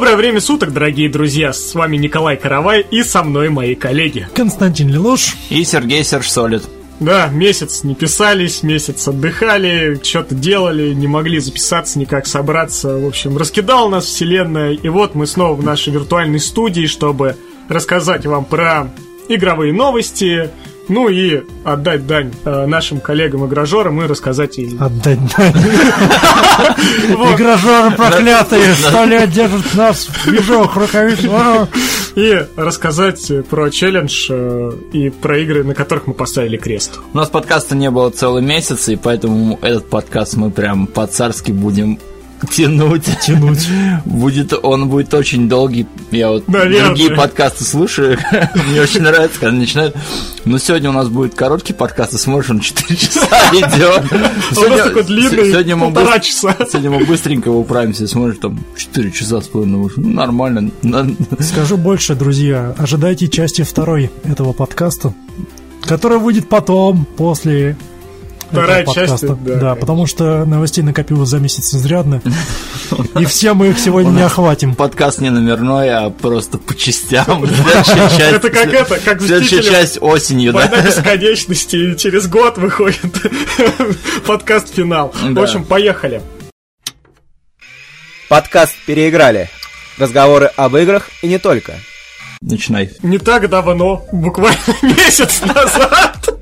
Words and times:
Доброе 0.00 0.16
время 0.16 0.40
суток, 0.40 0.72
дорогие 0.72 1.10
друзья! 1.10 1.52
С 1.52 1.74
вами 1.74 1.98
Николай 1.98 2.38
Каравай 2.38 2.80
и 2.90 3.02
со 3.02 3.22
мной 3.22 3.50
мои 3.50 3.74
коллеги. 3.74 4.26
Константин 4.34 4.88
Лилуш 4.88 5.36
и 5.50 5.62
Сергей 5.62 6.02
Серж 6.04 6.26
Солид. 6.30 6.62
Да, 7.00 7.26
месяц 7.26 7.84
не 7.84 7.94
писались, 7.94 8.62
месяц 8.62 9.06
отдыхали, 9.06 10.00
что-то 10.02 10.34
делали, 10.34 10.94
не 10.94 11.06
могли 11.06 11.38
записаться, 11.38 11.98
никак 11.98 12.26
собраться. 12.26 12.96
В 12.96 13.06
общем, 13.06 13.36
раскидал 13.36 13.90
нас 13.90 14.06
вселенная. 14.06 14.72
И 14.72 14.88
вот 14.88 15.14
мы 15.14 15.26
снова 15.26 15.54
в 15.54 15.62
нашей 15.62 15.92
виртуальной 15.92 16.40
студии, 16.40 16.86
чтобы 16.86 17.36
рассказать 17.68 18.24
вам 18.24 18.46
про 18.46 18.90
игровые 19.28 19.74
новости, 19.74 20.48
ну 20.90 21.08
и 21.08 21.42
отдать 21.64 22.06
дань 22.06 22.32
э, 22.44 22.66
нашим 22.66 23.00
коллегам-игражерам 23.00 24.02
и 24.02 24.06
рассказать 24.06 24.58
им. 24.58 24.82
Отдать 24.82 25.18
дань. 25.36 25.52
Игражеры 27.34 27.96
проклятые, 27.96 28.74
сто 28.74 29.04
лет 29.04 29.30
держат 29.30 29.74
нас 29.74 30.06
в 30.06 30.32
ежовых 30.32 30.74
рукавицах. 30.76 31.68
И 32.16 32.44
рассказать 32.56 33.30
про 33.48 33.70
челлендж 33.70 34.26
э, 34.28 34.72
и 34.92 35.10
про 35.10 35.38
игры, 35.38 35.62
на 35.62 35.74
которых 35.74 36.08
мы 36.08 36.12
поставили 36.12 36.56
крест. 36.56 36.98
У 37.14 37.16
нас 37.16 37.28
подкаста 37.30 37.76
не 37.76 37.88
было 37.88 38.10
целый 38.10 38.42
месяц, 38.42 38.88
и 38.88 38.96
поэтому 38.96 39.60
этот 39.62 39.88
подкаст 39.88 40.34
мы 40.34 40.50
прям 40.50 40.88
по-царски 40.88 41.52
будем 41.52 42.00
тянуть. 42.48 43.04
Тянуть. 43.22 43.68
Будет, 44.04 44.52
он 44.62 44.88
будет 44.88 45.12
очень 45.14 45.48
долгий. 45.48 45.86
Я 46.10 46.30
вот 46.30 46.48
Наверное. 46.48 46.86
другие 46.86 47.10
подкасты 47.10 47.64
слушаю. 47.64 48.18
Мне 48.68 48.80
очень 48.80 49.02
нравится, 49.02 49.40
когда 49.40 49.56
начинают. 49.56 49.96
Но 50.44 50.58
сегодня 50.58 50.90
у 50.90 50.92
нас 50.92 51.08
будет 51.08 51.34
короткий 51.34 51.72
подкаст, 51.72 52.14
и 52.14 52.18
сможешь 52.18 52.50
он 52.50 52.60
4 52.60 52.96
часа 52.96 53.20
идет. 53.52 54.04
Сегодня, 54.52 54.84
такой 54.84 55.04
длинный, 55.04 55.50
сегодня 55.50 55.76
мы 55.76 55.86
полтора 55.86 56.18
быстр, 56.18 56.26
часа. 56.26 56.56
Сегодня 56.70 56.90
мы 56.90 57.04
быстренько 57.04 57.48
управимся, 57.48 58.06
сможешь 58.06 58.38
там 58.38 58.58
4 58.76 59.12
часа 59.12 59.40
с 59.40 59.48
половиной. 59.48 59.90
Ну, 59.96 60.08
нормально. 60.08 60.70
Скажу 61.40 61.76
больше, 61.76 62.14
друзья. 62.14 62.74
Ожидайте 62.78 63.28
части 63.28 63.62
второй 63.62 64.10
этого 64.24 64.52
подкаста, 64.52 65.12
который 65.82 66.18
выйдет 66.18 66.48
потом, 66.48 67.04
после 67.16 67.76
Вторая 68.50 68.86
часть, 68.86 69.26
да. 69.26 69.54
Да, 69.56 69.74
потому 69.74 70.06
что 70.06 70.44
новостей 70.44 70.82
накопилось 70.82 71.28
за 71.28 71.38
месяц 71.38 71.74
изрядно. 71.74 72.20
И 73.18 73.24
все 73.24 73.54
мы 73.54 73.68
их 73.68 73.78
сегодня 73.78 74.10
не 74.10 74.22
охватим. 74.22 74.74
Подкаст 74.74 75.20
не 75.20 75.30
номерной, 75.30 75.90
а 75.90 76.10
просто 76.10 76.58
по 76.58 76.74
частям. 76.74 77.44
Это 78.18 78.50
как 78.50 78.72
это, 78.72 78.98
как 78.98 79.20
Следующая 79.20 79.62
часть 79.62 79.98
осенью, 80.00 80.52
да? 80.52 80.66
Бесконечности, 80.66 81.76
и 81.76 81.96
через 81.96 82.26
год 82.26 82.58
выходит 82.58 83.00
подкаст 84.26 84.74
финал. 84.74 85.12
В 85.22 85.38
общем, 85.38 85.64
поехали. 85.64 86.22
Подкаст 88.28 88.74
«Переиграли». 88.86 89.48
Разговоры 89.98 90.50
об 90.56 90.76
играх 90.76 91.10
и 91.22 91.28
не 91.28 91.38
только. 91.38 91.74
Начинай. 92.42 92.90
Не 93.02 93.18
так 93.18 93.50
давно, 93.50 94.02
буквально 94.12 94.56
месяц 94.82 95.42
назад, 95.42 96.40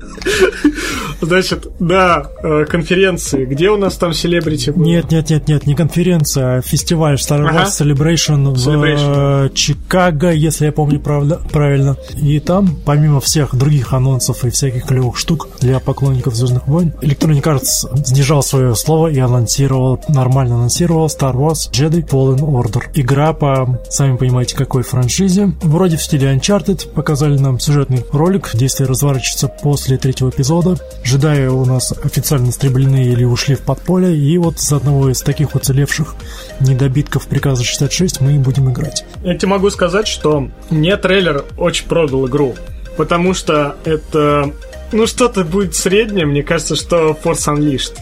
Значит, 1.21 1.67
да, 1.79 2.27
э, 2.43 2.65
конференции. 2.65 3.45
Где 3.45 3.69
у 3.69 3.77
нас 3.77 3.95
там 3.95 4.13
селебрити 4.13 4.71
Нет, 4.75 5.11
нет, 5.11 5.29
нет, 5.29 5.47
нет, 5.47 5.67
не 5.67 5.75
конференция, 5.75 6.57
а 6.57 6.61
фестиваль 6.61 7.15
Star 7.15 7.41
Wars 7.41 7.49
ага. 7.49 7.63
Celebration, 7.65 8.53
Celebration 8.53 9.49
в 9.49 9.53
Чикаго, 9.53 10.31
если 10.31 10.65
я 10.65 10.71
помню 10.71 10.99
правда, 10.99 11.41
правильно. 11.51 11.97
И 12.15 12.39
там, 12.39 12.77
помимо 12.85 13.19
всех 13.19 13.55
других 13.55 13.93
анонсов 13.93 14.45
и 14.45 14.49
всяких 14.49 14.85
клевых 14.85 15.17
штук 15.17 15.49
для 15.59 15.79
поклонников 15.79 16.35
Звездных 16.35 16.67
войн, 16.67 16.93
Electronic 17.01 17.43
Arts 17.43 18.05
сдержал 18.05 18.41
свое 18.41 18.75
слово 18.75 19.07
и 19.07 19.19
анонсировал, 19.19 19.99
нормально 20.07 20.55
анонсировал 20.55 21.07
Star 21.07 21.35
Wars 21.35 21.69
Jedi 21.71 22.07
Fallen 22.07 22.39
Order. 22.39 22.83
Игра 22.93 23.33
по, 23.33 23.81
сами 23.89 24.15
понимаете, 24.15 24.55
какой 24.55 24.83
франшизе. 24.83 25.51
Вроде 25.61 25.88
в 25.95 26.03
стиле 26.03 26.33
Uncharted 26.33 26.91
показали 26.93 27.37
нам 27.37 27.59
сюжетный 27.59 28.05
ролик, 28.11 28.49
действие 28.53 28.87
разворачивается 28.87 29.47
после 29.47 29.97
третьего 29.97 30.29
эпизода. 30.29 30.77
Джедаи 31.03 31.47
у 31.47 31.65
нас 31.65 31.93
официально 32.03 32.49
истреблены 32.49 33.05
или 33.05 33.23
ушли 33.23 33.55
в 33.55 33.61
подполье, 33.61 34.15
и 34.15 34.37
вот 34.37 34.59
с 34.59 34.71
одного 34.71 35.09
из 35.09 35.21
таких 35.21 35.55
уцелевших 35.55 36.15
недобитков 36.59 37.27
приказа 37.27 37.63
66 37.63 38.21
мы 38.21 38.39
будем 38.39 38.71
играть. 38.71 39.05
Я 39.23 39.35
тебе 39.35 39.49
могу 39.49 39.69
сказать, 39.69 40.07
что 40.07 40.49
мне 40.69 40.97
трейлер 40.97 41.45
очень 41.57 41.87
продал 41.87 42.27
игру, 42.27 42.55
потому 42.97 43.33
что 43.33 43.77
это 43.85 44.51
ну, 44.91 45.07
что-то 45.07 45.43
будет 45.43 45.75
среднее, 45.75 46.25
мне 46.25 46.43
кажется, 46.43 46.75
что 46.75 47.17
Force 47.23 47.47
Unleashed. 47.47 47.93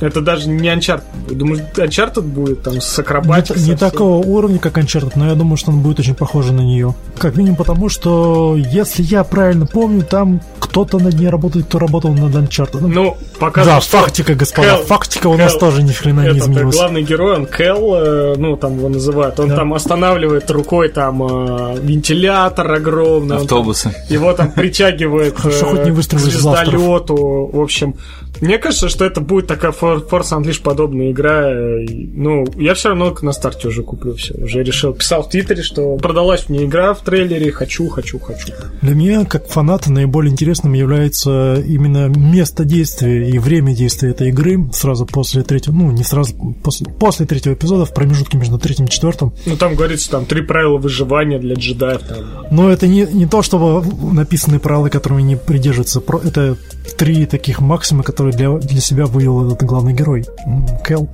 Это 0.00 0.20
даже 0.20 0.48
не 0.48 0.68
Uncharted. 0.68 1.02
Думаю, 1.30 1.66
Uncharted 1.74 2.22
будет 2.22 2.62
там 2.62 2.80
с 2.80 2.98
акробатикой. 2.98 3.62
Не, 3.62 3.70
не 3.70 3.76
такого 3.76 4.24
уровня, 4.24 4.58
как 4.58 4.76
Uncharted, 4.78 5.12
но 5.16 5.28
я 5.28 5.34
думаю, 5.34 5.56
что 5.56 5.70
он 5.70 5.80
будет 5.80 6.00
очень 6.00 6.14
похож 6.14 6.46
на 6.46 6.60
нее. 6.60 6.94
Как 7.18 7.36
минимум 7.36 7.56
потому, 7.56 7.88
что, 7.88 8.56
если 8.56 9.02
я 9.02 9.24
правильно 9.24 9.66
помню, 9.66 10.02
там 10.02 10.40
кто-то 10.58 10.98
над 10.98 11.14
ней 11.14 11.28
работает, 11.28 11.66
кто 11.66 11.78
работал 11.78 12.12
над 12.12 12.34
Uncharted. 12.34 12.86
Ну, 12.86 13.16
пока 13.38 13.64
Да, 13.64 13.80
фактика, 13.80 14.34
господа, 14.34 14.76
Кэл, 14.76 14.84
фактика 14.84 15.26
у 15.28 15.36
нас 15.36 15.52
Кэл, 15.52 15.60
тоже 15.60 15.82
ни 15.82 15.92
хрена 15.92 16.30
не 16.30 16.38
изменилась. 16.38 16.76
главный 16.76 17.02
герой, 17.02 17.36
он 17.36 17.46
Кэл, 17.46 17.94
э, 17.94 18.34
ну, 18.36 18.56
там 18.56 18.76
его 18.76 18.88
называют, 18.88 19.40
он 19.40 19.48
да. 19.48 19.56
там 19.56 19.72
останавливает 19.72 20.50
рукой 20.50 20.88
там 20.90 21.22
э, 21.22 21.78
вентилятор 21.80 22.70
огромный. 22.70 23.36
Автобусы. 23.36 23.84
Там, 23.84 23.94
его 24.08 24.32
там 24.34 24.50
притягивает 24.52 25.38
Хорошо, 25.38 25.66
хоть 25.66 25.84
не 25.84 25.90
к 25.90 26.18
звездолету. 26.18 27.50
В 27.52 27.60
общем, 27.60 27.94
мне 28.40 28.58
кажется, 28.58 28.88
что 28.88 29.04
это 29.04 29.20
будет 29.20 29.46
такая 29.46 29.72
Force 29.72 30.08
Unleashed 30.10 30.62
подобная 30.62 31.10
игра. 31.10 31.52
Ну, 31.52 32.46
я 32.56 32.74
все 32.74 32.90
равно 32.90 33.16
на 33.22 33.32
старте 33.32 33.68
уже 33.68 33.82
куплю 33.82 34.14
все. 34.14 34.34
Уже 34.34 34.62
решил. 34.62 34.92
Писал 34.92 35.22
в 35.22 35.28
Твиттере, 35.28 35.62
что 35.62 35.96
продалась 35.96 36.48
мне 36.48 36.64
игра 36.64 36.94
в 36.94 37.00
трейлере. 37.00 37.50
Хочу, 37.52 37.88
хочу, 37.88 38.18
хочу. 38.18 38.52
Для 38.82 38.94
меня, 38.94 39.24
как 39.24 39.48
фаната, 39.48 39.90
наиболее 39.90 40.32
интересным 40.32 40.72
является 40.72 41.62
именно 41.66 42.08
место 42.08 42.64
действия 42.64 43.28
и 43.28 43.38
время 43.38 43.74
действия 43.74 44.10
этой 44.10 44.28
игры. 44.28 44.68
Сразу 44.72 45.06
после 45.06 45.42
третьего, 45.42 45.74
ну, 45.74 45.90
не 45.90 46.04
сразу, 46.04 46.34
после, 46.62 46.86
после 46.86 47.26
третьего 47.26 47.54
эпизода, 47.54 47.84
в 47.84 47.94
промежутке 47.94 48.38
между 48.38 48.58
третьим 48.58 48.86
и 48.86 48.90
четвертым. 48.90 49.32
Ну, 49.46 49.56
там 49.56 49.74
говорится, 49.74 50.10
там, 50.10 50.26
три 50.26 50.42
правила 50.42 50.78
выживания 50.78 51.38
для 51.38 51.54
джедаев. 51.54 52.02
Там. 52.02 52.18
Но 52.50 52.70
это 52.70 52.86
не, 52.86 53.06
не 53.06 53.26
то, 53.26 53.42
чтобы 53.42 53.84
написанные 54.12 54.60
правила, 54.60 54.88
которыми 54.88 55.22
не 55.22 55.36
придерживаются. 55.36 56.02
Это 56.24 56.56
три 56.96 57.26
таких 57.26 57.60
максима, 57.60 58.02
которые 58.02 58.25
для, 58.32 58.50
для 58.52 58.80
себя 58.80 59.06
вывел 59.06 59.46
этот 59.46 59.62
главный 59.66 59.92
герой. 59.92 60.24
Кэл. 60.84 61.08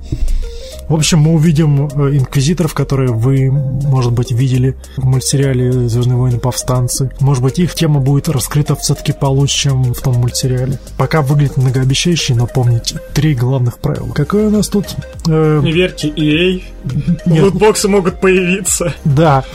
В 0.87 0.95
общем, 0.95 1.19
мы 1.19 1.33
увидим 1.33 1.87
э, 1.87 2.17
инквизиторов, 2.17 2.73
которые 2.73 3.11
вы, 3.11 3.49
может 3.51 4.11
быть, 4.11 4.31
видели 4.31 4.75
в 4.97 5.05
мультсериале 5.05 5.87
«Звездные 5.87 6.17
войны. 6.17 6.39
Повстанцы». 6.39 7.09
Может 7.19 7.41
быть, 7.41 7.59
их 7.59 7.73
тема 7.73 7.99
будет 7.99 8.27
раскрыта 8.27 8.75
все-таки 8.75 9.13
получше, 9.13 9.59
чем 9.59 9.93
в 9.93 10.01
том 10.01 10.15
мультсериале. 10.15 10.79
Пока 10.97 11.21
выглядит 11.21 11.57
многообещающе, 11.57 12.35
но 12.35 12.47
помните, 12.47 12.99
три 13.13 13.33
главных 13.33 13.77
правила. 13.79 14.11
Какое 14.13 14.47
у 14.47 14.51
нас 14.51 14.67
тут... 14.67 14.85
Э... 15.27 15.61
Не 15.63 15.71
верьте 15.71 16.09
EA. 16.09 16.61
Лутбоксы 17.25 17.87
могут 17.87 18.19
появиться. 18.19 18.93
Да. 19.05 19.45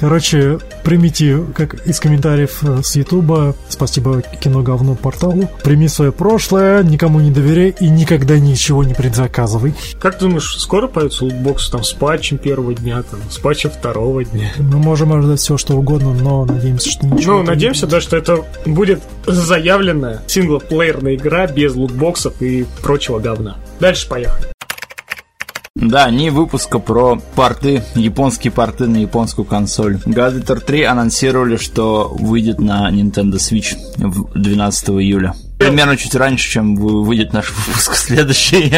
Короче, 0.00 0.58
примите, 0.84 1.38
как 1.54 1.86
из 1.86 2.00
комментариев 2.00 2.58
э, 2.62 2.82
с 2.82 2.96
Ютуба, 2.96 3.54
спасибо 3.68 4.22
кино 4.40 4.62
говно 4.62 4.94
порталу, 4.94 5.48
прими 5.62 5.88
свое 5.88 6.12
прошлое, 6.12 6.82
никому 6.82 7.20
не 7.20 7.30
доверяй 7.30 7.74
и 7.78 7.88
никогда 7.88 8.38
ничего 8.38 8.84
не 8.84 8.94
предзаказывай. 8.94 9.74
Как 10.00 10.18
ты 10.18 10.26
думаешь, 10.26 10.56
скоро 10.58 10.88
появится 10.88 11.24
лутбокс 11.24 11.68
там 11.70 11.84
с 11.84 11.92
патчем 11.92 12.38
первого 12.38 12.74
дня, 12.74 13.02
там, 13.02 13.20
с 13.30 13.38
патчем 13.38 13.70
второго 13.70 14.24
дня? 14.24 14.52
Мы 14.58 14.78
можем 14.78 15.12
ожидать 15.12 15.40
все, 15.40 15.56
что 15.56 15.76
угодно, 15.76 16.14
но 16.14 16.44
надеемся, 16.44 16.90
что 16.90 17.06
ничего. 17.06 17.38
Ну, 17.38 17.42
надеемся, 17.44 17.86
да, 17.86 18.00
что 18.00 18.16
это 18.16 18.44
будет 18.66 19.02
заявленная 19.26 20.22
синглплеерная 20.26 21.14
игра 21.14 21.46
без 21.46 21.74
лутбоксов 21.74 22.40
и 22.40 22.66
прочего 22.82 23.18
говна. 23.18 23.56
Дальше 23.80 24.08
поехали. 24.08 24.51
Да, 25.82 26.08
не 26.10 26.30
выпуска 26.30 26.78
про 26.78 27.18
порты, 27.34 27.82
японские 27.96 28.52
порты 28.52 28.86
на 28.86 28.98
японскую 28.98 29.44
консоль. 29.44 29.96
Gladiator 30.06 30.60
3 30.64 30.84
анонсировали, 30.84 31.56
что 31.56 32.08
выйдет 32.08 32.60
на 32.60 32.88
Nintendo 32.88 33.34
Switch 33.34 33.76
12 33.98 34.88
июля. 34.90 35.34
Примерно 35.68 35.96
чуть 35.96 36.14
раньше, 36.14 36.50
чем 36.50 36.74
выйдет 36.76 37.32
наш 37.32 37.50
выпуск 37.50 37.94
следующий. 37.94 38.72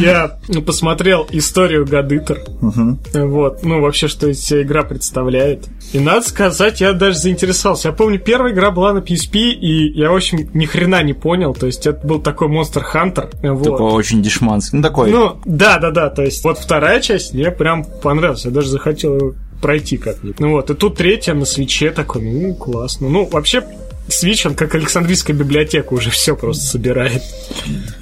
Я 0.00 0.38
посмотрел 0.64 1.26
историю 1.30 1.86
Гадытер. 1.86 2.42
Угу. 2.60 2.98
Вот, 3.26 3.62
ну 3.62 3.80
вообще, 3.80 4.08
что 4.08 4.28
из 4.28 4.40
себя 4.40 4.62
игра 4.62 4.82
представляет. 4.82 5.68
И 5.92 5.98
надо 5.98 6.22
сказать, 6.26 6.80
я 6.80 6.92
даже 6.92 7.18
заинтересовался. 7.18 7.88
Я 7.88 7.94
помню, 7.94 8.18
первая 8.18 8.52
игра 8.52 8.70
была 8.70 8.92
на 8.92 8.98
PSP, 8.98 9.50
и 9.50 9.98
я, 9.98 10.10
в 10.10 10.16
общем, 10.16 10.48
ни 10.54 10.66
хрена 10.66 11.02
не 11.02 11.12
понял. 11.12 11.54
То 11.54 11.66
есть 11.66 11.86
это 11.86 12.06
был 12.06 12.20
такой 12.20 12.48
Monster 12.48 12.82
Hunter. 12.94 13.30
Вот. 13.42 13.64
Такой 13.64 13.92
очень 13.92 14.22
дешманский. 14.22 14.78
Ну, 14.78 14.82
такой. 14.82 15.10
Ну, 15.10 15.40
да, 15.44 15.78
да, 15.78 15.90
да. 15.90 16.10
То 16.10 16.22
есть 16.22 16.44
вот 16.44 16.58
вторая 16.58 17.00
часть 17.00 17.34
мне 17.34 17.50
прям 17.50 17.84
понравилась. 17.84 18.44
Я 18.44 18.50
даже 18.50 18.68
захотел 18.68 19.34
пройти 19.60 19.96
как-нибудь. 19.96 20.40
Ну 20.40 20.52
вот, 20.52 20.70
и 20.70 20.74
тут 20.74 20.96
третья 20.96 21.34
на 21.34 21.44
свече 21.44 21.90
такой, 21.90 22.22
ну, 22.22 22.54
классно. 22.54 23.08
Ну, 23.08 23.26
вообще, 23.26 23.62
Switch, 24.10 24.46
он 24.46 24.54
как 24.54 24.74
Александрийская 24.74 25.34
библиотека 25.36 25.92
уже 25.92 26.10
все 26.10 26.36
просто 26.36 26.64
собирает. 26.64 27.22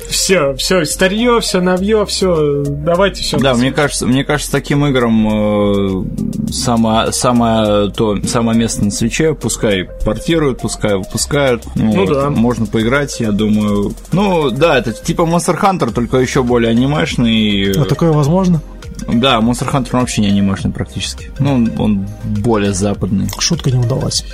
Все, 0.09 0.55
все, 0.55 0.85
старье, 0.85 1.41
все 1.41 1.61
новье, 1.61 2.07
все, 2.07 2.65
давайте 2.67 3.23
все. 3.23 3.39
Да, 3.39 3.55
мне 3.55 3.73
кажется, 3.73 4.07
мне 4.07 4.25
кажется, 4.25 4.51
таким 4.51 4.87
играм 4.87 6.07
э, 6.07 6.51
самое, 6.51 7.13
самое, 7.13 7.91
то, 7.91 8.19
самое 8.25 8.59
место 8.59 8.85
на 8.85 8.91
свече, 8.91 9.35
пускай 9.35 9.85
портируют, 10.05 10.61
пускай 10.61 10.97
выпускают. 10.97 11.65
Ну, 11.75 11.93
вот, 11.93 12.09
да. 12.09 12.31
Можно 12.31 12.67
поиграть, 12.67 13.21
я 13.21 13.33
думаю. 13.33 13.95
Ну, 14.13 14.51
да, 14.51 14.79
это 14.79 14.93
типа 14.93 15.23
Monster 15.23 15.61
Hunter, 15.61 15.93
только 15.93 16.17
еще 16.17 16.43
более 16.43 16.71
анимешный. 16.71 17.73
А 17.73 17.85
такое 17.85 18.13
возможно? 18.13 18.63
Да, 19.07 19.39
Monster 19.41 19.71
Hunter 19.71 19.91
вообще 19.93 20.23
не 20.23 20.29
анимешный 20.29 20.71
практически. 20.71 21.31
Ну, 21.39 21.69
он 21.79 22.07
более 22.25 22.73
западный. 22.73 23.29
Шутка 23.39 23.71
не 23.71 23.79
удалась. 23.79 24.25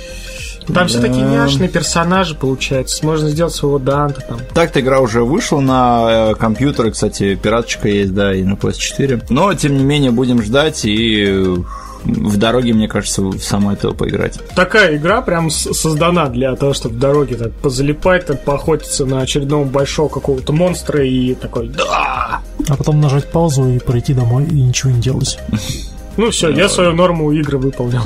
Там 0.67 0.75
да. 0.75 0.85
все 0.85 0.99
такие 0.99 1.25
няшные 1.25 1.69
персонажи, 1.69 2.35
получается. 2.35 3.05
Можно 3.05 3.29
сделать 3.29 3.53
своего 3.53 3.79
Данта 3.79 4.21
там. 4.21 4.39
Так-то 4.53 4.79
игра 4.79 4.99
уже 4.99 5.23
вышла 5.23 5.59
на 5.59 6.31
э, 6.31 6.35
компьютеры, 6.35 6.91
кстати, 6.91 7.35
пираточка 7.35 7.87
есть, 7.87 8.13
да, 8.13 8.33
и 8.33 8.43
на 8.43 8.53
PS4. 8.53 9.25
Но, 9.29 9.53
тем 9.53 9.77
не 9.77 9.83
менее, 9.83 10.11
будем 10.11 10.41
ждать 10.41 10.85
и 10.85 11.55
в 12.05 12.37
дороге, 12.37 12.73
мне 12.73 12.87
кажется, 12.87 13.21
в 13.23 13.39
самое 13.39 13.77
то 13.77 13.91
поиграть. 13.91 14.39
Такая 14.55 14.95
игра 14.95 15.21
прям 15.21 15.49
создана 15.49 16.27
для 16.27 16.55
того, 16.55 16.73
чтобы 16.73 16.95
в 16.95 16.99
дороге 16.99 17.35
так 17.35 17.51
позалипать, 17.53 18.25
так 18.25 18.43
поохотиться 18.43 19.05
на 19.05 19.21
очередного 19.21 19.65
большого 19.65 20.09
какого-то 20.09 20.53
монстра 20.53 21.03
и 21.03 21.33
такой 21.33 21.69
«Да!» 21.69 22.41
А 22.67 22.75
потом 22.77 23.01
нажать 23.01 23.31
паузу 23.31 23.67
и 23.69 23.79
пройти 23.79 24.13
домой 24.13 24.45
и 24.45 24.61
ничего 24.61 24.91
не 24.91 25.01
делать. 25.01 25.39
Ну 26.17 26.31
все, 26.31 26.49
я 26.49 26.69
свою 26.69 26.93
норму 26.93 27.31
игры 27.31 27.57
выполнил. 27.57 28.01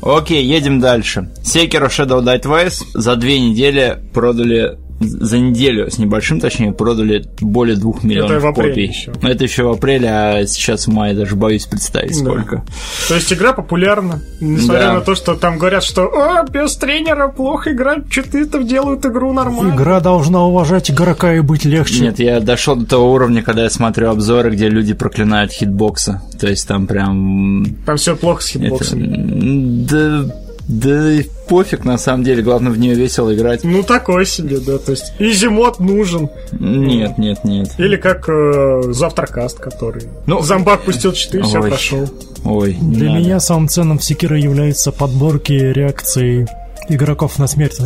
Окей, 0.00 0.44
едем 0.44 0.80
дальше. 0.80 1.28
Sekiro 1.42 1.88
Shadow 1.88 2.22
Die 2.22 2.40
Twice 2.40 2.84
за 2.94 3.16
две 3.16 3.40
недели 3.40 3.98
продали 4.14 4.78
за 5.00 5.38
неделю 5.38 5.90
с 5.90 5.98
небольшим, 5.98 6.40
точнее, 6.40 6.72
продали 6.72 7.24
более 7.40 7.76
двух 7.76 8.02
миллионов 8.02 8.44
это 8.44 8.52
копий. 8.52 8.86
Еще. 8.86 9.12
Это 9.22 9.44
еще 9.44 9.64
в 9.64 9.70
апреле, 9.70 10.08
а 10.08 10.46
сейчас 10.46 10.86
в 10.86 10.92
мае 10.92 11.14
даже 11.14 11.36
боюсь 11.36 11.66
представить, 11.66 12.22
да. 12.22 12.30
сколько. 12.30 12.64
То 13.08 13.14
есть 13.14 13.32
игра 13.32 13.52
популярна, 13.52 14.20
несмотря 14.40 14.88
да. 14.88 14.94
на 14.94 15.00
то, 15.00 15.14
что 15.14 15.34
там 15.34 15.58
говорят, 15.58 15.84
что 15.84 16.06
О, 16.06 16.44
без 16.44 16.76
тренера 16.76 17.28
плохо 17.28 17.72
играть, 17.72 18.10
что-то 18.10 18.62
делают 18.62 19.06
игру 19.06 19.32
нормально. 19.32 19.74
Игра 19.74 20.00
должна 20.00 20.44
уважать 20.44 20.90
игрока 20.90 21.34
и 21.34 21.40
быть 21.40 21.64
легче. 21.64 22.00
Нет, 22.00 22.18
я 22.18 22.40
дошел 22.40 22.76
до 22.76 22.86
того 22.86 23.12
уровня, 23.12 23.42
когда 23.42 23.64
я 23.64 23.70
смотрю 23.70 24.10
обзоры, 24.10 24.50
где 24.50 24.68
люди 24.68 24.94
проклинают 24.94 25.52
хитбоксы. 25.52 26.20
То 26.40 26.48
есть 26.48 26.66
там 26.66 26.86
прям... 26.86 27.64
Там 27.86 27.96
все 27.96 28.16
плохо 28.16 28.42
с 28.42 28.48
хитбоксами. 28.48 29.84
Это... 29.84 30.26
Да 30.26 30.47
да 30.68 31.22
пофиг, 31.48 31.84
на 31.86 31.96
самом 31.96 32.24
деле, 32.24 32.42
главное 32.42 32.70
в 32.70 32.78
нее 32.78 32.94
весело 32.94 33.34
играть. 33.34 33.64
Ну, 33.64 33.82
такой 33.82 34.26
себе, 34.26 34.58
да, 34.58 34.76
то 34.76 34.92
есть 34.92 35.14
изимод 35.18 35.80
нужен. 35.80 36.28
Нет, 36.52 37.16
нет, 37.16 37.42
нет. 37.42 37.70
Или 37.78 37.96
как 37.96 38.28
э, 38.28 38.82
завтракаст, 38.92 39.58
который. 39.58 40.04
Ну, 40.26 40.42
Зомбак 40.42 40.82
пустил 40.82 41.12
4, 41.12 41.42
все 41.42 41.60
прошел. 41.62 42.08
Ой, 42.44 42.76
Для 42.80 43.08
меня 43.08 43.28
надо. 43.34 43.40
самым 43.40 43.68
ценным 43.68 43.98
в 43.98 44.04
Секиро 44.04 44.38
являются 44.38 44.92
подборки 44.92 45.52
реакций 45.52 46.46
игроков 46.88 47.38
на 47.38 47.46
смерть. 47.46 47.78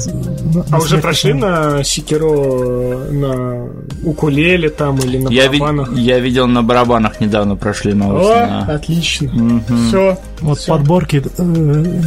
На, 0.54 0.64
а 0.70 0.78
уже 0.78 0.98
прошли 0.98 1.32
на 1.34 1.82
Секиро 1.84 2.98
на 3.10 3.68
укулеле 4.04 4.68
там 4.70 4.98
или 4.98 5.18
на 5.18 5.28
я 5.30 5.48
барабанах? 5.48 5.92
Ви- 5.92 6.02
я 6.02 6.18
видел 6.18 6.46
на 6.46 6.62
барабанах 6.62 7.20
недавно 7.20 7.56
прошли 7.56 7.94
новости. 7.94 8.30
О, 8.32 8.46
на... 8.46 8.74
отлично. 8.74 9.30
Угу. 9.32 9.76
Все. 9.88 10.18
Вот 10.40 10.58
все. 10.58 10.72
подборки. 10.72 11.22
Э, 11.38 11.42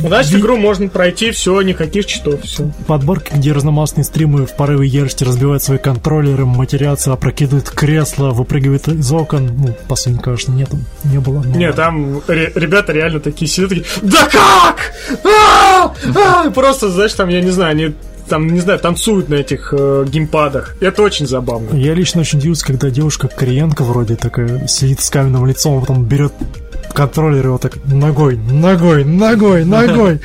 Значит, 0.08 0.34
ви... 0.34 0.40
игру 0.42 0.58
можно 0.58 0.88
пройти, 0.90 1.32
все, 1.32 1.62
никаких 1.62 2.06
читов, 2.06 2.42
все. 2.44 2.70
Подборки, 2.88 3.32
где 3.34 3.54
разномастные 3.54 4.04
стримы 4.04 4.46
в 4.46 4.54
порыве 4.56 4.88
ярости 4.88 5.24
разбивают 5.24 5.64
свои 5.64 5.78
контроллеры, 5.78 6.46
матерятся, 6.46 7.14
опрокидывают 7.14 7.70
кресло, 7.70 8.32
выпрыгивают 8.32 8.88
из 8.90 9.12
окон. 9.12 9.52
Ну, 9.58 9.76
последний, 9.88 10.22
конечно, 10.22 10.52
нет, 10.52 10.70
не 11.06 11.20
было. 11.20 11.42
Но... 11.44 11.56
Нет, 11.56 11.76
там 11.76 12.22
ре- 12.28 12.52
ребята 12.56 12.92
реально 12.92 13.20
такие 13.22 13.50
сидят, 13.50 13.70
такие, 13.70 13.86
да 14.02 14.28
как? 14.30 14.92
А-а-а! 15.24 16.52
Просто, 16.52 16.75
знаешь, 16.80 17.14
там, 17.14 17.30
я 17.30 17.42
не 17.42 17.52
знаю, 17.52 17.72
они 17.72 17.94
там, 18.28 18.48
не 18.48 18.60
знаю, 18.60 18.80
танцуют 18.80 19.30
на 19.30 19.36
этих 19.36 19.74
э, 19.78 20.06
геймпадах. 20.08 20.76
Это 20.80 21.04
очень 21.04 21.28
забавно. 21.28 21.76
Я 21.76 21.94
лично 21.94 22.22
очень 22.22 22.40
удивился, 22.40 22.66
когда 22.66 22.90
девушка 22.90 23.28
кореянка 23.28 23.84
вроде 23.84 24.16
такая 24.16 24.68
сидит 24.68 25.02
с 25.02 25.10
каменным 25.10 25.46
лицом, 25.46 25.78
а 25.78 25.82
потом 25.82 26.06
берет 26.06 26.34
контроллер 26.94 27.46
его 27.46 27.58
так 27.58 27.78
ногой, 27.86 28.38
ногой, 28.38 29.04
ногой, 29.04 29.66
ногой. 29.66 30.22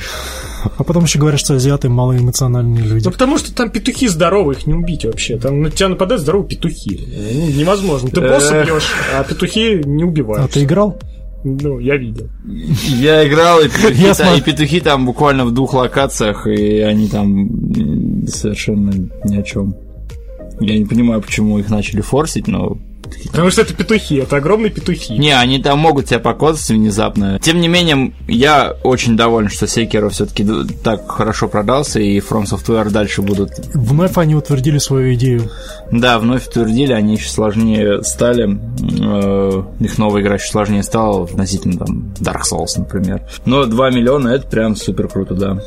А 0.77 0.83
потом 0.83 1.05
еще 1.05 1.17
говорят, 1.17 1.39
что 1.39 1.55
азиаты 1.55 1.89
малоэмоциональные 1.89 2.83
люди. 2.83 3.05
Ну, 3.05 3.11
потому 3.11 3.37
что 3.39 3.53
там 3.53 3.71
петухи 3.71 4.07
здоровые, 4.07 4.59
их 4.59 4.67
не 4.67 4.73
убить 4.73 5.05
вообще. 5.05 5.37
Там 5.37 5.61
на 5.61 5.71
тебя 5.71 5.89
нападают 5.89 6.21
здоровые 6.21 6.49
петухи. 6.49 6.99
Ну, 7.33 7.47
невозможно. 7.47 8.09
Ты 8.09 8.21
босса 8.21 8.63
бьешь, 8.63 8.91
а 9.15 9.23
петухи 9.23 9.81
не 9.85 10.03
убивают. 10.03 10.45
А 10.45 10.47
ты 10.47 10.63
играл? 10.63 10.99
Ну, 11.43 11.79
я 11.79 11.97
видел. 11.97 12.29
Я 12.45 13.27
играл, 13.27 13.61
и 13.61 13.67
петухи, 13.67 14.03
я 14.03 14.13
там, 14.13 14.37
и 14.37 14.41
петухи 14.41 14.79
там 14.79 15.05
буквально 15.05 15.45
в 15.45 15.53
двух 15.53 15.73
локациях, 15.73 16.45
и 16.47 16.79
они 16.79 17.07
там 17.07 18.27
совершенно 18.27 18.91
ни 19.25 19.37
о 19.37 19.43
чем. 19.43 19.75
Я 20.59 20.77
не 20.77 20.85
понимаю, 20.85 21.21
почему 21.21 21.57
их 21.57 21.69
начали 21.69 22.01
форсить, 22.01 22.47
но 22.47 22.77
Потому 23.31 23.49
что 23.49 23.61
это 23.61 23.73
петухи, 23.73 24.15
это 24.15 24.37
огромные 24.37 24.71
петухи. 24.71 25.17
Не, 25.17 25.37
они 25.37 25.59
там 25.59 25.79
могут 25.79 26.07
тебя 26.07 26.19
покосить 26.19 26.69
внезапно. 26.69 27.39
Тем 27.39 27.61
не 27.61 27.67
менее, 27.67 28.13
я 28.27 28.75
очень 28.83 29.15
доволен, 29.15 29.49
что 29.49 29.67
Секиро 29.67 30.09
все-таки 30.09 30.45
так 30.83 31.09
хорошо 31.09 31.47
продался, 31.47 31.99
и 31.99 32.19
From 32.19 32.43
Software 32.43 32.89
дальше 32.89 33.21
будут... 33.21 33.51
Вновь 33.73 34.17
они 34.17 34.35
утвердили 34.35 34.77
свою 34.77 35.13
идею. 35.15 35.49
Да, 35.91 36.19
вновь 36.19 36.47
утвердили, 36.47 36.93
они 36.93 37.15
еще 37.15 37.29
сложнее 37.29 38.03
стали. 38.03 38.59
Э, 38.99 39.63
их 39.79 39.97
новая 39.97 40.21
игра 40.21 40.35
еще 40.35 40.49
сложнее 40.49 40.83
стала 40.83 41.23
относительно 41.23 41.85
там 41.85 42.13
Dark 42.19 42.41
Souls, 42.49 42.77
например. 42.77 43.21
Но 43.45 43.65
2 43.65 43.91
миллиона 43.91 44.29
это 44.29 44.47
прям 44.47 44.75
супер 44.75 45.07
круто, 45.07 45.33
да. 45.35 45.63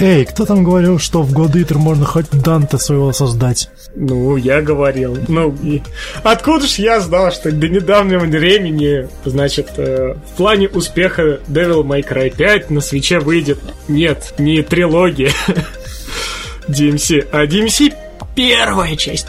Эй, 0.00 0.24
кто 0.24 0.46
там 0.46 0.64
говорил, 0.64 0.98
что 0.98 1.22
в 1.22 1.32
Godeater 1.32 1.76
можно 1.76 2.04
хоть 2.04 2.30
Данте 2.30 2.78
своего 2.78 3.12
создать? 3.12 3.68
Ну, 3.94 4.36
я 4.36 4.62
говорил. 4.62 5.18
Ну, 5.28 5.54
и... 5.62 5.82
откуда 6.22 6.66
ж 6.66 6.76
я 6.76 7.00
знал, 7.00 7.30
что 7.30 7.52
до 7.52 7.68
недавнего 7.68 8.24
времени, 8.24 9.08
значит, 9.24 9.72
э, 9.76 10.14
в 10.14 10.36
плане 10.36 10.68
успеха 10.68 11.40
Devil 11.46 11.84
May 11.84 12.06
Cry 12.06 12.34
5 12.34 12.70
на 12.70 12.80
свече 12.80 13.20
выйдет, 13.20 13.58
нет, 13.88 14.34
не 14.38 14.62
трилогия 14.62 15.32
DMC, 16.68 17.28
а 17.30 17.44
DMC 17.44 17.94
первая 18.34 18.96
часть. 18.96 19.26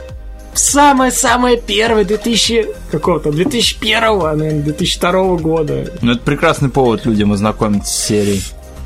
Самая-самая 0.54 1.58
первая 1.58 2.06
2000 2.06 2.68
какого-то 2.92 3.32
2001, 3.32 4.02
наверное, 4.02 4.62
2002 4.62 5.36
года. 5.38 5.92
Ну, 6.02 6.12
это 6.14 6.22
прекрасный 6.22 6.70
повод 6.70 7.06
людям 7.06 7.34
ознакомиться 7.34 7.92
с 7.92 8.06
серией. 8.06 8.44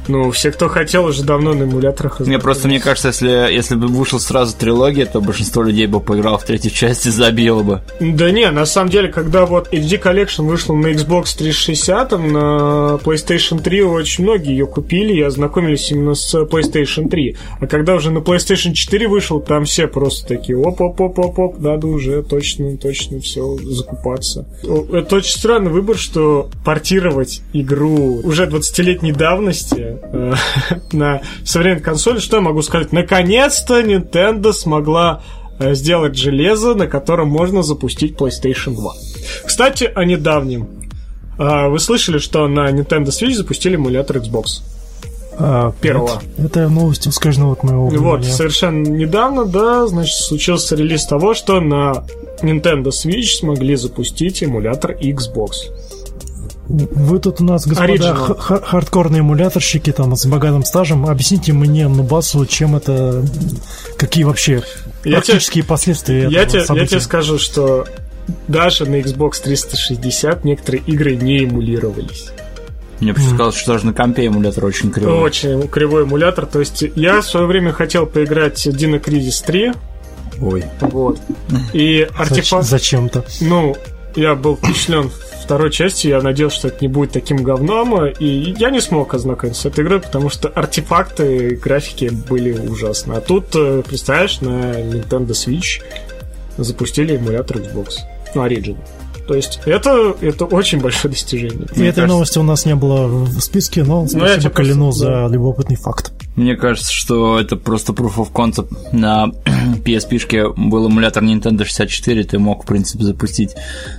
Ну, 0.07 0.31
все, 0.31 0.51
кто 0.51 0.67
хотел, 0.67 1.05
уже 1.05 1.23
давно 1.23 1.53
на 1.53 1.63
эмуляторах 1.63 2.19
Мне 2.21 2.39
просто, 2.39 2.67
мне 2.67 2.79
кажется, 2.79 3.09
если, 3.09 3.53
если 3.53 3.75
бы 3.75 3.87
вышел 3.87 4.19
сразу 4.19 4.55
трилогия, 4.55 5.05
то 5.05 5.21
большинство 5.21 5.63
людей 5.63 5.87
бы 5.87 5.99
поиграл 5.99 6.37
в 6.37 6.43
третью 6.43 6.71
часть 6.71 7.05
и 7.05 7.09
забило 7.09 7.63
бы. 7.63 7.81
Да 7.99 8.31
не, 8.31 8.49
на 8.51 8.65
самом 8.65 8.89
деле, 8.89 9.09
когда 9.09 9.45
вот 9.45 9.71
HD 9.73 10.01
Collection 10.01 10.45
вышла 10.45 10.73
на 10.73 10.87
Xbox 10.87 11.37
360, 11.37 12.11
на 12.11 12.99
PlayStation 13.03 13.61
3 13.61 13.83
очень 13.83 14.23
многие 14.23 14.51
ее 14.51 14.67
купили 14.67 15.13
и 15.13 15.21
ознакомились 15.21 15.91
именно 15.91 16.15
с 16.15 16.33
PlayStation 16.35 17.09
3. 17.09 17.35
А 17.59 17.67
когда 17.67 17.95
уже 17.95 18.11
на 18.11 18.19
PlayStation 18.19 18.73
4 18.73 19.07
вышел, 19.07 19.39
там 19.39 19.65
все 19.65 19.87
просто 19.87 20.27
такие, 20.27 20.57
оп-оп-оп-оп-оп, 20.57 21.59
надо 21.59 21.87
уже 21.87 22.23
точно, 22.23 22.77
точно 22.77 23.19
все 23.19 23.57
закупаться. 23.57 24.45
Это 24.63 25.15
очень 25.17 25.37
странный 25.37 25.71
выбор, 25.71 25.97
что 25.97 26.49
портировать 26.63 27.41
игру 27.53 28.21
уже 28.23 28.45
20-летней 28.45 29.11
давности 29.11 29.96
э, 30.01 30.33
на 30.91 31.21
современной 31.43 31.81
консоли, 31.81 32.19
что 32.19 32.37
я 32.37 32.41
могу 32.41 32.61
сказать? 32.61 32.91
Наконец-то 32.91 33.81
Nintendo 33.81 34.53
смогла 34.53 35.21
э, 35.59 35.73
сделать 35.73 36.15
железо, 36.15 36.75
на 36.75 36.87
котором 36.87 37.29
можно 37.29 37.63
запустить 37.63 38.15
PlayStation 38.15 38.75
2. 38.75 38.93
Кстати, 39.45 39.91
о 39.93 40.05
недавнем. 40.05 40.67
Э, 41.37 41.67
вы 41.69 41.79
слышали, 41.79 42.17
что 42.17 42.47
на 42.47 42.69
Nintendo 42.71 43.07
Switch 43.07 43.33
запустили 43.33 43.75
эмулятор 43.75 44.17
Xbox? 44.17 44.61
А, 45.39 45.71
первого. 45.81 46.21
Это, 46.37 46.61
это 46.61 46.69
новость 46.69 47.07
искажена 47.07 47.51
от 47.51 47.63
моего 47.63 47.87
внимания. 47.87 48.17
Вот, 48.17 48.25
совершенно 48.25 48.87
недавно, 48.87 49.45
да, 49.45 49.85
значит, 49.85 50.15
случился 50.15 50.75
релиз 50.75 51.05
того, 51.05 51.35
что 51.35 51.59
на 51.61 52.05
Nintendo 52.41 52.87
Switch 52.87 53.37
смогли 53.39 53.75
запустить 53.75 54.41
эмулятор 54.41 54.93
Xbox. 54.93 55.71
Вы 56.69 57.19
тут 57.19 57.39
у 57.39 57.45
нас, 57.45 57.65
господа, 57.65 58.13
хардкорные 58.13 59.21
эмуляторщики 59.21 59.91
там 59.91 60.15
с 60.15 60.25
богатым 60.25 60.65
стажем. 60.65 61.05
Объясните 61.05 61.53
мне, 61.53 61.87
Нубасу, 61.87 62.45
чем 62.45 62.75
это, 62.75 63.23
какие 63.97 64.25
вообще 64.25 64.63
я 65.03 65.13
практические 65.13 65.63
тебе, 65.63 65.69
последствия 65.69 66.27
я 66.29 66.45
тебе, 66.45 66.65
события? 66.65 66.83
Я 66.83 66.87
тебе 66.87 66.99
скажу, 67.01 67.39
что 67.39 67.85
даже 68.47 68.85
на 68.85 68.99
Xbox 68.99 69.41
360 69.43 70.43
некоторые 70.43 70.83
игры 70.83 71.15
не 71.15 71.45
эмулировались. 71.45 72.31
Мне 72.99 73.13
показалось, 73.13 73.55
что 73.55 73.73
даже 73.73 73.85
на 73.85 73.93
компе 73.93 74.25
эмулятор 74.25 74.65
очень 74.65 74.91
кривой. 74.91 75.13
Очень 75.19 75.67
кривой 75.67 76.03
эмулятор. 76.03 76.45
То 76.47 76.59
есть 76.59 76.83
я 76.95 77.21
в 77.21 77.25
свое 77.25 77.45
время 77.45 77.71
хотел 77.71 78.05
поиграть 78.05 78.65
Dino 78.67 79.01
Crisis 79.01 79.45
3. 79.45 79.73
Ой. 80.41 80.65
Вот. 80.81 81.19
И 81.73 82.07
артефакт... 82.17 82.65
Зачем-то. 82.65 83.23
Ну, 83.39 83.75
я 84.17 84.35
был 84.35 84.57
впечатлен 84.57 85.11
второй 85.43 85.71
части, 85.71 86.07
я 86.07 86.21
надеялся, 86.21 86.57
что 86.57 86.67
это 86.67 86.77
не 86.81 86.89
будет 86.89 87.11
таким 87.11 87.37
говном, 87.37 88.05
и 88.05 88.53
я 88.57 88.69
не 88.69 88.81
смог 88.81 89.13
ознакомиться 89.13 89.61
с 89.61 89.65
этой 89.65 89.85
игрой, 89.85 90.01
потому 90.01 90.29
что 90.29 90.49
артефакты, 90.49 91.55
графики 91.55 92.11
были 92.27 92.51
ужасны. 92.51 93.13
А 93.13 93.21
тут, 93.21 93.55
э, 93.55 93.81
представляешь, 93.87 94.41
на 94.41 94.81
Nintendo 94.81 95.29
Switch 95.29 95.81
запустили 96.57 97.15
эмулятор 97.15 97.57
Xbox, 97.57 97.99
ну, 98.35 98.45
Origin. 98.45 98.77
То 99.27 99.35
есть 99.35 99.59
это, 99.65 100.15
это 100.21 100.45
очень 100.45 100.79
большое 100.81 101.13
достижение. 101.13 101.59
И 101.59 101.63
этой 101.63 101.77
кажется. 101.77 102.07
новости 102.07 102.39
у 102.39 102.43
нас 102.43 102.65
не 102.65 102.75
было 102.75 103.07
в 103.07 103.39
списке, 103.39 103.83
но 103.83 104.01
ну, 104.01 104.07
спасибо 104.07 104.49
Калину 104.49 104.91
за 104.91 105.27
любопытный 105.27 105.75
факт. 105.75 106.11
Мне 106.37 106.55
кажется, 106.55 106.93
что 106.93 107.39
это 107.39 107.55
просто 107.55 107.93
proof 107.93 108.17
of 108.17 108.31
concept. 108.31 108.69
На 108.91 109.25
PSP-шке 109.83 110.53
был 110.55 110.87
эмулятор 110.87 111.23
Nintendo 111.23 111.65
64, 111.65 112.23
ты 112.25 112.37
мог, 112.37 112.63
в 112.63 112.67
принципе, 112.67 113.03
запустить 113.03 113.55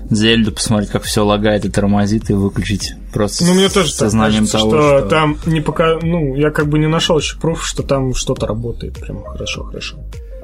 Зельду, 0.09 0.53
посмотреть, 0.53 0.91
как 0.91 1.03
все 1.03 1.25
лагает 1.25 1.65
и 1.65 1.69
тормозит, 1.69 2.31
и 2.31 2.35
выключить 2.35 2.95
просто 3.13 3.45
ну, 3.45 3.55
мне 3.55 3.69
тоже 3.69 3.91
сознанием 3.91 4.47
кажется, 4.47 4.59
того, 4.59 4.71
что, 4.71 4.99
что... 5.01 5.09
там 5.09 5.39
не 5.47 5.61
пока... 5.61 5.99
Ну, 6.01 6.37
я 6.37 6.51
как 6.51 6.69
бы 6.69 6.79
не 6.79 6.87
нашел 6.87 7.19
еще 7.19 7.37
пруф, 7.39 7.67
что 7.67 7.83
там 7.83 8.15
что-то 8.15 8.47
работает 8.47 9.01
прям 9.01 9.25
хорошо-хорошо. 9.25 9.99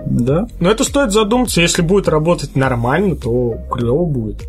Да? 0.05 0.49
Но 0.59 0.73
это 0.73 0.83
стоит 0.83 1.13
задуматься, 1.13 1.61
если 1.61 1.83
будет 1.83 2.09
работать 2.09 2.57
нормально, 2.57 3.15
то 3.15 3.55
клево 3.71 4.05
будет. 4.05 4.43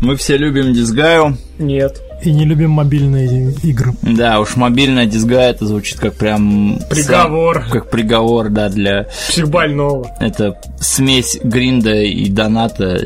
Мы 0.00 0.14
все 0.14 0.36
любим 0.36 0.72
Дисгаю. 0.72 1.36
Нет. 1.58 2.00
И 2.22 2.32
не 2.32 2.44
любим 2.44 2.70
мобильные 2.70 3.52
игры. 3.62 3.94
Да, 4.02 4.40
уж 4.40 4.56
мобильная 4.56 5.06
Дисгая 5.06 5.50
это 5.50 5.66
звучит 5.66 5.98
как 5.98 6.14
прям... 6.14 6.78
Приговор. 6.88 7.62
Сам, 7.62 7.70
как 7.70 7.90
приговор, 7.90 8.48
да, 8.48 8.68
для... 8.68 9.08
Психбольного. 9.28 10.08
Это 10.20 10.60
смесь 10.80 11.38
гринда 11.42 11.94
и 11.94 12.28
доната. 12.28 13.00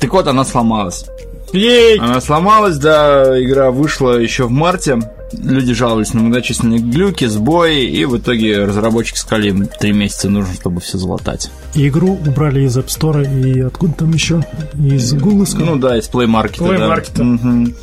Так 0.00 0.12
вот, 0.12 0.26
она 0.26 0.44
сломалась. 0.44 1.06
Ей! 1.52 1.98
Она 1.98 2.20
сломалась, 2.20 2.76
да, 2.76 3.40
игра 3.42 3.70
вышла 3.70 4.18
еще 4.18 4.44
в 4.44 4.50
марте 4.50 4.98
люди 5.32 5.72
жаловались 5.74 6.14
на 6.14 6.22
многочисленные 6.22 6.78
глюки, 6.78 7.24
сбои, 7.26 7.84
и 7.84 8.04
в 8.04 8.16
итоге 8.18 8.64
разработчики 8.64 9.18
сказали, 9.18 9.48
им 9.48 9.66
три 9.66 9.92
месяца 9.92 10.28
нужно, 10.28 10.54
чтобы 10.54 10.80
все 10.80 10.98
залатать. 10.98 11.50
И 11.74 11.88
игру 11.88 12.14
убрали 12.14 12.62
из 12.62 12.76
App 12.76 12.86
Store 12.86 13.24
и 13.42 13.60
откуда 13.60 13.92
там 13.94 14.12
еще? 14.12 14.44
Из 14.74 15.12
Google 15.14 15.46
Ну 15.58 15.76
да, 15.76 15.98
из 15.98 16.08
Play 16.08 16.26
Market. 16.26 16.58
Play 16.58 16.78
Market. 16.78 17.12
Да. 17.16 17.24
Угу. 17.24 17.74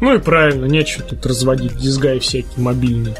Ну 0.00 0.14
и 0.14 0.18
правильно, 0.18 0.66
нечего 0.66 1.04
тут 1.04 1.24
разводить 1.26 1.76
дизгай 1.76 2.18
всякие 2.18 2.62
мобильные. 2.62 3.16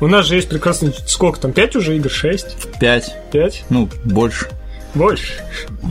У 0.00 0.06
нас 0.06 0.26
же 0.26 0.36
есть 0.36 0.48
прекрасный... 0.48 0.94
Сколько 1.06 1.40
там? 1.40 1.52
Пять 1.52 1.74
уже 1.74 1.96
игр? 1.96 2.08
Шесть? 2.08 2.56
Пять. 2.78 3.16
Пять? 3.32 3.64
Ну, 3.68 3.88
больше. 4.04 4.46
Больше. 4.94 5.32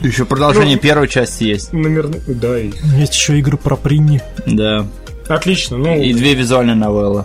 Еще 0.02 0.24
продолжение 0.24 0.76
ну, 0.76 0.82
первой 0.82 1.08
части 1.08 1.44
есть. 1.44 1.72
Номерные, 1.72 2.22
да. 2.26 2.58
И... 2.58 2.72
Есть 2.98 3.14
еще 3.14 3.38
игры 3.38 3.56
про 3.56 3.76
Принни. 3.76 4.22
Да. 4.46 4.86
Отлично. 5.28 5.76
Ну... 5.76 6.00
И 6.00 6.12
две 6.12 6.34
визуальные 6.34 6.76
новеллы. 6.76 7.24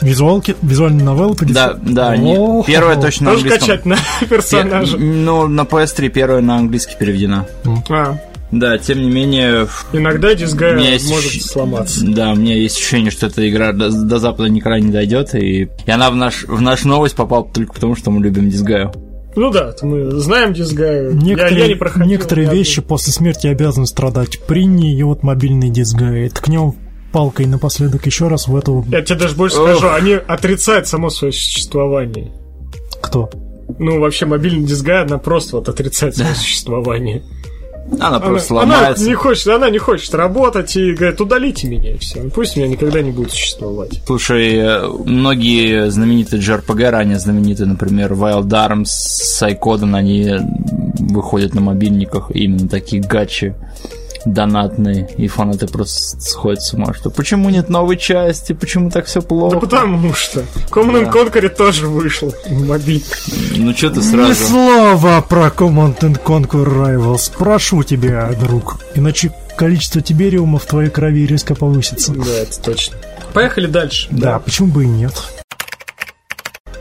Визуалки, 0.00 0.54
визуальные 0.62 1.04
новеллы 1.04 1.36
Да, 1.40 1.74
да, 1.74 2.16
не, 2.16 2.62
первая 2.64 3.00
точно 3.00 3.26
на 3.26 3.32
английском. 3.32 3.60
качать 3.60 3.84
на 3.84 3.96
персонажа. 4.28 4.96
Ну, 4.96 5.48
на 5.48 5.62
PS3 5.62 6.08
первая 6.08 6.40
на 6.40 6.56
английский 6.56 6.94
переведена. 6.96 7.46
А. 7.88 8.16
Да, 8.50 8.78
тем 8.78 9.02
не 9.02 9.10
менее... 9.10 9.66
Иногда 9.92 10.34
дисгай 10.34 10.74
может 10.74 11.32
есть, 11.32 11.50
сломаться. 11.50 12.06
Да, 12.06 12.32
у 12.32 12.36
меня 12.36 12.54
есть 12.54 12.76
ощущение, 12.76 13.10
что 13.10 13.26
эта 13.26 13.48
игра 13.48 13.72
до, 13.72 13.90
до 13.90 14.18
Запада 14.18 14.48
никогда 14.48 14.78
не 14.80 14.90
дойдет, 14.90 15.34
и, 15.34 15.68
и 15.84 15.90
она 15.90 16.10
в 16.10 16.16
наш, 16.16 16.44
в 16.44 16.60
наш 16.60 16.84
новость 16.84 17.14
попала 17.14 17.44
только 17.44 17.74
потому, 17.74 17.94
что 17.94 18.10
мы 18.10 18.22
любим 18.22 18.48
дисгаю. 18.48 18.92
Ну 19.36 19.50
да, 19.50 19.74
мы 19.82 20.10
знаем 20.12 20.54
дисгай. 20.54 21.12
Некоторые, 21.12 21.58
я, 21.58 21.64
я 21.64 21.68
не 21.68 21.74
проходил, 21.74 22.08
некоторые 22.08 22.50
вещи 22.50 22.80
после 22.80 23.12
смерти 23.12 23.46
обязаны 23.46 23.86
страдать. 23.86 24.40
Принни 24.46 24.96
и 24.96 25.02
вот 25.02 25.22
мобильный 25.22 25.68
дисгай. 25.68 26.28
Ткнем 26.30 26.74
палкой 27.12 27.46
напоследок 27.46 28.06
еще 28.06 28.28
раз 28.28 28.48
в 28.48 28.56
эту... 28.56 28.84
Я 28.88 29.02
тебе 29.02 29.18
даже 29.18 29.34
больше 29.34 29.58
Ох. 29.58 29.70
скажу, 29.70 29.92
они 29.92 30.12
отрицают 30.12 30.86
само 30.86 31.10
свое 31.10 31.32
существование. 31.32 32.32
Кто? 33.00 33.30
Ну, 33.78 34.00
вообще, 34.00 34.26
мобильный 34.26 34.66
дисгай, 34.66 35.02
она 35.02 35.18
просто 35.18 35.56
вот 35.56 35.68
отрицает 35.68 36.16
свое 36.16 36.34
существование. 36.34 37.22
Она, 38.00 38.20
просто 38.20 38.54
ломается. 38.54 39.02
Она 39.02 39.08
не 39.08 39.14
хочет, 39.14 39.46
она 39.48 39.70
не 39.70 39.78
хочет 39.78 40.14
работать 40.14 40.76
и 40.76 40.92
говорит, 40.92 41.20
удалите 41.20 41.66
меня 41.68 41.94
и 41.94 41.98
все. 41.98 42.20
Пусть 42.34 42.56
меня 42.56 42.68
никогда 42.68 43.00
не 43.00 43.10
будет 43.10 43.30
существовать. 43.30 44.02
Слушай, 44.06 44.56
э, 44.56 44.86
многие 45.06 45.90
знаменитые 45.90 46.40
JRPG, 46.42 46.90
ранее 46.90 47.18
знаменитые, 47.18 47.66
например, 47.66 48.12
Wild 48.12 48.48
Arms, 48.48 48.84
Psychoden, 49.40 49.96
они 49.96 50.36
выходят 50.98 51.54
на 51.54 51.62
мобильниках, 51.62 52.30
именно 52.34 52.68
такие 52.68 53.00
гачи 53.00 53.54
донатные, 54.32 55.08
и 55.16 55.28
фанаты 55.28 55.66
просто 55.66 56.20
сходят 56.20 56.62
с 56.62 56.74
ума, 56.74 56.94
что 56.94 57.10
почему 57.10 57.50
нет 57.50 57.68
новой 57.68 57.96
части, 57.96 58.52
почему 58.52 58.90
так 58.90 59.06
все 59.06 59.22
плохо. 59.22 59.56
Да 59.56 59.60
потому 59.60 60.12
что 60.14 60.44
Command 60.70 61.06
да. 61.06 61.10
Conquer 61.10 61.48
тоже 61.48 61.86
вышел 61.86 62.34
мобильник. 62.48 63.18
Ну 63.56 63.74
что 63.74 63.90
ты 63.90 64.02
сразу... 64.02 64.28
Ни 64.28 64.34
слова 64.34 65.20
про 65.20 65.46
Command 65.48 65.98
Conquer 66.22 66.64
Rivals, 66.64 67.32
прошу 67.36 67.82
тебя, 67.82 68.30
друг, 68.40 68.80
иначе 68.94 69.32
количество 69.56 70.00
тибериума 70.00 70.58
в 70.58 70.66
твоей 70.66 70.90
крови 70.90 71.26
резко 71.26 71.54
повысится. 71.54 72.12
Да, 72.12 72.32
это 72.32 72.60
точно. 72.62 72.96
Поехали 73.34 73.66
дальше. 73.66 74.08
Да, 74.10 74.34
да. 74.34 74.38
почему 74.38 74.68
бы 74.68 74.84
и 74.84 74.86
нет. 74.86 75.12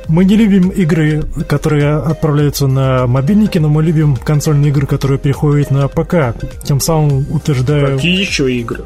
Мы 0.07 0.25
не 0.25 0.35
любим 0.35 0.69
игры, 0.69 1.23
которые 1.47 1.95
отправляются 1.95 2.67
на 2.67 3.07
мобильники, 3.07 3.57
но 3.57 3.67
мы 3.67 3.83
любим 3.83 4.15
консольные 4.15 4.71
игры, 4.71 4.87
которые 4.87 5.19
переходят 5.19 5.71
на 5.71 5.87
ПК. 5.87 6.35
Тем 6.63 6.79
самым 6.79 7.25
утверждаю... 7.29 7.97
Какие 7.97 8.19
еще 8.19 8.51
игры? 8.51 8.83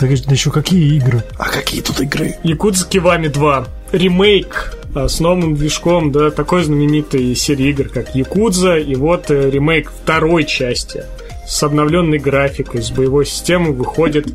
Да, 0.00 0.06
еще 0.06 0.50
какие 0.50 0.96
игры? 0.96 1.22
А 1.38 1.48
какие 1.48 1.80
тут 1.80 2.00
игры? 2.00 2.36
Якудза 2.42 2.86
Кивами 2.88 3.28
2. 3.28 3.66
Ремейк 3.92 4.76
а, 4.94 5.08
с 5.08 5.20
новым 5.20 5.54
движком, 5.54 6.10
да, 6.10 6.30
такой 6.30 6.64
знаменитой 6.64 7.34
серии 7.34 7.68
игр, 7.68 7.88
как 7.88 8.14
Якудза, 8.14 8.78
и 8.78 8.94
вот 8.94 9.30
э, 9.30 9.50
ремейк 9.50 9.90
второй 9.90 10.44
части 10.44 11.04
с 11.46 11.62
обновленной 11.62 12.18
графикой, 12.18 12.82
с 12.82 12.90
боевой 12.90 13.26
системой 13.26 13.72
выходит 13.72 14.26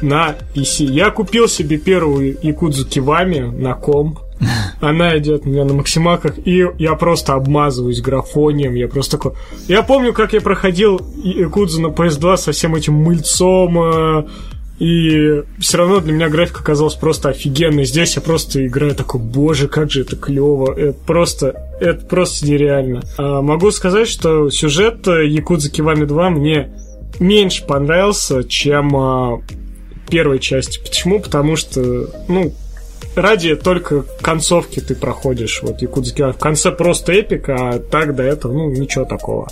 на 0.00 0.34
PC. 0.54 0.84
Я 0.84 1.10
купил 1.10 1.46
себе 1.46 1.78
первую 1.78 2.36
Якудзу 2.42 2.86
Кивами 2.86 3.40
на 3.40 3.74
комп, 3.74 4.18
она 4.80 5.16
идет 5.18 5.46
у 5.46 5.48
меня 5.48 5.64
на 5.64 5.74
максималках, 5.74 6.34
и 6.44 6.66
я 6.78 6.94
просто 6.94 7.34
обмазываюсь 7.34 8.00
графонием. 8.00 8.74
Я 8.74 8.88
просто 8.88 9.16
такой... 9.16 9.32
Я 9.68 9.82
помню, 9.82 10.12
как 10.12 10.32
я 10.32 10.40
проходил 10.40 11.00
Якудзу 11.22 11.80
на 11.80 11.86
PS2 11.88 12.36
со 12.36 12.52
всем 12.52 12.74
этим 12.74 12.94
мыльцом, 12.94 13.78
э, 13.78 14.24
и 14.78 15.42
все 15.60 15.78
равно 15.78 16.00
для 16.00 16.12
меня 16.12 16.28
графика 16.28 16.60
оказалась 16.60 16.94
просто 16.94 17.28
офигенной. 17.28 17.84
Здесь 17.84 18.16
я 18.16 18.22
просто 18.22 18.66
играю 18.66 18.94
такой, 18.94 19.20
боже, 19.20 19.68
как 19.68 19.90
же 19.90 20.00
это 20.00 20.16
клево. 20.16 20.72
Это 20.74 20.98
просто, 21.06 21.54
это 21.80 22.04
просто 22.04 22.46
нереально. 22.46 23.02
А 23.16 23.42
могу 23.42 23.70
сказать, 23.70 24.08
что 24.08 24.50
сюжет 24.50 25.06
Якудза 25.06 25.70
Кивами 25.70 26.04
2 26.04 26.30
мне 26.30 26.72
меньше 27.20 27.64
понравился, 27.64 28.42
чем 28.42 28.96
а, 28.96 29.40
первой 30.10 30.40
части. 30.40 30.80
Почему? 30.82 31.20
Потому 31.20 31.56
что, 31.56 32.08
ну, 32.28 32.52
ради 33.14 33.56
только 33.56 34.04
концовки 34.20 34.80
ты 34.80 34.94
проходишь 34.94 35.60
вот 35.62 35.82
Якудзики. 35.82 36.22
В 36.22 36.38
конце 36.38 36.70
просто 36.72 37.12
эпик, 37.12 37.48
а 37.48 37.78
так 37.78 38.14
до 38.14 38.22
этого, 38.22 38.52
ну, 38.52 38.70
ничего 38.70 39.04
такого. 39.04 39.48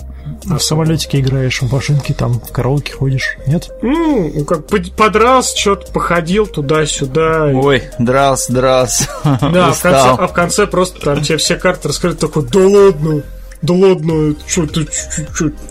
А 0.49 0.57
в 0.57 0.63
самолетике 0.63 1.19
играешь, 1.19 1.61
в 1.61 1.71
машинке 1.71 2.13
там, 2.13 2.33
в 2.33 2.51
караоке 2.51 2.93
ходишь, 2.93 3.37
нет? 3.47 3.69
Ну, 3.81 4.45
как 4.45 4.65
подрался, 4.95 5.57
что-то 5.57 5.91
походил 5.91 6.47
туда-сюда. 6.47 7.51
Ой, 7.53 7.83
дрался, 7.99 8.53
дрался. 8.53 9.09
Да, 9.23 9.71
в 9.73 9.81
конце, 9.81 10.07
а 10.07 10.27
в 10.27 10.33
конце 10.33 10.67
просто 10.67 11.01
там 11.01 11.21
тебе 11.21 11.37
все 11.37 11.55
карты 11.55 11.89
раскрыты, 11.89 12.17
такой, 12.17 12.43
да 12.45 12.59
ладно, 12.59 13.23
да 13.61 13.73
ладно, 13.73 14.35
что 14.47 14.65
ты 14.65 14.87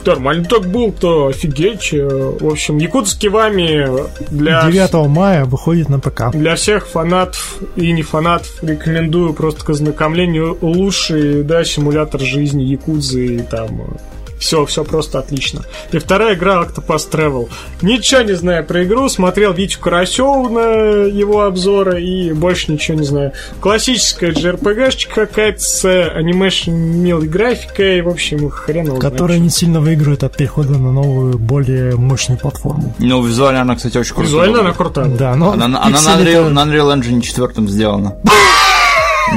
нормально 0.07 0.45
так 0.45 0.67
был-то, 0.67 1.27
офигеть. 1.29 1.93
В 1.93 2.47
общем, 2.51 2.79
Якутский 2.79 3.29
вами 3.29 3.87
для... 4.31 4.71
9 4.71 5.09
мая 5.09 5.45
выходит 5.45 5.89
на 5.89 5.99
ПК. 5.99 6.31
Для 6.33 6.55
всех 6.55 6.87
фанатов 6.87 7.59
и 7.77 7.93
не 7.93 8.03
фанатов 8.03 8.63
рекомендую 8.63 9.35
просто 9.35 9.65
к 9.65 9.71
ознакомлению 9.71 10.57
лучший, 10.61 11.43
да, 11.43 11.65
симулятор 11.65 12.21
жизни 12.21 12.63
Якудзы 12.63 13.37
и 13.37 13.39
там 13.41 13.99
Все, 14.41 14.65
все 14.65 14.85
просто 14.85 15.19
отлично. 15.19 15.63
И 15.93 15.99
вторая 15.99 16.35
игра 16.35 16.63
Octopus 16.65 17.11
Travel. 17.11 17.51
Ничего 17.83 18.23
не 18.23 18.33
знаю 18.33 18.65
про 18.65 18.85
игру, 18.85 19.09
смотрел 19.11 19.53
Витю 19.53 19.79
Карасеву 19.81 20.49
на 20.49 21.05
его 21.05 21.43
обзоры 21.43 22.03
и 22.03 22.33
больше 22.33 22.73
ничего 22.73 22.99
не 22.99 23.05
знаю. 23.05 23.33
Классическая 23.61 24.33
JRPG 24.33 25.09
какая-то 25.15 25.61
с 25.61 25.85
анимешн 25.85 26.73
милой 26.73 27.29
графикой, 27.29 28.01
в 28.01 28.09
общем, 28.09 28.49
хрен 28.49 28.87
его 28.87 28.97
Которая 28.97 29.39
не 29.39 29.51
сильно 29.51 29.81
выигрывает 29.81 30.25
от 30.25 30.37
перехода 30.37 30.73
на 30.73 30.91
новую, 30.91 31.39
более 31.39 31.97
мощную 31.97 32.39
платформу. 32.39 32.95
Ну, 32.99 33.23
визуально 33.23 33.61
она, 33.61 33.77
кстати, 33.77 33.99
очень 33.99 34.15
крутая. 34.15 34.27
Визуально 34.27 34.61
она 34.61 34.73
крутая. 34.73 35.07
Да, 35.07 35.37
но 35.37 35.53
Она, 35.53 35.67
она 35.67 36.01
на, 36.01 36.19
Unreal, 36.19 36.49
на 36.49 36.65
Unreal 36.65 36.99
Engine 36.99 37.21
4 37.21 37.69
сделана. 37.69 38.17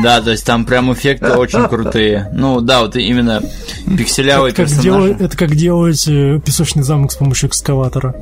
Да, 0.02 0.22
то 0.22 0.32
есть 0.32 0.46
там 0.46 0.66
прям 0.66 0.92
эффекты 0.94 1.34
очень 1.34 1.68
крутые. 1.68 2.30
Ну 2.34 2.62
да, 2.62 2.82
вот 2.82 2.96
именно 2.96 3.42
пикселявый 3.98 4.52
это 4.52 4.64
как, 4.64 4.66
персонаж. 4.68 4.84
делать, 4.84 5.22
это 5.22 5.38
как 5.38 5.56
делать 5.56 6.08
э, 6.08 6.40
песочный 6.44 6.84
замок 6.84 7.12
с 7.12 7.16
помощью 7.16 7.50
экскаватора. 7.50 8.16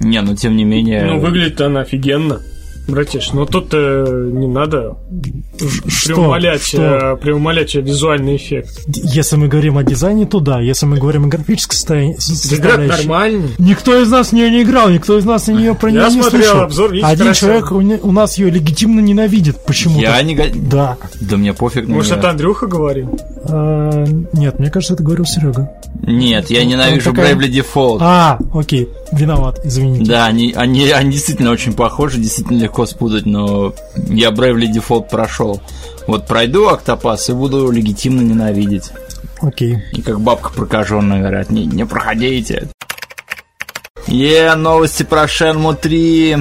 Не, 0.00 0.20
ну 0.20 0.36
тем 0.36 0.56
не 0.56 0.64
менее. 0.64 1.04
Ну, 1.04 1.18
выглядит 1.18 1.60
она 1.60 1.80
офигенно. 1.80 2.40
Братиш, 2.88 3.32
но 3.34 3.44
тут 3.44 3.68
э, 3.72 4.30
не 4.32 4.46
надо 4.46 4.96
Что? 5.88 6.14
преумолять, 6.14 6.62
Что? 6.62 6.82
э, 6.82 7.16
преумолять 7.16 7.74
визуальный 7.74 8.36
эффект. 8.36 8.80
Если 8.86 9.36
мы 9.36 9.48
говорим 9.48 9.76
о 9.76 9.84
дизайне, 9.84 10.24
то 10.26 10.40
да. 10.40 10.60
Если 10.60 10.86
мы 10.86 10.96
говорим 10.98 11.26
о 11.26 11.28
графической 11.28 11.74
состоянии, 11.76 12.16
Игра 12.50 12.78
нормальная. 12.78 13.48
Никто 13.58 14.00
из 14.00 14.08
нас 14.10 14.28
в 14.28 14.32
нее 14.32 14.50
не 14.50 14.62
играл, 14.62 14.88
никто 14.88 15.18
из 15.18 15.24
нас 15.26 15.46
на 15.48 15.52
нее 15.52 15.74
про 15.74 15.90
нее 15.90 16.00
Я 16.00 16.08
не 16.08 16.22
смотрел 16.22 16.42
слышал. 16.42 16.60
обзор, 16.62 16.92
видите, 16.92 17.06
Один 17.10 17.26
красиво. 17.26 17.48
человек 17.50 17.72
у, 17.72 17.80
не- 17.82 18.00
у 18.02 18.12
нас 18.12 18.38
ее 18.38 18.50
легитимно 18.50 19.00
ненавидит 19.00 19.62
почему-то. 19.66 20.00
Я 20.00 20.22
не... 20.22 20.34
Да. 20.54 20.96
Да 21.20 21.36
мне 21.36 21.52
пофиг 21.52 21.86
на 21.88 21.94
Может, 21.96 22.12
это 22.12 22.30
Андрюха 22.30 22.66
говорил? 22.66 23.18
А, 23.44 24.04
нет, 24.32 24.58
мне 24.58 24.70
кажется, 24.70 24.94
это 24.94 25.02
говорил 25.02 25.26
Серега. 25.26 25.70
Нет, 26.02 26.48
я 26.50 26.64
ненавижу 26.64 27.10
такая- 27.10 27.34
Bravely 27.34 27.50
Default. 27.50 27.98
А, 28.00 28.38
окей, 28.54 28.88
виноват, 29.12 29.60
извините. 29.64 30.10
Да, 30.10 30.24
они, 30.26 30.54
они, 30.56 30.88
они 30.90 31.12
действительно 31.12 31.50
очень 31.50 31.74
похожи, 31.74 32.18
действительно 32.18 32.58
легко 32.62 32.77
спутать, 32.86 33.26
но 33.26 33.74
я 34.08 34.30
Bravely 34.30 34.72
Default 34.74 35.08
прошел. 35.10 35.60
Вот 36.06 36.26
пройду 36.26 36.68
Октопас 36.68 37.28
и 37.28 37.32
буду 37.32 37.70
легитимно 37.70 38.22
ненавидеть. 38.22 38.90
Окей. 39.40 39.82
И 39.92 40.02
как 40.02 40.20
бабка 40.20 40.50
прокаженная 40.50 41.20
говорят, 41.20 41.50
не, 41.50 41.66
не 41.66 41.84
проходите. 41.84 42.68
Е, 44.06 44.54
новости 44.54 45.02
про 45.02 45.24
Shenmue 45.24 45.76
3. 45.76 46.36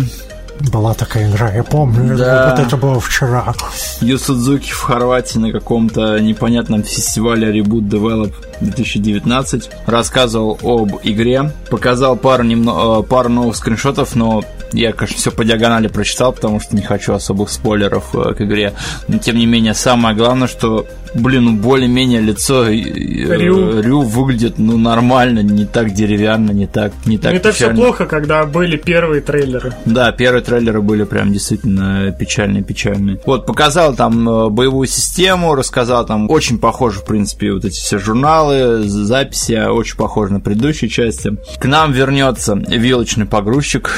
Была 0.59 0.93
такая 0.93 1.29
игра, 1.29 1.51
я 1.51 1.63
помню. 1.63 2.17
Да. 2.17 2.49
Вот 2.49 2.65
это 2.65 2.77
было 2.77 2.99
вчера. 2.99 3.53
Ю 4.01 4.17
Судзуки 4.17 4.71
в 4.71 4.81
Хорватии 4.81 5.37
на 5.37 5.51
каком-то 5.51 6.19
непонятном 6.19 6.83
фестивале 6.83 7.59
Reboot 7.59 7.89
Develop 7.89 8.33
2019 8.61 9.69
рассказывал 9.85 10.57
об 10.63 10.99
игре, 11.03 11.51
показал 11.69 12.15
пару, 12.15 12.43
немно, 12.43 12.99
э, 12.99 13.03
пару 13.03 13.29
новых 13.29 13.55
скриншотов, 13.55 14.15
но 14.15 14.43
я, 14.73 14.93
конечно, 14.93 15.17
все 15.17 15.31
по 15.31 15.45
диагонали 15.45 15.87
прочитал, 15.87 16.33
потому 16.33 16.59
что 16.59 16.75
не 16.75 16.81
хочу 16.81 17.13
особых 17.13 17.49
спойлеров 17.49 18.15
э, 18.15 18.33
к 18.33 18.41
игре. 18.41 18.73
Но, 19.07 19.17
тем 19.19 19.37
не 19.37 19.45
менее, 19.45 19.73
самое 19.73 20.15
главное, 20.15 20.47
что, 20.47 20.87
блин, 21.13 21.45
ну, 21.45 21.53
более-менее 21.53 22.21
лицо 22.21 22.67
э, 22.67 22.73
Рю. 22.73 23.81
Рю 23.81 24.01
выглядит, 24.01 24.57
ну, 24.57 24.77
нормально, 24.77 25.39
не 25.39 25.65
так 25.65 25.93
деревянно, 25.93 26.51
не 26.51 26.67
так, 26.67 26.93
не 27.05 27.17
так 27.17 27.33
это 27.33 27.51
все 27.51 27.73
плохо, 27.73 28.05
когда 28.05 28.45
были 28.45 28.77
первые 28.77 29.21
трейлеры. 29.21 29.73
Да, 29.85 30.11
первые 30.11 30.43
трейлеры 30.47 30.81
были 30.81 31.03
прям 31.03 31.31
действительно 31.33 32.11
печальные-печальные. 32.17 33.19
Вот, 33.25 33.45
показал 33.45 33.93
там 33.95 34.27
э, 34.29 34.49
боевую 34.49 34.87
систему, 34.87 35.53
рассказал 35.55 36.05
там, 36.05 36.29
очень 36.29 36.57
похоже, 36.57 36.99
в 37.01 37.05
принципе, 37.05 37.51
вот 37.53 37.65
эти 37.65 37.75
все 37.79 37.99
журналы, 37.99 38.83
записи, 38.87 39.53
а 39.53 39.71
очень 39.71 39.97
похожи 39.97 40.31
на 40.33 40.39
предыдущие 40.39 40.89
части. 40.89 41.35
К 41.59 41.65
нам 41.65 41.91
вернется 41.91 42.55
вилочный 42.55 43.25
погрузчик, 43.25 43.91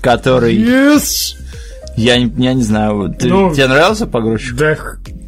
который... 0.00 0.56
Yes! 0.56 1.36
Я, 1.96 2.18
не- 2.18 2.32
я 2.42 2.54
не 2.54 2.62
знаю, 2.62 3.14
ты- 3.16 3.28
Ну, 3.28 3.54
тебе 3.54 3.68
нравился 3.68 4.06
погрузчик? 4.06 4.56
Да, 4.56 4.76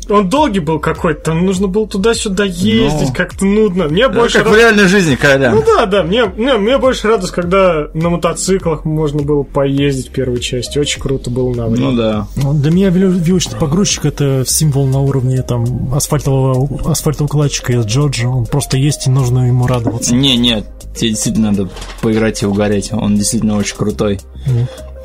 он 0.09 0.29
долгий 0.29 0.61
был 0.61 0.79
какой-то, 0.79 1.21
там 1.27 1.45
нужно 1.47 1.67
было 1.67 1.87
туда-сюда 1.87 2.45
ездить, 2.45 3.09
Ну. 3.09 3.15
как-то 3.15 3.45
нудно. 3.45 3.89
Мне 3.89 4.09
больше 4.09 4.39
как 4.39 4.47
в 4.47 4.51
рад- 4.51 4.59
реальной 4.59 4.87
жизни, 4.89 5.17
Коля. 5.17 5.51
Ну 5.53 5.63
да, 5.67 5.87
да, 5.87 6.03
мне, 6.03 6.25
мне, 6.27 6.55
мне 6.55 6.79
больше 6.79 7.09
радость, 7.09 7.33
когда 7.33 7.89
на 7.95 8.11
мотоциклах 8.11 8.85
можно 8.85 9.23
было 9.23 9.43
поездить 9.43 10.09
в 10.09 10.13
первой 10.13 10.41
части. 10.41 10.79
Очень 10.79 11.01
круто 11.01 11.31
было 11.31 11.53
на 11.55 11.67
время. 11.69 11.91
Ну 11.91 11.97
да. 11.97 12.27
Ну, 12.37 12.55
Для 12.55 12.71
меня 12.71 12.89
вилочный 12.91 13.59
погрузчик 13.59 14.05
это 14.07 14.45
символ 14.47 14.87
на 14.87 15.01
уровне 15.01 15.43
там 15.43 15.93
асфальтового 15.95 16.91
асфальтоукладчика 16.91 17.73
из 17.73 17.87
Джорджа. 17.87 18.29
Он 18.29 18.47
просто 18.47 18.77
есть 18.77 19.07
и 19.07 19.11
нужно 19.11 19.47
ему 19.49 19.67
радоваться. 19.67 20.15
Не, 20.15 20.37
нет, 20.37 20.67
тебе 20.95 21.11
действительно 21.11 21.51
надо 21.51 21.69
поиграть 22.01 22.43
и 22.43 22.47
угореть. 22.47 22.93
Он 22.93 23.17
действительно 23.17 23.57
очень 23.57 23.77
крутой. 23.77 24.21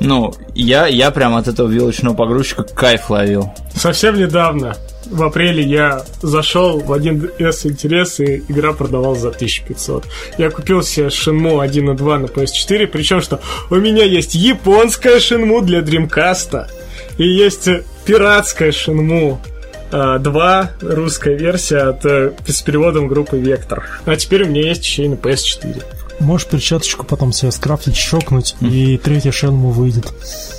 Ну, 0.00 0.32
я, 0.54 0.86
я 0.86 1.10
прям 1.12 1.36
от 1.36 1.46
этого 1.46 1.68
вилочного 1.68 2.14
погрузчика 2.14 2.64
кайф 2.64 3.08
ловил. 3.10 3.50
Совсем 3.74 4.16
недавно, 4.18 4.76
в 5.12 5.22
апреле, 5.22 5.62
я 5.62 6.04
зашел 6.22 6.80
в 6.80 6.90
1С 6.92 7.68
интерес, 7.68 8.18
и 8.20 8.42
игра 8.48 8.72
продавалась 8.72 9.20
за 9.20 9.28
1500. 9.28 10.04
Я 10.38 10.50
купил 10.50 10.82
себе 10.82 11.06
Shenmue 11.06 11.62
1 11.62 11.90
и 11.90 11.96
2 11.96 12.18
на 12.18 12.26
PS4, 12.26 12.86
причем 12.86 13.20
что 13.20 13.40
у 13.70 13.76
меня 13.76 14.04
есть 14.04 14.34
японская 14.34 15.18
Shenmue 15.18 15.62
для 15.62 15.80
Dreamcast, 15.80 16.66
и 17.18 17.24
есть 17.24 17.68
э, 17.68 17.84
пиратская 18.04 18.70
Shenmue 18.70 19.36
э, 19.92 20.18
2, 20.18 20.70
русская 20.80 21.36
версия 21.36 21.90
от, 21.90 22.04
э, 22.06 22.32
с 22.46 22.62
переводом 22.62 23.06
группы 23.06 23.38
Вектор. 23.38 23.86
А 24.06 24.16
теперь 24.16 24.44
у 24.44 24.48
меня 24.48 24.62
есть 24.62 24.84
еще 24.84 25.04
и 25.04 25.08
на 25.08 25.14
PS4. 25.14 25.84
Можешь 26.20 26.46
перчаточку 26.46 27.04
потом 27.04 27.32
себе 27.32 27.50
скрафтить, 27.50 27.96
щелкнуть, 27.96 28.54
и 28.60 28.96
третья 28.96 29.32
шелму 29.32 29.70
выйдет. 29.70 30.12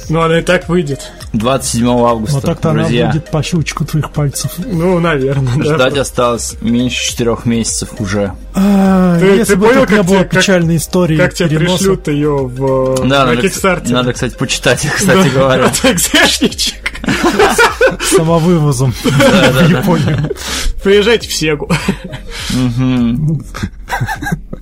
Ну, 0.09 0.21
она 0.21 0.39
и 0.39 0.41
так 0.41 0.69
выйдет. 0.69 1.11
27 1.33 1.87
августа, 1.87 2.35
Вот 2.35 2.43
так-то 2.45 2.69
она 2.71 2.83
друзья. 2.83 3.07
будет 3.07 3.29
по 3.31 3.41
щелчку 3.43 3.85
твоих 3.85 4.11
пальцев. 4.11 4.51
Ну, 4.57 4.99
наверное, 4.99 5.55
да. 5.57 5.75
Ждать 5.75 5.97
осталось 5.97 6.55
меньше 6.61 7.09
четырех 7.11 7.45
месяцев 7.45 7.89
уже. 7.99 8.33
А, 8.53 9.17
Ты- 9.19 9.25
если 9.25 9.53
ты 9.53 9.59
бы 9.59 9.67
понял, 9.67 9.81
тут 9.81 9.89
не 9.91 9.95
как 9.97 10.05
было 10.05 10.15
тебе- 10.19 10.29
как- 10.29 10.39
печальной 10.41 10.75
истории 10.77 11.17
Как 11.17 11.33
тебе 11.33 11.49
переноса. 11.49 11.77
пришлют 11.77 12.07
ее 12.07 12.37
в, 12.47 12.95
Да, 12.97 13.03
на 13.03 13.25
надо, 13.25 13.41
Kickstarter? 13.47 13.91
надо, 13.91 14.13
кстати, 14.13 14.35
почитать, 14.35 14.87
кстати 14.95 15.29
говоря. 15.29 15.65
Это 15.67 15.91
экзешничек. 15.91 16.75
самовывозом 18.01 18.91
в 19.03 19.69
Японию. 19.69 20.29
Приезжайте 20.83 21.27
в 21.29 21.33
Сегу. 21.33 21.69
Мгм. 22.51 23.43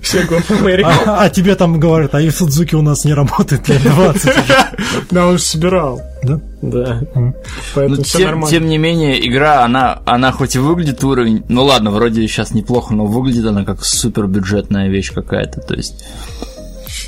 В 0.00 0.06
Сегу 0.06 0.36
Америку. 0.50 0.90
А, 1.06 1.28
тебе 1.28 1.54
там 1.54 1.78
говорят, 1.78 2.14
а 2.14 2.30
Судзуки 2.30 2.74
у 2.74 2.82
нас 2.82 3.04
не 3.04 3.12
работает 3.14 3.68
лет 3.68 3.82
20. 3.82 4.34
Да, 5.10 5.28
он 5.32 5.38
же 5.38 5.44
собирал. 5.44 6.00
Да? 6.22 6.40
Да. 6.62 7.00
Мгм. 7.14 7.34
Поэтому 7.74 7.96
Ну, 7.96 8.02
все 8.04 8.18
тем, 8.18 8.26
нормально. 8.26 8.50
тем 8.50 8.66
не 8.66 8.78
менее, 8.78 9.26
игра, 9.28 9.64
она, 9.64 10.00
она 10.06 10.30
хоть 10.32 10.54
и 10.54 10.58
выглядит 10.58 11.02
уровень, 11.04 11.42
ну 11.48 11.64
ладно, 11.64 11.90
вроде 11.90 12.26
сейчас 12.28 12.52
неплохо, 12.54 12.94
но 12.94 13.06
выглядит 13.06 13.46
она 13.46 13.64
как 13.64 13.84
супер 13.84 14.26
бюджетная 14.26 14.88
вещь 14.88 15.10
какая-то, 15.12 15.60
то 15.60 15.74
есть 15.74 16.04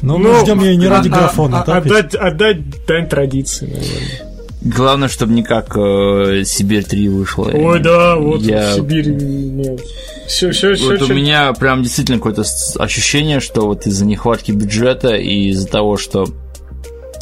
Но 0.03 0.19
мы 0.19 0.41
ждем 0.41 0.61
ее 0.61 0.77
не 0.77 0.89
ради 0.89 1.09
а- 1.09 1.13
графона, 1.13 1.63
а- 1.63 1.67
да? 1.67 1.77
Отдать, 1.77 2.15
отдать 2.15 2.87
дань 2.87 3.09
традиции, 3.09 3.67
наверное. 3.67 4.35
главное, 4.63 5.09
чтобы 5.09 5.33
не 5.35 5.43
как 5.43 5.77
э, 5.77 6.43
Сибирь 6.45 6.85
3 6.85 7.09
вышло. 7.09 7.45
Ой, 7.53 7.81
да, 7.81 8.17
вот 8.17 8.41
Я- 8.43 8.73
в 8.73 8.75
Сибири 8.77 9.13
нет. 9.15 9.81
Все, 10.27 10.51
все, 10.53 10.75
все. 10.75 10.87
Вот 10.99 11.03
у 11.03 11.13
меня 11.15 11.53
прям 11.53 11.83
действительно 11.83 12.17
какое-то 12.19 12.45
ощущение, 12.79 13.41
что 13.41 13.67
вот 13.67 13.87
из-за 13.87 14.07
нехватки 14.07 14.53
бюджета 14.53 15.15
и 15.17 15.51
из-за 15.51 15.69
того, 15.69 15.99
что 15.99 16.27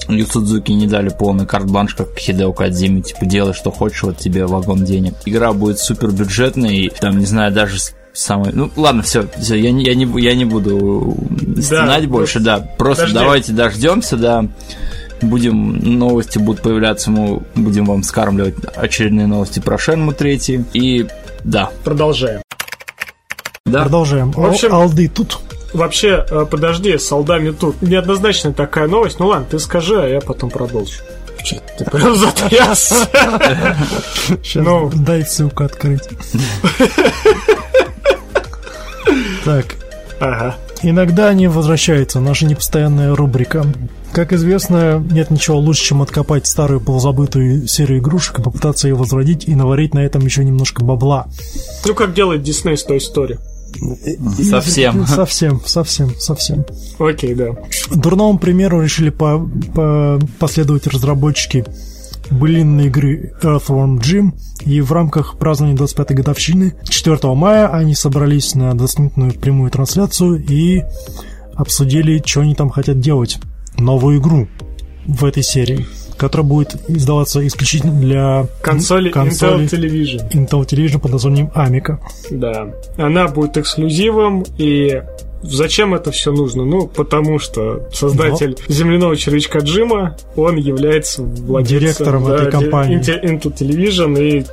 Ю 0.08 0.26
Судзуки 0.26 0.72
не 0.72 0.86
дали 0.86 1.08
полный 1.10 1.46
карт-бланш, 1.46 1.94
как 1.94 2.16
Хидео 2.18 2.52
Кадзиме, 2.52 3.02
типа, 3.02 3.24
делай, 3.26 3.52
что 3.54 3.70
хочешь, 3.70 4.02
вот 4.02 4.18
тебе 4.18 4.46
вагон 4.46 4.84
денег. 4.84 5.14
Игра 5.26 5.52
будет 5.52 5.78
супер 5.78 6.10
бюджетной, 6.10 6.76
и 6.76 6.88
там, 6.90 7.18
не 7.18 7.26
знаю, 7.26 7.52
даже 7.52 7.78
самый... 8.12 8.52
Ну, 8.52 8.70
ладно, 8.76 9.02
все, 9.02 9.26
все, 9.38 9.54
я 9.56 9.70
не, 9.72 9.84
я 9.84 9.94
не, 9.94 10.04
я 10.20 10.34
не 10.34 10.44
буду 10.44 11.16
стенать 11.60 12.06
больше, 12.06 12.40
да. 12.40 12.58
Просто 12.58 13.04
Подожди. 13.04 13.18
давайте 13.18 13.52
дождемся, 13.52 14.16
да. 14.16 14.44
Будем, 15.22 15.78
новости 15.98 16.38
будут 16.38 16.62
появляться, 16.62 17.10
мы 17.10 17.42
будем 17.54 17.84
вам 17.84 18.02
скармливать 18.02 18.56
очередные 18.74 19.28
новости 19.28 19.60
про 19.60 19.78
Шенму 19.78 20.12
3. 20.12 20.64
И 20.74 21.06
да, 21.44 21.70
Продолжаем. 21.84 22.42
да. 23.64 23.82
Продолжаем. 23.82 24.32
В 24.32 24.44
общем- 24.44 24.74
Ал- 24.74 24.82
Алды 24.82 25.08
тут. 25.08 25.38
Вообще, 25.72 26.24
э, 26.28 26.46
подожди, 26.50 26.96
с 26.98 27.06
солдами 27.08 27.50
тут. 27.50 27.80
Неоднозначная 27.82 28.52
такая 28.52 28.88
новость. 28.88 29.18
Ну 29.18 29.26
ладно, 29.28 29.46
ты 29.50 29.58
скажи, 29.58 30.00
а 30.02 30.06
я 30.06 30.20
потом 30.20 30.50
продолжу. 30.50 31.00
Че 31.42 31.60
ты 31.78 31.84
прям 31.90 32.14
затрясся? 32.14 32.94
Сейчас 34.42 34.64
Ну. 34.64 34.90
дай 34.94 35.24
ссылку 35.24 35.64
открыть. 35.64 36.08
Так, 39.44 39.66
Ага. 40.20 40.54
Иногда 40.84 41.28
они 41.28 41.48
возвращаются, 41.48 42.20
наша 42.20 42.46
непостоянная 42.46 43.14
рубрика. 43.14 43.64
Как 44.12 44.32
известно, 44.32 44.98
нет 45.10 45.30
ничего 45.30 45.58
лучше, 45.58 45.82
чем 45.84 46.02
откопать 46.02 46.46
старую 46.46 46.80
полузабытую 46.80 47.66
серию 47.66 47.98
игрушек 47.98 48.38
и 48.38 48.42
попытаться 48.42 48.86
ее 48.88 48.94
возродить 48.94 49.48
и 49.48 49.54
наварить 49.56 49.94
на 49.94 50.00
этом 50.00 50.22
еще 50.22 50.44
немножко 50.44 50.84
бабла. 50.84 51.26
Ну, 51.84 51.94
как 51.94 52.14
делает 52.14 52.42
Дисней 52.42 52.76
с 52.76 52.84
той 52.84 52.98
историей. 52.98 53.38
Совсем. 54.42 55.06
Совсем, 55.06 55.60
совсем, 55.64 56.10
совсем. 56.18 56.64
Окей, 56.98 57.34
да. 57.34 57.56
Дурному 57.90 58.38
примеру 58.38 58.82
решили 58.82 59.10
по, 59.10 59.48
по 59.74 60.18
последовать 60.38 60.86
разработчики 60.86 61.64
былинной 62.30 62.86
игры 62.86 63.34
Earthworm 63.42 63.98
Jim, 63.98 64.32
и 64.64 64.80
в 64.80 64.92
рамках 64.92 65.38
празднования 65.38 65.76
25-й 65.76 66.14
годовщины 66.14 66.74
4 66.88 67.18
мая 67.34 67.68
они 67.68 67.94
собрались 67.94 68.54
на 68.54 68.70
20-минутную 68.72 69.38
прямую 69.38 69.70
трансляцию 69.70 70.44
и 70.48 70.82
обсудили, 71.54 72.22
что 72.24 72.40
они 72.40 72.54
там 72.54 72.70
хотят 72.70 73.00
делать. 73.00 73.38
Новую 73.78 74.20
игру 74.20 74.48
в 75.06 75.24
этой 75.24 75.42
серии 75.42 75.86
которая 76.22 76.46
будет 76.46 76.76
издаваться 76.86 77.44
исключительно 77.44 77.92
для 77.92 78.46
консоли, 78.62 79.10
консоли 79.10 79.64
Intel 79.64 79.68
Television. 79.68 80.30
Intel 80.30 80.64
Television 80.64 81.00
под 81.00 81.10
названием 81.10 81.50
Amica. 81.52 81.98
Да. 82.30 82.68
Она 82.96 83.26
будет 83.26 83.56
эксклюзивом, 83.56 84.44
и 84.56 85.02
Зачем 85.44 85.92
это 85.92 86.12
все 86.12 86.30
нужно? 86.30 86.64
Ну, 86.64 86.86
потому 86.86 87.40
что 87.40 87.88
создатель 87.92 88.56
Но... 88.68 88.72
земляного 88.72 89.16
червячка 89.16 89.58
Джима, 89.58 90.16
он 90.36 90.54
является 90.54 91.24
владельцем 91.24 91.80
директором 91.80 92.24
да, 92.26 92.36
этой 92.36 92.52
компании. 92.52 93.00
Intel 93.00 93.52
Television, 93.52 94.22
и 94.22 94.46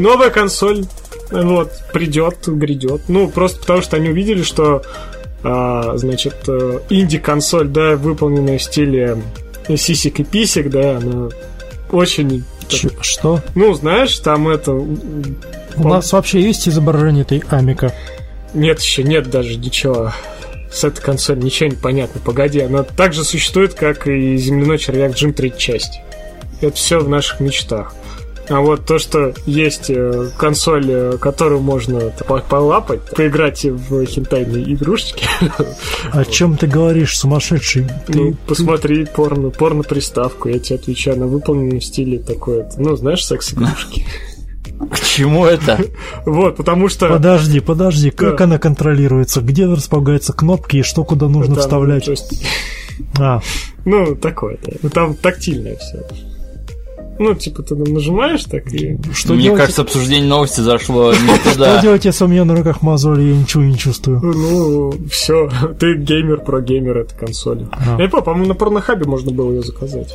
новая 0.00 0.30
консоль 0.30 0.86
вот, 1.30 1.70
придет, 1.92 2.48
грядет. 2.48 3.02
Ну, 3.06 3.28
просто 3.28 3.60
потому 3.60 3.80
что 3.80 3.96
они 3.96 4.08
увидели, 4.08 4.42
что 4.42 4.82
а, 5.44 5.96
значит, 5.96 6.34
э, 6.48 6.80
инди-консоль, 6.90 7.68
да, 7.68 7.94
выполненная 7.94 8.58
в 8.58 8.62
стиле 8.64 9.18
сисик 9.76 10.20
и 10.20 10.24
писик, 10.24 10.70
да, 10.70 10.96
она 10.96 11.28
очень... 11.90 12.44
Ч- 12.68 12.90
что? 13.00 13.40
Ну, 13.54 13.72
знаешь, 13.74 14.18
там 14.18 14.48
это... 14.48 14.72
У 14.72 15.88
нас 15.88 16.12
вообще 16.12 16.40
есть 16.40 16.68
изображение 16.68 17.22
этой 17.22 17.42
Амика? 17.48 17.94
Нет, 18.54 18.80
еще 18.80 19.02
нет 19.02 19.30
даже 19.30 19.56
ничего. 19.56 20.12
С 20.70 20.84
этой 20.84 21.00
консолью 21.00 21.44
ничего 21.44 21.70
не 21.70 21.76
понятно. 21.76 22.20
Погоди, 22.22 22.60
она 22.60 22.82
так 22.82 23.12
же 23.12 23.24
существует, 23.24 23.74
как 23.74 24.06
и 24.06 24.36
земляной 24.36 24.78
червяк 24.78 25.14
Джим 25.14 25.32
3 25.32 25.54
часть. 25.56 26.00
Это 26.60 26.76
все 26.76 26.98
в 26.98 27.08
наших 27.08 27.40
мечтах. 27.40 27.94
А 28.48 28.60
вот 28.60 28.86
то, 28.86 28.98
что 28.98 29.34
есть 29.46 29.90
э, 29.90 30.30
консоль, 30.38 30.86
э, 30.88 31.18
которую 31.18 31.60
можно 31.60 32.12
полапать, 32.48 33.02
поиграть 33.14 33.64
в 33.64 34.06
хентайные 34.06 34.74
игрушечки. 34.74 35.26
О 36.12 36.24
чем 36.24 36.56
ты 36.56 36.66
говоришь, 36.66 37.18
сумасшедший? 37.18 37.86
Ну, 38.08 38.34
посмотри 38.46 39.04
порно, 39.04 39.50
порно-приставку, 39.50 40.48
я 40.48 40.58
тебе 40.58 40.76
отвечаю, 40.76 41.18
на 41.18 41.26
выполненном 41.26 41.80
стиле 41.80 42.18
такое. 42.18 42.70
Ну, 42.78 42.96
знаешь, 42.96 43.24
секс-игрушки. 43.24 44.06
К 44.90 45.00
чему 45.00 45.44
это? 45.44 45.78
Вот, 46.24 46.56
потому 46.56 46.88
что... 46.88 47.08
Подожди, 47.08 47.60
подожди, 47.60 48.10
как 48.10 48.40
она 48.40 48.58
контролируется? 48.58 49.40
Где 49.40 49.66
располагаются 49.66 50.32
кнопки 50.32 50.78
и 50.78 50.82
что 50.82 51.04
куда 51.04 51.28
нужно 51.28 51.56
вставлять? 51.56 52.08
А. 53.18 53.40
Ну, 53.84 54.14
такое-то. 54.16 54.72
Ну, 54.82 54.90
там 54.90 55.14
тактильное 55.14 55.76
все. 55.76 56.06
Ну, 57.18 57.34
типа, 57.34 57.62
ты 57.62 57.74
нажимаешь 57.74 58.44
так 58.44 58.72
и... 58.72 58.98
Что 59.12 59.34
Мне 59.34 59.44
делать? 59.44 59.60
кажется, 59.60 59.82
обсуждение 59.82 60.28
новости 60.28 60.60
зашло 60.60 61.12
не 61.12 61.52
туда. 61.52 61.72
Что 61.72 61.82
делать, 61.82 62.04
если 62.04 62.24
у 62.24 62.28
меня 62.28 62.44
на 62.44 62.56
руках 62.56 62.82
мозоли, 62.82 63.22
я 63.22 63.36
ничего 63.36 63.62
не 63.62 63.76
чувствую? 63.76 64.20
Ну, 64.22 64.94
все, 65.10 65.50
ты 65.78 65.94
геймер 65.96 66.38
про 66.38 66.60
геймер 66.60 66.98
этой 66.98 67.18
консоли. 67.18 67.66
А. 67.72 68.00
Я 68.00 68.08
по-моему, 68.08 68.46
на 68.46 68.54
порнохабе 68.54 69.04
можно 69.04 69.32
было 69.32 69.52
ее 69.52 69.62
заказать. 69.62 70.14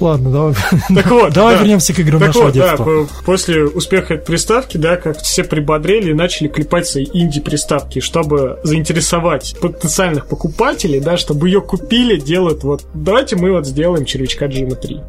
ладно, 0.00 0.30
давай. 0.30 0.54
Так 0.94 1.10
вот, 1.10 1.32
давай 1.34 1.58
вернемся 1.58 1.94
к 1.94 1.98
играм 1.98 2.20
нашего 2.20 2.44
вот, 2.44 2.52
детства. 2.52 2.84
Да, 2.84 3.06
после 3.24 3.64
успеха 3.64 4.14
этой 4.14 4.26
приставки, 4.26 4.76
да, 4.76 4.96
как 4.96 5.18
все 5.18 5.44
прибодрели 5.44 6.10
и 6.10 6.14
начали 6.14 6.48
клепать 6.48 6.86
свои 6.86 7.06
инди-приставки, 7.12 8.00
чтобы 8.00 8.58
заинтересовать 8.64 9.56
потенциальных 9.60 10.26
покупателей, 10.26 11.00
да, 11.00 11.16
чтобы 11.16 11.48
ее 11.48 11.60
купили, 11.60 12.18
делают 12.18 12.64
вот, 12.64 12.84
давайте 12.94 13.36
мы 13.36 13.52
вот 13.52 13.66
сделаем 13.66 14.04
червячка 14.04 14.46
Джима 14.46 14.76
3 14.76 15.00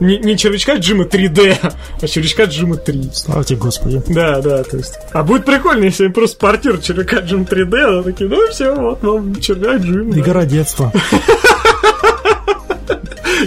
не, 0.00 0.18
не 0.18 0.36
червячка 0.36 0.76
Джима 0.76 1.04
3D, 1.04 1.72
а 2.00 2.08
червячка 2.08 2.44
Джима 2.44 2.76
3. 2.76 3.10
Слава 3.14 3.44
тебе, 3.44 3.58
Господи. 3.58 4.02
Да, 4.08 4.40
да, 4.40 4.62
то 4.64 4.76
есть. 4.76 4.94
А 5.12 5.22
будет 5.22 5.44
прикольно, 5.44 5.84
если 5.84 6.04
они 6.04 6.12
просто 6.12 6.38
портируют 6.38 6.84
червяка 6.84 7.20
Джима 7.20 7.44
3D, 7.44 8.00
а 8.00 8.02
такие, 8.02 8.28
ну 8.28 8.48
все, 8.50 8.74
вот 8.74 9.02
вам 9.02 9.34
червяк 9.40 9.80
Джим. 9.80 10.18
Игра 10.18 10.44
детства. 10.44 10.92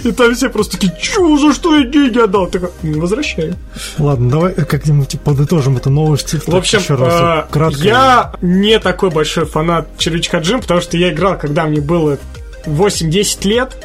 И 0.04 0.12
там 0.12 0.36
все 0.36 0.50
просто 0.50 0.74
такие, 0.74 0.94
чё, 1.02 1.38
за 1.38 1.54
что 1.54 1.76
я 1.76 1.86
деньги 1.86 2.20
отдал? 2.20 2.48
Такой, 2.48 2.70
возвращаю. 2.84 3.56
Ладно, 3.98 4.30
давай 4.30 4.54
как-нибудь 4.54 5.20
подытожим 5.22 5.78
эту 5.78 5.90
новость. 5.90 6.34
В 6.48 6.56
общем, 6.56 6.80
еще 6.80 6.96
раз, 6.96 7.14
а, 7.14 7.48
кратко. 7.50 7.82
я 7.82 8.34
не 8.42 8.80
такой 8.80 9.10
большой 9.10 9.46
фанат 9.46 9.88
Червячка 9.98 10.40
Джим, 10.40 10.62
потому 10.62 10.82
что 10.82 10.98
я 10.98 11.12
играл, 11.12 11.38
когда 11.38 11.66
мне 11.66 11.82
было 11.82 12.18
8-10 12.66 13.48
лет, 13.48 13.78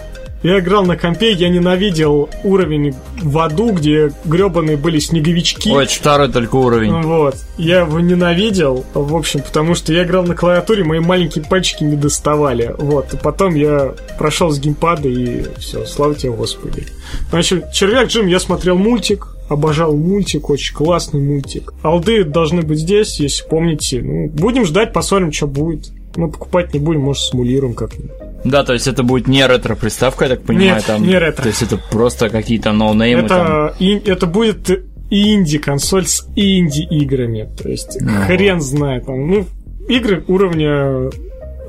я 0.43 0.59
играл 0.59 0.87
на 0.87 0.97
компе, 0.97 1.33
я 1.33 1.49
ненавидел 1.49 2.31
уровень 2.45 2.95
в 3.23 3.39
аду, 3.39 3.73
где 3.73 4.11
гребаные 4.25 4.77
были 4.77 4.99
снеговички. 4.99 5.69
Ой, 5.69 5.87
второй 5.87 6.31
только 6.33 6.57
уровень. 6.57 6.93
Вот. 7.03 7.37
Я 7.59 7.81
его 7.81 8.01
ненавидел, 8.01 8.85
в 8.95 9.15
общем, 9.15 9.41
потому 9.41 9.75
что 9.75 9.93
я 9.93 10.05
играл 10.05 10.25
на 10.25 10.35
клавиатуре, 10.35 10.83
мои 10.83 11.01
маленькие 11.01 11.45
пальчики 11.45 11.85
не 11.85 11.97
доставали. 11.97 12.75
Вот. 12.79 13.13
И 13.13 13.17
потом 13.19 13.55
я 13.55 13.95
прошел 14.19 14.51
с 14.51 14.59
геймпада 14.59 15.09
и 15.09 15.45
все, 15.59 15.85
слава 15.85 16.15
тебе, 16.15 16.33
Господи. 16.33 16.87
Значит, 17.31 17.73
Червяк 17.73 18.09
Джим, 18.09 18.27
я 18.27 18.41
смотрел 18.41 18.79
мультик, 18.79 19.29
обожал 19.51 19.95
мультик, 19.95 20.49
очень 20.49 20.75
классный 20.75 21.21
мультик. 21.21 21.75
Алды 21.83 22.25
должны 22.25 22.63
быть 22.63 22.79
здесь, 22.79 23.21
если 23.21 23.47
помните. 23.47 24.01
Ну, 24.01 24.29
будем 24.29 24.65
ждать, 24.65 24.93
посмотрим, 24.93 25.33
что 25.33 25.47
будет. 25.47 25.91
Мы 26.17 26.31
покупать 26.31 26.73
не 26.73 26.81
будем, 26.81 27.01
может, 27.01 27.23
смулируем 27.25 27.75
как-нибудь. 27.75 28.30
Да, 28.45 28.65
то 28.65 28.73
есть 28.73 28.87
это 28.87 29.03
будет 29.03 29.29
не 29.29 29.47
ретро-приставка, 29.47 30.25
я 30.25 30.31
так 30.31 30.43
понимаю, 30.43 30.77
Нет, 30.77 30.85
там. 30.87 31.03
не 31.03 31.19
ретро. 31.19 31.43
То 31.43 31.49
есть 31.49 31.63
это 31.63 31.79
просто 31.91 32.31
какие-то 32.31 32.73
ноунеймы. 32.73 33.23
Это, 33.23 33.29
там... 33.29 33.71
и, 33.79 33.95
это 34.09 34.27
будет 34.27 34.71
инди-консоль 35.11 36.07
с 36.07 36.27
инди-играми. 36.37 37.49
То 37.61 37.69
есть 37.69 37.99
ну. 38.01 38.23
хрен 38.27 38.61
знает. 38.61 39.07
Там, 39.07 39.31
ну, 39.31 39.47
игры 39.89 40.25
уровня 40.29 41.11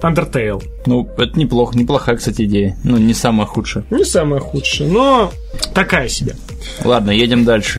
Undertale. 0.01 0.63
Ну, 0.85 1.07
это 1.17 1.37
неплохо, 1.37 1.77
неплохая, 1.77 2.15
кстати, 2.15 2.43
идея. 2.43 2.77
Ну, 2.83 2.97
не 2.97 3.13
самая 3.13 3.45
худшая. 3.45 3.83
Не 3.91 4.03
самая 4.03 4.39
худшая, 4.39 4.89
но 4.89 5.31
такая 5.73 6.07
себе. 6.07 6.35
Ладно, 6.83 7.11
едем 7.11 7.45
дальше. 7.45 7.77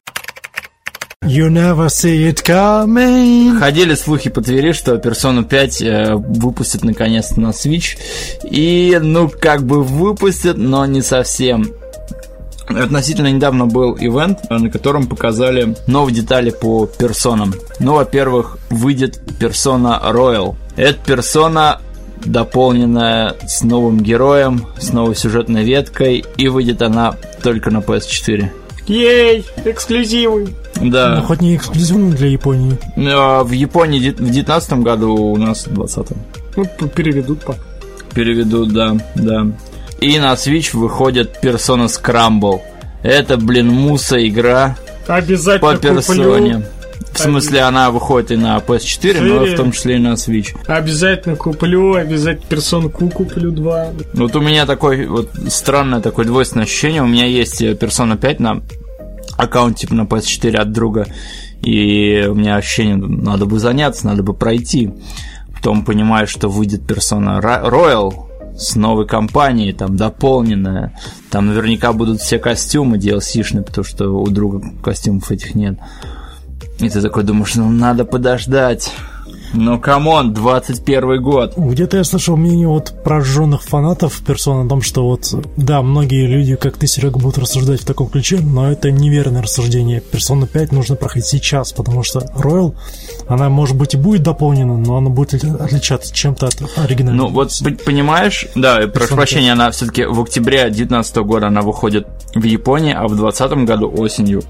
You 1.25 1.51
never 1.51 1.87
see 1.87 2.29
it 2.29 2.43
coming. 2.45 3.57
Ходили 3.59 3.95
слухи 3.95 4.29
по 4.29 4.43
Твери, 4.43 4.73
что 4.73 4.97
Persona 4.97 5.45
5 5.45 5.83
э, 5.83 6.15
выпустят 6.17 6.83
наконец-то 6.83 7.41
на 7.41 7.51
Switch. 7.51 7.97
И, 8.43 8.99
ну, 9.01 9.29
как 9.29 9.63
бы 9.63 9.85
выпустят, 9.85 10.57
но 10.57 10.85
не 10.85 11.01
совсем. 11.01 11.73
Относительно 12.67 13.31
недавно 13.31 13.67
был 13.67 13.97
ивент, 13.97 14.51
на 14.51 14.69
котором 14.69 15.07
показали 15.07 15.77
новые 15.87 16.15
детали 16.15 16.51
по 16.51 16.87
персонам. 16.87 17.55
Ну, 17.79 17.95
во-первых, 17.95 18.59
выйдет 18.71 19.21
персона 19.39 20.01
Royal. 20.05 20.57
Это 20.77 20.99
персона 21.05 21.81
дополненная 22.25 23.37
с 23.47 23.63
новым 23.63 24.01
героем, 24.01 24.67
с 24.79 24.93
новой 24.93 25.15
сюжетной 25.15 25.63
веткой, 25.63 26.25
и 26.37 26.49
выйдет 26.49 26.83
она 26.83 27.15
только 27.43 27.71
на 27.71 27.79
PS4. 27.79 28.49
Ей, 28.89 29.45
эксклюзивы. 29.65 30.55
Да. 30.83 31.17
Ну, 31.17 31.23
хоть 31.23 31.41
не 31.41 31.57
эксклюзивный 31.57 32.17
для 32.17 32.29
Японии. 32.29 32.77
А, 32.97 33.45
в 33.45 33.51
Японии 33.53 34.11
в 34.11 34.31
19 34.31 34.73
году, 34.75 35.15
у 35.15 35.37
нас 35.37 35.67
в 35.67 35.75
20 35.75 36.07
Ну, 36.57 36.65
переведут 36.89 37.45
пока. 37.45 37.59
Переведут, 38.15 38.73
да, 38.73 38.97
да. 39.15 39.47
И 40.01 40.19
на 40.19 40.33
Switch 40.35 40.77
выходит 40.77 41.39
Persona 41.43 41.87
Scramble. 41.87 42.61
Это, 43.03 43.37
блин, 43.37 43.69
муса 43.69 44.27
игра. 44.27 44.77
Обязательно 45.07 45.73
по 45.73 45.77
персоне. 45.77 46.55
Куплю. 46.55 46.67
В 47.13 47.19
смысле, 47.19 47.61
она 47.61 47.91
выходит 47.91 48.31
и 48.33 48.37
на 48.37 48.57
PS4, 48.57 48.87
4. 48.87 49.21
но 49.21 49.45
в 49.45 49.55
том 49.55 49.73
числе 49.73 49.97
и 49.97 49.99
на 49.99 50.15
Switch. 50.15 50.57
Обязательно 50.67 51.37
куплю, 51.37 51.95
обязательно 51.95 52.47
Persona 52.49 52.91
Q 52.91 53.11
куплю 53.11 53.51
2. 53.51 53.87
Вот 54.15 54.35
у 54.35 54.41
меня 54.41 54.65
такое 54.67 55.07
вот 55.07 55.31
странное 55.49 56.01
такое 56.01 56.25
двойственное 56.25 56.65
ощущение. 56.65 57.03
У 57.03 57.07
меня 57.07 57.27
есть 57.27 57.61
Persona 57.61 58.17
5 58.17 58.41
на 58.41 58.63
аккаунт 59.43 59.79
типа 59.79 59.95
на 59.95 60.03
PS4 60.03 60.57
от 60.57 60.73
друга, 60.73 61.07
и 61.63 62.27
у 62.29 62.35
меня 62.35 62.57
ощущение, 62.57 62.97
надо 62.97 63.47
бы 63.47 63.59
заняться, 63.59 64.07
надо 64.07 64.23
бы 64.23 64.35
пройти. 64.35 64.93
Потом 65.55 65.85
понимаю, 65.85 66.27
что 66.27 66.49
выйдет 66.49 66.87
Persona 66.87 67.39
Royal 67.41 68.13
с 68.57 68.75
новой 68.75 69.07
кампанией, 69.07 69.73
там 69.73 69.97
дополненная. 69.97 70.99
Там 71.31 71.47
наверняка 71.47 71.93
будут 71.93 72.21
все 72.21 72.39
костюмы 72.39 72.97
DLC 72.97 73.17
-шные, 73.17 73.63
потому 73.63 73.85
что 73.85 74.11
у 74.11 74.29
друга 74.29 74.63
костюмов 74.83 75.31
этих 75.31 75.55
нет. 75.55 75.79
И 76.79 76.89
ты 76.89 77.01
такой 77.01 77.23
думаешь, 77.23 77.55
ну 77.55 77.71
надо 77.71 78.05
подождать. 78.05 78.93
Ну, 79.55 79.79
come 79.79 80.10
on, 80.10 80.33
21 80.33 81.23
год. 81.23 81.55
Где-то 81.57 81.99
я 81.99 82.05
слышал 82.05 82.37
мнение 82.37 82.69
вот 82.69 82.95
прожженных 83.05 83.63
фанатов 83.63 84.21
персон 84.27 84.67
о 84.67 84.69
том, 84.69 84.81
что 84.81 85.07
вот, 85.07 85.35
да, 85.57 85.83
многие 85.83 86.27
люди, 86.27 86.57
как 86.57 86.79
ты, 86.79 86.87
Серега, 86.87 87.19
будут 87.19 87.39
рассуждать 87.39 87.83
в 87.83 87.85
таком 87.85 88.09
ключе, 88.09 88.39
но 88.41 88.71
это 88.71 88.91
неверное 88.91 89.43
рассуждение. 89.43 90.01
Персона 90.01 90.47
5 90.47 90.73
нужно 90.73 90.97
проходить 90.97 91.27
сейчас, 91.27 91.73
потому 91.73 92.03
что 92.03 92.21
Royal, 92.35 92.75
она, 93.29 93.51
может 93.51 93.77
быть, 93.77 93.95
и 93.95 93.97
будет 93.99 94.23
дополнена, 94.23 94.77
но 94.77 94.97
она 94.97 95.11
будет 95.11 95.35
отличаться 95.45 96.15
чем-то 96.15 96.47
от 96.47 96.63
оригинального. 96.79 97.29
Ну, 97.29 97.35
вот, 97.35 97.53
понимаешь, 97.85 98.47
да, 98.55 98.81
прошу 98.89 99.17
прощения, 99.17 99.53
она 99.53 99.71
все-таки 99.71 100.05
в 100.05 100.21
октябре 100.21 100.63
2019 100.63 101.17
года 101.17 101.49
она 101.49 101.61
выходит 101.61 102.07
в 102.35 102.43
Японии, 102.43 102.95
а 102.95 103.07
в 103.07 103.17
2020 103.17 103.67
году 103.67 103.93
осенью 103.95 104.43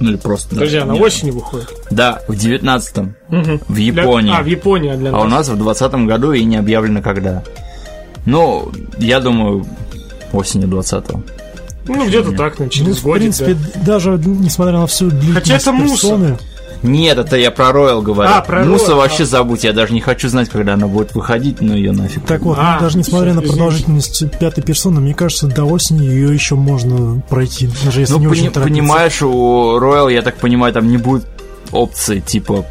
ну 0.00 0.10
или 0.10 0.16
просто... 0.16 0.50
Подожди, 0.50 0.78
она 0.78 0.94
нет. 0.94 1.02
осенью 1.02 1.34
выходит? 1.34 1.68
Да, 1.90 2.22
в 2.26 2.32
19-м. 2.32 3.14
Угу. 3.28 3.60
В 3.68 3.76
Японии. 3.76 4.30
Для... 4.30 4.38
А, 4.38 4.42
в 4.42 4.46
Японии, 4.46 4.90
а 4.90 4.96
для 4.96 5.12
нас? 5.12 5.20
А 5.20 5.24
у 5.24 5.28
нас 5.28 5.48
в 5.48 5.56
20 5.56 5.92
году 6.06 6.32
и 6.32 6.42
не 6.44 6.56
объявлено 6.56 7.02
когда. 7.02 7.42
Ну, 8.24 8.72
я 8.98 9.20
думаю, 9.20 9.66
осенью 10.32 10.68
20-го. 10.68 11.22
Ну, 11.86 12.06
где-то 12.06 12.32
так, 12.32 12.58
на 12.58 12.68
через 12.68 13.02
ну, 13.02 13.10
В 13.10 13.14
принципе, 13.14 13.54
да. 13.54 13.80
даже 13.80 14.10
несмотря 14.24 14.78
на 14.78 14.86
всю 14.86 15.10
длительность 15.10 15.48
Хотя 15.48 15.56
это 15.56 15.82
персоны, 15.82 16.28
мусор. 16.30 16.46
Нет, 16.82 17.18
это 17.18 17.36
я 17.36 17.50
про 17.50 17.72
Роял 17.72 18.00
говорю. 18.00 18.30
А, 18.32 18.40
про 18.40 18.64
Муса 18.64 18.92
Royal, 18.92 18.96
вообще 18.96 19.22
а... 19.24 19.26
забудь, 19.26 19.64
я 19.64 19.72
даже 19.72 19.92
не 19.92 20.00
хочу 20.00 20.28
знать, 20.28 20.48
когда 20.48 20.74
она 20.74 20.86
будет 20.86 21.14
выходить, 21.14 21.60
но 21.60 21.74
ее 21.74 21.92
нафиг. 21.92 22.24
Так 22.24 22.42
вот, 22.42 22.56
а, 22.58 22.80
даже 22.80 22.96
несмотря 22.96 23.34
на 23.34 23.42
продолжительность 23.42 24.24
пятой 24.38 24.62
персоны, 24.62 25.00
мне 25.00 25.14
кажется, 25.14 25.46
до 25.46 25.64
осени 25.64 26.06
ее 26.06 26.32
еще 26.32 26.54
можно 26.54 27.20
пройти, 27.28 27.68
даже 27.84 28.00
если 28.00 28.14
ну, 28.14 28.20
не 28.20 28.26
пони- 28.26 28.32
очень 28.32 28.50
торопиться. 28.50 28.80
понимаешь, 28.80 29.22
у 29.22 29.78
Роял, 29.78 30.08
я 30.08 30.22
так 30.22 30.36
понимаю, 30.36 30.72
там 30.72 30.88
не 30.88 30.96
будет 30.96 31.26
опции, 31.70 32.20
типа, 32.20 32.64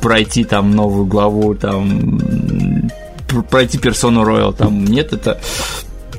пройти 0.00 0.44
там 0.44 0.70
новую 0.70 1.06
главу, 1.06 1.54
там 1.54 2.98
пройти 3.50 3.78
персону 3.78 4.24
Роял, 4.24 4.52
там 4.52 4.84
нет, 4.84 5.12
это 5.12 5.38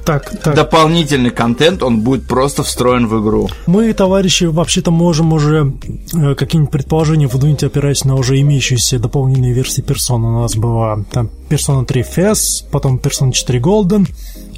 так, 0.05 0.31
так. 0.43 0.55
дополнительный 0.55 1.29
контент, 1.29 1.83
он 1.83 2.01
будет 2.01 2.27
просто 2.27 2.63
встроен 2.63 3.07
в 3.07 3.21
игру. 3.21 3.49
Мы, 3.67 3.93
товарищи, 3.93 4.45
вообще-то 4.45 4.91
можем 4.91 5.33
уже 5.33 5.73
э, 6.13 6.35
какие-нибудь 6.35 6.71
предположения 6.71 7.27
выдвинуть, 7.27 7.63
опираясь 7.63 8.05
на 8.05 8.15
уже 8.15 8.39
имеющиеся 8.39 8.99
дополнительные 8.99 9.53
версии 9.53 9.81
персон. 9.81 10.25
У 10.25 10.41
нас 10.41 10.55
была 10.55 10.99
там 11.11 11.29
Persona 11.49 11.85
3 11.85 12.01
FS, 12.01 12.65
потом 12.71 12.97
Persona 12.97 13.31
4 13.31 13.59
Golden. 13.59 14.07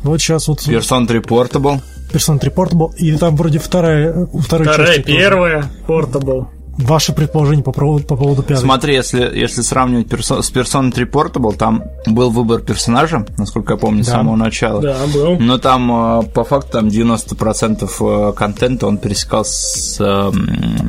Вот 0.03 0.21
сейчас 0.21 0.47
вот... 0.47 0.59
Persona 0.59 1.07
3 1.07 1.19
Portable. 1.19 1.81
Persona 2.11 2.39
3 2.39 2.51
Portable. 2.51 2.95
И 2.97 3.15
там 3.17 3.35
вроде 3.35 3.59
вторая... 3.59 4.27
Вторая, 4.33 4.73
вторая 4.73 4.99
первая 4.99 5.61
тоже. 5.61 5.71
Portable. 5.87 6.47
Ваши 6.77 7.13
предположения 7.13 7.61
по 7.61 7.71
поводу, 7.71 8.05
по 8.05 8.15
поводу 8.15 8.41
пятой? 8.41 8.61
Смотри, 8.61 8.95
если, 8.95 9.21
если 9.21 9.61
сравнивать 9.61 10.07
перso- 10.07 10.41
с 10.41 10.51
Persona 10.51 10.91
3 10.91 11.05
Portable, 11.05 11.55
там 11.55 11.83
был 12.07 12.31
выбор 12.31 12.61
персонажа, 12.61 13.25
насколько 13.37 13.73
я 13.73 13.77
помню, 13.77 14.03
да. 14.03 14.09
с 14.09 14.11
самого 14.11 14.35
начала. 14.35 14.81
Да, 14.81 14.97
был. 15.13 15.37
Но 15.39 15.59
там, 15.59 16.21
э, 16.21 16.23
по 16.33 16.43
факту, 16.43 16.71
там 16.71 16.87
90% 16.87 17.89
э, 17.99 18.33
контента 18.33 18.87
он 18.87 18.97
пересекался 18.97 19.53
с 19.53 20.01
э, 20.01 20.31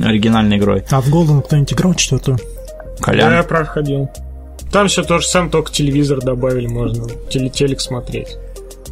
оригинальной 0.06 0.56
игрой. 0.56 0.84
А 0.90 1.02
в 1.02 1.08
Golden 1.08 1.42
кто-нибудь 1.42 1.72
играл 1.74 1.94
четвертую? 1.94 2.38
Колян? 3.00 3.28
Да, 3.28 3.36
я 3.36 3.42
проходил. 3.42 4.08
Там 4.72 4.88
все 4.88 5.02
то 5.02 5.18
же 5.18 5.26
самое, 5.26 5.50
только 5.50 5.70
телевизор 5.70 6.20
добавили, 6.20 6.66
можно 6.66 7.06
телек 7.28 7.80
смотреть 7.80 8.38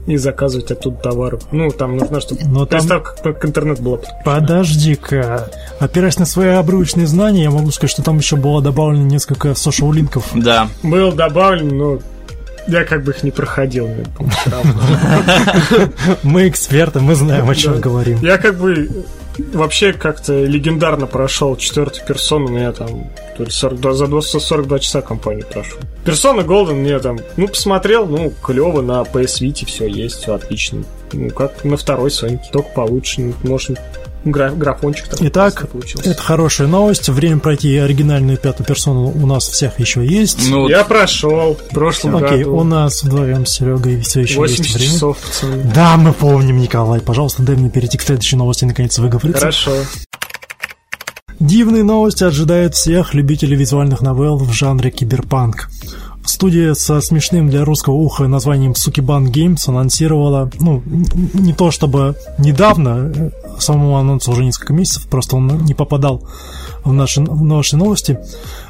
и 0.06 0.16
заказывать 0.16 0.70
оттуда 0.70 0.96
товары. 0.96 1.38
Ну, 1.52 1.70
там 1.70 1.96
нужно, 1.96 2.20
чтобы 2.20 2.42
Но 2.44 2.66
приставка 2.66 3.14
там... 3.22 3.34
к 3.34 3.44
интернету 3.44 3.82
была. 3.82 3.98
Подожди-ка. 4.24 5.48
Опираясь 5.78 6.18
на 6.18 6.26
свои 6.26 6.48
обрывочные 6.48 7.06
знания, 7.06 7.44
я 7.44 7.50
могу 7.50 7.70
сказать, 7.70 7.92
что 7.92 8.02
там 8.02 8.18
еще 8.18 8.36
было 8.36 8.60
добавлено 8.60 9.04
несколько 9.04 9.50
social-линков. 9.50 10.30
Да. 10.34 10.68
Был 10.82 11.12
добавлен, 11.12 11.76
но 11.76 11.98
я 12.66 12.84
как 12.84 13.04
бы 13.04 13.12
их 13.12 13.22
не 13.22 13.30
проходил. 13.30 13.88
Мы 16.22 16.48
эксперты, 16.48 17.00
мы 17.00 17.14
знаем, 17.14 17.48
о 17.48 17.54
чем 17.54 17.80
говорим. 17.80 18.18
Я 18.22 18.38
как 18.38 18.58
бы 18.58 18.88
вообще 19.52 19.92
как-то 19.92 20.44
легендарно 20.44 21.06
прошел 21.06 21.56
четвертую 21.56 22.06
персону, 22.06 22.46
у 22.46 22.50
меня 22.50 22.72
там 22.72 23.10
то 23.36 23.44
ли 23.44 23.50
42, 23.50 23.92
за 23.92 24.40
42 24.40 24.78
часа 24.78 25.02
компании 25.02 25.42
прошел. 25.42 25.78
Персона 26.04 26.40
Golden 26.40 26.74
мне 26.74 26.98
там, 26.98 27.18
ну, 27.36 27.48
посмотрел, 27.48 28.06
ну, 28.06 28.32
клево, 28.42 28.82
на 28.82 29.02
PS 29.02 29.40
Vita 29.40 29.66
все 29.66 29.86
есть, 29.86 30.22
все 30.22 30.34
отлично. 30.34 30.84
Ну, 31.12 31.30
как 31.30 31.64
на 31.64 31.76
второй 31.76 32.10
Соньке, 32.10 32.44
только 32.52 32.70
получше, 32.70 33.20
ну, 33.20 33.34
может, 33.44 33.78
граф, 34.24 34.56
графончик 34.56 35.08
там 35.08 35.18
Итак, 35.28 35.66
это 36.04 36.22
хорошая 36.22 36.68
новость. 36.68 37.08
Время 37.08 37.40
пройти 37.40 37.76
оригинальную 37.76 38.38
пятую 38.38 38.66
персону 38.66 39.10
у 39.10 39.26
нас 39.26 39.48
всех 39.48 39.78
еще 39.80 40.04
есть. 40.06 40.48
Ну, 40.48 40.68
я 40.68 40.84
прошел 40.84 41.54
в 41.54 41.74
прошлом 41.74 42.16
Окей, 42.16 42.44
году. 42.44 42.56
у 42.56 42.64
нас 42.64 43.02
вдвоем 43.02 43.46
с 43.46 43.50
Серегой 43.50 44.00
все 44.00 44.20
еще 44.22 44.38
80 44.38 44.64
есть 44.64 44.74
время. 44.76 44.92
часов, 44.92 45.18
пацаны. 45.18 45.72
Да, 45.74 45.96
мы 45.96 46.12
помним, 46.12 46.58
Николай. 46.58 47.00
Пожалуйста, 47.00 47.42
дай 47.42 47.56
мне 47.56 47.70
перейти 47.70 47.98
к 47.98 48.02
следующей 48.02 48.36
новости 48.36 48.64
и 48.64 48.66
наконец 48.66 48.98
выговориться. 48.98 49.40
Хорошо. 49.40 49.72
Дивные 51.40 51.82
новости 51.82 52.22
ожидают 52.22 52.74
всех 52.74 53.14
любителей 53.14 53.56
визуальных 53.56 54.00
новелл 54.00 54.36
в 54.36 54.52
жанре 54.52 54.90
киберпанк. 54.90 55.68
Студия 56.32 56.72
со 56.72 57.02
смешным 57.02 57.50
для 57.50 57.62
русского 57.62 57.92
уха 57.92 58.26
названием 58.26 58.74
Сукибан 58.74 59.26
Games 59.26 59.68
анонсировала, 59.68 60.50
ну, 60.58 60.82
не 61.34 61.52
то 61.52 61.70
чтобы 61.70 62.16
недавно, 62.38 63.12
э, 63.14 63.30
самому 63.58 63.98
анонсу 63.98 64.32
уже 64.32 64.42
несколько 64.42 64.72
месяцев, 64.72 65.06
просто 65.08 65.36
он 65.36 65.66
не 65.66 65.74
попадал 65.74 66.22
в 66.84 66.92
наши, 66.92 67.20
в 67.20 67.42
наши 67.42 67.76
новости. 67.76 68.18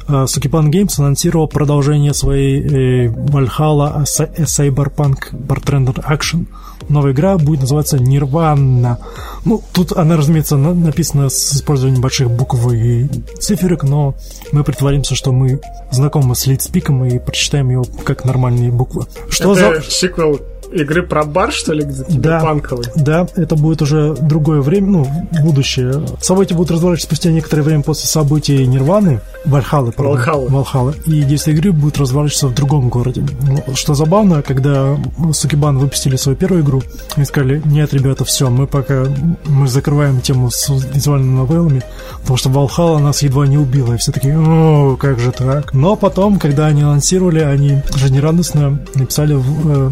Сукибан 0.07 0.69
Games 0.69 0.99
анонсировал 0.99 1.47
продолжение 1.47 2.13
своей 2.13 2.61
э, 2.61 3.07
Valhalla 3.07 4.03
Cyberpunk 4.03 5.31
Bartender 5.31 6.03
Action. 6.05 6.45
Новая 6.89 7.13
игра 7.13 7.37
будет 7.37 7.61
называться 7.61 7.97
Nirvana. 7.97 8.97
Ну, 9.45 9.63
тут 9.71 9.93
она, 9.93 10.17
разумеется, 10.17 10.57
написана 10.57 11.29
с 11.29 11.53
использованием 11.55 12.01
больших 12.01 12.29
букв 12.29 12.71
и 12.71 13.07
циферок, 13.39 13.83
но 13.83 14.15
мы 14.51 14.63
притворимся, 14.63 15.15
что 15.15 15.31
мы 15.31 15.61
знакомы 15.91 16.35
с 16.35 16.45
лидспиком 16.45 17.05
и 17.05 17.19
прочитаем 17.19 17.69
его 17.69 17.85
как 18.03 18.25
нормальные 18.25 18.71
буквы. 18.71 19.05
Что 19.29 19.53
Это 19.53 19.81
за... 19.81 19.89
сиквел 19.89 20.39
игры 20.73 21.03
про 21.03 21.23
бар, 21.23 21.51
что 21.51 21.73
ли, 21.73 21.83
где 21.83 22.19
да, 22.19 22.39
панковый? 22.39 22.85
Да, 22.95 23.27
это 23.35 23.55
будет 23.55 23.81
уже 23.81 24.13
другое 24.13 24.61
время, 24.61 24.87
ну, 24.87 25.07
будущее. 25.41 26.05
События 26.21 26.55
будут 26.55 26.71
разворачиваться 26.71 27.07
спустя 27.07 27.31
некоторое 27.31 27.61
время 27.63 27.83
после 27.83 28.07
событий 28.07 28.65
Нирваны, 28.65 29.21
Вальхалы, 29.45 29.93
Вальхалы. 29.97 30.49
Вальхалы. 30.49 30.95
И 31.05 31.23
действие 31.23 31.57
игры 31.57 31.71
будет 31.71 31.97
разворачиваться 31.97 32.47
в 32.47 32.55
другом 32.55 32.89
городе. 32.89 33.23
Ну, 33.41 33.75
что 33.75 33.93
забавно, 33.93 34.41
когда 34.41 34.97
Сукибан 35.33 35.77
выпустили 35.77 36.15
свою 36.15 36.37
первую 36.37 36.63
игру, 36.63 36.81
они 37.15 37.25
сказали, 37.25 37.61
нет, 37.65 37.93
ребята, 37.93 38.25
все, 38.25 38.49
мы 38.49 38.67
пока 38.67 39.05
мы 39.45 39.67
закрываем 39.67 40.21
тему 40.21 40.49
с 40.49 40.69
визуальными 40.69 41.37
новеллами, 41.37 41.83
потому 42.21 42.37
что 42.37 42.49
Валхала 42.49 42.99
нас 42.99 43.21
едва 43.21 43.47
не 43.47 43.57
убила, 43.57 43.93
и 43.93 43.97
все 43.97 44.11
такие, 44.11 44.37
о, 44.37 44.95
как 44.97 45.19
же 45.19 45.31
так? 45.31 45.73
Но 45.73 45.95
потом, 45.95 46.39
когда 46.39 46.67
они 46.67 46.81
анонсировали, 46.81 47.39
они 47.39 47.81
жизнерадостно 47.95 48.79
написали 48.95 49.33
в 49.33 49.91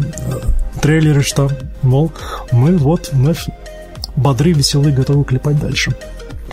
трейлеры, 0.80 1.22
что, 1.22 1.50
мол, 1.82 2.12
мы 2.50 2.76
вот 2.76 3.10
вновь 3.12 3.46
бодры, 4.16 4.52
веселые, 4.52 4.94
готовы 4.94 5.24
клепать 5.24 5.60
дальше. 5.60 5.94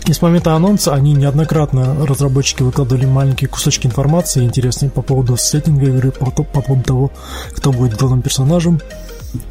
И 0.06 0.12
с 0.12 0.22
момента 0.22 0.54
анонса 0.54 0.94
они 0.94 1.12
неоднократно, 1.12 2.06
разработчики, 2.06 2.62
выкладывали 2.62 3.06
маленькие 3.06 3.48
кусочки 3.48 3.86
информации 3.86 4.44
интересные 4.44 4.90
по 4.90 5.02
поводу 5.02 5.36
сеттинга 5.36 5.86
игры, 5.86 6.10
по, 6.10 6.30
по 6.30 6.62
поводу 6.62 6.82
того, 6.82 7.12
кто 7.54 7.70
будет 7.70 7.96
главным 7.96 8.22
персонажем, 8.22 8.80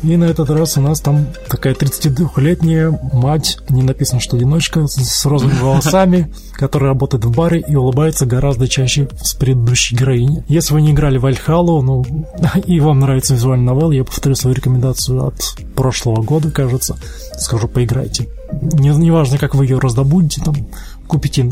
и 0.03 0.17
на 0.17 0.25
этот 0.25 0.49
раз 0.49 0.77
у 0.77 0.81
нас 0.81 0.99
там 0.99 1.27
такая 1.47 1.73
32-летняя 1.73 2.97
мать, 3.13 3.59
не 3.69 3.83
написано, 3.83 4.19
что 4.19 4.35
одиночка, 4.35 4.87
с 4.87 5.25
розовыми 5.25 5.59
волосами, 5.61 6.33
которая 6.53 6.89
работает 6.89 7.25
в 7.25 7.31
баре 7.31 7.63
и 7.65 7.75
улыбается 7.75 8.25
гораздо 8.25 8.67
чаще 8.67 9.07
с 9.21 9.33
предыдущей 9.33 9.95
героиней. 9.95 10.43
Если 10.47 10.73
вы 10.73 10.81
не 10.81 10.91
играли 10.91 11.17
в 11.17 11.25
Альхалу, 11.25 11.81
ну, 11.81 12.05
и 12.65 12.79
вам 12.79 12.99
нравится 12.99 13.33
визуальный 13.33 13.65
новелл, 13.65 13.91
я 13.91 14.03
повторю 14.03 14.35
свою 14.35 14.55
рекомендацию 14.55 15.25
от 15.25 15.55
прошлого 15.75 16.21
года, 16.21 16.51
кажется. 16.51 16.97
Скажу, 17.37 17.67
поиграйте. 17.67 18.27
Не, 18.51 18.89
не 18.89 19.11
важно, 19.11 19.37
как 19.37 19.55
вы 19.55 19.65
ее 19.65 19.79
раздобудете, 19.79 20.41
там, 20.43 20.55
купите 21.07 21.49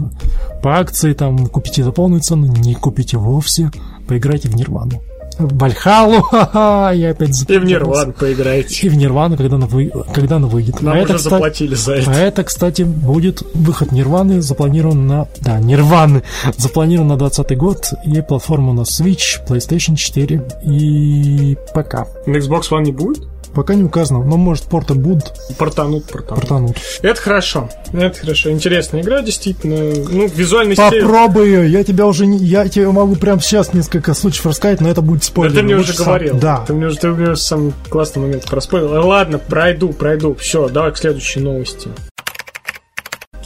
по 0.61 0.79
акции, 0.79 1.13
там, 1.13 1.47
купите 1.47 1.83
за 1.83 1.91
полную 1.91 2.21
цену, 2.21 2.47
не 2.47 2.75
купите 2.75 3.17
вовсе, 3.17 3.71
поиграйте 4.07 4.49
в 4.49 4.55
Нирвану. 4.55 5.01
Вальхалу, 5.37 6.21
ха-ха, 6.21 6.91
я 6.95 7.11
опять 7.11 7.49
И 7.49 7.57
в 7.57 7.65
Нирвану 7.65 8.13
поиграете. 8.13 8.87
И 8.87 8.89
в 8.89 8.95
Нирвану, 8.95 9.37
когда 9.37 9.55
она, 9.55 9.67
вы... 9.67 9.91
когда 10.13 10.37
она 10.37 10.47
выйдет. 10.47 10.81
Нам 10.81 10.97
а 10.97 11.01
уже 11.03 11.13
это, 11.13 11.17
заплатили 11.17 11.75
за 11.75 11.95
это. 11.95 12.11
А 12.11 12.15
это, 12.15 12.43
кстати, 12.43 12.81
будет 12.81 13.43
выход 13.53 13.91
Нирваны, 13.91 14.41
запланирован 14.41 15.07
на... 15.07 15.27
Да, 15.41 15.59
Нирваны, 15.59 16.23
запланирован 16.57 17.07
на 17.07 17.17
20 17.17 17.57
год, 17.57 17.93
и 18.05 18.21
платформа 18.21 18.73
на 18.73 18.81
Switch, 18.81 19.45
PlayStation 19.47 19.95
4 19.95 20.41
и 20.63 21.57
ПК. 21.73 22.07
На 22.25 22.37
Xbox 22.37 22.71
One 22.71 22.83
не 22.83 22.91
будет? 22.91 23.27
Пока 23.57 23.73
не 23.73 23.83
указано, 23.83 24.23
но 24.23 24.37
может 24.37 24.65
порты 24.65 24.93
будут. 24.93 25.33
Портанут, 25.57 26.05
портанут. 26.05 26.41
Портанут. 26.41 26.77
Это 27.01 27.19
хорошо. 27.19 27.67
Это 27.91 28.19
хорошо. 28.19 28.51
Интересная 28.51 29.01
игра, 29.01 29.23
действительно. 29.23 29.95
Ну, 30.11 30.27
визуальный 30.27 30.75
стиль... 30.75 31.01
Попробуй 31.01 31.47
ее. 31.47 31.71
Я 31.71 31.83
тебя 31.83 32.05
уже 32.05 32.27
не... 32.27 32.37
Я 32.37 32.67
тебе 32.67 32.87
могу 32.91 33.15
прямо 33.15 33.41
сейчас 33.41 33.73
несколько 33.73 34.13
случаев 34.13 34.45
рассказать, 34.45 34.79
но 34.79 34.91
это 34.91 35.01
будет 35.01 35.23
спойлер. 35.23 35.53
Да 35.53 35.57
ты 35.57 35.63
мне 35.63 35.75
уже 35.75 35.93
сам... 35.93 36.05
говорил. 36.05 36.37
Да. 36.37 36.65
Ты 36.67 36.73
мне 36.73 36.85
уже, 36.85 36.97
ты 36.99 37.07
мне 37.07 37.35
сам 37.35 37.73
классный 37.89 38.21
момент 38.21 38.45
проспойлил. 38.45 38.91
Ладно, 39.07 39.39
пройду, 39.39 39.89
пройду. 39.89 40.35
Все, 40.35 40.69
давай 40.69 40.91
к 40.91 40.97
следующей 40.97 41.39
новости. 41.39 41.89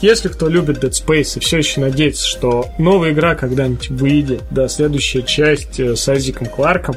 Если 0.02 0.28
кто 0.28 0.50
любит 0.50 0.84
Dead 0.84 0.92
Space 0.92 1.38
и 1.38 1.40
все 1.40 1.60
еще 1.60 1.80
надеется, 1.80 2.28
что 2.28 2.66
новая 2.78 3.12
игра 3.12 3.36
когда-нибудь 3.36 3.92
выйдет, 3.92 4.42
да, 4.50 4.68
следующая 4.68 5.22
часть 5.22 5.80
э, 5.80 5.96
с 5.96 6.10
Айзиком 6.10 6.48
Кларком, 6.48 6.96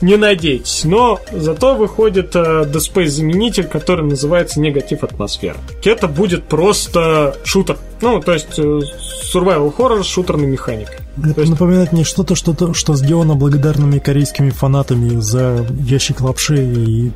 не 0.00 0.16
надейтесь. 0.16 0.84
Но 0.84 1.20
зато 1.32 1.74
выходит 1.74 2.34
э, 2.34 2.64
Space 2.64 3.08
заменитель, 3.08 3.64
который 3.64 4.04
называется 4.04 4.60
негатив 4.60 5.04
атмосфера. 5.04 5.56
Это 5.84 6.08
будет 6.08 6.44
просто 6.44 7.36
шутер. 7.44 7.78
Ну, 8.00 8.20
то 8.20 8.32
есть 8.32 8.58
э, 8.58 8.62
survival 8.62 9.74
horror 9.76 10.02
с 10.02 10.06
шутерной 10.06 10.46
механикой. 10.46 10.98
Это 11.18 11.40
есть... 11.40 11.50
напоминает 11.50 11.92
мне 11.92 12.04
что-то, 12.04 12.34
что-то, 12.34 12.74
что 12.74 12.94
сделано 12.94 13.34
благодарными 13.34 13.98
корейскими 13.98 14.50
фанатами 14.50 15.20
за 15.20 15.66
ящик 15.84 16.20
лапши 16.20 16.56
и 16.56 17.12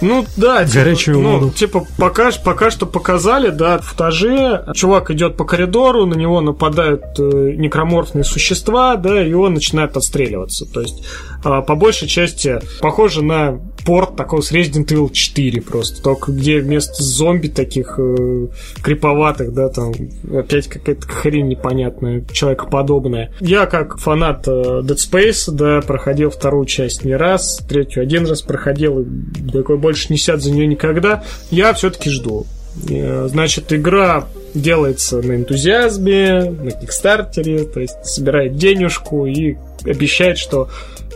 ну 0.00 0.24
да, 0.36 0.64
типа, 0.64 0.74
горячую 0.74 1.22
воду. 1.22 1.46
Ну, 1.46 1.52
типа 1.52 1.86
пока, 1.96 2.30
пока 2.44 2.70
что 2.70 2.86
показали, 2.86 3.50
да, 3.50 3.78
в 3.78 3.84
футаже 3.84 4.64
чувак 4.74 5.10
идет 5.10 5.36
по 5.36 5.44
коридору, 5.44 6.06
на 6.06 6.14
него 6.14 6.40
нападают 6.40 7.02
э, 7.18 7.52
некроморфные 7.56 8.24
существа, 8.24 8.96
да, 8.96 9.24
и 9.24 9.32
он 9.32 9.54
начинает 9.54 9.96
отстреливаться. 9.96 10.66
То 10.66 10.80
есть 10.80 11.04
по 11.42 11.74
большей 11.74 12.08
части 12.08 12.58
похоже 12.80 13.22
на 13.22 13.60
порт 13.84 14.16
такого 14.16 14.40
с 14.40 14.52
Resident 14.52 14.86
Evil 14.86 15.10
4 15.10 15.62
просто, 15.62 16.02
только 16.02 16.32
где 16.32 16.60
вместо 16.60 17.02
зомби 17.02 17.48
таких 17.48 17.98
э, 17.98 18.48
криповатых, 18.82 19.52
да, 19.52 19.68
там 19.68 19.92
опять 20.32 20.68
какая-то 20.68 21.06
хрень 21.06 21.48
непонятная, 21.48 22.24
человекоподобная. 22.32 23.32
Я 23.40 23.66
как 23.66 23.98
фанат 23.98 24.46
э, 24.46 24.50
Dead 24.50 24.96
Space, 24.96 25.50
да, 25.50 25.80
проходил 25.80 26.30
вторую 26.30 26.66
часть 26.66 27.04
не 27.04 27.14
раз, 27.14 27.60
третью 27.68 28.02
один 28.02 28.26
раз 28.26 28.42
проходил, 28.42 29.00
и 29.00 29.50
такой 29.50 29.78
больше 29.78 30.08
не 30.10 30.18
сяд 30.18 30.42
за 30.42 30.50
нее 30.50 30.66
никогда. 30.66 31.24
Я 31.50 31.72
все-таки 31.72 32.10
жду. 32.10 32.46
Э, 32.88 33.28
значит, 33.28 33.72
игра 33.72 34.28
делается 34.54 35.22
на 35.22 35.36
энтузиазме, 35.36 36.50
на 36.50 36.70
Кикстартере, 36.70 37.64
то 37.64 37.80
есть 37.80 38.04
собирает 38.04 38.56
денежку 38.56 39.26
и 39.26 39.56
обещает, 39.84 40.38
что 40.38 40.68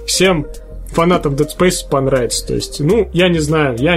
всем 0.06 0.46
фанатам 0.94 1.34
Dead 1.34 1.48
Space 1.56 1.88
понравится. 1.88 2.46
То 2.46 2.54
есть, 2.54 2.80
ну, 2.80 3.08
я 3.12 3.28
не 3.28 3.40
знаю, 3.40 3.76
я 3.78 3.96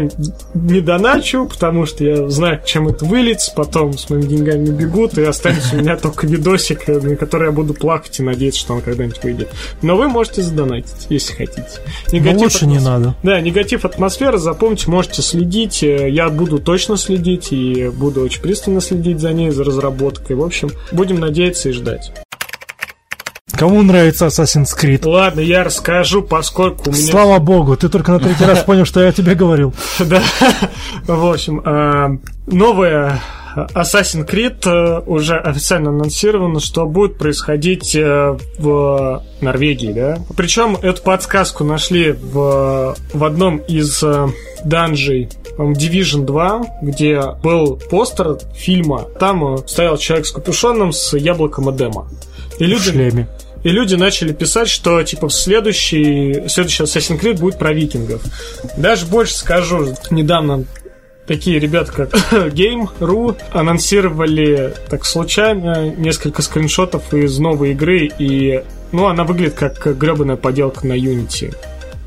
не 0.54 0.82
доначу, 0.82 1.46
потому 1.46 1.86
что 1.86 2.04
я 2.04 2.30
знаю, 2.30 2.62
чем 2.66 2.88
это 2.88 3.06
выльется, 3.06 3.54
потом 3.56 3.98
с 3.98 4.10
моими 4.10 4.26
деньгами 4.26 4.66
бегут, 4.66 5.18
и 5.18 5.24
останется 5.24 5.76
у 5.76 5.80
меня 5.80 5.96
только 6.02 6.28
видосик, 6.28 6.88
на 6.88 7.16
который 7.16 7.48
я 7.48 7.52
буду 7.52 7.74
плакать 7.74 8.20
и 8.20 8.24
надеяться, 8.24 8.60
что 8.60 8.74
он 8.74 8.82
когда-нибудь 8.82 9.24
выйдет. 9.24 9.50
Но 9.82 9.96
вы 9.96 10.08
можете 10.08 10.42
задонатить, 10.42 11.08
если 11.10 11.34
хотите. 11.34 11.68
Негатив 12.12 12.36
Но 12.36 12.44
лучше 12.44 12.58
атмосфер... 12.58 12.68
не 12.68 12.80
надо. 12.80 13.16
Да, 13.24 13.40
негатив 13.40 13.86
атмосферы, 13.86 14.38
запомните, 14.38 14.90
можете 14.90 15.22
следить. 15.22 15.82
Я 15.84 16.30
буду 16.30 16.60
точно 16.60 16.98
следить 16.98 17.52
и 17.52 17.90
буду 17.90 18.22
очень 18.22 18.42
пристально 18.42 18.82
следить 18.82 19.20
за 19.20 19.32
ней, 19.34 19.52
за 19.52 19.64
разработкой. 19.64 20.36
В 20.36 20.44
общем, 20.44 20.72
будем 20.92 21.20
надеяться 21.20 21.70
и 21.70 21.72
ждать. 21.72 22.12
Кому 23.58 23.82
нравится 23.82 24.28
Assassin's 24.28 24.70
Creed? 24.80 25.08
Ладно, 25.08 25.40
я 25.40 25.64
расскажу, 25.64 26.22
поскольку 26.22 26.90
у 26.90 26.94
меня... 26.94 27.12
Слава 27.12 27.40
богу, 27.40 27.76
ты 27.76 27.90
только 27.90 28.12
на 28.12 28.20
третий 28.20 28.46
раз 28.46 28.64
понял, 28.66 28.86
что 28.86 29.02
я 29.02 29.12
тебе 29.12 29.36
говорил. 29.36 29.74
Да. 30.00 30.22
В 31.08 31.34
общем, 31.34 31.62
а, 31.66 32.18
новая 32.46 33.20
Assassin's 33.74 34.28
Creed 34.28 34.68
э, 34.68 35.02
уже 35.06 35.38
официально 35.38 35.90
анонсировано, 35.90 36.60
что 36.60 36.86
будет 36.86 37.18
происходить 37.18 37.96
э, 37.96 38.38
в 38.60 39.24
Норвегии, 39.42 39.92
да? 39.92 40.20
Причем 40.36 40.78
эту 40.82 41.02
подсказку 41.02 41.64
нашли 41.64 42.12
в, 42.12 42.96
в 43.14 43.24
одном 43.24 43.58
из 43.58 44.02
э, 44.04 44.28
данжей 44.64 45.30
Division 45.58 46.26
2, 46.26 46.66
где 46.84 47.22
был 47.44 47.80
постер 47.90 48.38
фильма. 48.54 49.06
Там 49.20 49.58
стоял 49.68 49.98
человек 49.98 50.28
с 50.28 50.32
капюшоном 50.32 50.92
с 50.92 51.18
яблоком 51.18 51.76
Эдема. 51.76 52.08
И 52.60 52.66
люди... 52.66 52.92
В 52.92 52.94
шлеме. 52.94 53.28
И 53.64 53.70
люди 53.70 53.96
начали 53.96 54.34
писать, 54.34 54.70
что 54.70 55.02
типа 55.04 55.30
следующий, 55.30 56.48
следующий 56.48 56.84
Assassin's 56.84 57.20
Creed 57.20 57.40
будет 57.40 57.58
про 57.58 57.74
викингов. 57.74 58.22
Даже 58.78 59.06
больше 59.06 59.34
скажу, 59.34 59.96
недавно 60.12 60.66
такие 61.28 61.60
ребята, 61.60 61.92
как 61.92 62.14
Game.ru, 62.32 63.38
анонсировали 63.52 64.74
так 64.90 65.06
случайно 65.06 65.90
несколько 65.90 66.42
скриншотов 66.42 67.14
из 67.14 67.38
новой 67.40 67.72
игры, 67.72 68.10
и 68.18 68.64
ну, 68.92 69.08
она 69.08 69.24
выглядит 69.24 69.56
как 69.56 69.98
гребаная 69.98 70.38
поделка 70.38 70.88
на 70.88 70.94
Unity. 70.94 71.56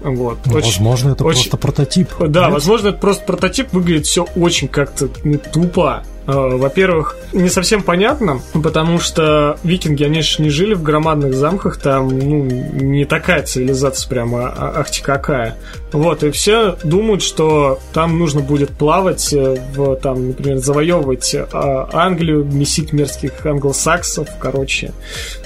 Вот. 0.00 0.38
Ну, 0.46 0.54
очень, 0.54 0.68
возможно, 0.68 1.10
это 1.10 1.24
очень... 1.24 1.50
просто 1.50 1.56
прототип. 1.56 2.08
Да, 2.18 2.44
нет? 2.44 2.52
возможно, 2.52 2.88
это 2.88 2.98
просто 2.98 3.24
прототип. 3.24 3.72
Выглядит 3.72 4.06
все 4.06 4.26
очень 4.34 4.68
как-то 4.68 5.08
ну, 5.24 5.38
тупо. 5.38 6.04
Э, 6.26 6.56
во-первых, 6.56 7.16
не 7.32 7.48
совсем 7.48 7.82
понятно, 7.82 8.40
потому 8.52 8.98
что 8.98 9.58
викинги, 9.64 10.04
они 10.04 10.22
же 10.22 10.42
не 10.42 10.50
жили 10.50 10.74
в 10.74 10.82
громадных 10.82 11.34
замках, 11.34 11.78
там 11.78 12.08
ну, 12.08 12.44
не 12.44 13.04
такая 13.04 13.42
цивилизация 13.42 14.08
прямо, 14.08 14.48
а, 14.48 14.80
ахти 14.80 15.02
какая. 15.02 15.56
Вот, 15.92 16.22
и 16.22 16.30
все 16.30 16.76
думают, 16.84 17.22
что 17.22 17.80
там 17.92 18.18
нужно 18.18 18.42
будет 18.42 18.70
плавать, 18.70 19.32
э, 19.32 19.56
в, 19.74 19.96
там, 19.96 20.28
например, 20.28 20.58
завоевывать 20.58 21.34
а, 21.34 21.88
Англию, 21.92 22.44
месить 22.44 22.92
мерзких 22.92 23.44
англосаксов, 23.44 24.28
короче. 24.38 24.92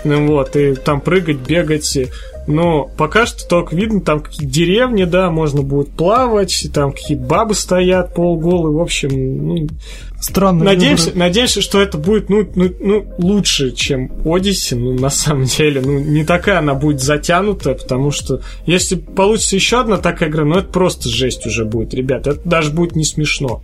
Ну 0.04 0.26
вот, 0.26 0.54
и 0.56 0.74
там 0.74 1.00
прыгать, 1.00 1.38
бегать, 1.38 1.98
но 2.46 2.90
пока 2.96 3.26
что 3.26 3.46
только 3.46 3.74
видно, 3.76 4.00
там 4.00 4.20
какие 4.20 4.46
деревни, 4.48 5.04
да, 5.04 5.30
можно 5.30 5.62
будет 5.62 5.90
плавать, 5.90 6.66
там 6.72 6.92
какие-то 6.92 7.24
бабы 7.24 7.54
стоят 7.54 8.14
полголые, 8.14 8.76
в 8.76 8.80
общем, 8.80 9.46
ну, 9.46 9.66
Странно. 10.24 10.64
Надеемся, 10.64 11.10
выбор. 11.10 11.18
надеемся, 11.18 11.60
что 11.60 11.82
это 11.82 11.98
будет 11.98 12.30
ну, 12.30 12.48
ну, 12.54 12.72
ну, 12.80 13.06
лучше, 13.18 13.72
чем 13.72 14.10
Одиссе, 14.24 14.74
ну, 14.74 14.94
на 14.94 15.10
самом 15.10 15.44
деле. 15.44 15.82
Ну, 15.82 15.98
не 15.98 16.24
такая 16.24 16.60
она 16.60 16.72
будет 16.72 17.02
затянутая, 17.02 17.74
потому 17.74 18.10
что 18.10 18.40
если 18.64 18.94
получится 18.94 19.56
еще 19.56 19.80
одна 19.80 19.98
такая 19.98 20.30
игра, 20.30 20.46
ну, 20.46 20.56
это 20.56 20.68
просто 20.68 21.10
жесть 21.10 21.46
уже 21.46 21.66
будет, 21.66 21.92
ребят. 21.92 22.26
Это 22.26 22.40
даже 22.48 22.70
будет 22.70 22.96
не 22.96 23.04
смешно. 23.04 23.62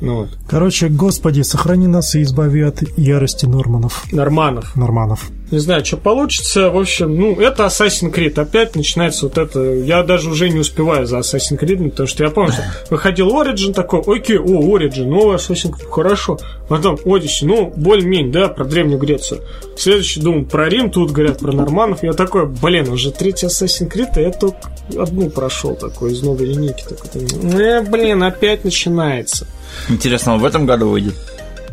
Ну, 0.00 0.16
вот. 0.16 0.28
Короче, 0.48 0.88
господи, 0.88 1.42
сохрани 1.42 1.88
нас 1.88 2.14
и 2.14 2.22
избави 2.22 2.62
от 2.62 2.82
ярости 2.96 3.46
Норманов. 3.46 4.04
Норманов. 4.12 4.76
Норманов. 4.76 5.30
Не 5.50 5.58
знаю, 5.58 5.84
что 5.84 5.96
получится. 5.96 6.70
В 6.70 6.78
общем, 6.78 7.18
ну, 7.18 7.40
это 7.40 7.64
Assassin's 7.64 8.12
Creed. 8.12 8.38
Опять 8.38 8.76
начинается 8.76 9.26
вот 9.26 9.38
это... 9.38 9.60
Я 9.60 10.02
даже 10.02 10.30
уже 10.30 10.50
не 10.50 10.58
успеваю 10.58 11.06
за 11.06 11.18
Assassin's 11.18 11.58
Creed, 11.58 11.90
потому 11.90 12.06
что 12.06 12.22
я 12.22 12.30
помню, 12.30 12.52
что 12.52 12.62
выходил 12.90 13.28
Origin 13.30 13.72
такой, 13.72 14.00
окей, 14.00 14.38
о, 14.38 14.76
Origin, 14.76 15.06
новый 15.06 15.36
Assassin's 15.36 15.72
Creed, 15.72 15.90
хорошо. 15.90 16.38
Потом 16.68 16.96
Odyssey, 16.96 17.44
ну, 17.44 17.72
более-менее, 17.74 18.32
да, 18.32 18.48
про 18.48 18.64
Древнюю 18.64 18.98
Грецию. 18.98 19.40
Следующий, 19.76 20.20
думаю, 20.20 20.44
про 20.44 20.68
Рим, 20.68 20.90
тут 20.90 21.12
говорят 21.12 21.38
про 21.38 21.52
норманов. 21.52 22.02
Я 22.02 22.12
такой, 22.12 22.46
блин, 22.46 22.90
уже 22.90 23.10
третий 23.10 23.46
Assassin's 23.46 23.90
Creed, 23.90 24.10
а 24.16 24.20
я 24.20 24.30
только 24.30 24.58
одну 24.98 25.30
прошел 25.30 25.74
такой 25.74 26.12
из 26.12 26.22
новой 26.22 26.46
линейки. 26.46 26.84
Такой, 26.84 27.22
э, 27.58 27.82
блин, 27.82 28.22
опять 28.22 28.64
начинается. 28.64 29.46
Интересно, 29.88 30.34
он 30.34 30.40
в 30.40 30.44
этом 30.44 30.66
году 30.66 30.88
выйдет? 30.88 31.14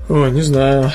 Ой, 0.10 0.31
не 0.31 0.41
знаю. 0.41 0.91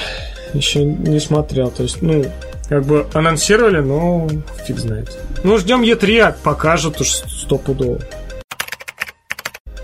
Еще 0.54 0.84
не 0.84 1.20
смотрел. 1.20 1.70
То 1.70 1.82
есть, 1.82 2.02
ну, 2.02 2.24
как 2.68 2.84
бы 2.84 3.06
анонсировали, 3.12 3.80
но 3.80 4.28
фиг 4.66 4.78
знает. 4.78 5.16
Ну, 5.42 5.58
ждем 5.58 5.82
Е3, 5.82 6.34
покажут 6.42 7.00
уж 7.00 7.08
стопудово. 7.08 7.98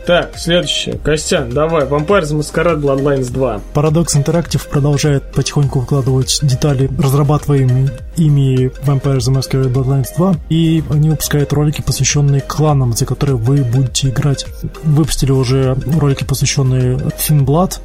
Так, 0.06 0.38
следующее. 0.38 0.98
Костян, 0.98 1.50
давай. 1.50 1.84
Vampire 1.84 2.22
the 2.22 2.38
Masquerade 2.38 2.80
Bloodlines 2.80 3.32
2. 3.32 3.60
Paradox 3.74 4.14
Interactive 4.14 4.68
продолжает 4.68 5.32
потихоньку 5.32 5.80
выкладывать 5.80 6.38
детали 6.42 6.88
разрабатываемые 6.96 7.90
ими 8.16 8.70
Vampire 8.84 9.18
the 9.18 9.34
Masquerade 9.34 9.72
Bloodlines 9.72 10.08
2. 10.16 10.36
И 10.48 10.84
они 10.90 11.10
выпускают 11.10 11.52
ролики, 11.52 11.82
посвященные 11.82 12.40
кланам, 12.40 12.92
за 12.92 13.04
которые 13.04 13.36
вы 13.36 13.64
будете 13.64 14.10
играть. 14.10 14.46
Выпустили 14.84 15.32
уже 15.32 15.76
ролики, 15.98 16.22
посвященные 16.22 16.98
Finblood, 17.18 17.80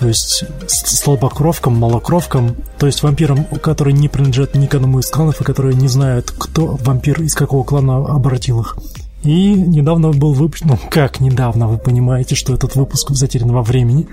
то 0.00 0.08
есть 0.08 0.44
слабокровкам, 0.66 1.76
малокровкам, 1.76 2.56
то 2.76 2.86
есть 2.86 3.04
вампирам, 3.04 3.44
которые 3.44 3.94
не 3.94 4.08
принадлежат 4.08 4.56
ни 4.56 4.66
к 4.66 4.74
одному 4.74 4.98
из 4.98 5.08
кланов 5.08 5.40
и 5.40 5.44
которые 5.44 5.76
не 5.76 5.86
знают, 5.86 6.32
кто 6.36 6.76
вампир 6.80 7.22
из 7.22 7.36
какого 7.36 7.62
клана 7.62 7.98
обратил 7.98 8.62
их. 8.62 8.76
И 9.24 9.52
недавно 9.54 10.10
был 10.10 10.32
выпущен, 10.32 10.68
ну 10.68 10.78
как 10.90 11.20
недавно, 11.20 11.68
вы 11.68 11.78
понимаете, 11.78 12.34
что 12.34 12.54
этот 12.54 12.74
выпуск 12.74 13.10
затерян 13.10 13.52
во 13.52 13.62
времени. 13.62 14.08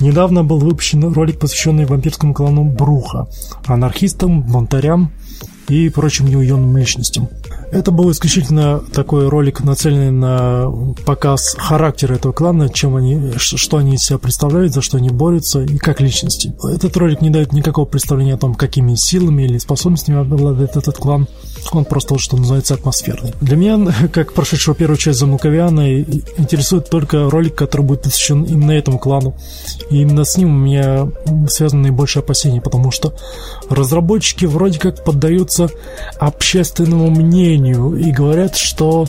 Недавно 0.00 0.42
был 0.42 0.58
выпущен 0.58 1.12
ролик, 1.12 1.38
посвященный 1.38 1.84
вампирскому 1.86 2.34
клану 2.34 2.64
Бруха, 2.64 3.28
анархистам, 3.66 4.42
бунтарям, 4.42 5.12
и 5.70 5.88
прочим 5.88 6.26
неуемным 6.26 6.76
личностям. 6.76 7.28
Это 7.70 7.92
был 7.92 8.10
исключительно 8.10 8.80
такой 8.92 9.28
ролик, 9.28 9.60
нацеленный 9.60 10.10
на 10.10 10.72
показ 11.04 11.54
характера 11.56 12.14
этого 12.14 12.32
клана, 12.32 12.68
чем 12.68 12.96
они, 12.96 13.32
что 13.36 13.76
они 13.76 13.94
из 13.94 14.00
себя 14.00 14.18
представляют, 14.18 14.72
за 14.72 14.82
что 14.82 14.96
они 14.96 15.10
борются 15.10 15.62
и 15.62 15.78
как 15.78 16.00
личности. 16.00 16.52
Этот 16.64 16.96
ролик 16.96 17.20
не 17.20 17.30
дает 17.30 17.52
никакого 17.52 17.86
представления 17.86 18.34
о 18.34 18.38
том, 18.38 18.54
какими 18.54 18.96
силами 18.96 19.44
или 19.44 19.58
способностями 19.58 20.18
обладает 20.18 20.76
этот 20.76 20.96
клан. 20.96 21.28
Он 21.72 21.84
просто, 21.84 22.18
что 22.18 22.36
называется, 22.36 22.74
атмосферный. 22.74 23.34
Для 23.40 23.56
меня, 23.56 23.92
как 24.12 24.32
прошедшего 24.32 24.74
первую 24.74 24.96
часть 24.96 25.20
за 25.20 25.26
Муковиана, 25.26 26.00
интересует 26.00 26.90
только 26.90 27.30
ролик, 27.30 27.54
который 27.54 27.82
будет 27.82 28.02
посвящен 28.02 28.42
именно 28.42 28.72
этому 28.72 28.98
клану. 28.98 29.36
И 29.90 30.02
именно 30.02 30.24
с 30.24 30.36
ним 30.36 30.56
у 30.56 30.58
меня 30.58 31.08
связаны 31.48 31.82
наибольшие 31.82 32.22
опасения, 32.22 32.60
потому 32.60 32.90
что 32.90 33.14
разработчики 33.68 34.46
вроде 34.46 34.80
как 34.80 35.04
поддаются 35.04 35.68
общественному 36.18 37.10
мнению 37.10 37.59
мнению 37.60 37.96
и 37.96 38.10
говорят, 38.10 38.56
что 38.56 39.06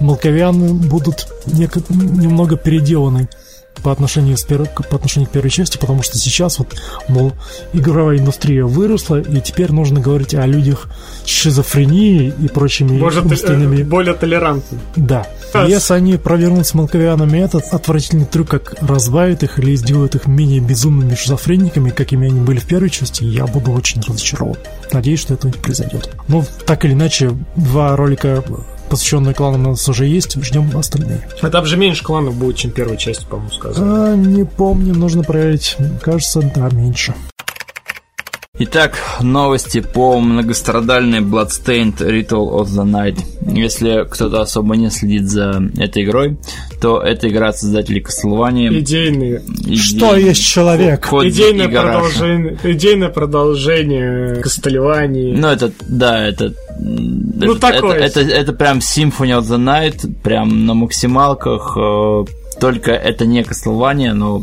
молковяны 0.00 0.74
будут 0.74 1.26
немного 1.46 2.56
переделаны 2.56 3.28
по 3.84 3.92
отношению, 3.92 4.36
с 4.38 4.42
пер... 4.42 4.64
по 4.64 4.96
отношению 4.96 5.28
к 5.28 5.32
первой 5.32 5.50
части, 5.50 5.76
потому 5.76 6.02
что 6.02 6.16
сейчас 6.18 6.58
вот, 6.58 6.74
мол, 7.08 7.32
игровая 7.74 8.18
индустрия 8.18 8.64
выросла, 8.64 9.20
и 9.20 9.40
теперь 9.42 9.70
нужно 9.70 10.00
говорить 10.00 10.34
о 10.34 10.46
людях 10.46 10.88
с 11.24 11.28
шизофренией 11.28 12.32
и 12.42 12.48
прочими 12.48 12.98
Может, 12.98 13.26
умственными... 13.26 13.82
Э, 13.82 13.84
более 13.84 14.14
толерантны. 14.14 14.78
Да. 14.96 15.26
Yes. 15.52 15.68
Если 15.68 15.94
они 15.94 16.16
провернут 16.16 16.66
с 16.66 16.74
молковянами 16.74 17.38
этот 17.38 17.64
отвратительный 17.72 18.24
трюк, 18.24 18.48
как 18.48 18.74
разбавят 18.80 19.42
их 19.42 19.58
или 19.58 19.76
сделают 19.76 20.14
их 20.14 20.26
менее 20.26 20.60
безумными 20.60 21.14
шизофрениками, 21.14 21.90
какими 21.90 22.28
они 22.28 22.40
были 22.40 22.58
в 22.58 22.64
первой 22.64 22.88
части, 22.88 23.22
я 23.22 23.46
буду 23.46 23.70
очень 23.72 24.00
разочарован. 24.00 24.56
Надеюсь, 24.92 25.20
что 25.20 25.34
этого 25.34 25.52
не 25.52 25.58
произойдет. 25.58 26.10
Но 26.26 26.44
так 26.64 26.86
или 26.86 26.94
иначе, 26.94 27.36
два 27.54 27.94
ролика 27.96 28.42
посвященные 28.88 29.34
кланам 29.34 29.66
у 29.66 29.70
нас 29.70 29.88
уже 29.88 30.06
есть, 30.06 30.40
ждем 30.42 30.76
остальные. 30.76 31.28
А 31.40 31.50
там 31.50 31.66
же 31.66 31.76
меньше 31.76 32.04
кланов 32.04 32.34
будет, 32.36 32.56
чем 32.56 32.70
первой 32.70 32.96
части, 32.96 33.24
по-моему, 33.24 33.50
сказано. 33.50 34.12
А, 34.12 34.16
не 34.16 34.44
помню, 34.44 34.94
нужно 34.94 35.22
проверить. 35.22 35.76
Кажется, 36.02 36.40
да, 36.54 36.68
меньше. 36.70 37.14
Итак, 38.56 38.96
новости 39.20 39.80
по 39.80 40.20
многострадальной 40.20 41.18
Bloodstained 41.18 41.96
Ritual 41.98 42.60
of 42.60 42.66
the 42.66 42.84
Night. 42.84 43.18
Если 43.54 44.06
кто-то 44.10 44.40
особо 44.40 44.76
не 44.76 44.90
следит 44.90 45.28
за 45.28 45.62
этой 45.78 46.04
игрой, 46.04 46.36
то 46.80 47.00
это 47.00 47.28
игра 47.28 47.48
от 47.48 47.58
создателей 47.58 48.02
Castlevania. 48.02 48.78
Идейные. 48.78 49.42
Иде... 49.64 49.76
Что 49.76 50.16
есть 50.16 50.44
человек? 50.44 51.06
Код 51.08 51.26
идейное, 51.26 51.68
продолжение, 51.68 52.58
идейное 52.62 53.08
продолжение 53.08 54.42
Castlevania. 54.42 55.36
Ну, 55.36 55.48
это, 55.48 55.72
да, 55.88 56.26
это... 56.26 56.54
Ну, 56.78 57.52
это, 57.52 57.60
такое. 57.60 57.98
Это, 57.98 58.20
это, 58.20 58.30
это 58.32 58.52
прям 58.52 58.78
Symphony 58.78 59.38
of 59.38 59.42
the 59.42 59.58
Night, 59.58 60.12
прям 60.22 60.66
на 60.66 60.74
максималках, 60.74 61.76
э, 61.76 62.24
только 62.60 62.92
это 62.92 63.26
не 63.26 63.42
Castlevania, 63.42 64.12
но 64.12 64.42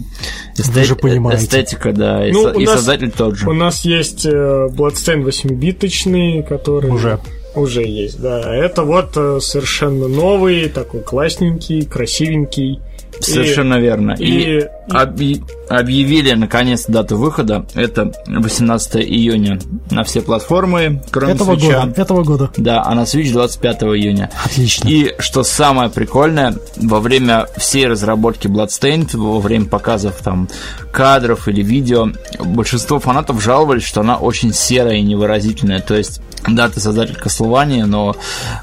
эстет... 0.57 0.85
же 0.85 0.95
понимаете. 0.95 1.43
эстетика, 1.43 1.93
да, 1.93 2.27
и, 2.27 2.31
ну, 2.31 2.43
со... 2.43 2.49
и 2.51 2.65
нас, 2.65 2.75
создатель 2.75 3.11
тот 3.11 3.37
же. 3.37 3.49
У 3.49 3.53
нас 3.53 3.85
есть 3.85 4.25
э, 4.25 4.67
Bloodstain 4.71 5.23
8-биточный, 5.23 6.43
который... 6.43 6.91
Уже. 6.91 7.19
Уже 7.53 7.83
есть, 7.83 8.21
да. 8.21 8.55
Это 8.55 8.83
вот 8.83 9.17
э, 9.17 9.39
совершенно 9.41 10.07
новый, 10.07 10.69
такой 10.69 11.01
классненький, 11.01 11.85
красивенький 11.85 12.79
Совершенно 13.25 13.75
и, 13.75 13.81
верно. 13.81 14.15
И, 14.17 14.59
и 14.59 14.67
объ... 14.89 15.41
объявили 15.69 16.33
наконец 16.33 16.85
дату 16.87 17.17
выхода. 17.17 17.65
Это 17.75 18.11
18 18.27 18.95
июня 18.97 19.59
на 19.89 20.03
все 20.03 20.21
платформы, 20.21 21.01
кроме 21.11 21.33
этого 21.33 21.55
Switch. 21.55 21.65
года. 21.65 22.01
Этого 22.01 22.23
года. 22.23 22.51
Да, 22.57 22.83
а 22.83 22.95
на 22.95 23.01
Switch 23.01 23.31
25 23.31 23.83
июня. 23.83 24.29
Отлично. 24.43 24.87
И 24.87 25.15
что 25.19 25.43
самое 25.43 25.89
прикольное, 25.89 26.55
во 26.77 26.99
время 26.99 27.47
всей 27.57 27.87
разработки 27.87 28.47
Bloodstained, 28.47 29.15
во 29.17 29.39
время 29.39 29.65
показов 29.65 30.15
там 30.23 30.49
кадров 30.91 31.47
или 31.47 31.61
видео, 31.61 32.09
большинство 32.39 32.99
фанатов 32.99 33.41
жаловались, 33.41 33.83
что 33.83 34.01
она 34.01 34.17
очень 34.17 34.53
серая 34.53 34.95
и 34.95 35.01
невыразительная. 35.01 35.79
То 35.81 35.95
есть 35.95 36.21
да, 36.47 36.69
ты 36.69 36.79
создатель 36.79 37.15
Castlevania, 37.15 37.85
но, 37.85 38.15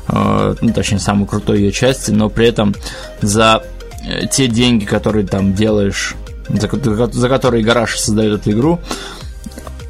э, 0.09 0.55
ну, 0.61 0.73
точнее, 0.73 0.99
самой 0.99 1.27
крутой 1.27 1.61
ее 1.61 1.73
части, 1.73 2.11
но 2.11 2.29
при 2.29 2.49
этом 2.49 2.75
за 3.21 3.63
те 4.31 4.49
деньги, 4.49 4.85
которые 4.85 5.27
там 5.27 5.55
делаешь, 5.55 6.15
за, 6.49 6.69
за 7.13 7.29
которые 7.29 7.65
гараж 7.65 7.99
создает 7.99 8.41
эту 8.41 8.51
игру, 8.53 8.81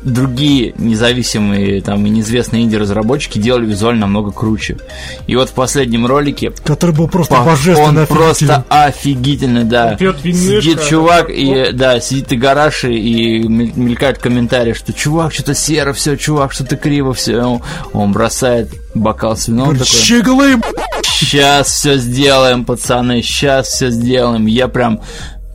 другие 0.09 0.75
независимые 0.77 1.81
там 1.83 2.05
и 2.07 2.11
неизвестные 2.11 2.65
инди-разработчики 2.65 3.39
делали 3.39 3.67
визуально 3.67 4.03
намного 4.03 4.31
круче. 4.31 4.79
И 5.27 5.37
вот 5.37 5.51
в 5.51 5.53
последнем 5.53 6.07
ролике... 6.07 6.53
Который 6.65 6.95
был 6.95 7.09
просто 7.09 7.35
по, 7.35 7.43
божественно 7.43 8.01
Он 8.03 8.07
просто 8.07 8.65
офигительный, 8.69 9.65
да. 9.65 9.97
Сидит 9.99 10.85
чувак 10.85 11.31
и, 11.31 11.71
да, 11.73 12.01
сидит 12.01 12.33
и 12.33 12.37
гараж 12.37 12.85
и 12.85 13.43
мелькает 13.47 14.19
комментарии, 14.19 14.73
что 14.73 14.93
чувак, 14.93 15.33
что-то 15.33 15.55
серо 15.55 15.93
все, 15.93 16.17
чувак, 16.17 16.53
что-то 16.53 16.77
криво 16.77 17.13
все. 17.15 17.61
Он 17.93 18.13
бросает 18.13 18.71
бокал 18.95 19.37
с 19.37 19.49
вином 19.49 19.73
такой... 19.73 19.87
Щеглы! 19.87 20.57
Сейчас 21.03 21.69
все 21.69 21.97
сделаем, 21.97 22.65
пацаны, 22.65 23.23
сейчас 23.23 23.69
все 23.69 23.91
сделаем. 23.91 24.47
Я 24.47 24.69
прям, 24.69 25.01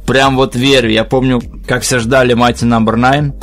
прям 0.06 0.36
вот 0.36 0.56
верю. 0.56 0.90
Я 0.90 1.04
помню, 1.04 1.42
как 1.68 1.84
все 1.84 2.00
ждали 2.00 2.36
Mighty 2.36 2.68
No. 2.68 3.14
9 3.14 3.34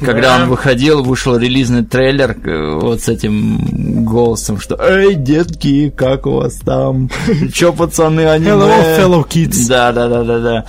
когда 0.00 0.36
да. 0.36 0.42
он 0.42 0.48
выходил, 0.48 1.02
вышел 1.02 1.36
релизный 1.36 1.84
трейлер 1.84 2.36
э, 2.44 2.78
вот 2.80 3.02
с 3.02 3.08
этим 3.08 4.04
голосом, 4.04 4.60
что 4.60 4.76
«Эй, 4.80 5.14
детки, 5.14 5.92
как 5.96 6.26
у 6.26 6.32
вас 6.32 6.54
там? 6.56 7.10
Чё, 7.52 7.72
пацаны, 7.72 8.26
аниме?» 8.26 8.50
Hello, 8.52 8.98
fellow 8.98 9.28
kids. 9.28 9.68
Да, 9.68 9.92
да, 9.92 10.08
да, 10.08 10.22
да, 10.24 10.38
да. 10.38 10.64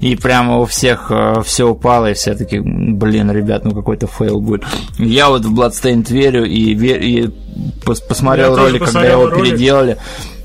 И 0.00 0.16
прямо 0.16 0.58
у 0.58 0.64
всех 0.64 1.10
э, 1.10 1.42
все 1.44 1.68
упало, 1.68 2.10
и 2.10 2.14
все 2.14 2.34
такие 2.34 2.60
блин, 2.60 3.30
ребят, 3.30 3.64
ну 3.64 3.72
какой-то 3.72 4.06
фейл 4.06 4.40
будет. 4.40 4.64
Я 4.98 5.28
вот 5.28 5.44
в 5.44 5.58
Bloodstained 5.58 6.10
верю, 6.12 6.44
и, 6.44 6.74
и 6.74 7.30
посмотрел 7.84 8.56
Я 8.56 8.62
ролик, 8.62 8.84
когда 8.84 9.04
его 9.04 9.28
ролик. 9.28 9.44
переделали. 9.44 9.96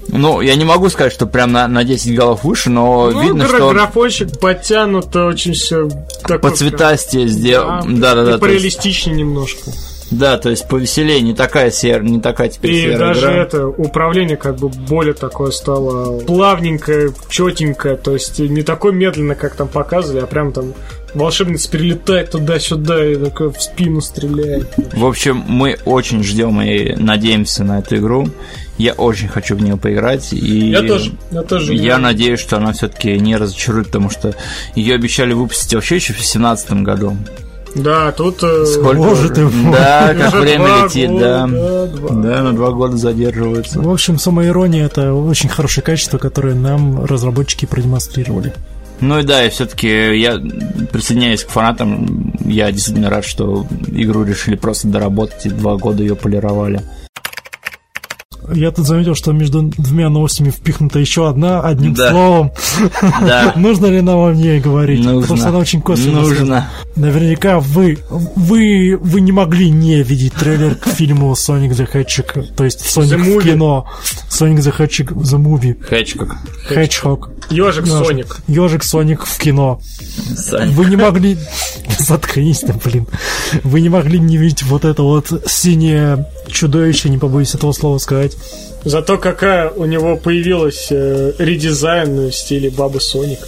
Ну, 0.07 0.41
я 0.41 0.55
не 0.55 0.65
могу 0.65 0.89
сказать, 0.89 1.11
что 1.11 1.25
прям 1.25 1.51
на, 1.51 1.67
на 1.67 1.83
10 1.83 2.15
голов 2.15 2.43
выше, 2.43 2.69
но 2.69 3.09
ну, 3.11 3.21
видно, 3.21 3.47
гра- 3.47 3.57
что... 3.57 3.69
графончик 3.69 4.39
подтянут, 4.39 5.15
очень 5.15 5.53
все. 5.53 5.89
По 6.41 6.51
цветастее 6.51 7.27
сделан. 7.27 7.99
Да, 7.99 8.15
да, 8.15 8.25
да. 8.25 8.35
И 8.35 8.39
пореалистичнее 8.39 9.17
есть... 9.17 9.25
немножко. 9.25 9.71
Да, 10.11 10.37
то 10.37 10.49
есть 10.49 10.67
повеселее, 10.67 11.21
не 11.21 11.33
такая 11.33 11.71
серая, 11.71 12.07
не 12.07 12.21
такая 12.21 12.49
теперь 12.49 12.71
И 12.71 12.81
серая 12.81 12.97
даже 12.97 13.21
игра. 13.21 13.43
это 13.43 13.67
управление 13.67 14.37
как 14.37 14.57
бы 14.57 14.69
более 14.69 15.13
такое 15.13 15.51
стало 15.51 16.19
плавненькое, 16.19 17.11
четенькое, 17.29 17.95
то 17.97 18.13
есть 18.13 18.39
не 18.39 18.61
такое 18.61 18.91
медленно, 18.91 19.35
как 19.35 19.55
там 19.55 19.67
показывали, 19.67 20.21
а 20.21 20.27
прям 20.27 20.53
там 20.53 20.73
волшебница 21.15 21.69
перелетает 21.69 22.31
туда-сюда 22.31 23.05
и 23.05 23.15
такой 23.15 23.51
в 23.51 23.59
спину 23.61 24.01
стреляет. 24.01 24.67
В 24.93 25.05
общем, 25.05 25.43
мы 25.47 25.77
очень 25.85 26.23
ждем 26.23 26.61
и 26.61 26.93
надеемся 26.95 27.63
на 27.63 27.79
эту 27.79 27.97
игру. 27.97 28.27
Я 28.77 28.93
очень 28.93 29.29
хочу 29.29 29.55
в 29.55 29.61
нее 29.61 29.77
поиграть. 29.77 30.33
И 30.33 30.69
я 30.69 30.81
тоже. 30.81 31.13
Я, 31.31 31.43
тоже 31.43 31.73
я 31.73 31.97
надеюсь, 31.97 32.41
что 32.41 32.57
она 32.57 32.73
все-таки 32.73 33.17
не 33.17 33.37
разочарует, 33.37 33.87
потому 33.87 34.09
что 34.09 34.35
ее 34.75 34.95
обещали 34.95 35.31
выпустить 35.33 35.73
вообще 35.73 35.95
еще 35.95 36.11
в 36.11 36.17
2017 36.17 36.71
году. 36.83 37.15
Да, 37.75 38.11
тут... 38.11 38.41
Э, 38.41 38.65
Сколько? 38.65 38.97
Может, 38.97 39.37
и 39.37 39.41
Да, 39.71 40.15
как 40.17 40.33
время 40.33 40.85
летит, 40.85 41.09
года, 41.09 41.47
да. 41.49 41.85
Два. 41.87 42.09
Да, 42.09 42.41
на 42.43 42.53
два 42.53 42.71
года 42.71 42.97
задерживается. 42.97 43.81
В 43.81 43.89
общем, 43.89 44.17
самоирония– 44.17 44.85
это 44.87 45.13
очень 45.13 45.49
хорошее 45.49 45.83
качество, 45.83 46.17
которое 46.17 46.55
нам 46.55 47.05
разработчики 47.05 47.65
продемонстрировали. 47.65 48.53
Ну 49.01 49.19
и 49.19 49.23
да, 49.23 49.43
и 49.45 49.49
все-таки 49.49 50.17
я 50.17 50.39
присоединяюсь 50.91 51.43
к 51.43 51.49
фанатам. 51.49 52.33
Я 52.45 52.71
действительно 52.71 53.09
рад, 53.09 53.25
что 53.25 53.67
игру 53.87 54.23
решили 54.23 54.55
просто 54.55 54.87
доработать 54.87 55.45
и 55.45 55.49
два 55.49 55.75
года 55.75 56.01
ее 56.01 56.15
полировали. 56.15 56.81
Я 58.53 58.71
тут 58.71 58.85
заметил, 58.85 59.15
что 59.15 59.31
между 59.31 59.61
двумя 59.61 60.09
новостями 60.09 60.49
впихнута 60.49 60.99
еще 60.99 61.27
одна, 61.29 61.61
одним 61.61 61.93
да. 61.93 62.11
словом. 62.11 62.51
Да. 63.21 63.53
Нужно 63.55 63.87
ли 63.87 64.01
нам 64.01 64.23
о 64.25 64.33
ней 64.33 64.59
говорить? 64.59 65.03
Нужно. 65.03 65.21
Потому 65.21 65.37
что 65.37 65.49
она 65.49 65.57
очень 65.59 65.81
косвенно. 65.81 66.21
Нужно. 66.21 66.69
Наверняка 66.95 67.59
вы, 67.59 67.99
вы, 68.09 68.97
вы 69.01 69.21
не 69.21 69.31
могли 69.31 69.69
не 69.69 70.03
видеть 70.03 70.33
трейлер 70.33 70.75
к 70.75 70.87
фильму 70.87 71.31
Sonic 71.33 71.71
the 71.71 71.91
Hedgehog, 71.91 72.53
то 72.55 72.63
есть 72.63 72.81
Sonic 72.81 73.17
в 73.17 73.43
кино. 73.43 73.87
Sonic 74.29 74.57
the 74.57 74.77
Hedgehog 74.77 75.13
the 75.15 75.37
Movie. 75.37 75.77
Hedgehog. 75.89 76.31
Hedgehog. 76.69 77.29
Ежик 77.49 77.85
Соник. 77.87 78.37
Ежик 78.47 78.83
Соник 78.83 79.25
в 79.25 79.37
кино. 79.37 79.79
Саник. 80.35 80.73
Вы 80.73 80.85
не 80.85 80.95
могли... 80.95 81.37
Заткнись 81.99 82.59
ты, 82.59 82.73
блин. 82.73 83.07
Вы 83.63 83.81
не 83.81 83.89
могли 83.89 84.19
не 84.19 84.37
видеть 84.37 84.63
вот 84.63 84.85
это 84.85 85.03
вот 85.03 85.43
синее 85.47 86.27
чудовище, 86.47 87.09
не 87.09 87.17
побоюсь 87.17 87.55
этого 87.55 87.71
слова 87.71 87.97
сказать. 87.97 88.34
Зато 88.83 89.17
какая 89.17 89.69
у 89.69 89.85
него 89.85 90.15
появилась 90.15 90.87
э, 90.91 91.33
редизайн 91.39 92.27
в 92.27 92.31
стиле 92.31 92.69
Бабы 92.69 93.01
Соника. 93.01 93.47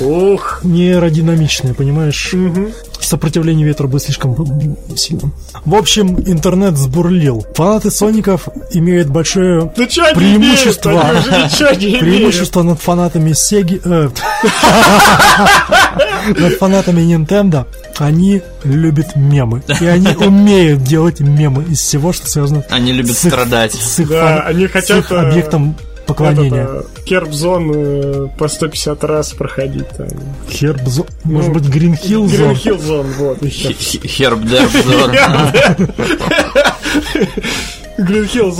Ух! 0.00 0.60
Не 0.62 0.92
аэродинамичная, 0.92 1.74
понимаешь? 1.74 2.32
Угу. 2.32 2.72
Сопротивление 3.00 3.66
ветра 3.66 3.86
будет 3.86 4.02
слишком 4.02 4.76
сильным. 4.96 5.32
В 5.64 5.74
общем, 5.74 6.18
интернет 6.20 6.76
сбурлил. 6.76 7.46
Фанаты 7.54 7.90
Соников 7.90 8.48
имеют 8.70 9.08
большое 9.08 9.72
да 9.76 9.86
преимущество. 10.14 10.92
Имеют, 10.92 12.00
преимущество 12.00 12.62
над 12.62 12.80
фанатами 12.80 13.32
Сеги... 13.32 13.80
Э, 13.84 14.10
над 16.38 16.54
фанатами 16.54 17.00
Nintendo. 17.00 17.66
Они 17.98 18.42
любят 18.64 19.14
мемы. 19.14 19.62
И 19.80 19.86
они 19.86 20.08
умеют 20.08 20.82
делать 20.82 21.20
мемы 21.20 21.64
из 21.64 21.80
всего, 21.80 22.12
что 22.12 22.28
связано 22.28 22.64
Они 22.70 22.92
любят 22.92 23.16
страдать. 23.16 23.74
С 23.74 24.00
их, 24.00 24.08
да, 24.08 24.40
они 24.40 24.66
хотят, 24.66 25.10
э, 25.10 25.16
объектом 25.16 25.76
поклонения. 26.06 26.82
Керб-зон 27.04 27.72
э, 27.74 28.28
по 28.38 28.48
150 28.48 29.04
раз 29.04 29.32
проходить. 29.32 29.88
Там. 29.88 30.08
Херб-зон? 30.48 31.06
Может 31.24 31.48
ну, 31.48 31.54
быть, 31.54 31.68
Гринхилл-зон? 31.68 32.48
Гринхилл-зон, 32.48 33.06
вот. 33.18 33.38
Херб-дерб-зон. 33.42 35.12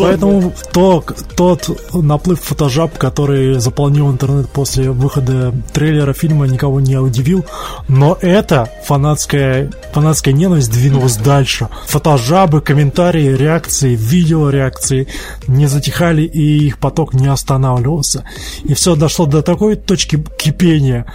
Поэтому 0.04 0.52
то, 0.72 1.04
тот 1.36 1.68
наплыв 1.92 2.40
фотожаб, 2.40 2.96
который 2.96 3.58
заполнил 3.58 4.10
интернет 4.10 4.48
после 4.48 4.90
выхода 4.90 5.52
трейлера 5.72 6.12
фильма, 6.12 6.46
никого 6.46 6.80
не 6.80 6.96
удивил. 6.96 7.44
Но 7.88 8.16
это 8.20 8.68
фанатская, 8.84 9.70
фанатская 9.92 10.32
ненависть 10.32 10.70
двинулась 10.70 11.16
дальше. 11.16 11.68
Фотожабы, 11.86 12.60
комментарии, 12.60 13.34
реакции, 13.36 13.96
видео 13.96 14.50
реакции 14.50 15.08
не 15.48 15.66
затихали, 15.66 16.22
и 16.22 16.66
их 16.66 16.78
поток 16.78 17.14
не 17.14 17.26
останавливался. 17.26 18.24
И 18.64 18.74
все 18.74 18.94
дошло 18.94 19.26
до 19.26 19.42
такой 19.42 19.76
точки 19.76 20.22
кипения, 20.38 21.06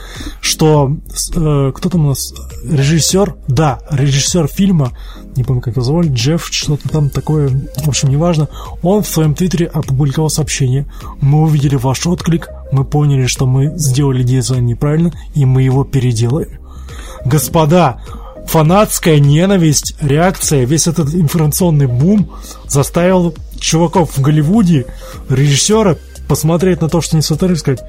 что 0.42 0.98
э, 1.36 1.72
кто 1.74 1.90
там 1.90 2.06
у 2.06 2.10
нас? 2.10 2.34
Режиссер? 2.70 3.36
Да, 3.48 3.80
режиссер 3.90 4.48
фильма, 4.48 4.92
не 5.40 5.46
помню, 5.46 5.62
как 5.62 5.76
его 5.76 5.84
звали, 5.84 6.10
Джефф, 6.10 6.48
что-то 6.52 6.90
там 6.90 7.10
такое, 7.10 7.50
в 7.78 7.88
общем, 7.88 8.10
неважно, 8.10 8.50
он 8.84 9.04
в 9.04 9.08
своем 9.08 9.34
твиттере 9.34 9.68
опубликовал 9.68 10.30
сообщение. 10.30 10.86
Мы 11.22 11.42
увидели 11.42 11.76
ваш 11.76 12.06
отклик, 12.06 12.50
мы 12.72 12.84
поняли, 12.84 13.26
что 13.26 13.46
мы 13.46 13.78
сделали 13.78 14.22
дизайн 14.22 14.66
неправильно, 14.66 15.14
и 15.34 15.46
мы 15.46 15.64
его 15.64 15.86
переделаем. 15.86 16.60
Господа, 17.24 18.02
фанатская 18.48 19.20
ненависть, 19.20 19.96
реакция, 20.02 20.66
весь 20.66 20.88
этот 20.88 21.14
информационный 21.16 21.88
бум 21.88 22.30
заставил 22.68 23.34
чуваков 23.60 24.18
в 24.18 24.22
Голливуде, 24.22 24.88
режиссера, 25.30 25.96
посмотреть 26.28 26.82
на 26.82 26.90
то, 26.90 27.00
что 27.00 27.16
они 27.16 27.22
сотворили, 27.22 27.58
сказать, 27.58 27.82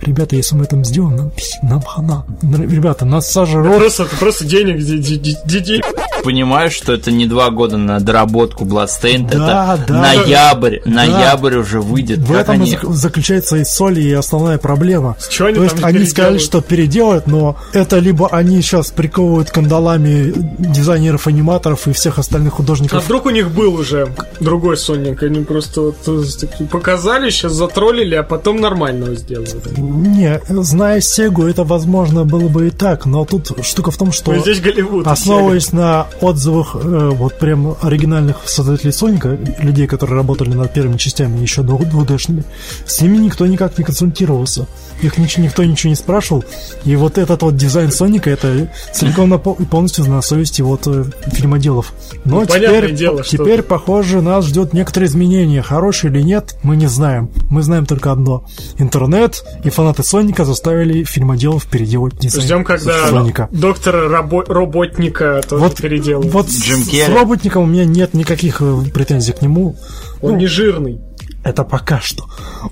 ребята, 0.00 0.36
если 0.36 0.54
мы 0.54 0.64
это 0.64 0.82
сделаем, 0.84 1.16
нам, 1.16 1.32
нам 1.62 1.82
хана. 1.82 2.26
Ребята, 2.42 3.04
нас 3.04 3.30
сожрут. 3.30 3.78
Просто, 3.78 4.06
просто 4.18 4.44
денег, 4.44 4.78
детей. 4.78 5.82
Понимаешь, 6.22 6.72
что 6.72 6.92
это 6.92 7.10
не 7.10 7.26
два 7.26 7.50
года 7.50 7.76
на 7.76 8.00
доработку 8.00 8.64
Bloodstained, 8.64 9.30
да, 9.30 9.74
это 9.74 9.92
да, 9.92 10.00
ноябрь, 10.02 10.80
да. 10.84 10.90
ноябрь 10.90 11.56
уже 11.56 11.80
выйдет. 11.80 12.18
В 12.18 12.32
этом 12.32 12.54
они... 12.54 12.78
заключается 12.82 13.56
и 13.56 13.64
соль, 13.64 14.00
и 14.00 14.12
основная 14.12 14.58
проблема. 14.58 15.16
Что 15.30 15.46
они 15.46 15.56
То 15.56 15.64
есть 15.64 15.82
они 15.82 16.04
сказали, 16.04 16.38
что 16.38 16.60
переделают, 16.60 17.26
но 17.26 17.56
это 17.72 17.98
либо 17.98 18.28
они 18.28 18.60
сейчас 18.62 18.90
приковывают 18.90 19.50
кандалами 19.50 20.32
дизайнеров, 20.58 21.26
аниматоров 21.26 21.86
и 21.86 21.92
всех 21.92 22.18
остальных 22.18 22.54
художников. 22.54 22.98
А 22.98 23.00
вдруг 23.00 23.26
у 23.26 23.30
них 23.30 23.50
был 23.50 23.74
уже 23.74 24.12
другой 24.40 24.76
Соник, 24.76 25.22
они 25.22 25.44
просто 25.44 25.80
вот 25.80 25.96
э, 26.06 26.66
показали, 26.70 27.30
сейчас 27.30 27.52
затроллили, 27.52 28.14
а 28.14 28.22
потом 28.22 28.60
нормального 28.60 29.14
сделали. 29.14 29.48
Не, 29.76 30.40
зная 30.48 31.00
Сегу, 31.00 31.46
это 31.46 31.64
возможно 31.64 32.24
было 32.24 32.48
бы 32.48 32.68
и 32.68 32.70
так, 32.70 33.06
но 33.06 33.24
тут 33.24 33.64
штука 33.64 33.90
в 33.90 33.96
том, 33.96 34.12
что 34.12 34.32
но 34.32 34.40
здесь 34.40 34.60
Голливуд, 34.60 35.06
основываясь 35.06 35.72
на 35.72 36.07
отзывах 36.20 36.74
э, 36.74 37.10
вот 37.12 37.38
прям 37.38 37.76
оригинальных 37.80 38.48
создателей 38.48 38.92
Соника, 38.92 39.38
людей, 39.60 39.86
которые 39.86 40.16
работали 40.16 40.54
над 40.54 40.72
первыми 40.72 40.96
частями 40.96 41.38
еще 41.38 41.62
2D-шными, 41.62 42.44
с 42.86 43.00
ними 43.00 43.18
никто 43.18 43.46
никак 43.46 43.78
не 43.78 43.84
консультировался. 43.84 44.66
Их 45.02 45.18
ничего, 45.18 45.44
никто 45.44 45.64
ничего 45.64 45.90
не 45.90 45.96
спрашивал. 45.96 46.44
И 46.84 46.96
вот 46.96 47.18
этот 47.18 47.42
вот 47.42 47.56
дизайн 47.56 47.90
Соника, 47.92 48.30
это 48.30 48.70
целиком 48.92 49.34
и 49.34 49.64
полностью 49.64 50.04
на 50.06 50.20
совести 50.22 50.62
вот 50.62 50.86
э, 50.86 51.04
фильмоделов. 51.32 51.92
Но 52.24 52.40
ну, 52.40 52.46
теперь, 52.46 52.92
дело, 52.92 53.22
теперь 53.22 53.60
что... 53.60 53.68
похоже, 53.68 54.22
нас 54.22 54.46
ждет 54.46 54.72
некоторые 54.72 55.08
изменения. 55.08 55.62
Хорошие 55.62 56.12
или 56.12 56.22
нет, 56.22 56.56
мы 56.62 56.76
не 56.76 56.86
знаем. 56.86 57.30
Мы 57.50 57.62
знаем 57.62 57.86
только 57.86 58.12
одно. 58.12 58.44
Интернет 58.78 59.44
и 59.64 59.70
фанаты 59.70 60.02
Соника 60.02 60.44
заставили 60.44 61.04
фильмоделов 61.04 61.66
переделать 61.66 62.18
дизайн 62.18 62.44
Ждем, 62.44 62.64
когда 62.64 63.08
Соника. 63.08 63.48
доктора 63.52 64.08
рабо- 64.08 64.44
Роботника 64.46 65.42
тоже 65.48 65.64
вот, 65.64 65.76
переделают. 65.76 66.32
Вот 66.32 66.48
Джим 66.48 66.78
с, 66.78 66.90
с 66.90 67.08
Роботником 67.08 67.64
у 67.64 67.66
меня 67.66 67.84
нет 67.84 68.14
никаких 68.14 68.60
э, 68.60 68.82
претензий 68.92 69.32
к 69.32 69.42
нему. 69.42 69.76
Он 70.20 70.32
ну, 70.32 70.36
не 70.38 70.46
жирный. 70.46 71.00
Это 71.48 71.64
пока 71.64 71.98
что. 72.00 72.24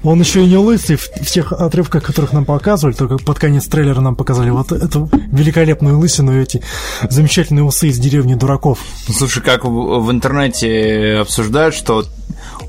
Он 0.05 0.21
еще 0.21 0.45
и 0.45 0.47
не 0.47 0.59
лысый 0.59 0.97
в, 0.97 1.09
в 1.09 1.31
тех 1.31 1.51
отрывках, 1.53 2.05
которых 2.05 2.35
нам 2.35 2.45
показывали, 2.45 2.95
только 2.95 3.17
под 3.17 3.39
конец 3.39 3.65
трейлера 3.65 4.01
нам 4.01 4.17
показали 4.17 4.51
вот 4.51 4.71
эту 4.71 5.09
великолепную 5.33 5.99
лысину 5.99 6.39
и 6.39 6.43
эти 6.43 6.63
замечательные 7.09 7.65
усы 7.65 7.89
из 7.89 7.99
деревни 7.99 8.35
дураков. 8.35 8.81
Слушай, 9.11 9.43
как 9.43 9.65
в, 9.65 9.71
в 9.71 10.11
интернете 10.11 11.21
обсуждают, 11.23 11.75
что 11.75 12.05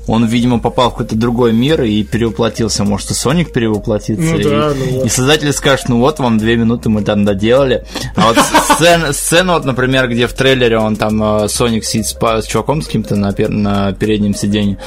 он, 0.06 0.24
видимо, 0.26 0.58
попал 0.58 0.88
в 0.88 0.92
какой-то 0.92 1.16
другой 1.16 1.52
мир 1.52 1.82
и 1.82 2.02
перевоплотился. 2.02 2.84
Может, 2.84 3.10
и 3.10 3.14
Соник 3.14 3.52
перевоплотится. 3.52 4.22
Ну, 4.22 4.38
и, 4.38 4.44
да, 4.44 4.72
ну, 4.74 5.04
и 5.04 5.08
создатели 5.08 5.50
скажут, 5.50 5.90
ну 5.90 5.98
вот 5.98 6.18
вам 6.18 6.38
две 6.38 6.56
минуты 6.56 6.88
мы 6.88 7.02
там 7.02 7.26
доделали. 7.26 7.84
А 8.16 8.28
вот 8.28 8.38
сцена, 8.74 9.12
сцена 9.12 9.54
вот, 9.54 9.66
например, 9.66 10.08
где 10.08 10.26
в 10.26 10.32
трейлере 10.32 10.78
он 10.78 10.96
там 10.96 11.22
э, 11.22 11.48
Соник 11.48 11.84
сидит 11.84 12.06
с, 12.06 12.14
с 12.14 12.46
чуваком 12.46 12.80
с 12.80 12.88
кем-то 12.88 13.16
на, 13.16 13.34
на 13.48 13.92
переднем 13.92 14.34
сиденье, 14.34 14.78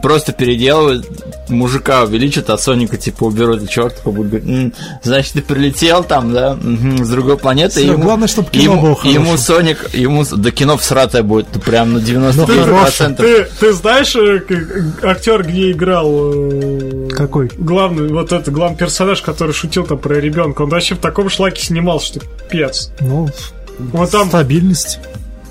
просто 0.00 0.32
переделывают, 0.32 1.06
мужика 1.48 2.02
увеличат, 2.02 2.50
а 2.50 2.58
Соника 2.58 2.96
типа 2.96 3.24
уберут, 3.24 3.62
и 3.62 3.68
чувак 3.68 3.96
типа 3.96 4.10
будет 4.10 4.28
говорить, 4.28 4.48
М, 4.48 4.72
значит, 5.02 5.32
ты 5.34 5.42
прилетел 5.42 6.04
там, 6.04 6.32
да, 6.32 6.52
угу, 6.52 7.04
с 7.04 7.08
другой 7.08 7.36
планеты. 7.36 7.80
Все, 7.80 7.92
ему, 7.92 8.02
главное, 8.02 8.28
чтобы 8.28 8.50
кино 8.50 8.64
ему, 8.72 8.82
было 8.82 8.94
хорошее. 8.96 9.14
Ему 9.14 9.36
Соник, 9.36 9.94
ему, 9.94 10.24
да 10.24 10.50
кино 10.50 10.76
всратое 10.76 11.22
будет, 11.22 11.48
прям 11.64 11.94
на 11.94 11.98
95%. 11.98 13.16
Ты, 13.16 13.46
ты 13.60 13.72
знаешь, 13.72 14.14
э, 14.16 14.42
актер 15.02 15.42
где 15.42 15.72
играл? 15.72 16.32
Э, 16.32 17.08
Какой? 17.10 17.50
Главный, 17.56 18.08
вот 18.12 18.32
этот 18.32 18.52
главный 18.52 18.76
персонаж, 18.76 19.20
который 19.22 19.52
шутил 19.52 19.84
там 19.84 19.98
про 19.98 20.14
ребенка, 20.14 20.62
он 20.62 20.70
вообще 20.70 20.94
в 20.94 20.98
таком 20.98 21.28
шлаке 21.28 21.62
снимался, 21.62 22.06
что 22.06 22.20
пец. 22.50 22.90
Ну, 23.00 23.28
вот 23.78 24.10
там... 24.10 24.28
стабильность. 24.28 24.98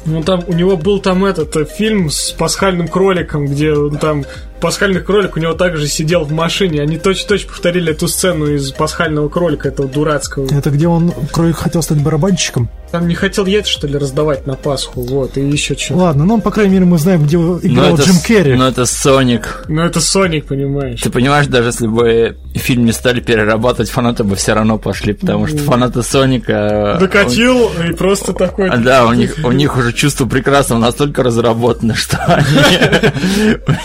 Ну 0.06 0.24
там 0.24 0.43
у 0.47 0.54
него 0.54 0.78
был 0.78 0.99
там 0.99 1.26
этот 1.26 1.56
э, 1.56 1.66
фильм 1.66 2.10
с 2.10 2.32
пасхальным 2.32 2.88
кроликом, 2.88 3.45
где 3.45 3.74
он 3.74 3.97
там 3.97 4.26
пасхальный 4.60 5.02
кролик 5.02 5.36
у 5.36 5.39
него 5.39 5.54
также 5.54 5.88
сидел 5.88 6.24
в 6.24 6.32
машине. 6.32 6.82
Они 6.82 6.97
точно-точно 6.97 7.49
повторили 7.49 7.91
эту 7.91 8.08
сцену 8.08 8.47
из 8.47 8.72
пасхального 8.72 9.30
кролика, 9.30 9.68
этого 9.68 9.88
дурацкого. 9.88 10.47
Это 10.52 10.70
где 10.70 10.88
он, 10.88 11.12
кролик, 11.32 11.58
хотел 11.58 11.82
стать 11.82 12.02
барабанщиком? 12.02 12.70
Там 12.92 13.08
не 13.08 13.16
хотел 13.16 13.46
яйца, 13.46 13.72
что 13.72 13.88
ли, 13.88 13.98
раздавать 13.98 14.46
на 14.46 14.56
Пасху, 14.56 15.02
вот, 15.02 15.38
и 15.38 15.42
еще 15.42 15.76
что. 15.76 15.96
Ладно, 15.96 16.26
ну, 16.26 16.42
по 16.42 16.52
крайней 16.52 16.74
мере, 16.74 16.86
мы 16.86 16.98
знаем, 16.98 17.24
где 17.24 17.38
играл 17.38 17.96
Джим 17.96 18.20
Керри. 18.20 18.56
Ну, 18.56 18.66
это 18.66 18.86
Соник. 18.86 19.64
Ну, 19.70 19.82
это 19.82 20.02
Соник, 20.02 20.46
понимаешь. 20.46 21.02
Ты 21.02 21.10
понимаешь, 21.10 21.48
даже 21.48 21.70
если 21.70 21.88
бы 21.88 22.38
фильм 22.56 22.86
не 22.86 22.92
стали 22.92 23.22
перерабатывать, 23.22 23.89
фанаты 23.89 24.26
бы 24.26 24.36
все 24.36 24.54
равно 24.54 24.78
пошли, 24.78 25.14
потому 25.14 25.48
что 25.48 25.58
фанаты 25.60 26.04
Соника... 26.04 26.98
Э, 26.98 27.00
Докатил 27.00 27.72
и 27.88 27.94
просто 27.94 28.34
такой... 28.34 28.70
Да, 28.78 29.06
у 29.06 29.14
них, 29.14 29.38
у 29.44 29.52
них 29.52 29.78
уже 29.78 29.94
чувство 29.94 30.26
прекрасного 30.26 30.80
настолько 30.80 31.24
разработано, 31.24 31.96
что 31.96 32.18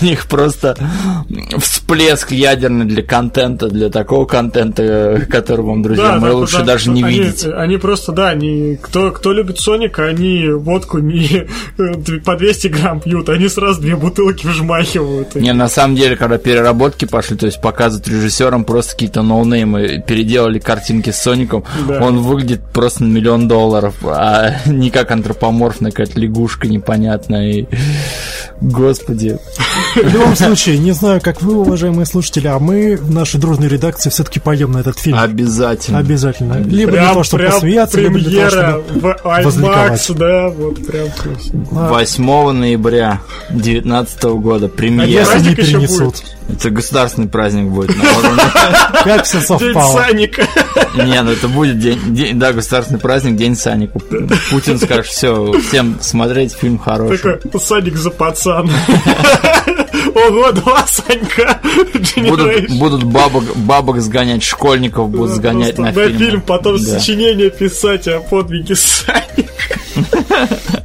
у 0.01 0.05
них 0.05 0.27
просто 0.27 0.77
всплеск 1.59 2.33
ядерный 2.33 2.87
для 2.87 3.05
контента, 3.05 3.69
для 3.69 3.89
такого 3.89 4.27
контента, 4.27 5.25
который 5.31 5.65
вам, 5.65 5.83
друзья, 5.83 6.19
мы 6.21 6.33
лучше 6.33 6.65
даже 6.65 6.91
не 6.91 7.05
видеть. 7.05 7.47
Они 7.47 7.77
просто, 7.77 8.11
да, 8.11 8.31
они 8.31 8.77
кто, 8.97 9.11
кто 9.11 9.33
любит 9.35 9.59
Соника, 9.59 10.07
они 10.07 10.49
водку 10.49 10.99
не 10.99 11.47
по 12.25 12.37
200 12.37 12.69
грамм 12.69 13.01
пьют, 13.01 13.29
они 13.29 13.47
сразу 13.49 13.81
две 13.83 13.95
бутылки 13.95 14.47
вжмахивают. 14.47 15.35
Не, 15.35 15.53
на 15.53 15.69
самом 15.69 15.97
деле, 15.97 16.17
когда 16.17 16.39
переработки 16.39 17.05
пошли, 17.05 17.37
то 17.37 17.45
есть 17.45 17.61
показывают 17.61 18.09
режиссерам 18.09 18.65
просто 18.65 18.93
какие-то 18.93 19.21
ноунеймы, 19.21 20.03
переделали 20.07 20.59
картинки 20.59 21.11
с 21.11 21.21
Соником, 21.21 21.65
да. 21.87 22.03
он 22.03 22.21
выглядит 22.21 22.63
просто 22.73 23.05
на 23.05 23.13
миллион 23.13 23.49
долларов, 23.49 23.97
а 24.03 24.55
не 24.67 24.91
как 24.91 25.11
антропоморфная 25.11 25.91
какая-то 25.91 26.19
лягушка 26.19 26.67
непонятная. 26.67 27.51
И 27.51 27.67
Господи. 28.61 29.39
В 29.95 30.13
любом 30.15 30.35
случае, 30.37 30.79
не 30.79 30.93
знаю, 30.93 31.21
как 31.21 31.43
вы, 31.43 31.59
уважаемые 31.59 32.07
слушатели, 32.07 32.47
а 32.47 32.59
мы 32.59 32.97
в 32.97 33.11
нашей 33.11 33.39
дружной 33.39 33.69
редакции 33.69 34.09
все-таки 34.09 34.41
пойдем 34.41 34.73
на 34.73 34.79
этот 34.79 34.99
фильм. 34.99 35.19
Обязательно. 35.19 35.99
Обязательно. 35.99 36.63
Либо 36.63 36.93
Прям, 36.93 37.05
для 37.05 37.09
того, 37.11 37.25
чтобы 37.25 37.43
прям 37.43 37.53
посмеяться, 37.53 38.01
либо 38.01 38.19
для 38.19 38.49
того, 38.49 38.51
чтобы 38.51 38.86
в 38.91 39.07
IMAX, 39.07 39.43
возликовать. 39.45 40.11
да, 40.17 40.49
вот 40.49 40.87
прям. 40.87 41.09
8 41.71 42.51
ноября 42.53 43.21
2019 43.51 44.23
года. 44.25 44.67
А 44.67 44.69
Премьера. 44.69 45.07
если 45.09 45.49
не 45.51 45.55
перенесут. 45.55 46.17
Это 46.49 46.71
государственный 46.71 47.29
праздник 47.29 47.67
будет. 47.71 47.91
Как 49.05 49.25
все 49.25 49.39
День 49.39 49.47
совпало. 49.47 50.01
Саника. 50.01 50.47
Не, 50.95 51.23
ну 51.23 51.33
это 51.33 51.49
будет 51.49 51.79
день, 51.81 51.99
день- 52.15 52.39
да, 52.39 52.53
государственный 52.53 53.01
праздник, 53.01 53.37
День 53.37 53.57
Саника. 53.57 53.99
Путин 54.51 54.79
скажет, 54.79 55.07
все, 55.07 55.53
всем 55.69 55.99
смотреть 56.01 56.53
фильм 56.53 56.79
хороший. 56.79 57.19
Такой, 57.39 57.61
Саник 57.61 57.97
за 57.97 58.11
пацан. 58.11 58.71
Ого, 60.15 60.53
два 60.53 60.87
Санька. 60.87 61.59
Будут, 62.17 62.71
будут 62.79 63.03
бабок, 63.05 63.45
бабок 63.57 64.01
сгонять, 64.01 64.43
школьников 64.43 65.11
будут 65.11 65.35
сгонять 65.37 65.79
на 65.79 65.87
на 65.87 65.93
фильм. 65.93 66.19
фильм, 66.19 66.41
потом 66.43 66.79
сочинение 66.79 67.51
писать 67.51 68.07
о 68.09 68.21
подвиге 68.21 68.76
Саника. 68.77 69.79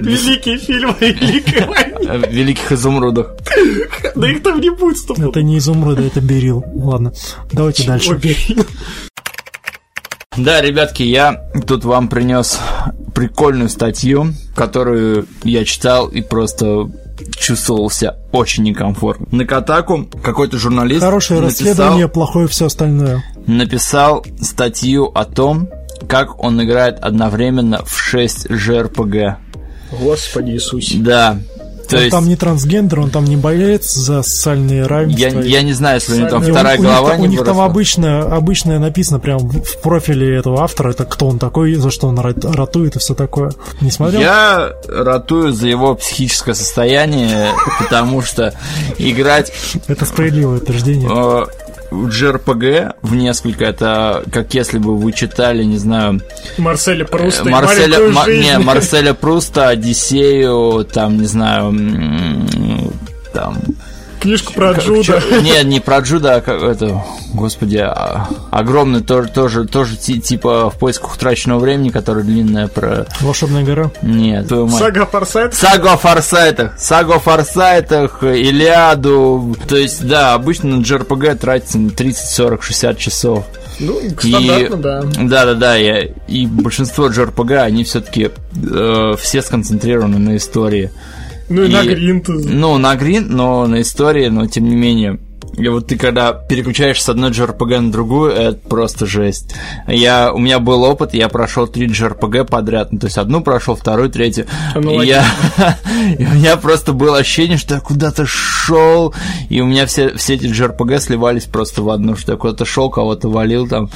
Великий 0.00 0.56
фильм 0.58 0.90
о 0.98 1.04
Великой 1.04 1.66
войне. 1.66 2.26
Великих 2.28 2.72
изумрудах. 2.72 3.34
Да 4.14 4.30
их 4.30 4.42
там 4.42 4.60
не 4.60 4.70
будет 4.70 4.98
стопудово. 4.98 5.30
Это 5.30 5.42
не 5.42 5.58
изумруды, 5.58 6.04
это 6.04 6.20
берил. 6.20 6.64
Ладно, 6.74 7.12
давайте 7.52 7.86
дальше. 7.86 8.18
Да, 10.36 10.60
ребятки, 10.60 11.02
я 11.02 11.50
тут 11.66 11.84
вам 11.84 12.08
принес 12.08 12.60
прикольную 13.14 13.68
статью, 13.68 14.34
которую 14.54 15.26
я 15.42 15.64
читал 15.64 16.06
и 16.06 16.20
просто 16.22 16.88
чувствовал 17.36 17.90
себя 17.90 18.14
очень 18.30 18.62
некомфортно. 18.62 19.26
На 19.32 19.44
Катаку 19.44 20.08
какой-то 20.22 20.56
журналист 20.56 21.00
Хорошее 21.02 21.40
написал, 21.40 21.66
расследование, 21.66 22.08
плохое 22.08 22.46
все 22.46 22.66
остальное. 22.66 23.24
написал 23.48 24.24
статью 24.40 25.06
о 25.06 25.24
том, 25.24 25.68
как 26.06 26.42
он 26.42 26.62
играет 26.62 26.98
одновременно 27.00 27.82
в 27.84 27.98
6 27.98 28.46
JRPG. 28.46 29.34
Господи 30.00 30.50
Иисусе. 30.52 30.98
Да, 30.98 31.38
то 31.88 31.96
он 31.96 32.02
есть 32.02 32.12
там 32.14 32.28
не 32.28 32.36
трансгендер, 32.36 33.00
он 33.00 33.08
там 33.08 33.24
не 33.24 33.38
боец 33.38 33.94
за 33.94 34.22
социальные 34.22 34.84
равенства. 34.84 35.40
я, 35.40 35.40
я 35.40 35.62
не 35.62 35.72
знаю, 35.72 35.94
если 36.00 36.12
у 36.12 36.16
него 36.18 36.28
там 36.28 36.42
у- 36.42 36.50
вторая 36.50 36.76
у 36.76 36.80
них 36.82 36.90
голова 36.90 37.10
там- 37.12 37.20
не 37.22 37.26
У 37.26 37.30
них 37.30 37.44
там 37.44 37.60
обычно, 37.60 38.36
обычно 38.36 38.78
написано 38.78 39.18
прям 39.20 39.38
в 39.38 39.80
профиле 39.82 40.36
этого 40.36 40.62
автора, 40.62 40.90
это 40.90 41.06
кто 41.06 41.26
он 41.26 41.38
такой, 41.38 41.72
за 41.76 41.90
что 41.90 42.08
он 42.08 42.18
рат- 42.18 42.44
ратует 42.44 42.96
и 42.96 42.98
все 42.98 43.14
такое. 43.14 43.52
Не 43.80 43.90
смотрел? 43.90 44.20
Я 44.20 44.72
ратую 44.86 45.52
за 45.54 45.66
его 45.68 45.94
психическое 45.94 46.52
состояние, 46.54 47.52
потому 47.78 48.20
что 48.20 48.52
играть 48.98 49.50
Это 49.86 50.04
справедливое 50.04 50.58
утверждение. 50.58 51.08
Э, 51.90 51.94
в 51.94 52.08
JRPG 52.08 52.94
в 53.02 53.14
несколько, 53.14 53.64
это 53.64 54.22
как 54.32 54.54
если 54.54 54.78
бы 54.78 54.96
вы 54.96 55.12
читали, 55.12 55.64
не 55.64 55.78
знаю, 55.78 56.20
Марселя 56.58 57.04
Пруста 57.04 57.48
и 57.48 57.52
Марселя, 57.52 57.88
маленькую 57.98 58.12
Ма- 58.12 58.24
жизнь. 58.24 58.42
не, 58.42 58.58
Марселя 58.58 59.14
Пруста, 59.14 59.68
Одиссею, 59.68 60.84
там, 60.84 61.18
не 61.18 61.26
знаю, 61.26 61.74
там... 63.32 63.58
Книжку 64.20 64.52
про 64.52 64.72
Джуда. 64.72 65.22
Не, 65.42 65.62
не 65.64 65.80
про 65.80 65.98
Джуда, 66.00 66.36
а 66.36 66.40
как 66.40 66.62
это, 66.62 67.02
господи, 67.34 67.76
а- 67.76 68.28
огромный 68.50 69.00
тоже, 69.02 69.28
тоже, 69.28 69.64
тоже 69.66 69.96
ти- 69.96 70.20
типа 70.20 70.70
в 70.70 70.78
поисках 70.78 71.14
утраченного 71.14 71.58
времени, 71.60 71.90
который 71.90 72.22
длинная 72.24 72.68
про... 72.68 73.06
Волшебная 73.20 73.64
гора. 73.64 73.90
Нет, 74.02 74.48
твою 74.48 74.66
мать. 74.66 74.78
Сага 74.78 75.06
Форсайт. 75.06 75.54
Сагу 75.54 75.88
о 75.88 75.96
Форсайтах, 75.96 76.78
Сагу 76.78 77.12
о 77.12 77.18
Форсайтах, 77.18 78.22
Илиаду. 78.22 79.56
То 79.68 79.76
есть, 79.76 80.06
да, 80.06 80.34
обычно 80.34 80.76
на 80.76 80.82
JRPG 80.82 81.36
тратится 81.36 81.78
на 81.78 81.90
30, 81.90 82.28
40, 82.30 82.62
60 82.62 82.98
часов. 82.98 83.44
Ну, 83.80 83.96
стандартно, 84.18 84.76
да. 84.76 85.02
Да, 85.02 85.44
да, 85.44 85.54
да. 85.54 85.74
я- 85.76 86.08
И 86.26 86.46
большинство 86.46 87.08
JRPG, 87.08 87.56
они 87.58 87.84
все-таки 87.84 88.30
все 89.18 89.42
сконцентрированы 89.42 90.18
на 90.18 90.36
истории. 90.36 90.90
Ну 91.48 91.64
и, 91.64 91.68
на 91.68 91.82
И- 91.82 91.94
гринт. 91.94 92.28
Ну, 92.28 92.78
на 92.78 92.94
грин, 92.96 93.28
но 93.28 93.66
на 93.66 93.80
истории, 93.80 94.28
но 94.28 94.46
тем 94.46 94.68
не 94.68 94.76
менее. 94.76 95.18
И 95.58 95.68
вот 95.68 95.88
ты 95.88 95.96
когда 95.96 96.32
переключаешь 96.32 97.02
с 97.02 97.08
одной 97.08 97.30
JRPG 97.30 97.80
на 97.80 97.92
другую, 97.92 98.32
это 98.32 98.58
просто 98.68 99.06
жесть. 99.06 99.54
Я, 99.86 100.32
у 100.32 100.38
меня 100.38 100.58
был 100.60 100.82
опыт, 100.84 101.14
я 101.14 101.28
прошел 101.28 101.66
три 101.66 101.88
JRPG 101.88 102.44
подряд. 102.44 102.92
Ну, 102.92 102.98
то 102.98 103.06
есть 103.06 103.18
одну 103.18 103.42
прошел, 103.42 103.74
вторую, 103.74 104.10
третью. 104.10 104.46
Аналогично. 104.74 105.02
И, 105.02 105.06
я, 105.08 105.78
и 106.18 106.26
у 106.26 106.34
меня 106.34 106.56
просто 106.56 106.92
было 106.92 107.18
ощущение, 107.18 107.58
что 107.58 107.74
я 107.74 107.80
куда-то 107.80 108.24
шел, 108.26 109.14
и 109.48 109.60
у 109.60 109.66
меня 109.66 109.86
все, 109.86 110.14
все 110.16 110.34
эти 110.34 110.46
JRPG 110.46 111.00
сливались 111.00 111.44
просто 111.44 111.82
в 111.82 111.90
одну, 111.90 112.16
что 112.16 112.32
я 112.32 112.38
куда-то 112.38 112.64
шел, 112.64 112.90
кого-то 112.90 113.28
валил 113.28 113.66
там. 113.68 113.90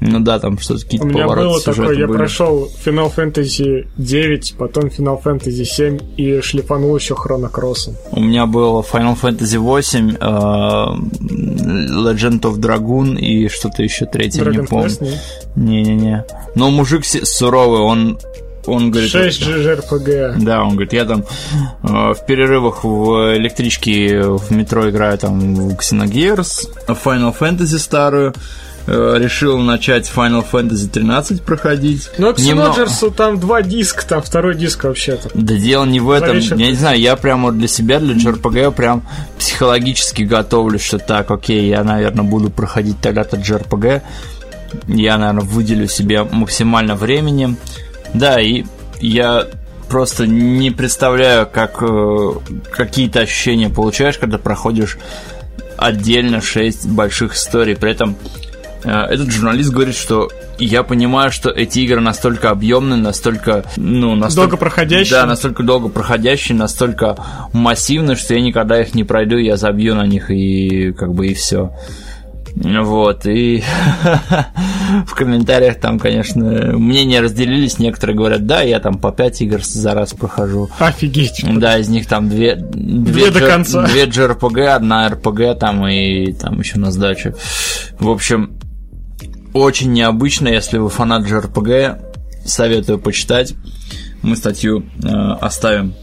Ну 0.00 0.20
да, 0.20 0.38
там 0.38 0.58
что-то 0.58 0.84
какие-то 0.84 1.06
У 1.06 1.10
меня 1.10 1.26
было 1.26 1.60
такое, 1.60 1.98
я 1.98 2.06
были. 2.06 2.18
прошел 2.18 2.68
Final 2.84 3.12
Fantasy 3.14 3.88
9, 3.96 4.54
потом 4.56 4.84
Final 4.84 5.20
Fantasy 5.22 5.64
7 5.64 5.98
и 6.16 6.40
шлифанул 6.40 6.96
еще 6.96 7.16
Хроно 7.16 7.48
Кроссом. 7.48 7.94
У 8.12 8.20
меня 8.20 8.46
был 8.46 8.80
Final 8.80 9.18
Fantasy 9.20 9.58
8, 9.58 10.16
э, 10.20 11.07
Legend 11.08 12.40
of 12.42 12.58
Dragoon 12.58 13.18
и 13.18 13.48
что-то 13.48 13.82
еще 13.82 14.06
третье, 14.06 14.44
не 14.44 14.58
Dragon 14.58 14.66
помню. 14.68 14.96
Не? 15.56 15.82
Не-не-не. 15.82 16.24
Но 16.54 16.70
мужик 16.70 17.04
суровый, 17.04 17.80
он, 17.80 18.18
он 18.66 18.90
говорит... 18.90 19.10
6 19.10 19.42
JRPG. 19.42 20.42
Да, 20.42 20.62
он 20.62 20.70
говорит, 20.70 20.92
я 20.92 21.04
там 21.04 21.24
э, 21.82 21.86
в 21.86 22.26
перерывах 22.26 22.84
в 22.84 23.36
электричке 23.36 24.22
в 24.22 24.50
метро 24.50 24.88
играю 24.88 25.18
там 25.18 25.54
в 25.54 25.74
Xenogears, 25.74 26.68
Final 26.88 27.36
Fantasy 27.38 27.78
старую, 27.78 28.34
решил 28.88 29.58
начать 29.58 30.10
Final 30.14 30.44
Fantasy 30.50 30.88
13 30.88 31.42
проходить. 31.42 32.10
Но 32.18 32.32
к 32.32 32.38
Немного- 32.38 32.84
Xenogears 32.84 33.14
там 33.14 33.38
два 33.38 33.62
диска, 33.62 34.06
там 34.06 34.22
второй 34.22 34.54
диск 34.54 34.84
вообще-то. 34.84 35.30
Да 35.34 35.54
дело 35.56 35.84
не 35.84 36.00
в 36.00 36.10
этом. 36.10 36.28
Зависит 36.28 36.58
Я 36.58 36.66
не 36.68 36.74
знаю, 36.76 36.98
я 36.98 37.16
прямо 37.16 37.52
для 37.52 37.68
себя, 37.68 38.00
для 38.00 38.14
JRPG 38.14 38.72
прям 38.72 39.06
психологически 39.38 40.22
готовлюсь, 40.22 40.82
что 40.82 40.98
так, 40.98 41.30
окей, 41.30 41.68
я, 41.68 41.84
наверное, 41.84 42.24
буду 42.24 42.50
проходить 42.50 43.00
тогда-то 43.00 43.36
JRPG. 43.36 44.02
Я, 44.86 45.18
наверное, 45.18 45.44
выделю 45.44 45.86
себе 45.86 46.22
максимально 46.24 46.94
времени. 46.94 47.56
Да, 48.14 48.40
и 48.40 48.64
я 49.00 49.46
просто 49.88 50.26
не 50.26 50.70
представляю, 50.70 51.46
как 51.46 51.82
э, 51.82 52.32
какие-то 52.70 53.20
ощущения 53.20 53.68
получаешь, 53.70 54.18
когда 54.18 54.38
проходишь 54.38 54.98
отдельно 55.76 56.40
шесть 56.40 56.86
больших 56.86 57.34
историй. 57.34 57.76
При 57.76 57.90
этом 57.92 58.10
э, 58.12 58.47
этот 58.84 59.30
журналист 59.30 59.70
говорит, 59.70 59.96
что 59.96 60.28
я 60.58 60.82
понимаю, 60.82 61.30
что 61.32 61.50
эти 61.50 61.80
игры 61.80 62.00
настолько 62.00 62.50
объемные, 62.50 63.00
настолько, 63.00 63.64
ну, 63.76 64.14
настолько... 64.14 64.50
Долго 64.50 64.56
проходящие. 64.56 65.20
Да, 65.20 65.26
настолько 65.26 65.62
долго 65.62 65.88
проходящие, 65.88 66.56
настолько 66.56 67.16
массивные, 67.52 68.16
что 68.16 68.34
я 68.34 68.40
никогда 68.40 68.80
их 68.80 68.94
не 68.94 69.04
пройду, 69.04 69.36
я 69.36 69.56
забью 69.56 69.94
на 69.94 70.06
них 70.06 70.30
и 70.30 70.92
как 70.92 71.12
бы 71.14 71.28
и 71.28 71.34
все. 71.34 71.72
Вот, 72.60 73.26
и 73.26 73.62
в 75.06 75.14
комментариях 75.14 75.78
там, 75.78 75.98
конечно, 75.98 76.42
мнения 76.76 77.20
разделились. 77.20 77.78
Некоторые 77.78 78.16
говорят, 78.16 78.46
да, 78.46 78.62
я 78.62 78.80
там 78.80 78.98
по 78.98 79.12
5 79.12 79.42
игр 79.42 79.62
за 79.62 79.94
раз 79.94 80.12
прохожу. 80.14 80.68
Офигеть. 80.78 81.44
Да, 81.46 81.78
из 81.78 81.88
них 81.88 82.06
там 82.08 82.28
две, 82.28 82.56
две, 82.56 83.30
до 83.30 83.40
G- 83.40 83.46
конца. 83.46 83.86
две 83.86 84.06
JRPG, 84.06 84.66
одна 84.66 85.08
RPG 85.08 85.54
там 85.56 85.86
и 85.86 86.32
там 86.32 86.58
еще 86.58 86.78
на 86.78 86.90
сдачу. 86.90 87.34
В 88.00 88.10
общем, 88.10 88.57
очень 89.52 89.92
необычно, 89.92 90.48
если 90.48 90.78
вы 90.78 90.88
фанат 90.88 91.24
JRPG, 91.24 92.44
советую 92.44 92.98
почитать. 92.98 93.54
Мы 94.22 94.36
статью 94.36 94.84
э, 95.02 95.08
оставим 95.40 95.94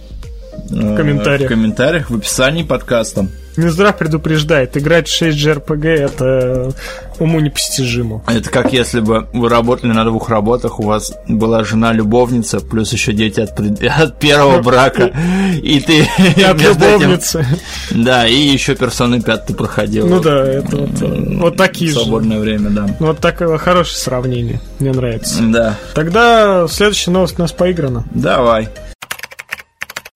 В 0.70 0.96
комментариях. 0.96 1.50
в 1.50 1.54
комментариях, 1.54 2.10
в 2.10 2.16
описании 2.16 2.64
подкаста. 2.64 3.28
Минздрав 3.58 3.98
предупреждает, 3.98 4.76
играть 4.76 5.08
в 5.08 5.16
6 5.16 5.38
JRPG 5.38 5.88
это 5.88 6.74
уму 7.20 7.40
непостижимо. 7.40 8.22
Это 8.28 8.50
как 8.50 8.74
если 8.74 9.00
бы 9.00 9.28
вы 9.32 9.48
работали 9.48 9.94
на 9.94 10.04
двух 10.04 10.28
работах, 10.30 10.82
у 10.82 10.84
вас 10.84 11.14
была 11.30 11.64
жена-любовница, 11.64 12.60
плюс 12.60 12.92
еще 12.92 13.14
дети 13.14 13.40
от, 13.40 13.56
пред- 13.56 13.82
от 13.98 14.20
первого 14.20 14.62
брака, 14.62 15.14
и 15.64 15.80
ты 15.80 16.02
от 16.44 16.58
этим- 16.58 16.68
любовницы. 16.68 17.46
Да, 17.92 18.28
и 18.28 18.36
еще 18.36 18.76
персоны 18.76 19.22
5 19.22 19.46
ты 19.46 19.54
проходил. 19.54 20.06
Ну 20.08 20.20
да, 20.20 20.44
это 20.46 20.76
вот, 20.76 21.02
э, 21.02 21.38
вот 21.38 21.56
такие 21.56 21.92
же. 21.92 22.00
свободное 22.02 22.40
время, 22.40 22.72
да. 22.72 22.88
Вот 23.00 23.20
такое 23.20 23.58
хорошее 23.58 23.98
сравнение. 24.00 24.60
Мне 24.80 24.92
нравится. 24.92 25.42
Да. 25.42 25.76
Тогда 25.94 26.68
следующая 26.68 27.12
новость 27.12 27.36
у 27.40 27.42
нас 27.42 27.54
поиграна. 27.54 28.04
Давай. 28.14 28.68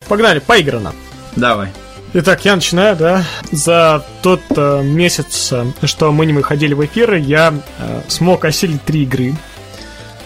Погнали, 0.10 0.40
поиграно. 0.40 0.94
Давай. 1.38 1.70
Итак, 2.14 2.44
я 2.44 2.56
начинаю, 2.56 2.96
да. 2.98 3.24
За 3.52 4.04
тот 4.24 4.42
э, 4.50 4.82
месяц, 4.84 5.50
э, 5.52 5.66
что 5.84 6.12
мы 6.12 6.26
не 6.26 6.34
выходили 6.34 6.74
в 6.74 6.84
эфир, 6.84 7.14
я 7.14 7.54
э, 7.78 8.02
смог 8.08 8.44
осилить 8.46 8.84
три 8.84 9.04
игры. 9.04 9.36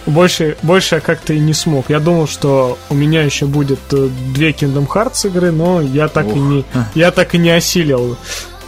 больше, 0.06 0.56
больше 0.62 0.94
я 0.96 1.00
как-то 1.02 1.34
и 1.34 1.38
не 1.38 1.52
смог. 1.52 1.90
Я 1.90 2.00
думал, 2.00 2.26
что 2.26 2.78
у 2.88 2.94
меня 2.94 3.22
еще 3.22 3.44
будет 3.44 3.80
э, 3.92 4.08
две 4.34 4.52
Kingdom 4.52 4.88
Hearts 4.88 5.26
игры, 5.28 5.50
но 5.52 5.82
я 5.82 6.08
так 6.08 6.26
Ух. 6.26 6.36
и 6.36 6.38
не, 6.38 6.64
я 6.94 7.10
так 7.10 7.34
и 7.34 7.38
не 7.38 7.50
осилил 7.50 8.16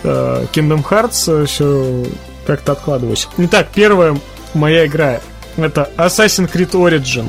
э, 0.03 0.47
Kingdom 0.53 0.85
Hearts, 0.87 1.47
все 1.47 2.05
как-то 2.47 2.73
откладываюсь. 2.73 3.29
Итак, 3.39 3.69
первая 3.75 4.15
моя 4.53 4.87
игра 4.87 5.21
это 5.57 5.91
Assassin's 5.97 6.53
Creed 6.53 6.73
Origin. 6.73 7.29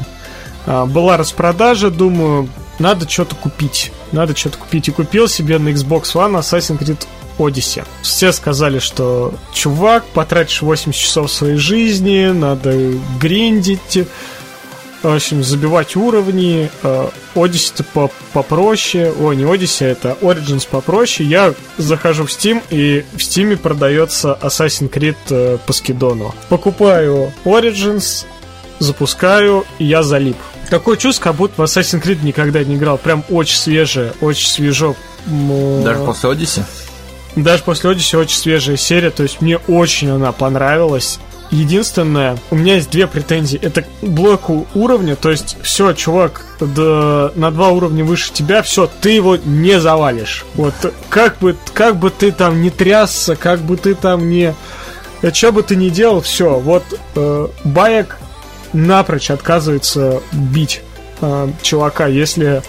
Была 0.88 1.16
распродажа, 1.16 1.90
думаю, 1.90 2.50
надо 2.80 3.10
что-то 3.10 3.36
купить. 3.36 3.92
Надо 4.12 4.36
что-то 4.36 4.58
купить. 4.58 4.88
И 4.88 4.92
купил 4.92 5.28
себе 5.28 5.58
на 5.58 5.70
Xbox 5.70 6.14
One 6.14 6.40
Assassin's 6.40 6.80
Creed 6.80 7.08
Odyssey. 7.38 7.84
Все 8.02 8.32
сказали, 8.32 8.80
что 8.80 9.34
чувак, 9.54 10.06
потратишь 10.06 10.62
80 10.62 11.00
часов 11.00 11.32
своей 11.32 11.58
жизни, 11.58 12.28
надо 12.28 12.94
гриндить, 13.20 14.08
в 15.04 15.14
общем, 15.14 15.44
забивать 15.44 15.96
уровни. 15.96 16.70
Odyssey 17.36 17.86
по 17.94 18.12
попроще. 18.34 19.14
О, 19.20 19.34
не 19.34 19.44
Odyssey, 19.44 19.86
это 19.86 20.18
Origins 20.22 20.68
попроще. 20.70 21.28
Я 21.30 21.54
захожу 21.78 22.26
в 22.26 22.30
Steam, 22.30 22.62
и 22.70 23.06
в 23.14 23.20
Steam 23.20 23.56
продается 23.58 24.38
Assassin's 24.42 24.90
Creed 24.90 25.16
э, 25.30 25.58
по 25.66 25.74
скидону. 25.74 26.34
Покупаю 26.50 27.32
Origins, 27.46 28.26
запускаю, 28.80 29.66
и 29.78 29.86
я 29.86 30.02
залип. 30.02 30.38
Такое 30.70 30.98
чувство, 30.98 31.26
как 31.26 31.36
будто 31.36 31.62
в 31.62 31.66
Assassin's 31.66 32.02
Creed 32.02 32.24
никогда 32.24 32.64
не 32.64 32.76
играл. 32.76 32.98
Прям 32.98 33.24
очень 33.30 33.58
свежее, 33.58 34.14
очень 34.22 34.48
свежо. 34.48 34.96
Даже 35.26 36.04
после 36.04 36.30
Odyssey? 36.30 36.64
Даже 37.36 37.64
после 37.64 37.92
Odyssey 37.92 38.18
очень 38.20 38.38
свежая 38.38 38.78
серия, 38.78 39.10
то 39.10 39.24
есть 39.24 39.42
мне 39.42 39.58
очень 39.58 40.10
она 40.10 40.32
понравилась. 40.32 41.20
Единственное, 41.50 42.38
у 42.52 42.56
меня 42.56 42.76
есть 42.76 42.90
две 42.90 43.08
претензии. 43.08 43.58
Это 43.62 43.84
к 43.84 43.88
блоку 44.02 44.68
уровня, 44.74 45.16
то 45.16 45.32
есть 45.32 45.56
все, 45.62 45.94
чувак, 45.94 46.44
да, 46.60 47.32
на 47.36 47.52
два 47.52 47.70
уровня 47.70 48.04
выше 48.04 48.34
тебя, 48.34 48.62
все, 48.64 48.90
ты 49.00 49.12
его 49.12 49.38
не 49.38 49.80
завалишь. 49.80 50.46
Вот 50.56 50.74
как 51.10 51.38
бы, 51.38 51.56
как 51.74 51.96
бы 51.96 52.10
ты 52.10 52.32
там 52.34 52.62
не 52.62 52.70
трясся, 52.70 53.36
как 53.36 53.62
бы 53.62 53.78
ты 53.78 53.96
там 53.96 54.30
не... 54.30 54.54
Э, 55.22 55.32
что 55.32 55.54
бы 55.54 55.64
ты 55.64 55.78
ни 55.78 55.88
делал, 55.90 56.20
все, 56.22 56.60
вот 56.60 56.84
э, 57.16 57.48
Баек 57.64 58.18
напрочь 58.74 59.32
отказывается 59.32 60.22
бить 60.32 60.82
э, 61.22 61.50
чувака, 61.62 62.08
если 62.08 62.62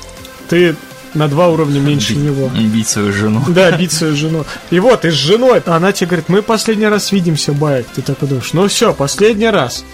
ты 0.48 0.76
на 1.14 1.28
два 1.28 1.48
уровня 1.48 1.80
меньше 1.80 2.14
бить, 2.14 2.22
него. 2.22 2.48
Бить 2.48 2.88
свою 2.88 3.12
жену. 3.12 3.44
Да, 3.48 3.70
бить 3.78 3.92
свою 3.92 4.16
жену. 4.16 4.44
И 4.70 4.78
вот, 4.80 5.04
и 5.04 5.10
с 5.10 5.14
женой, 5.14 5.62
она 5.66 5.92
тебе 5.92 6.08
говорит, 6.08 6.28
мы 6.28 6.42
последний 6.42 6.86
раз 6.86 7.12
видимся, 7.12 7.52
Байк. 7.52 7.86
Ты 7.94 8.02
такой 8.02 8.28
думаешь, 8.28 8.52
ну 8.52 8.68
все, 8.68 8.92
последний 8.92 9.50
раз. 9.50 9.84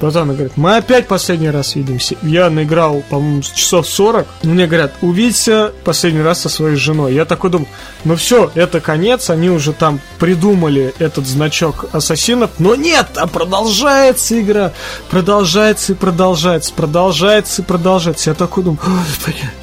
Потом 0.00 0.28
говорит, 0.28 0.52
мы 0.56 0.76
опять 0.76 1.08
последний 1.08 1.50
раз 1.50 1.74
видимся. 1.74 2.16
Я 2.22 2.50
наиграл, 2.50 3.02
по-моему, 3.08 3.42
часов 3.42 3.86
40. 3.88 4.26
Мне 4.42 4.66
говорят, 4.66 4.92
увидься 5.00 5.72
последний 5.84 6.22
раз 6.22 6.40
со 6.40 6.48
своей 6.48 6.76
женой. 6.76 7.14
Я 7.14 7.24
такой 7.24 7.50
думаю, 7.50 7.68
ну 8.04 8.16
все, 8.16 8.50
это 8.54 8.80
конец. 8.80 9.30
Они 9.30 9.48
уже 9.48 9.72
там 9.72 10.00
придумали 10.18 10.94
этот 10.98 11.26
значок 11.26 11.86
ассасинов. 11.92 12.50
Но 12.58 12.74
нет, 12.74 13.06
а 13.16 13.26
продолжается 13.26 14.38
игра. 14.38 14.72
Продолжается 15.10 15.92
и 15.92 15.96
продолжается. 15.96 16.74
Продолжается 16.74 17.62
и 17.62 17.64
продолжается. 17.64 18.30
Я 18.30 18.34
такой 18.34 18.64
думаю, 18.64 18.80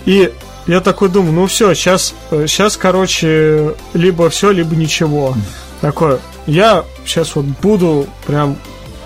и 0.05 0.33
я 0.65 0.79
такой 0.79 1.09
думаю, 1.09 1.33
ну 1.33 1.47
все, 1.47 1.73
сейчас, 1.73 2.13
сейчас, 2.31 2.77
короче, 2.77 3.75
либо 3.93 4.29
все, 4.29 4.51
либо 4.51 4.75
ничего. 4.75 5.35
Такое, 5.81 6.19
я 6.47 6.85
сейчас 7.05 7.35
вот 7.35 7.45
буду 7.45 8.07
прям 8.25 8.57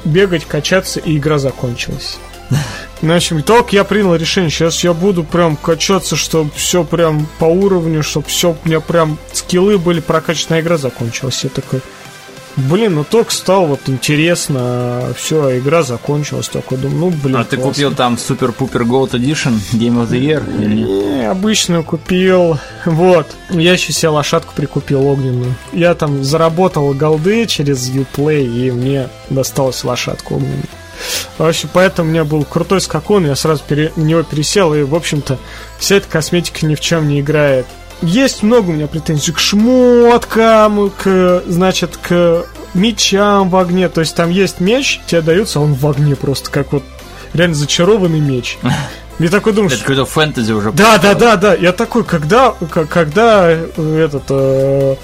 бегать, 0.08 0.46
качаться, 0.46 1.00
и 1.00 1.18
игра 1.18 1.38
закончилась. 1.38 2.18
В 3.02 3.12
общем, 3.12 3.44
только 3.44 3.76
я 3.76 3.84
принял 3.84 4.16
решение, 4.16 4.50
сейчас 4.50 4.84
я 4.84 4.94
буду 4.94 5.24
прям 5.24 5.56
качаться, 5.56 6.16
чтобы 6.16 6.50
все 6.56 6.84
прям 6.84 7.28
по 7.40 7.46
уровню, 7.46 8.02
чтобы 8.02 8.28
все 8.28 8.52
у 8.52 8.68
меня 8.68 8.80
прям 8.80 9.20
скиллы 9.34 9.78
были 9.78 10.00
прокачаны, 10.00 10.60
игра 10.60 10.78
закончилась. 10.78 11.44
Я 11.44 11.50
такой, 11.50 11.82
Блин, 12.58 12.96
ну 12.96 13.04
только 13.04 13.32
стало 13.32 13.68
вот 13.68 13.82
интересно, 13.86 15.14
все, 15.16 15.60
игра 15.60 15.84
закончилась, 15.84 16.50
такой 16.50 16.80
думаю, 16.80 16.98
ну 16.98 17.10
блин. 17.12 17.36
А 17.38 17.44
ты 17.44 17.56
купил 17.56 17.94
там 17.94 18.18
Супер 18.18 18.52
Пупер 18.52 18.82
Gold 18.82 19.12
Edition 19.12 19.54
Game 19.74 20.02
of 20.02 20.10
the 20.10 20.20
Year? 20.20 20.44
Или? 20.60 20.82
Не, 20.82 21.30
обычную 21.30 21.84
купил. 21.84 22.58
Вот. 22.86 23.28
Я 23.52 23.74
еще 23.74 23.94
себе 23.94 24.10
лошадку 24.10 24.54
прикупил 24.56 25.06
огненную. 25.06 25.54
Я 25.72 25.94
там 25.94 26.24
заработал 26.24 26.92
голды 26.96 27.46
через 27.46 27.92
Uplay, 27.92 28.44
и 28.44 28.72
мне 28.72 29.08
досталась 29.30 29.84
лошадка 29.84 30.34
огненная. 30.34 30.64
Вообще, 31.38 31.68
поэтому 31.72 32.10
у 32.10 32.12
меня 32.12 32.26
был 32.26 32.44
крутой 32.44 32.82
скакун, 32.82 33.28
я 33.28 33.36
сразу 33.36 33.64
пере, 33.68 33.92
на 33.96 34.02
него 34.02 34.24
пересел, 34.24 34.74
и, 34.74 34.82
в 34.82 34.96
общем-то, 34.96 35.38
вся 35.78 35.98
эта 35.98 36.08
косметика 36.08 36.66
ни 36.66 36.74
в 36.74 36.80
чем 36.80 37.08
не 37.08 37.20
играет 37.22 37.68
есть 38.02 38.44
много 38.44 38.70
у 38.70 38.74
меня 38.74 38.88
претензий 38.88 39.32
к 39.32 39.40
шмоткам, 39.40 40.92
к, 40.92 41.44
значит, 41.48 41.98
к 41.98 42.46
мечам 42.74 43.50
в 43.50 43.56
огне. 43.56 43.90
То 43.90 44.02
есть 44.02 44.16
там 44.16 44.30
есть 44.30 44.60
меч, 44.60 45.02
тебе 45.08 45.22
дается, 45.22 45.60
он 45.60 45.74
в 45.74 45.88
огне 45.88 46.16
просто, 46.16 46.52
как 46.52 46.74
вот 46.74 46.84
реально 47.34 47.56
зачарованный 47.56 48.20
меч. 48.20 48.58
Я 49.20 49.30
такой 49.30 49.54
думаю, 49.54 49.72
Это 49.72 49.82
какой-то 49.82 50.06
фэнтези 50.06 50.52
уже. 50.52 50.72
Да, 50.72 51.00
да, 51.00 51.16
да, 51.16 51.36
да. 51.38 51.56
Я 51.56 51.72
такой, 51.72 52.04
когда, 52.04 52.54
когда 52.90 53.50
э, 53.50 54.06
этот 54.06 54.26
э, 54.30 54.96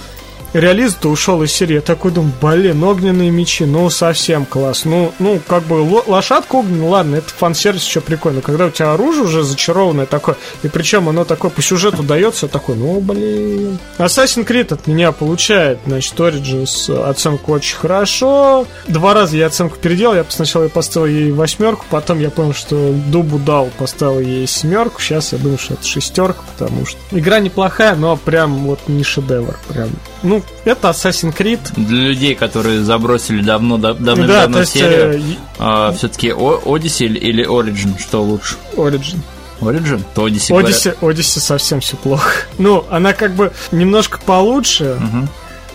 реалист 0.53 1.05
ушел 1.05 1.43
из 1.43 1.51
серии. 1.51 1.75
Я 1.75 1.81
такой 1.81 2.11
думаю, 2.11 2.33
блин, 2.41 2.83
огненные 2.83 3.31
мечи, 3.31 3.65
ну 3.65 3.89
совсем 3.89 4.45
класс. 4.45 4.85
Ну, 4.85 5.13
ну 5.19 5.39
как 5.47 5.63
бы 5.63 5.75
лошадка 6.07 6.55
огненная, 6.55 6.89
ладно, 6.89 7.15
это 7.17 7.29
фан-сервис 7.29 7.85
еще 7.85 8.01
прикольно. 8.01 8.41
Когда 8.41 8.67
у 8.67 8.69
тебя 8.69 8.93
оружие 8.93 9.25
уже 9.25 9.43
зачарованное 9.43 10.05
такое, 10.05 10.35
и 10.63 10.67
причем 10.67 11.09
оно 11.09 11.25
такое 11.25 11.51
по 11.51 11.61
сюжету 11.61 12.03
дается, 12.03 12.47
такой, 12.47 12.75
ну 12.75 12.99
блин. 12.99 13.77
Assassin's 13.97 14.45
Creed 14.45 14.73
от 14.73 14.87
меня 14.87 15.11
получает, 15.11 15.79
значит, 15.85 16.13
Origins 16.19 16.91
оценку 17.09 17.53
очень 17.53 17.75
хорошо. 17.75 18.67
Два 18.87 19.13
раза 19.13 19.37
я 19.37 19.47
оценку 19.47 19.77
переделал, 19.77 20.15
я 20.15 20.25
сначала 20.29 20.67
поставил 20.67 21.07
ей 21.07 21.31
восьмерку, 21.31 21.85
потом 21.89 22.19
я 22.19 22.29
понял, 22.29 22.53
что 22.53 22.93
Дубу 23.07 23.39
дал, 23.39 23.69
поставил 23.77 24.19
ей 24.19 24.47
семерку, 24.47 25.01
сейчас 25.01 25.33
я 25.33 25.39
думаю, 25.39 25.57
что 25.57 25.75
это 25.75 25.85
шестерка, 25.85 26.41
потому 26.53 26.85
что 26.85 26.99
игра 27.11 27.39
неплохая, 27.39 27.95
но 27.95 28.15
прям 28.17 28.65
вот 28.65 28.79
не 28.87 29.03
шедевр, 29.03 29.57
прям 29.67 29.89
ну, 30.23 30.41
это 30.65 30.89
Assassin's 30.89 31.35
Creed. 31.35 31.59
Для 31.75 32.07
людей, 32.07 32.33
которые 32.33 32.81
забросили 32.81 33.41
давно, 33.41 33.77
давно, 33.77 34.15
да, 34.15 34.41
давно 34.41 34.63
серию, 34.63 35.21
э, 35.21 35.35
а, 35.59 35.91
все-таки 35.91 36.29
Odyssey 36.29 37.07
или 37.07 37.45
Origin, 37.45 37.99
что 37.99 38.23
лучше? 38.23 38.55
Origin. 38.75 39.19
Origin? 39.59 40.01
То 40.15 40.27
Odyssey, 40.27 40.51
Odyssey, 40.51 40.97
Odyssey 40.99 41.39
совсем 41.39 41.79
все 41.79 41.97
плохо. 41.97 42.31
Ну, 42.57 42.85
она 42.89 43.13
как 43.13 43.33
бы 43.33 43.51
немножко 43.71 44.19
получше, 44.25 44.97
угу. 44.97 45.27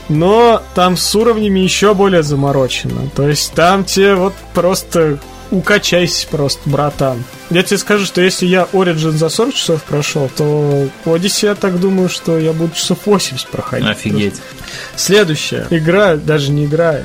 но 0.08 0.62
там 0.74 0.96
с 0.96 1.14
уровнями 1.14 1.60
еще 1.60 1.94
более 1.94 2.22
заморочено. 2.22 3.08
То 3.14 3.28
есть 3.28 3.52
там 3.52 3.84
тебе 3.84 4.14
вот 4.14 4.34
просто 4.54 5.18
укачайся 5.50 6.26
просто, 6.28 6.68
братан. 6.68 7.22
Я 7.50 7.62
тебе 7.62 7.78
скажу, 7.78 8.04
что 8.04 8.20
если 8.20 8.46
я 8.46 8.68
Origin 8.72 9.12
за 9.12 9.28
40 9.28 9.54
часов 9.54 9.82
прошел, 9.82 10.30
то 10.36 10.88
Odyssey 11.04 11.46
я 11.46 11.54
так 11.54 11.80
думаю, 11.80 12.08
что 12.08 12.38
я 12.38 12.52
буду 12.52 12.74
часов 12.74 12.98
80 13.06 13.48
проходить. 13.48 13.88
Офигеть. 13.88 14.34
Просто. 14.34 14.64
Следующая 14.96 15.66
игра, 15.70 16.16
даже 16.16 16.50
не 16.50 16.66
игра, 16.66 17.00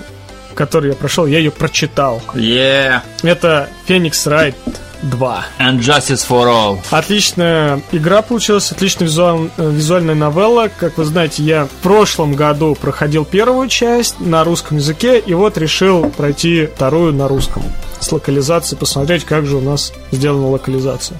которую 0.55 0.91
я 0.91 0.97
прошел, 0.97 1.25
я 1.25 1.39
ее 1.39 1.51
прочитал. 1.51 2.21
Yeah. 2.33 3.01
Это 3.23 3.69
Phoenix 3.87 4.11
Wright 4.11 4.55
2. 5.03 5.45
And 5.59 5.79
Justice 5.79 6.27
for 6.27 6.47
All. 6.47 6.79
Отличная 6.91 7.81
игра 7.91 8.21
получилась, 8.21 8.71
отличная 8.71 9.07
визуаль, 9.07 9.49
визуальная 9.57 10.15
новелла. 10.15 10.69
Как 10.75 10.97
вы 10.97 11.05
знаете, 11.05 11.43
я 11.43 11.65
в 11.65 11.69
прошлом 11.81 12.33
году 12.33 12.75
проходил 12.75 13.25
первую 13.25 13.67
часть 13.67 14.19
на 14.19 14.43
русском 14.43 14.77
языке, 14.77 15.19
и 15.19 15.33
вот 15.33 15.57
решил 15.57 16.09
пройти 16.09 16.67
вторую 16.67 17.13
на 17.13 17.27
русском 17.27 17.63
с 17.99 18.11
локализацией, 18.11 18.79
посмотреть, 18.79 19.23
как 19.25 19.45
же 19.45 19.57
у 19.57 19.61
нас 19.61 19.93
сделана 20.11 20.49
локализация. 20.49 21.17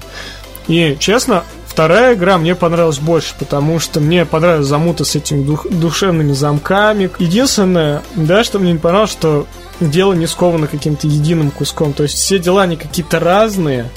И, 0.66 0.96
честно, 0.98 1.44
вторая 1.74 2.14
игра 2.14 2.38
мне 2.38 2.54
понравилась 2.54 3.00
больше, 3.00 3.34
потому 3.36 3.80
что 3.80 3.98
мне 3.98 4.24
понравилась 4.24 4.68
замута 4.68 5.04
с 5.04 5.16
этими 5.16 5.42
дух, 5.42 5.66
душевными 5.68 6.32
замками. 6.32 7.10
Единственное, 7.18 8.04
да, 8.14 8.44
что 8.44 8.60
мне 8.60 8.72
не 8.74 8.78
понравилось, 8.78 9.10
что 9.10 9.48
дело 9.80 10.12
не 10.12 10.28
сковано 10.28 10.68
каким-то 10.68 11.08
единым 11.08 11.50
куском. 11.50 11.92
То 11.92 12.04
есть 12.04 12.14
все 12.14 12.38
дела 12.38 12.62
они 12.62 12.76
какие-то 12.76 13.18
разные, 13.18 13.90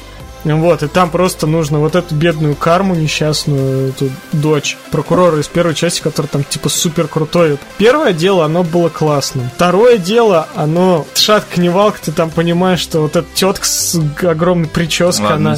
вот, 0.44 0.84
и 0.84 0.88
там 0.88 1.10
просто 1.10 1.48
нужно 1.48 1.80
вот 1.80 1.96
эту 1.96 2.16
бедную 2.16 2.56
карму 2.56 2.96
несчастную, 2.96 3.90
эту 3.90 4.10
дочь 4.32 4.78
прокурора 4.92 5.40
из 5.40 5.48
первой 5.48 5.76
части, 5.76 6.02
который 6.02 6.28
там 6.28 6.44
типа 6.44 6.70
супер 6.70 7.08
крутой. 7.08 7.58
Первое 7.78 8.14
дело, 8.14 8.46
оно 8.46 8.64
было 8.64 8.90
классным. 8.90 9.50
Второе 9.56 9.98
дело, 9.98 10.48
оно 10.56 11.06
шатка 11.16 11.60
не 11.60 11.70
валка, 11.70 12.00
ты 12.04 12.12
там 12.12 12.30
понимаешь, 12.30 12.80
что 12.80 13.02
вот 13.02 13.16
эта 13.16 13.28
тетка 13.34 13.66
с 13.66 14.00
огромной 14.22 14.68
прической, 14.68 15.26
Ладно, 15.26 15.36
она 15.50 15.58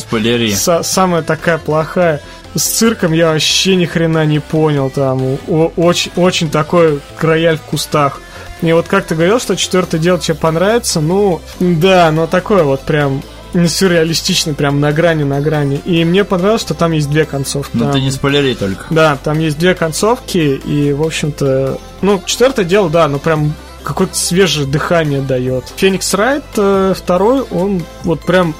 са- 0.53 0.83
самая 0.83 1.21
такая 1.21 1.57
плохая. 1.57 2.21
С 2.55 2.63
цирком 2.63 3.13
я 3.13 3.31
вообще 3.31 3.75
ни 3.75 3.85
хрена 3.85 4.25
не 4.25 4.39
понял 4.39 4.89
там. 4.89 5.37
Очень, 5.47 6.11
очень 6.15 6.49
такой 6.49 6.99
рояль 7.19 7.57
в 7.57 7.61
кустах. 7.61 8.21
И 8.61 8.73
вот 8.73 8.87
как 8.87 9.05
ты 9.05 9.13
говорил, 9.15 9.39
что 9.39 9.55
четвертое 9.55 9.99
дело 9.99 10.19
тебе 10.19 10.35
понравится, 10.35 10.99
ну, 10.99 11.41
да, 11.59 12.11
но 12.11 12.25
такое 12.27 12.63
вот 12.63 12.81
прям 12.81 13.21
сюрреалистично, 13.53 14.53
прям 14.53 14.79
на 14.79 14.91
грани, 14.91 15.23
на 15.23 15.41
грани. 15.41 15.81
И 15.85 16.03
мне 16.05 16.23
понравилось, 16.23 16.61
что 16.61 16.73
там 16.73 16.91
есть 16.91 17.09
две 17.09 17.25
концовки. 17.25 17.71
Ну 17.73 17.85
там... 17.85 17.93
ты 17.93 18.01
не 18.01 18.11
спойлери 18.11 18.55
только. 18.55 18.85
Да, 18.89 19.17
там 19.21 19.39
есть 19.39 19.57
две 19.57 19.75
концовки, 19.75 20.37
и, 20.37 20.93
в 20.93 21.03
общем-то, 21.03 21.79
ну, 22.01 22.21
четвертое 22.25 22.65
дело, 22.65 22.89
да, 22.89 23.07
ну 23.07 23.19
прям 23.19 23.53
какое-то 23.83 24.15
свежее 24.15 24.67
дыхание 24.67 25.21
дает. 25.21 25.65
Феникс 25.75 26.13
Райт 26.13 26.43
э, 26.57 26.93
второй, 26.95 27.41
он 27.41 27.81
вот 28.03 28.21
прям 28.21 28.53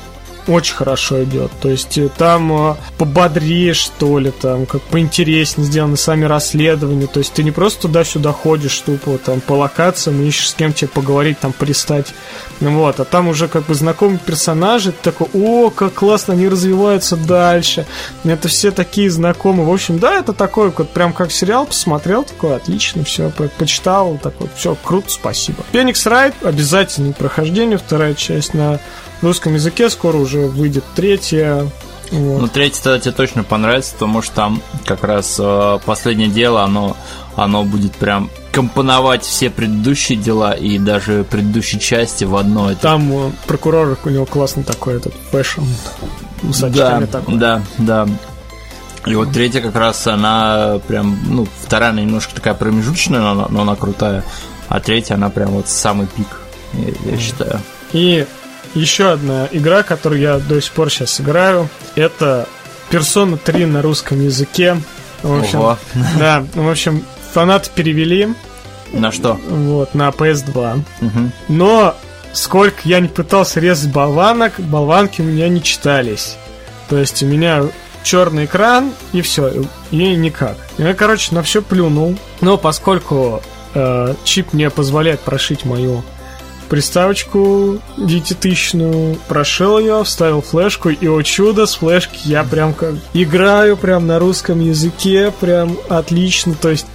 очень 0.49 0.75
хорошо 0.75 1.23
идет. 1.23 1.51
То 1.61 1.69
есть 1.69 1.97
э, 1.97 2.09
там 2.09 2.71
э, 2.71 2.75
пободрее, 2.97 3.73
что 3.73 4.19
ли, 4.19 4.31
там, 4.31 4.65
как 4.65 4.81
поинтереснее 4.81 5.67
сделаны 5.67 5.95
сами 5.95 6.25
расследования. 6.25 7.07
То 7.07 7.19
есть 7.19 7.33
ты 7.33 7.43
не 7.43 7.51
просто 7.51 7.83
туда-сюда 7.83 8.31
ходишь 8.31 8.79
тупо 8.79 9.17
там 9.17 9.41
по 9.41 9.53
локациям, 9.53 10.21
ищешь 10.21 10.49
с 10.49 10.53
кем 10.53 10.73
тебе 10.73 10.87
поговорить, 10.87 11.39
там, 11.39 11.53
пристать. 11.53 12.07
Вот, 12.59 12.99
а 12.99 13.05
там 13.05 13.27
уже 13.27 13.47
как 13.47 13.65
бы 13.65 13.75
знакомые 13.75 14.19
персонажи, 14.19 14.91
ты 14.91 15.11
такой, 15.11 15.27
о, 15.33 15.69
как 15.69 15.93
классно 15.93 16.33
они 16.33 16.49
развиваются 16.49 17.15
дальше. 17.15 17.85
Это 18.23 18.47
все 18.47 18.71
такие 18.71 19.09
знакомые. 19.09 19.65
В 19.65 19.71
общем, 19.71 19.99
да, 19.99 20.15
это 20.15 20.33
такой 20.33 20.71
вот 20.75 20.89
прям 20.89 21.13
как 21.13 21.31
сериал 21.31 21.65
посмотрел, 21.65 22.23
такой, 22.23 22.55
отлично, 22.55 23.03
все, 23.03 23.31
почитал, 23.57 24.17
такой, 24.21 24.49
все, 24.55 24.75
круто, 24.83 25.09
спасибо. 25.09 25.63
Феникс 25.71 26.05
Райт, 26.05 26.33
обязательно 26.43 27.13
прохождение, 27.13 27.77
вторая 27.77 28.13
часть 28.13 28.53
на 28.53 28.79
русском 29.21 29.53
языке, 29.55 29.89
скоро 29.89 30.17
уже 30.17 30.47
выйдет 30.47 30.83
третья. 30.95 31.69
Вот. 32.11 32.41
Ну, 32.41 32.47
третья 32.47 32.97
тебе 32.97 33.11
точно 33.11 33.43
понравится, 33.43 33.93
потому 33.93 34.21
что 34.21 34.33
там 34.35 34.61
как 34.85 35.03
раз 35.03 35.37
э, 35.39 35.79
последнее 35.85 36.27
дело, 36.27 36.63
оно, 36.63 36.97
оно 37.35 37.63
будет 37.63 37.93
прям 37.93 38.31
компоновать 38.51 39.23
все 39.23 39.49
предыдущие 39.51 40.17
дела 40.17 40.53
и 40.53 40.79
даже 40.79 41.23
предыдущие 41.23 41.79
части 41.79 42.23
в 42.23 42.35
одно. 42.35 42.73
Там 42.75 43.11
э, 43.11 43.31
прокурор 43.45 43.97
у 44.03 44.09
него 44.09 44.25
классный 44.25 44.63
такой 44.63 44.95
этот 44.95 45.13
fashion. 45.31 45.61
Да, 46.41 47.01
такой. 47.05 47.37
да, 47.37 47.61
да. 47.77 48.07
И 49.05 49.15
вот 49.15 49.31
третья 49.31 49.61
как 49.61 49.75
раз 49.75 50.07
она 50.07 50.79
прям, 50.87 51.17
ну, 51.27 51.47
вторая 51.61 51.91
она 51.91 52.01
немножко 52.01 52.33
такая 52.35 52.53
промежуточная, 52.53 53.19
но, 53.19 53.47
но 53.49 53.61
она 53.61 53.75
крутая. 53.75 54.23
А 54.67 54.79
третья 54.79 55.15
она 55.15 55.29
прям 55.29 55.51
вот 55.51 55.67
самый 55.67 56.07
пик, 56.07 56.41
я, 56.73 57.11
я 57.11 57.17
считаю. 57.17 57.61
И 57.93 58.25
еще 58.75 59.11
одна 59.11 59.47
игра, 59.51 59.83
которую 59.83 60.21
я 60.21 60.37
до 60.39 60.61
сих 60.61 60.71
пор 60.73 60.89
сейчас 60.89 61.19
играю, 61.19 61.69
это 61.95 62.47
Persona 62.89 63.37
3 63.37 63.65
на 63.65 63.81
русском 63.81 64.21
языке. 64.21 64.77
В 65.23 65.39
общем, 65.39 65.59
Ого. 65.59 65.77
да, 66.19 66.45
в 66.53 66.69
общем, 66.69 67.03
фанаты 67.33 67.69
перевели. 67.73 68.29
На 68.91 69.11
что? 69.11 69.33
Вот, 69.33 69.93
на 69.93 70.09
PS2. 70.09 70.83
Угу. 71.01 71.31
Но 71.49 71.95
сколько 72.33 72.79
я 72.85 72.99
не 72.99 73.07
пытался 73.07 73.59
резать 73.59 73.91
болванок, 73.91 74.53
болванки 74.59 75.21
у 75.21 75.25
меня 75.25 75.47
не 75.49 75.61
читались. 75.61 76.37
То 76.89 76.97
есть 76.97 77.21
у 77.21 77.27
меня 77.27 77.63
черный 78.03 78.45
экран 78.45 78.93
и 79.13 79.21
все, 79.21 79.65
и 79.91 80.15
никак. 80.15 80.57
Я, 80.77 80.93
короче, 80.93 81.35
на 81.35 81.43
все 81.43 81.61
плюнул. 81.61 82.17
Но 82.41 82.57
поскольку 82.57 83.43
э, 83.75 84.15
чип 84.23 84.53
мне 84.53 84.69
позволяет 84.69 85.19
прошить 85.19 85.65
мою 85.65 86.03
приставочку 86.69 87.79
десятитысячную, 87.97 89.17
прошел 89.27 89.79
ее, 89.79 90.03
вставил 90.03 90.41
флешку, 90.41 90.89
и, 90.89 91.07
о 91.07 91.21
чудо, 91.23 91.65
с 91.65 91.75
флешки 91.75 92.19
я 92.25 92.43
прям 92.43 92.73
как 92.73 92.93
играю 93.13 93.75
прям 93.75 94.07
на 94.07 94.19
русском 94.19 94.61
языке, 94.61 95.33
прям 95.39 95.77
отлично, 95.89 96.53
то 96.53 96.69
есть 96.69 96.85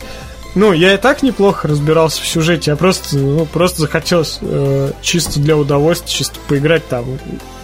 ну, 0.54 0.72
я 0.72 0.94
и 0.94 0.96
так 0.96 1.22
неплохо 1.22 1.68
разбирался 1.68 2.22
в 2.22 2.26
сюжете, 2.26 2.70
я 2.72 2.76
просто, 2.76 3.16
ну, 3.16 3.44
просто 3.46 3.82
захотелось 3.82 4.38
э, 4.40 4.92
чисто 5.02 5.40
для 5.40 5.56
удовольствия, 5.56 6.10
чисто 6.10 6.38
поиграть 6.48 6.86
там, 6.86 7.04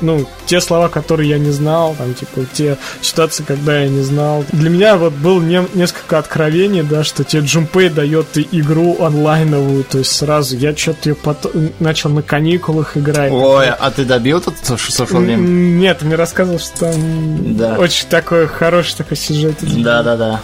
ну, 0.01 0.27
те 0.47 0.61
слова, 0.61 0.89
которые 0.89 1.29
я 1.29 1.39
не 1.39 1.51
знал, 1.51 1.95
там, 1.97 2.15
типа, 2.15 2.47
те 2.53 2.79
ситуации, 3.01 3.45
когда 3.45 3.81
я 3.81 3.89
не 3.89 4.03
знал. 4.03 4.45
Для 4.53 4.71
меня 4.71 4.97
вот 4.97 5.13
был 5.13 5.41
не, 5.41 5.65
несколько 5.75 6.19
откровений, 6.19 6.83
да, 6.83 7.05
что 7.05 7.23
тебе 7.23 7.43
Джумпей 7.43 7.91
дает 7.91 8.27
игру 8.53 8.97
онлайновую, 9.01 9.85
то 9.85 9.99
есть 9.99 10.13
сразу 10.13 10.57
я 10.57 10.77
что-то 10.77 11.11
ее 11.11 11.15
потом, 11.15 11.71
начал 11.79 12.11
на 12.11 12.23
каникулах 12.23 12.97
играть. 12.97 13.33
Ой, 13.33 13.69
а 13.69 13.91
ты 13.91 14.05
добил 14.05 14.39
этот 14.39 14.55
social 14.57 15.37
Нет, 15.37 15.99
ты 15.99 16.07
мне 16.07 16.17
рассказывал, 16.17 16.59
что 16.59 16.91
там 16.91 17.57
да. 17.57 17.77
очень 17.79 18.09
такой 18.09 18.47
хороший 18.47 18.97
такой 18.97 19.17
сюжет. 19.17 19.57
Да-да-да. 19.61 20.41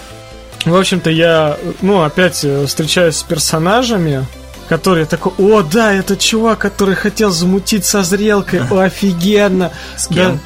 В 0.67 0.75
общем-то, 0.75 1.11
я, 1.11 1.57
ну, 1.81 2.03
опять 2.03 2.45
э, 2.45 2.67
встречаюсь 2.67 3.17
с 3.17 3.23
персонажами, 3.23 4.27
которые 4.69 5.07
такой, 5.07 5.33
о, 5.39 5.63
да, 5.63 5.93
это 5.93 6.17
чувак, 6.17 6.59
который 6.59 6.97
хотел 6.97 7.31
замутить 7.31 7.85
со 7.85 8.03
зрелкой, 8.03 8.63
о, 8.69 8.81
офигенно. 8.81 9.71
С 9.97 10.09
кем? 10.09 10.35
Да. 10.35 10.39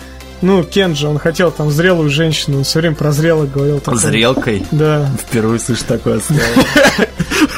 Ну, 0.43 0.63
Кен 0.63 0.95
же, 0.95 1.09
он 1.09 1.19
хотел 1.19 1.51
там 1.51 1.71
зрелую 1.71 2.09
женщину, 2.09 2.59
он 2.59 2.65
все 2.65 2.81
время 2.81 2.97
про 2.97 3.13
зрелых 3.13 3.53
говорил. 3.53 3.81
Такой. 3.81 3.99
Зрелкой? 3.99 4.67
Да. 4.71 5.11
Впервые 5.21 5.59
слышу 5.59 5.85
такое 5.87 6.21
слово. 6.21 6.43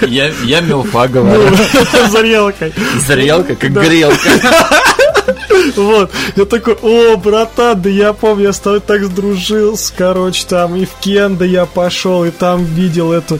Я, 0.06 0.32
я 0.44 0.60
мелфа 0.60 1.06
говорю. 1.06 1.48
Ну, 1.50 2.08
зрелкой. 2.10 2.72
Зрелка, 3.06 3.54
как 3.54 3.70
грелка. 3.72 4.16
Вот. 5.76 6.10
Я 6.36 6.44
такой, 6.44 6.74
о, 6.82 7.16
братан, 7.16 7.80
да 7.80 7.88
я 7.88 8.12
помню, 8.12 8.44
я 8.44 8.52
с 8.52 8.60
тобой 8.60 8.80
так 8.80 9.04
сдружился, 9.04 9.92
короче, 9.96 10.44
там 10.46 10.76
и 10.76 10.84
в 10.84 10.94
Кенда 11.00 11.44
я 11.44 11.66
пошел, 11.66 12.24
и 12.24 12.30
там 12.30 12.64
видел 12.64 13.12
эту 13.12 13.38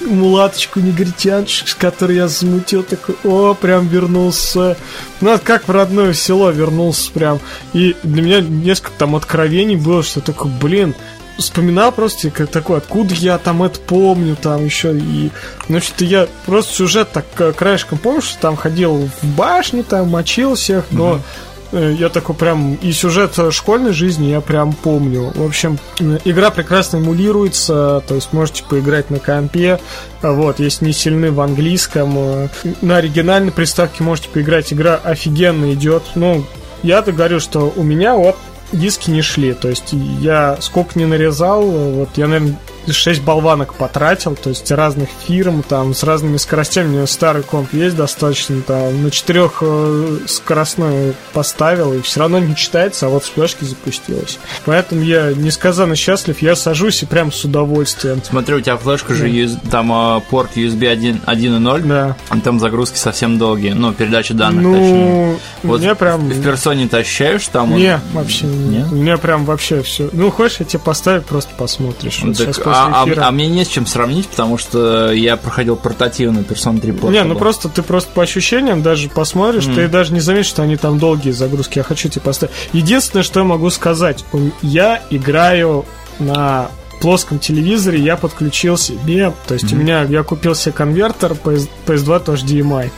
мулаточку 0.00 0.80
негритянчик, 0.80 1.68
с 1.68 1.74
которой 1.74 2.16
я 2.16 2.28
замутил, 2.28 2.82
такой, 2.82 3.16
о, 3.24 3.54
прям 3.54 3.88
вернулся. 3.88 4.76
Ну, 5.20 5.38
как 5.42 5.68
в 5.68 5.70
родное 5.70 6.12
село 6.12 6.50
вернулся 6.50 7.10
прям. 7.12 7.40
И 7.72 7.96
для 8.02 8.22
меня 8.22 8.40
несколько 8.40 8.92
там 8.98 9.16
откровений 9.16 9.76
было, 9.76 10.02
что 10.02 10.20
такой, 10.20 10.50
блин, 10.50 10.94
вспоминал 11.38 11.92
просто 11.92 12.30
как 12.30 12.50
такой, 12.50 12.78
откуда 12.78 13.14
я 13.14 13.38
там 13.38 13.62
это 13.62 13.78
помню, 13.80 14.36
там 14.36 14.64
еще 14.64 14.96
и... 14.96 15.30
Значит, 15.68 16.00
я 16.00 16.28
просто 16.46 16.74
сюжет 16.74 17.10
так 17.12 17.24
э, 17.38 17.52
краешком 17.52 17.98
помню, 17.98 18.22
что 18.22 18.38
там 18.40 18.56
ходил 18.56 19.08
в 19.22 19.26
башню, 19.36 19.84
там 19.84 20.10
мочил 20.10 20.54
всех, 20.54 20.86
но... 20.90 21.14
Mm-hmm. 21.14 21.22
Я 21.70 22.08
такой 22.08 22.34
прям 22.34 22.76
и 22.76 22.92
сюжет 22.92 23.38
школьной 23.50 23.92
жизни 23.92 24.28
я 24.28 24.40
прям 24.40 24.72
помню. 24.72 25.32
В 25.34 25.44
общем, 25.44 25.78
игра 26.24 26.50
прекрасно 26.50 26.96
эмулируется, 26.96 28.02
то 28.08 28.14
есть 28.14 28.32
можете 28.32 28.64
поиграть 28.64 29.10
на 29.10 29.18
компе. 29.18 29.78
Вот, 30.22 30.60
если 30.60 30.86
не 30.86 30.92
сильны 30.94 31.30
в 31.30 31.38
английском, 31.42 32.14
э, 32.16 32.48
на 32.80 32.96
оригинальной 32.96 33.52
приставке 33.52 34.02
можете 34.02 34.30
поиграть. 34.30 34.72
Игра 34.72 34.94
офигенно 34.96 35.74
идет. 35.74 36.04
Ну, 36.14 36.46
я-то 36.82 37.12
говорю, 37.12 37.38
что 37.38 37.70
у 37.76 37.82
меня 37.82 38.16
вот 38.16 38.36
диски 38.72 39.10
не 39.10 39.22
шли. 39.22 39.54
То 39.54 39.68
есть 39.68 39.92
я 40.20 40.56
сколько 40.60 40.98
не 40.98 41.06
нарезал, 41.06 41.62
вот 41.62 42.10
я, 42.16 42.26
наверное, 42.26 42.58
6 42.92 43.22
болванок 43.22 43.74
потратил, 43.74 44.34
то 44.34 44.50
есть 44.50 44.70
разных 44.70 45.08
фирм, 45.26 45.62
там, 45.62 45.94
с 45.94 46.02
разными 46.02 46.36
скоростями. 46.36 46.88
У 46.88 46.90
меня 46.90 47.06
старый 47.06 47.42
комп 47.42 47.72
есть 47.72 47.96
достаточно, 47.96 48.60
там, 48.62 49.02
на 49.02 49.10
4 49.10 49.50
э, 49.60 50.18
скоростной 50.26 51.14
поставил, 51.32 51.92
и 51.92 52.02
все 52.02 52.20
равно 52.20 52.38
не 52.38 52.56
читается, 52.56 53.06
а 53.06 53.08
вот 53.08 53.24
с 53.24 53.28
флешки 53.28 53.64
запустилось. 53.64 54.38
Поэтому 54.64 55.02
я 55.02 55.32
несказанно 55.32 55.96
счастлив, 55.96 56.40
я 56.42 56.56
сажусь 56.56 57.02
и 57.02 57.06
прям 57.06 57.32
с 57.32 57.44
удовольствием. 57.44 58.20
Смотри, 58.24 58.54
у 58.54 58.60
тебя 58.60 58.76
флешка 58.76 59.14
же, 59.14 59.48
там 59.70 59.92
а, 59.92 60.20
порт 60.20 60.56
USB 60.56 60.98
1.0, 61.26 61.80
да. 61.82 62.16
там 62.42 62.58
загрузки 62.58 62.96
совсем 62.96 63.38
долгие, 63.38 63.72
ну, 63.72 63.92
передача 63.92 64.34
данных, 64.34 64.62
ну, 64.62 64.72
точнее. 64.72 65.38
Вот 65.62 65.80
мне 65.80 65.94
прям... 65.94 66.28
В 66.28 66.42
персоне 66.42 66.88
ты 66.88 66.98
ощущаешь 66.98 67.46
там? 67.48 67.76
Не, 67.76 67.94
он... 67.94 68.00
вообще 68.12 68.46
не. 68.46 68.84
У 68.84 68.94
меня 68.94 69.16
прям 69.18 69.44
вообще 69.44 69.82
все. 69.82 70.08
Ну, 70.12 70.30
хочешь, 70.30 70.60
я 70.60 70.66
тебе 70.66 70.80
поставлю, 70.80 71.22
просто 71.22 71.54
посмотришь. 71.56 72.20
Ну, 72.22 72.34
так, 72.34 72.56
а, 72.66 72.77
а, 72.86 73.06
а 73.28 73.30
мне 73.30 73.46
не 73.46 73.64
с 73.64 73.68
чем 73.68 73.86
сравнить, 73.86 74.28
потому 74.28 74.58
что 74.58 75.12
я 75.12 75.36
проходил 75.36 75.76
портативную 75.76 76.44
Persona 76.44 76.80
3 76.80 76.92
Portable. 76.92 77.10
Не, 77.10 77.24
ну 77.24 77.34
просто 77.36 77.68
ты 77.68 77.82
просто 77.82 78.10
по 78.12 78.22
ощущениям 78.22 78.82
даже 78.82 79.08
посмотришь, 79.08 79.64
mm. 79.64 79.74
ты 79.74 79.88
даже 79.88 80.12
не 80.12 80.20
заметишь, 80.20 80.50
что 80.50 80.62
они 80.62 80.76
там 80.76 80.98
долгие 80.98 81.30
загрузки. 81.30 81.78
Я 81.78 81.84
хочу 81.84 82.08
тебе 82.08 82.22
поставить. 82.22 82.54
Единственное, 82.72 83.22
что 83.22 83.40
я 83.40 83.44
могу 83.44 83.70
сказать, 83.70 84.24
я 84.62 85.02
играю 85.10 85.84
на 86.18 86.70
плоском 87.00 87.38
телевизоре, 87.38 88.00
я 88.00 88.16
подключил 88.16 88.76
себе, 88.76 89.32
то 89.46 89.54
есть 89.54 89.66
mm-hmm. 89.66 89.74
у 89.74 89.76
меня, 89.76 90.02
я 90.02 90.22
купил 90.22 90.54
себе 90.54 90.72
конвертер 90.72 91.32
PS, 91.32 91.68
PS2 91.86 92.24
тоже 92.24 92.44
HDMI. 92.44 92.90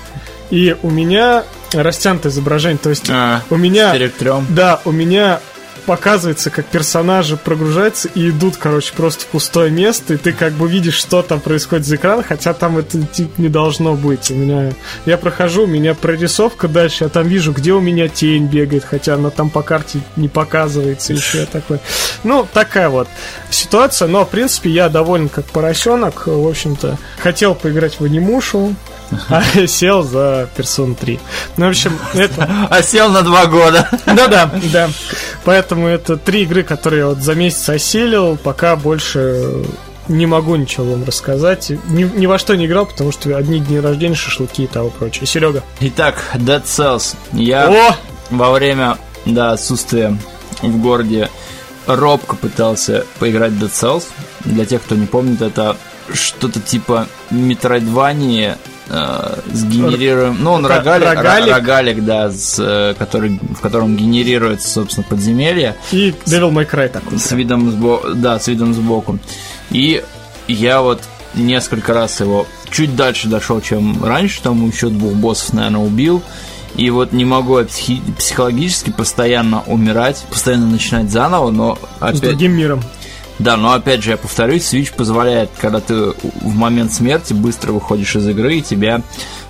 И 0.51 0.77
у 0.83 0.91
меня 0.91 1.45
растянутое 1.73 2.33
изображение, 2.33 2.79
то 2.79 2.91
есть 2.91 3.09
а, 3.09 3.43
у 3.51 3.57
меня... 3.57 3.93
Да, 4.49 4.81
у 4.85 4.91
меня 4.91 5.41
показывается, 5.91 6.51
как 6.51 6.67
персонажи 6.67 7.37
прогружаются 7.37 8.09
и 8.15 8.31
идут, 8.31 8.57
короче, 8.57 8.93
просто 8.97 9.25
в 9.25 9.27
пустое 9.27 9.73
место, 9.73 10.15
и 10.15 10.19
ты 10.19 10.33
как 10.33 10.53
бы 10.53 10.69
видишь, 10.69 10.95
что 10.95 11.21
там 11.21 11.41
происходит 11.41 11.85
за 11.85 11.97
экран, 11.97 12.23
хотя 12.23 12.55
там 12.55 12.79
это 12.79 13.03
типа 13.03 13.41
не 13.41 13.49
должно 13.49 13.97
быть. 13.97 14.31
У 14.31 14.35
меня 14.37 14.73
я 15.05 15.19
прохожу, 15.19 15.65
у 15.65 15.67
меня 15.67 15.95
прорисовка 15.95 16.69
дальше, 16.69 17.03
я 17.03 17.11
там 17.11 17.27
вижу, 17.27 17.51
где 17.51 17.73
у 17.73 17.81
меня 17.81 18.07
тень 18.07 18.47
бегает, 18.47 18.85
хотя 18.85 19.15
она 19.15 19.31
там 19.31 19.51
по 19.51 19.63
карте 19.63 19.99
не 20.15 20.29
показывается 20.29 21.13
еще 21.13 21.45
такой. 21.47 21.81
Ну, 22.23 22.47
такая 22.53 22.89
вот 22.89 23.09
ситуация, 23.51 24.07
но 24.07 24.25
в 24.25 24.29
принципе 24.29 24.71
я 24.71 24.89
доволен 24.89 25.29
как 25.29 25.47
поросенок, 25.47 26.29
в 26.29 26.47
общем-то. 26.47 26.99
Хотел 27.19 27.57
поиграть 27.57 27.99
в 27.99 28.05
анимушу, 28.05 28.77
а 29.29 29.43
сел 29.67 30.03
за 30.03 30.49
Persona 30.57 30.95
3. 30.95 31.21
Ну, 31.57 31.67
в 31.67 31.69
общем, 31.71 31.99
это... 32.15 32.49
А 32.71 32.83
сел 32.83 33.11
на 33.11 33.23
два 33.23 33.47
года. 33.47 33.89
Да-да, 34.07 34.51
да. 34.73 34.91
Поэтому 35.45 35.87
это 35.87 36.17
три 36.17 36.43
игры, 36.43 36.63
которые 36.63 37.01
я 37.01 37.07
вот 37.09 37.19
за 37.19 37.35
месяц 37.35 37.69
осилил, 37.69 38.37
пока 38.37 38.77
больше 38.77 39.65
не 40.09 40.27
могу 40.27 40.57
ничего 40.57 40.93
вам 40.93 41.05
рассказать. 41.05 41.71
Ни, 41.89 42.05
ни 42.05 42.27
во 42.27 42.39
что 42.39 42.57
не 42.57 42.67
играл, 42.67 42.87
потому 42.87 43.13
что 43.13 43.37
одни 43.37 43.61
дни 43.61 43.79
рождения, 43.79 44.15
шашлыки 44.15 44.65
и 44.65 44.67
того 44.67 44.91
прочее. 44.91 45.27
Серега. 45.27 45.63
Итак, 45.81 46.23
Dead 46.35 46.65
Cells. 46.65 47.15
Я 47.33 47.69
О! 47.69 47.97
во 48.31 48.53
время 48.53 48.99
да, 49.25 49.53
отсутствия 49.53 50.17
в 50.63 50.81
городе 50.81 51.31
робко 51.87 52.37
пытался 52.37 53.07
поиграть 53.19 53.53
в 53.53 53.63
Dead 53.63 53.71
Cells. 53.71 54.05
Для 54.45 54.65
тех, 54.65 54.83
кто 54.83 54.95
не 54.95 55.07
помнит, 55.07 55.43
это 55.43 55.77
что-то 56.13 56.61
типа 56.61 57.07
Metroidvania 57.31 58.59
э, 58.91 59.41
сгенерируем. 59.53 60.39
Ну, 60.41 60.53
он 60.53 60.67
рогалик, 60.67 61.07
рогалик. 61.07 61.55
рогалик 61.55 62.05
да, 62.05 62.31
с, 62.31 62.57
э, 62.59 62.95
который, 62.99 63.41
в 63.57 63.61
котором 63.61 63.97
генерируется, 63.97 64.69
собственно, 64.69 65.07
подземелье. 65.09 65.77
И 65.93 66.15
Devil 66.27 66.53
May 66.53 66.69
Cry 66.69 66.89
такой. 66.89 67.19
С 67.19 67.33
видом 67.33 67.71
сбоку. 67.71 68.09
Да, 68.15 68.39
с 68.39 68.49
видом 68.49 68.75
сбоку. 68.75 69.19
И 69.71 70.03
я 70.49 70.83
вот 70.83 71.01
несколько 71.35 71.95
раз 71.95 72.21
его 72.21 72.47
чуть 72.71 72.97
дальше 72.97 73.29
дошел, 73.29 73.61
чем 73.61 74.05
раньше, 74.05 74.43
там 74.43 74.67
еще 74.69 74.89
двух 74.89 75.15
боссов, 75.15 75.53
наверное, 75.53 75.81
убил. 75.81 76.23
И 76.77 76.89
вот 76.91 77.13
не 77.13 77.25
могу 77.25 77.59
я 77.59 77.65
психи- 77.65 78.03
психологически 78.17 78.91
постоянно 78.91 79.63
умирать, 79.67 80.25
постоянно 80.31 80.67
начинать 80.67 81.11
заново, 81.11 81.51
но 81.51 81.79
опять... 81.99 82.19
С 82.19 82.21
другим 82.21 82.53
миром. 82.53 82.83
Да, 83.41 83.57
но 83.57 83.73
опять 83.73 84.03
же, 84.03 84.11
я 84.11 84.17
повторюсь, 84.19 84.73
Switch 84.73 84.95
позволяет, 84.95 85.49
когда 85.59 85.81
ты 85.81 85.95
в 85.95 86.55
момент 86.55 86.93
смерти 86.93 87.33
быстро 87.33 87.73
выходишь 87.73 88.15
из 88.15 88.29
игры, 88.29 88.57
и 88.57 88.63
тебя, 88.63 89.01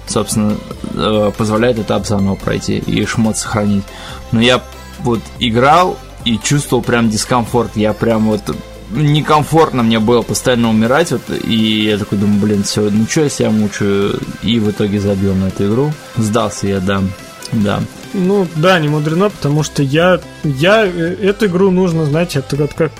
собственно, 0.06 0.56
э, 0.94 1.32
позволяет 1.36 1.80
этап 1.80 2.06
заново 2.06 2.36
пройти 2.36 2.78
и 2.78 3.04
шмот 3.04 3.36
сохранить. 3.36 3.82
Но 4.30 4.40
я 4.40 4.62
вот 5.00 5.18
играл 5.40 5.98
и 6.24 6.38
чувствовал 6.38 6.84
прям 6.84 7.10
дискомфорт. 7.10 7.72
Я 7.74 7.92
прям 7.92 8.28
вот 8.28 8.54
некомфортно 8.92 9.82
мне 9.82 9.98
было 9.98 10.22
постоянно 10.22 10.70
умирать, 10.70 11.10
вот, 11.10 11.22
и 11.28 11.86
я 11.86 11.98
такой 11.98 12.18
думаю, 12.18 12.40
блин, 12.40 12.62
все, 12.62 12.82
ну 12.90 13.06
что 13.08 13.22
я 13.22 13.28
себя 13.28 13.50
мучаю, 13.50 14.20
и 14.42 14.60
в 14.60 14.70
итоге 14.70 15.00
забил 15.00 15.34
на 15.34 15.46
эту 15.46 15.66
игру. 15.66 15.92
Сдался 16.16 16.68
я, 16.68 16.78
да, 16.78 17.02
да. 17.50 17.80
Ну, 18.12 18.46
да, 18.54 18.78
не 18.78 18.86
мудрено, 18.86 19.30
потому 19.30 19.64
что 19.64 19.82
я, 19.82 20.20
я, 20.44 20.86
э, 20.86 21.16
эту 21.22 21.46
игру 21.46 21.72
нужно, 21.72 22.04
знаете, 22.04 22.38
это 22.38 22.54
вот 22.54 22.74
как 22.74 22.92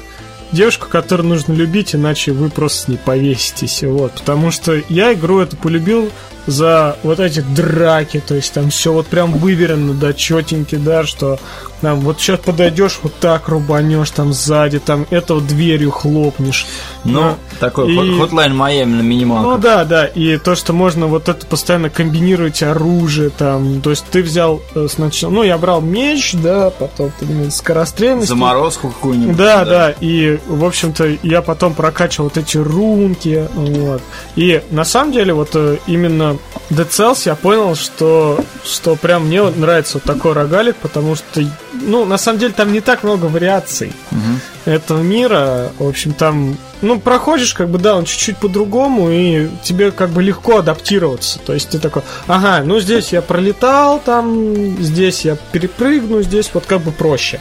девушку, 0.53 0.89
которую 0.89 1.29
нужно 1.29 1.53
любить, 1.53 1.95
иначе 1.95 2.33
вы 2.33 2.51
просто 2.51 2.91
не 2.93 2.97
повеситесь. 2.97 3.83
Вот. 3.83 4.13
Потому 4.13 4.51
что 4.51 4.81
я 4.89 5.13
игру 5.15 5.41
эту 5.41 5.57
полюбил 5.57 6.11
за 6.47 6.97
вот 7.03 7.21
эти 7.21 7.41
драки, 7.41 8.23
то 8.27 8.35
есть 8.35 8.53
там 8.53 8.71
все 8.71 8.93
вот 8.93 9.07
прям 9.07 9.33
выверено, 9.33 9.95
да, 9.95 10.13
четеньки, 10.13 10.77
да, 10.77 11.05
что 11.05 11.39
там 11.81 12.01
вот 12.01 12.21
сейчас 12.21 12.41
подойдешь, 12.41 12.99
вот 13.03 13.15
так 13.21 13.49
рубанешь 13.49 14.11
там 14.11 14.33
сзади, 14.33 14.79
там 14.79 15.07
это 15.11 15.35
вот 15.35 15.47
дверью 15.47 15.91
хлопнешь. 15.91 16.67
Ну, 17.05 17.21
да. 17.21 17.37
такой 17.59 17.93
и... 17.93 17.97
Hotline 17.97 18.53
Miami 18.53 18.87
на 18.87 19.03
минималках. 19.03 19.53
Ну 19.53 19.59
да, 19.59 19.85
да, 19.85 20.07
и 20.07 20.37
то, 20.37 20.55
что 20.55 20.73
можно 20.73 21.07
вот 21.07 21.29
это 21.29 21.47
постоянно 21.47 21.89
комбинировать 21.89 22.63
оружие 22.63 23.31
там, 23.31 23.81
то 23.81 23.91
есть 23.91 24.05
ты 24.11 24.23
взял 24.23 24.61
э, 24.75 24.89
сначала, 24.91 25.31
ну 25.31 25.43
я 25.43 25.57
брал 25.57 25.81
меч, 25.81 26.35
да, 26.35 26.71
потом 26.71 27.13
скорострельность. 27.51 28.29
Заморозку 28.29 28.89
какую-нибудь. 28.89 29.37
Да, 29.37 29.65
да, 29.65 29.71
да, 29.71 29.95
и 30.01 30.39
в 30.47 30.65
общем-то 30.65 31.17
я 31.23 31.43
потом 31.43 31.75
прокачивал 31.75 32.25
вот 32.25 32.37
эти 32.37 32.59
рунки, 32.59 33.49
вот. 33.55 34.03
И 34.37 34.63
на 34.71 34.85
самом 34.85 35.13
деле 35.13 35.33
вот 35.33 35.57
э, 36.31 36.75
Dead 36.75 36.89
Cells 36.89 37.23
я 37.27 37.35
понял, 37.35 37.75
что, 37.75 38.43
что 38.65 38.97
прям 38.97 39.27
мне 39.27 39.43
нравится 39.43 39.95
вот 39.95 40.05
такой 40.05 40.33
рогалик, 40.33 40.77
потому 40.77 41.15
что 41.15 41.43
ну, 41.83 42.05
на 42.05 42.19
самом 42.19 42.39
деле, 42.39 42.53
там 42.53 42.73
не 42.73 42.81
так 42.81 43.03
много 43.03 43.27
вариаций 43.27 43.93
угу. 44.11 44.71
этого 44.73 45.01
мира. 45.01 45.73
В 45.79 45.89
общем, 45.89 46.13
там, 46.13 46.57
ну, 46.83 46.99
проходишь, 46.99 47.55
как 47.55 47.69
бы, 47.69 47.79
да, 47.79 47.97
он 47.97 48.05
чуть-чуть 48.05 48.39
по-другому, 48.39 49.11
и 49.11 49.49
тебе 49.63 49.91
как 49.91 50.11
бы 50.11 50.23
легко 50.23 50.59
адаптироваться. 50.59 51.39
То 51.39 51.55
есть 51.55 51.71
ты 51.71 51.79
такой, 51.79 52.03
ага, 52.27 52.63
ну 52.65 52.81
здесь 52.81 53.13
я 53.13 53.23
пролетал, 53.23 54.01
там, 54.05 54.77
здесь 54.83 55.25
я 55.25 55.37
перепрыгну, 55.53 56.23
здесь 56.23 56.51
вот 56.53 56.67
как 56.67 56.81
бы 56.81 56.93
проще. 56.93 57.41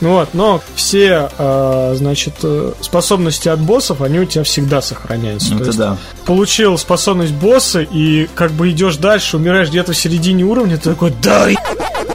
Ну 0.00 0.10
вот, 0.10 0.30
но 0.32 0.62
все, 0.74 1.28
э, 1.36 1.94
значит, 1.96 2.34
э, 2.42 2.72
способности 2.80 3.48
от 3.48 3.60
боссов, 3.60 4.00
они 4.00 4.20
у 4.20 4.24
тебя 4.24 4.44
всегда 4.44 4.80
сохраняются. 4.80 5.54
Это 5.54 5.72
да. 5.76 5.96
Получил 6.24 6.78
способность 6.78 7.34
босса, 7.34 7.80
и 7.82 8.26
как 8.34 8.52
бы 8.52 8.70
идешь 8.70 8.96
дальше, 8.96 9.36
умираешь 9.36 9.68
где-то 9.68 9.92
в 9.92 9.96
середине 9.96 10.44
уровня, 10.44 10.78
ты 10.78 10.90
такой, 10.90 11.12
да, 11.22 11.48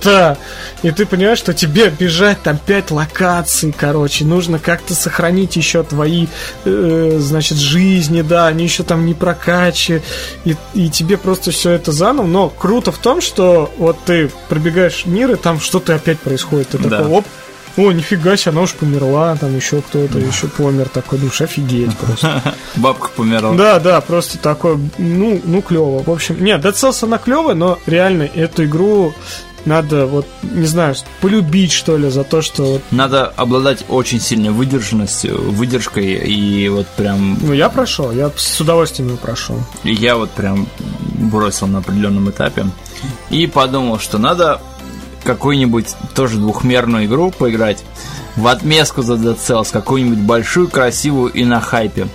да. 0.03 0.37
И 0.81 0.91
ты 0.91 1.05
понимаешь, 1.05 1.37
что 1.37 1.53
тебе 1.53 1.89
бежать 1.89 2.41
там 2.41 2.57
5 2.57 2.91
локаций, 2.91 3.73
короче, 3.75 4.25
нужно 4.25 4.57
как-то 4.57 4.95
сохранить 4.95 5.55
еще 5.55 5.83
твои, 5.83 6.27
э, 6.65 7.17
значит, 7.19 7.57
жизни, 7.57 8.21
да, 8.21 8.47
они 8.47 8.63
еще 8.63 8.83
там 8.83 9.05
не 9.05 9.13
прокачи, 9.13 10.01
и, 10.43 10.55
и 10.73 10.89
тебе 10.89 11.17
просто 11.17 11.51
все 11.51 11.71
это 11.71 11.91
заново. 11.91 12.25
Но 12.25 12.49
круто 12.49 12.91
в 12.91 12.97
том, 12.97 13.21
что 13.21 13.71
вот 13.77 13.97
ты 14.05 14.31
пробегаешь 14.49 15.05
мир, 15.05 15.31
и 15.31 15.35
там 15.35 15.59
что-то 15.59 15.93
опять 15.95 16.19
происходит. 16.19 16.69
Ты 16.69 16.77
да. 16.79 16.89
такой, 16.89 17.11
оп, 17.11 17.25
о, 17.77 17.91
нифига 17.91 18.37
себе, 18.37 18.51
она 18.51 18.61
уж 18.61 18.73
померла, 18.73 19.35
там 19.35 19.55
еще 19.55 19.81
кто-то 19.81 20.17
еще 20.17 20.47
помер, 20.47 20.89
такой, 20.89 21.19
душ, 21.19 21.41
офигеть 21.41 21.95
просто. 21.99 22.55
Бабка 22.75 23.09
померла. 23.09 23.55
Да, 23.55 23.79
да, 23.79 24.01
просто 24.01 24.37
такой, 24.37 24.77
ну, 24.97 25.41
ну, 25.43 25.61
клево. 25.61 26.03
В 26.03 26.09
общем, 26.09 26.43
нет, 26.43 26.63
Dead 26.63 26.73
Cells 26.73 27.03
она 27.03 27.17
клевая, 27.17 27.55
но 27.55 27.79
реально 27.85 28.23
эту 28.23 28.65
игру 28.65 29.13
надо, 29.65 30.05
вот, 30.05 30.27
не 30.43 30.65
знаю, 30.65 30.95
полюбить, 31.21 31.71
что 31.71 31.97
ли, 31.97 32.09
за 32.09 32.23
то, 32.23 32.41
что... 32.41 32.79
Надо 32.91 33.25
обладать 33.35 33.83
очень 33.89 34.19
сильной 34.19 34.51
выдержанностью, 34.51 35.51
выдержкой, 35.51 36.13
и 36.13 36.69
вот 36.69 36.87
прям... 36.95 37.37
Ну, 37.41 37.53
я 37.53 37.69
прошел, 37.69 38.11
я 38.11 38.31
с 38.35 38.61
удовольствием 38.61 39.09
его 39.09 39.17
прошел. 39.17 39.59
И 39.83 39.93
я 39.93 40.15
вот 40.15 40.29
прям 40.31 40.67
бросил 41.15 41.67
на 41.67 41.79
определенном 41.79 42.29
этапе. 42.29 42.65
И 43.29 43.47
подумал, 43.47 43.99
что 43.99 44.17
надо 44.17 44.61
какую-нибудь 45.25 45.95
тоже 46.13 46.37
двухмерную 46.37 47.05
игру 47.05 47.31
поиграть 47.31 47.83
в 48.35 48.47
отместку 48.47 49.01
за 49.01 49.15
Dead 49.15 49.37
Cells, 49.37 49.69
какую-нибудь 49.71 50.19
большую, 50.19 50.69
красивую 50.69 51.31
и 51.31 51.43
на 51.43 51.59
хайпе. 51.59 52.07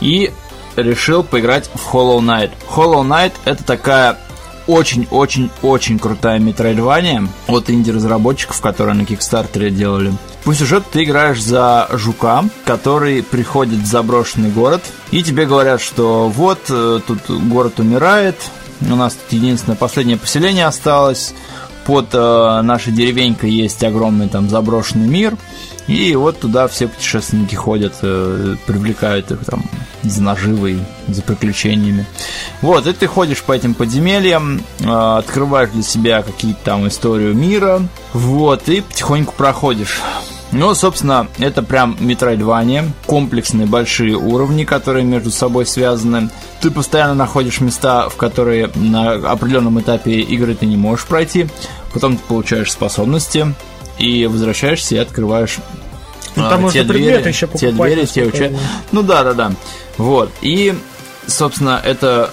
И 0.00 0.32
решил 0.76 1.22
поиграть 1.22 1.70
в 1.74 1.94
Hollow 1.94 2.20
Knight. 2.20 2.50
Hollow 2.74 3.06
Knight 3.06 3.32
это 3.44 3.64
такая 3.64 4.18
очень-очень-очень 4.66 5.98
крутая 5.98 6.38
метроидвания 6.38 7.26
от 7.48 7.70
инди-разработчиков, 7.70 8.60
которые 8.60 8.94
на 8.94 9.04
Кикстартере 9.04 9.70
делали. 9.70 10.12
По 10.44 10.54
сюжету 10.54 10.86
ты 10.92 11.04
играешь 11.04 11.42
за 11.42 11.88
жука, 11.92 12.44
который 12.64 13.22
приходит 13.22 13.80
в 13.80 13.86
заброшенный 13.86 14.50
город, 14.50 14.82
и 15.10 15.22
тебе 15.22 15.44
говорят, 15.44 15.80
что 15.80 16.28
вот, 16.28 16.60
э, 16.68 17.00
тут 17.06 17.18
город 17.28 17.80
умирает, 17.80 18.36
у 18.80 18.96
нас 18.96 19.14
тут 19.14 19.32
единственное 19.32 19.76
последнее 19.76 20.16
поселение 20.16 20.66
осталось, 20.66 21.34
под 21.90 22.10
э, 22.12 22.60
нашей 22.62 22.92
деревенькой 22.92 23.50
есть 23.50 23.82
огромный 23.82 24.28
там 24.28 24.48
заброшенный 24.48 25.08
мир, 25.08 25.36
и 25.88 26.14
вот 26.14 26.38
туда 26.38 26.68
все 26.68 26.86
путешественники 26.86 27.56
ходят, 27.56 27.94
э, 28.02 28.54
привлекают 28.64 29.32
их 29.32 29.44
там 29.44 29.64
за 30.04 30.22
наживой, 30.22 30.78
за 31.08 31.22
приключениями. 31.22 32.06
Вот, 32.62 32.86
и 32.86 32.92
ты 32.92 33.08
ходишь 33.08 33.42
по 33.42 33.50
этим 33.50 33.74
подземельям, 33.74 34.62
э, 34.78 34.84
открываешь 35.18 35.70
для 35.70 35.82
себя 35.82 36.22
какие-то 36.22 36.60
там 36.62 36.86
историю 36.86 37.34
мира, 37.34 37.82
вот, 38.12 38.68
и 38.68 38.82
потихоньку 38.82 39.34
проходишь. 39.36 40.00
Ну, 40.52 40.74
собственно, 40.74 41.28
это 41.38 41.62
прям 41.62 41.96
метроидвания, 42.00 42.84
комплексные 43.06 43.66
большие 43.66 44.16
уровни, 44.16 44.64
которые 44.64 45.04
между 45.04 45.30
собой 45.30 45.64
связаны. 45.64 46.28
Ты 46.60 46.72
постоянно 46.72 47.14
находишь 47.14 47.60
места, 47.60 48.08
в 48.08 48.16
которые 48.16 48.68
на 48.74 49.12
определенном 49.12 49.80
этапе 49.80 50.20
игры 50.20 50.54
ты 50.54 50.66
не 50.66 50.76
можешь 50.76 51.06
пройти. 51.06 51.46
Потом 51.92 52.16
ты 52.16 52.22
получаешь 52.26 52.72
способности 52.72 53.54
и 53.98 54.26
возвращаешься 54.26 54.94
и 54.94 54.98
открываешь 54.98 55.58
ну, 56.36 56.48
там 56.48 56.66
а, 56.66 56.70
те 56.70 56.84
двери, 56.84 57.26
еще 57.26 57.48
те 57.48 57.72
двери, 57.72 58.06
те 58.06 58.24
уча... 58.24 58.52
Ну 58.92 59.02
да, 59.02 59.24
да, 59.24 59.34
да. 59.34 59.52
Вот. 59.98 60.30
И, 60.42 60.74
собственно, 61.26 61.80
это 61.84 62.30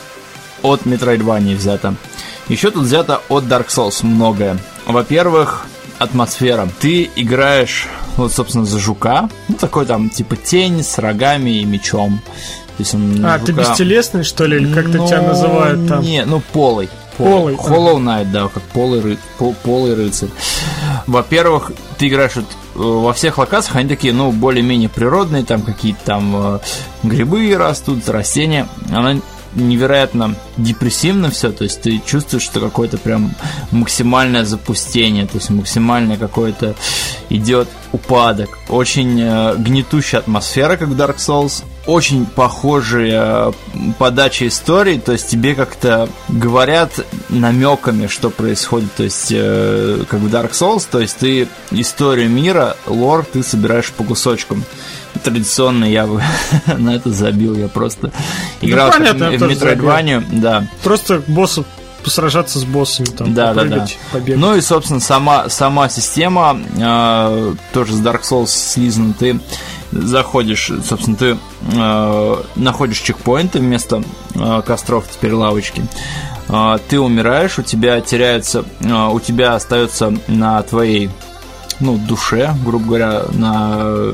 от 0.61 0.85
Metroidvania 0.85 1.55
взято. 1.55 1.95
Еще 2.47 2.71
тут 2.71 2.83
взято 2.83 3.21
от 3.29 3.45
Dark 3.45 3.67
Souls 3.67 4.05
многое. 4.05 4.57
Во-первых, 4.85 5.67
атмосфера. 5.99 6.69
Ты 6.79 7.09
играешь, 7.15 7.87
вот, 8.15 8.31
собственно, 8.31 8.65
за 8.65 8.79
жука. 8.79 9.29
Ну, 9.47 9.55
такой 9.55 9.85
там, 9.85 10.09
типа, 10.09 10.35
тень 10.35 10.83
с 10.83 10.97
рогами 10.97 11.61
и 11.61 11.65
мечом. 11.65 12.21
То 12.77 12.83
есть 12.83 12.93
он 12.93 13.25
а, 13.25 13.39
жука... 13.39 13.45
ты 13.45 13.51
бестелесный, 13.53 14.23
что 14.23 14.45
ли, 14.45 14.57
или 14.57 14.73
как-то 14.73 14.99
ну, 14.99 15.07
тебя 15.07 15.21
называют 15.21 15.87
там? 15.87 16.01
Не, 16.01 16.25
ну, 16.25 16.41
полый. 16.53 16.89
Полый. 17.17 17.55
Hollow 17.55 17.97
Knight, 17.97 18.31
да, 18.31 18.47
как 18.47 18.63
полый, 18.63 19.01
ры... 19.01 19.17
полый 19.63 19.95
рыцарь. 19.95 20.29
Во-первых, 21.07 21.71
ты 21.97 22.07
играешь 22.07 22.35
вот, 22.35 22.45
э, 22.45 22.79
во 22.79 23.13
всех 23.13 23.37
локациях, 23.37 23.77
они 23.77 23.89
такие, 23.89 24.13
ну, 24.13 24.31
более-менее 24.31 24.89
природные, 24.89 25.43
там 25.43 25.61
какие-то 25.61 25.99
там 26.05 26.55
э, 26.55 26.59
грибы 27.03 27.55
растут, 27.57 28.07
растения. 28.09 28.67
Она 28.91 29.19
невероятно 29.57 30.35
депрессивно 30.57 31.29
все, 31.29 31.51
то 31.51 31.63
есть 31.63 31.81
ты 31.81 32.01
чувствуешь, 32.05 32.43
что 32.43 32.59
какое-то 32.59 32.97
прям 32.97 33.33
максимальное 33.71 34.45
запустение, 34.45 35.25
то 35.25 35.37
есть 35.37 35.49
максимальное 35.49 36.17
какое-то 36.17 36.75
идет 37.29 37.67
упадок. 37.91 38.57
Очень 38.69 39.19
э, 39.21 39.55
гнетущая 39.57 40.19
атмосфера, 40.19 40.77
как 40.77 40.89
в 40.89 40.99
Dark 40.99 41.17
Souls. 41.17 41.63
Очень 41.85 42.25
похожая 42.25 43.49
э, 43.49 43.51
подача 43.97 44.47
истории, 44.47 44.97
то 44.97 45.13
есть 45.13 45.29
тебе 45.29 45.55
как-то 45.55 46.09
говорят 46.27 46.91
намеками, 47.29 48.07
что 48.07 48.29
происходит, 48.29 48.93
то 48.95 49.03
есть 49.03 49.31
э, 49.31 50.03
как 50.09 50.19
в 50.19 50.27
Dark 50.27 50.51
Souls, 50.51 50.85
то 50.89 50.99
есть 50.99 51.17
ты 51.17 51.47
историю 51.71 52.29
мира, 52.29 52.75
лор 52.87 53.25
ты 53.25 53.41
собираешь 53.41 53.91
по 53.91 54.03
кусочкам 54.03 54.63
традиционно 55.17 55.85
я 55.85 56.05
бы 56.07 56.21
на 56.77 56.95
это 56.95 57.11
забил, 57.11 57.55
я 57.55 57.67
просто 57.67 58.11
играл 58.61 58.87
ну, 58.87 58.93
понятно, 58.93 59.29
в 59.29 59.41
Метроидванию, 59.41 60.23
да. 60.31 60.67
Просто 60.83 61.21
боссов 61.27 61.65
сражаться 62.05 62.59
с 62.59 62.63
боссами, 62.63 63.07
там, 63.07 63.33
да, 63.33 63.53
да, 63.53 63.63
да. 63.65 63.87
Побегать. 64.11 64.39
Ну 64.39 64.55
и, 64.55 64.61
собственно, 64.61 64.99
сама, 64.99 65.49
сама 65.49 65.89
система, 65.89 66.57
э, 66.77 67.53
тоже 67.73 67.93
с 67.93 67.99
Dark 67.99 68.21
Souls 68.21 68.47
слизана, 68.47 69.13
ты 69.13 69.39
заходишь, 69.91 70.71
собственно, 70.85 71.17
ты 71.17 71.37
э, 71.73 72.35
находишь 72.55 72.99
чекпоинты 72.99 73.59
вместо 73.59 74.03
э, 74.35 74.61
костров, 74.65 75.05
теперь 75.11 75.33
лавочки. 75.33 75.83
Э, 76.49 76.77
ты 76.87 76.99
умираешь, 76.99 77.59
у 77.59 77.63
тебя 77.63 77.99
теряется, 78.01 78.65
э, 78.79 79.07
у 79.11 79.19
тебя 79.19 79.55
остается 79.55 80.13
на 80.27 80.61
твоей 80.63 81.09
ну, 81.79 81.97
душе, 81.97 82.55
грубо 82.63 82.85
говоря, 82.85 83.23
на 83.33 84.11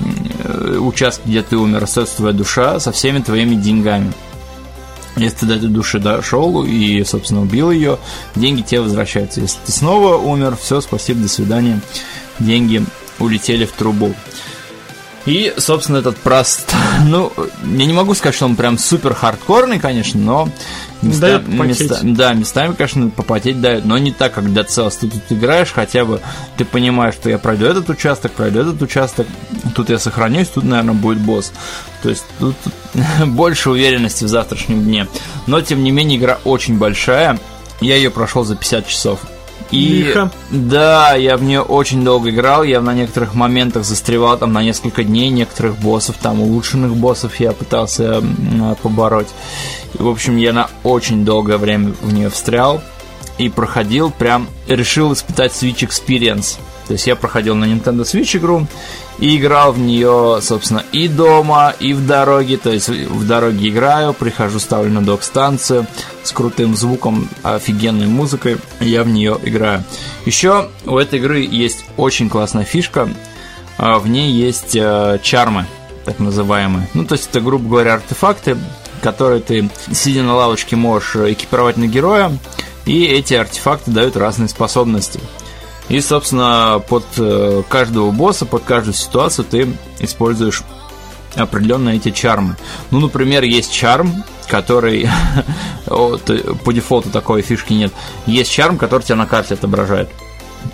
э, 0.00 0.78
участке, 0.78 1.22
где 1.26 1.42
ты 1.42 1.56
умер, 1.56 1.84
остается 1.84 2.16
твоя 2.16 2.32
душа 2.32 2.80
со 2.80 2.92
всеми 2.92 3.20
твоими 3.20 3.54
деньгами. 3.54 4.12
Если 5.16 5.38
ты 5.38 5.46
до 5.46 5.54
этой 5.54 5.68
души 5.68 5.98
дошел 5.98 6.62
и, 6.64 7.02
собственно, 7.04 7.40
убил 7.40 7.70
ее, 7.70 7.98
деньги 8.34 8.60
тебе 8.60 8.82
возвращаются. 8.82 9.40
Если 9.40 9.58
ты 9.64 9.72
снова 9.72 10.16
умер, 10.16 10.56
все, 10.60 10.80
спасибо, 10.80 11.20
до 11.20 11.28
свидания. 11.28 11.80
Деньги 12.38 12.84
улетели 13.18 13.64
в 13.64 13.72
трубу. 13.72 14.14
И, 15.26 15.52
собственно, 15.58 15.98
этот 15.98 16.16
прост... 16.16 16.74
Ну, 17.06 17.32
я 17.62 17.86
не 17.86 17.92
могу 17.92 18.14
сказать, 18.14 18.34
что 18.34 18.46
он 18.46 18.56
прям 18.56 18.78
супер 18.78 19.14
хардкорный, 19.14 19.78
конечно, 19.78 20.20
но... 20.20 20.48
Места, 21.02 21.42
места, 21.46 22.00
да, 22.02 22.32
местами, 22.32 22.72
конечно, 22.72 23.10
попотеть 23.10 23.60
дает, 23.60 23.84
но 23.84 23.98
не 23.98 24.12
так, 24.12 24.32
как 24.32 24.44
Dead 24.44 24.66
Cells. 24.66 24.96
Ты 25.00 25.08
тут 25.08 25.22
играешь, 25.28 25.70
хотя 25.70 26.04
бы 26.04 26.20
ты 26.56 26.64
понимаешь, 26.64 27.14
что 27.14 27.28
я 27.28 27.38
пройду 27.38 27.66
этот 27.66 27.90
участок, 27.90 28.32
пройду 28.32 28.60
этот 28.60 28.80
участок, 28.80 29.26
тут 29.74 29.90
я 29.90 29.98
сохранюсь, 29.98 30.48
тут, 30.48 30.64
наверное, 30.64 30.94
будет 30.94 31.18
босс. 31.18 31.52
То 32.02 32.08
есть 32.08 32.24
тут, 32.38 32.56
тут 32.64 32.72
больше 33.28 33.70
уверенности 33.70 34.24
в 34.24 34.28
завтрашнем 34.28 34.82
дне. 34.82 35.06
Но, 35.46 35.60
тем 35.60 35.84
не 35.84 35.90
менее, 35.90 36.18
игра 36.18 36.38
очень 36.44 36.78
большая. 36.78 37.38
Я 37.80 37.96
ее 37.96 38.10
прошел 38.10 38.42
за 38.44 38.56
50 38.56 38.88
часов. 38.88 39.20
И 39.70 40.04
Лихо. 40.04 40.30
да, 40.50 41.14
я 41.14 41.36
в 41.36 41.42
нее 41.42 41.60
очень 41.60 42.04
долго 42.04 42.30
играл, 42.30 42.62
я 42.62 42.80
на 42.80 42.94
некоторых 42.94 43.34
моментах 43.34 43.84
застревал 43.84 44.38
там 44.38 44.52
на 44.52 44.62
несколько 44.62 45.02
дней, 45.02 45.28
некоторых 45.30 45.76
боссов, 45.78 46.16
там 46.20 46.40
улучшенных 46.40 46.94
боссов 46.94 47.40
я 47.40 47.52
пытался 47.52 48.22
побороть. 48.82 49.28
И, 49.98 50.02
в 50.02 50.08
общем, 50.08 50.36
я 50.36 50.52
на 50.52 50.70
очень 50.84 51.24
долгое 51.24 51.56
время 51.56 51.94
в 52.00 52.12
нее 52.12 52.30
встрял 52.30 52.80
и 53.38 53.48
проходил 53.48 54.10
прям, 54.10 54.48
решил 54.68 55.12
испытать 55.12 55.52
Switch 55.52 55.86
Experience. 55.86 56.58
То 56.86 56.92
есть 56.92 57.06
я 57.06 57.16
проходил 57.16 57.56
на 57.56 57.64
Nintendo 57.64 58.02
Switch 58.02 58.36
игру, 58.36 58.66
и 59.18 59.38
играл 59.38 59.72
в 59.72 59.78
нее, 59.78 60.38
собственно, 60.42 60.84
и 60.92 61.08
дома, 61.08 61.74
и 61.80 61.94
в 61.94 62.06
дороге. 62.06 62.58
То 62.58 62.70
есть 62.70 62.88
в 62.88 63.26
дороге 63.26 63.68
играю, 63.68 64.12
прихожу, 64.12 64.60
ставлю 64.60 64.92
на 64.92 65.02
док-станцию 65.02 65.86
с 66.22 66.32
крутым 66.32 66.76
звуком, 66.76 67.28
офигенной 67.42 68.06
музыкой. 68.06 68.58
Я 68.80 69.04
в 69.04 69.08
нее 69.08 69.38
играю. 69.42 69.84
Еще 70.26 70.68
у 70.84 70.98
этой 70.98 71.18
игры 71.18 71.40
есть 71.40 71.84
очень 71.96 72.28
классная 72.28 72.64
фишка. 72.64 73.08
А, 73.78 73.98
в 73.98 74.08
ней 74.08 74.32
есть 74.32 74.74
э, 74.74 75.18
чармы, 75.22 75.66
так 76.04 76.18
называемые. 76.18 76.88
Ну, 76.94 77.04
то 77.04 77.14
есть 77.14 77.28
это, 77.30 77.40
грубо 77.40 77.68
говоря, 77.68 77.94
артефакты, 77.94 78.56
которые 79.02 79.40
ты, 79.40 79.68
сидя 79.92 80.22
на 80.22 80.34
лавочке, 80.34 80.76
можешь 80.76 81.16
экипировать 81.16 81.76
на 81.76 81.86
героя. 81.86 82.32
И 82.86 83.04
эти 83.04 83.34
артефакты 83.34 83.90
дают 83.90 84.16
разные 84.16 84.48
способности. 84.48 85.20
И, 85.88 86.00
собственно, 86.00 86.82
под 86.88 87.04
э, 87.18 87.62
каждого 87.68 88.10
босса, 88.10 88.44
под 88.44 88.64
каждую 88.64 88.94
ситуацию 88.94 89.44
ты 89.44 89.68
используешь 90.00 90.62
определенные 91.34 91.96
эти 91.96 92.10
чармы. 92.10 92.56
Ну, 92.90 93.00
например, 93.00 93.44
есть 93.44 93.72
чарм, 93.72 94.24
который 94.48 95.08
по 95.86 96.72
дефолту 96.72 97.10
такой 97.10 97.42
фишки 97.42 97.72
нет. 97.72 97.92
Есть 98.26 98.50
чарм, 98.50 98.78
который 98.78 99.02
тебя 99.02 99.16
на 99.16 99.26
карте 99.26 99.54
отображает. 99.54 100.08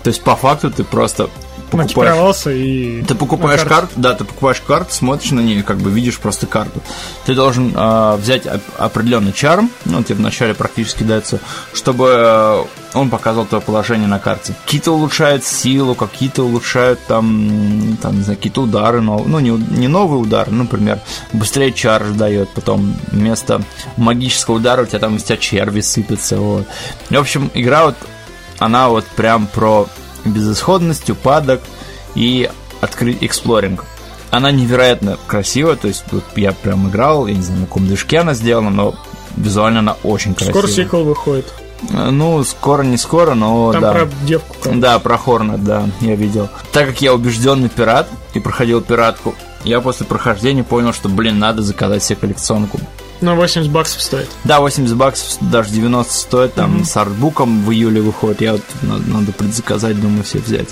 То 0.03 0.09
есть, 0.09 0.23
по 0.23 0.35
факту, 0.35 0.71
ты 0.71 0.83
просто 0.83 1.29
покупаешь... 1.77 2.47
и... 2.47 3.03
Ты 3.07 3.15
покупаешь 3.15 3.61
карту. 3.61 3.75
карту, 3.75 3.93
да, 3.97 4.13
ты 4.13 4.23
покупаешь 4.23 4.61
карту, 4.61 4.93
смотришь 4.93 5.31
на 5.31 5.39
нее, 5.39 5.63
как 5.63 5.77
бы 5.77 5.89
видишь 5.89 6.19
просто 6.19 6.47
карту. 6.47 6.81
Ты 7.25 7.35
должен 7.35 7.73
э, 7.75 8.15
взять 8.17 8.43
определенный 8.77 9.33
чарм, 9.33 9.69
ну, 9.85 10.03
тебе 10.03 10.15
вначале 10.15 10.53
практически 10.53 11.03
дается, 11.03 11.39
чтобы 11.73 12.07
э, 12.09 12.63
он 12.93 13.09
показывал 13.09 13.45
твое 13.45 13.61
положение 13.61 14.07
на 14.07 14.19
карте. 14.19 14.53
Какие-то 14.65 14.91
улучшают 14.91 15.43
силу, 15.43 15.95
какие-то 15.95 16.43
улучшают 16.43 16.99
там, 17.07 17.97
там 18.01 18.17
не 18.17 18.23
знаю, 18.23 18.37
какие-то 18.37 18.61
удары, 18.61 19.01
но, 19.01 19.23
ну, 19.25 19.39
не, 19.39 19.49
не 19.49 19.87
новые 19.87 20.19
удары, 20.19 20.51
например, 20.51 20.99
быстрее 21.31 21.71
чарж 21.71 22.09
дает, 22.11 22.49
потом 22.49 22.95
вместо 23.11 23.61
магического 23.97 24.55
удара 24.55 24.83
у 24.83 24.85
тебя 24.85 24.99
там 24.99 25.15
из 25.15 25.23
тебя 25.23 25.37
черви 25.37 25.81
сыпятся, 25.81 26.37
вот. 26.37 26.67
В 27.09 27.15
общем, 27.15 27.49
игра 27.53 27.85
вот, 27.85 27.95
она 28.59 28.89
вот 28.89 29.05
прям 29.05 29.47
про 29.47 29.87
безысходность, 30.25 31.09
упадок 31.09 31.61
и 32.15 32.49
открыть 32.81 33.17
эксплоринг. 33.21 33.85
Она 34.31 34.51
невероятно 34.51 35.17
красивая, 35.27 35.75
то 35.75 35.87
есть 35.87 36.05
вот 36.11 36.23
я 36.35 36.53
прям 36.53 36.89
играл, 36.89 37.27
я 37.27 37.35
не 37.35 37.41
знаю, 37.41 37.61
на 37.61 37.67
каком 37.67 37.85
движке 37.85 38.19
она 38.19 38.33
сделана, 38.33 38.71
но 38.71 38.95
визуально 39.37 39.79
она 39.79 39.97
очень 40.03 40.33
красивая. 40.33 40.53
Скоро 40.53 40.71
сиквел 40.71 41.03
выходит. 41.03 41.53
Э, 41.91 42.09
ну, 42.09 42.43
скоро, 42.43 42.83
не 42.83 42.97
скоро, 42.97 43.33
но 43.35 43.71
Там 43.71 43.81
да. 43.81 43.91
про 43.93 44.09
девку. 44.25 44.55
Короче. 44.61 44.79
Да, 44.79 44.99
про 44.99 45.17
Хорнет, 45.17 45.63
да, 45.63 45.87
я 46.01 46.15
видел. 46.15 46.49
Так 46.71 46.87
как 46.87 47.01
я 47.01 47.13
убежденный 47.13 47.69
пират 47.69 48.09
и 48.33 48.39
проходил 48.39 48.81
пиратку, 48.81 49.35
я 49.63 49.81
после 49.81 50.05
прохождения 50.05 50.63
понял, 50.63 50.93
что, 50.93 51.09
блин, 51.09 51.39
надо 51.39 51.61
заказать 51.61 52.03
себе 52.03 52.17
коллекционку. 52.17 52.79
На 53.21 53.35
80 53.35 53.71
баксов 53.71 54.01
стоит. 54.01 54.29
Да, 54.43 54.59
80 54.59 54.95
баксов, 54.95 55.37
даже 55.41 55.71
90 55.71 56.13
стоит. 56.13 56.53
Там 56.53 56.77
mm-hmm. 56.77 56.85
с 56.85 56.97
артбуком 56.97 57.63
в 57.63 57.71
июле 57.71 58.01
выходит. 58.01 58.41
Я 58.41 58.53
вот 58.53 58.63
надо, 58.81 59.03
надо 59.09 59.31
предзаказать, 59.31 59.99
думаю, 59.99 60.23
все 60.23 60.39
взять. 60.39 60.69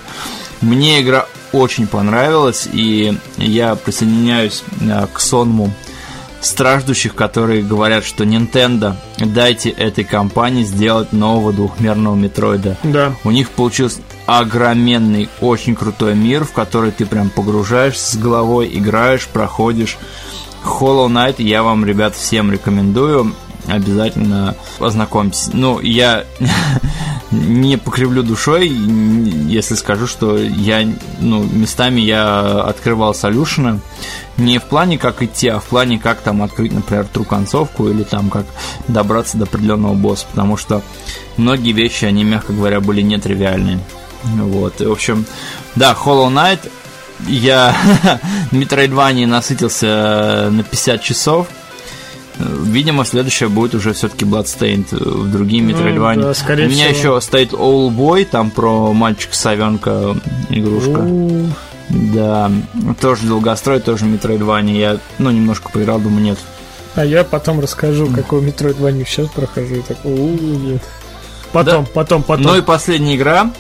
Мне 0.62 1.02
игра 1.02 1.28
очень 1.54 1.88
понравилась, 1.88 2.68
и 2.72 3.18
я 3.38 3.76
присоединяюсь 3.76 4.64
а, 4.89 5.08
к 5.08 5.20
сонму 5.20 5.74
страждущих, 6.42 7.16
которые 7.16 7.62
говорят, 7.62 8.04
что 8.04 8.24
Nintendo, 8.24 8.96
дайте 9.18 9.70
этой 9.70 10.04
компании 10.04 10.64
сделать 10.64 11.14
нового 11.14 11.54
двухмерного 11.54 12.16
метроида. 12.16 12.78
Да. 12.84 13.14
У 13.24 13.32
них 13.32 13.50
получился 13.52 14.02
огроменный, 14.26 15.30
очень 15.39 15.76
крутой 15.76 16.16
мир, 16.16 16.44
в 16.44 16.52
который 16.52 16.92
ты 16.92 17.06
прям 17.06 17.30
погружаешься 17.30 18.14
с 18.14 18.18
головой, 18.18 18.70
играешь, 18.74 19.28
проходишь. 19.28 19.98
Hollow 20.64 21.07
Knight 21.07 21.41
я 21.41 21.64
вам, 21.64 21.86
ребят, 21.86 22.16
всем 22.16 22.51
рекомендую. 22.51 23.34
Обязательно 23.68 24.55
познакомьтесь. 24.80 25.49
Ну, 25.53 25.80
я 25.80 26.26
не 27.32 27.78
покривлю 27.78 28.24
душой, 28.24 28.68
если 28.68 29.76
скажу, 29.76 30.07
что 30.07 30.38
я, 30.38 30.88
ну, 31.20 31.43
местами 31.43 32.01
я 32.01 32.62
открывал 32.62 33.14
солюшены. 33.14 33.80
Не 34.38 34.57
в 34.57 34.64
плане, 34.64 34.97
как 34.97 35.22
идти, 35.22 35.47
а 35.47 35.59
в 35.59 35.66
плане, 35.66 35.99
как 35.99 36.22
там 36.22 36.41
открыть, 36.41 36.74
например, 36.74 37.05
тру 37.05 37.24
концовку 37.24 37.88
или 37.89 38.03
там 38.03 38.30
как 38.30 38.45
добраться 38.88 39.38
до 39.38 39.43
определенного 39.43 39.93
босса. 39.93 40.26
Потому 40.32 40.57
что 40.57 40.82
многие 41.38 41.74
вещи, 41.74 42.05
они, 42.05 42.24
мягко 42.24 42.53
говоря, 42.53 42.80
были 42.80 43.01
нетривиальные. 43.01 43.80
Вот. 44.24 44.82
И, 44.82 44.86
в 44.86 44.91
общем, 44.91 45.26
да, 45.76 45.93
Hollow 45.93 46.30
Knight 46.30 46.72
я 47.28 47.76
Metroidvania 48.51 49.26
насытился 49.26 49.88
э, 49.88 50.49
на 50.49 50.63
50 50.63 51.01
часов. 51.01 51.47
Видимо, 52.38 53.05
следующее 53.05 53.49
будет 53.49 53.76
уже 53.76 53.93
все-таки 53.93 54.26
Bloodstained 54.26 54.88
э, 54.91 54.97
в 54.97 55.32
другие 55.32 55.63
Metroidvania. 55.63 56.15
Ну, 56.15 56.22
да, 56.24 56.34
скорее 56.34 56.67
У 56.67 56.69
меня 56.69 56.93
всего. 56.93 57.15
еще 57.15 57.22
стоит 57.22 57.53
All 57.53 57.89
Boy, 57.89 58.26
там 58.26 58.49
про 58.49 58.93
мальчика 58.93 59.36
совенка 59.36 60.15
игрушка. 60.49 60.99
У-у-у. 60.99 61.47
Да, 61.89 62.49
тоже 63.01 63.28
долгострой, 63.28 63.82
тоже 63.82 64.05
Metroidvania. 64.05 64.78
Я, 64.78 64.97
ну, 65.19 65.30
немножко 65.30 65.69
поиграл, 65.69 65.99
думаю, 65.99 66.24
нет. 66.24 66.38
А 66.95 67.05
я 67.05 67.24
потом 67.24 67.59
расскажу, 67.59 68.07
какой 68.07 68.41
Metroidvania 68.41 69.05
сейчас 69.05 69.28
прохожу. 69.28 69.76
И 69.76 69.82
так, 69.82 69.97
у-у-у, 70.03 70.57
нет. 70.57 70.82
Потом, 71.51 71.84
да. 71.84 71.91
потом, 71.93 72.24
потом. 72.24 72.45
Ну 72.45 72.57
и 72.57 72.61
последняя 72.61 73.15
игра, 73.15 73.51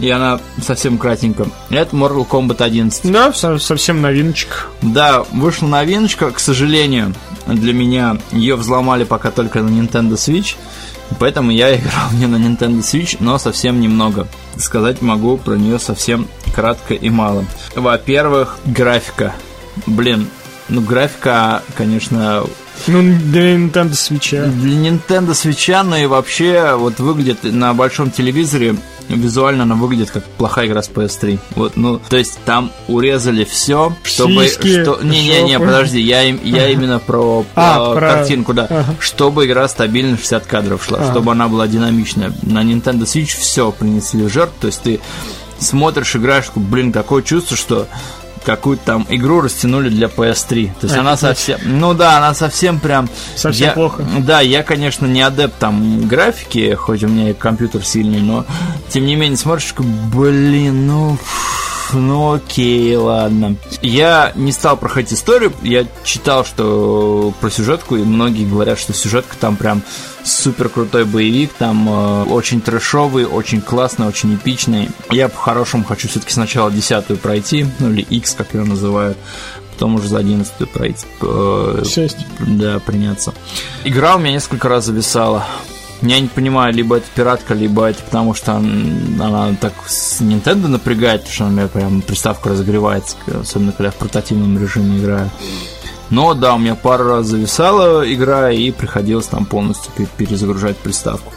и 0.00 0.10
она 0.10 0.40
совсем 0.62 0.98
кратенько. 0.98 1.46
Это 1.70 1.94
Mortal 1.94 2.26
Kombat 2.26 2.62
11. 2.62 3.10
Да, 3.12 3.32
совсем 3.32 4.00
новиночка. 4.00 4.66
Да, 4.82 5.24
вышла 5.32 5.66
новиночка, 5.66 6.30
к 6.30 6.40
сожалению, 6.40 7.14
для 7.46 7.72
меня 7.72 8.18
ее 8.32 8.56
взломали 8.56 9.04
пока 9.04 9.30
только 9.30 9.62
на 9.62 9.68
Nintendo 9.68 10.12
Switch. 10.12 10.56
Поэтому 11.18 11.50
я 11.50 11.74
играл 11.76 12.10
не 12.12 12.26
на 12.26 12.36
Nintendo 12.36 12.80
Switch, 12.80 13.16
но 13.20 13.38
совсем 13.38 13.80
немного. 13.80 14.26
Сказать 14.56 15.02
могу 15.02 15.36
про 15.36 15.54
нее 15.54 15.78
совсем 15.78 16.28
кратко 16.54 16.94
и 16.94 17.10
мало. 17.10 17.44
Во-первых, 17.74 18.58
графика. 18.64 19.34
Блин, 19.86 20.28
ну 20.68 20.80
графика, 20.80 21.62
конечно, 21.76 22.44
ну, 22.86 23.02
для 23.02 23.56
Nintendo 23.56 23.92
Switch. 23.92 24.30
Для 24.30 24.90
Nintendo 24.90 25.30
Switch, 25.30 25.82
но 25.82 25.96
и 25.96 26.06
вообще 26.06 26.74
вот 26.76 26.98
выглядит 26.98 27.42
на 27.42 27.74
большом 27.74 28.10
телевизоре 28.10 28.76
визуально 29.16 29.64
она 29.64 29.74
выглядит 29.74 30.10
как 30.10 30.24
плохая 30.24 30.66
игра 30.66 30.82
с 30.82 30.88
PS3. 30.88 31.38
Вот, 31.56 31.76
ну, 31.76 31.98
то 31.98 32.16
есть 32.16 32.38
там 32.44 32.70
урезали 32.88 33.44
все, 33.44 33.92
чтобы... 34.02 34.46
Сиськи, 34.46 34.82
что... 34.82 35.00
Не-не-не, 35.02 35.58
подожди, 35.58 36.00
я, 36.00 36.22
я 36.22 36.68
именно 36.68 36.98
про, 37.06 37.44
а, 37.54 37.94
про 37.94 38.00
картинку, 38.00 38.54
да. 38.54 38.66
Ага. 38.70 38.94
Чтобы 38.98 39.46
игра 39.46 39.66
стабильно 39.68 40.16
60 40.16 40.46
кадров 40.46 40.84
шла, 40.84 40.98
ага. 40.98 41.12
чтобы 41.12 41.32
она 41.32 41.48
была 41.48 41.66
динамичная. 41.66 42.32
На 42.42 42.62
Nintendo 42.62 43.02
Switch 43.02 43.38
все 43.38 43.70
принесли 43.72 44.24
в 44.24 44.28
жертву, 44.28 44.54
то 44.60 44.66
есть 44.66 44.82
ты 44.82 45.00
смотришь, 45.58 46.16
играешь, 46.16 46.50
блин, 46.54 46.92
такое 46.92 47.22
чувство, 47.22 47.56
что 47.56 47.88
какую-то 48.44 48.84
там 48.84 49.06
игру 49.08 49.40
растянули 49.40 49.88
для 49.88 50.08
PS3. 50.08 50.72
То 50.80 50.86
есть 50.86 50.96
а, 50.96 51.00
она 51.00 51.16
совсем... 51.16 51.58
Ну 51.64 51.94
да, 51.94 52.18
она 52.18 52.34
совсем 52.34 52.80
прям... 52.80 53.08
Совсем 53.36 53.68
я, 53.68 53.72
плохо. 53.72 54.04
Да, 54.20 54.40
я, 54.40 54.62
конечно, 54.62 55.06
не 55.06 55.22
адепт 55.22 55.58
там 55.58 56.06
графики, 56.06 56.74
хоть 56.74 57.02
у 57.04 57.08
меня 57.08 57.30
и 57.30 57.34
компьютер 57.34 57.84
сильный, 57.84 58.20
но 58.20 58.46
тем 58.88 59.06
не 59.06 59.16
менее 59.16 59.36
смотришь, 59.36 59.74
блин, 59.76 60.86
ну... 60.86 61.18
Ну 61.92 62.32
окей, 62.34 62.94
ладно. 62.96 63.56
Я 63.82 64.32
не 64.34 64.52
стал 64.52 64.76
проходить 64.76 65.12
историю, 65.12 65.52
я 65.62 65.86
читал, 66.04 66.44
что 66.44 67.32
про 67.40 67.50
сюжетку, 67.50 67.96
и 67.96 68.02
многие 68.02 68.48
говорят, 68.48 68.78
что 68.78 68.92
сюжетка 68.92 69.36
там 69.38 69.56
прям 69.56 69.82
супер 70.24 70.68
крутой 70.68 71.04
боевик, 71.04 71.52
там 71.54 71.88
э, 71.88 72.22
очень 72.24 72.60
трэшовый, 72.60 73.24
очень 73.26 73.60
классный, 73.60 74.06
очень 74.06 74.34
эпичный. 74.34 74.90
Я 75.10 75.28
по-хорошему 75.28 75.84
хочу 75.84 76.08
все-таки 76.08 76.32
сначала 76.32 76.70
десятую 76.70 77.18
пройти, 77.18 77.66
ну 77.78 77.90
или 77.90 78.02
X, 78.02 78.34
как 78.34 78.54
ее 78.54 78.64
называют, 78.64 79.16
потом 79.72 79.94
уже 79.96 80.08
за 80.08 80.18
одиннадцатую 80.18 80.68
пройти. 80.68 81.06
Э, 81.22 81.82
Да, 82.40 82.78
приняться. 82.80 83.32
Игра 83.84 84.16
у 84.16 84.18
меня 84.18 84.32
несколько 84.32 84.68
раз 84.68 84.86
зависала. 84.86 85.46
Я 86.02 86.18
не 86.18 86.28
понимаю, 86.28 86.72
либо 86.72 86.96
это 86.96 87.06
пиратка, 87.14 87.52
либо 87.52 87.84
это 87.84 88.02
потому, 88.02 88.34
что 88.34 88.56
она 88.56 89.54
так 89.60 89.74
с 89.86 90.20
Nintendo 90.22 90.66
напрягает, 90.66 91.26
что 91.28 91.44
она 91.44 91.52
у 91.52 91.56
меня 91.56 91.68
прям 91.68 92.00
приставка 92.00 92.50
разогревается, 92.50 93.16
особенно 93.40 93.72
когда 93.72 93.90
в 93.90 93.96
портативном 93.96 94.58
режиме 94.58 94.98
играю. 94.98 95.30
Но 96.08 96.34
да, 96.34 96.54
у 96.54 96.58
меня 96.58 96.74
пару 96.74 97.04
раз 97.04 97.26
зависала 97.26 98.02
игра, 98.12 98.50
и 98.50 98.70
приходилось 98.70 99.26
там 99.26 99.44
полностью 99.44 99.92
перезагружать 100.16 100.76
приставку. 100.78 101.32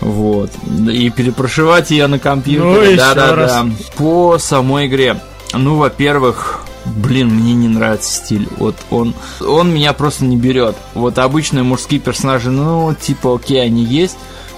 Вот. 0.00 0.50
И 0.90 1.10
перепрошивать 1.10 1.90
ее 1.90 2.06
на 2.06 2.18
компьютере. 2.18 2.90
Ну, 2.90 2.96
да, 2.96 3.14
да, 3.14 3.34
раз. 3.34 3.52
да. 3.52 3.66
По 3.96 4.38
самой 4.38 4.86
игре. 4.86 5.20
Ну, 5.54 5.76
во-первых, 5.76 6.65
блин, 6.96 7.28
мне 7.28 7.54
не 7.54 7.68
нравится 7.68 8.12
стиль. 8.12 8.48
Вот 8.58 8.76
он, 8.90 9.14
он 9.40 9.72
меня 9.72 9.92
просто 9.92 10.24
не 10.24 10.36
берет. 10.36 10.76
Вот 10.94 11.18
обычные 11.18 11.62
мужские 11.62 12.00
персонажи, 12.00 12.50
ну, 12.50 12.94
типа, 12.94 13.34
окей, 13.34 13.62
они 13.62 13.84
есть 13.84 14.16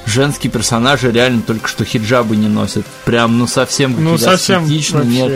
женские 0.09 0.51
персонажи 0.51 1.13
реально 1.13 1.43
только 1.43 1.69
что 1.69 1.85
хиджабы 1.85 2.37
не 2.37 2.49
носят. 2.49 2.85
Прям, 3.05 3.39
ну, 3.39 3.47
совсем 3.47 3.95
ну, 4.03 4.19
совсем 4.19 4.65
вообще 4.65 4.97
нет, 5.05 5.33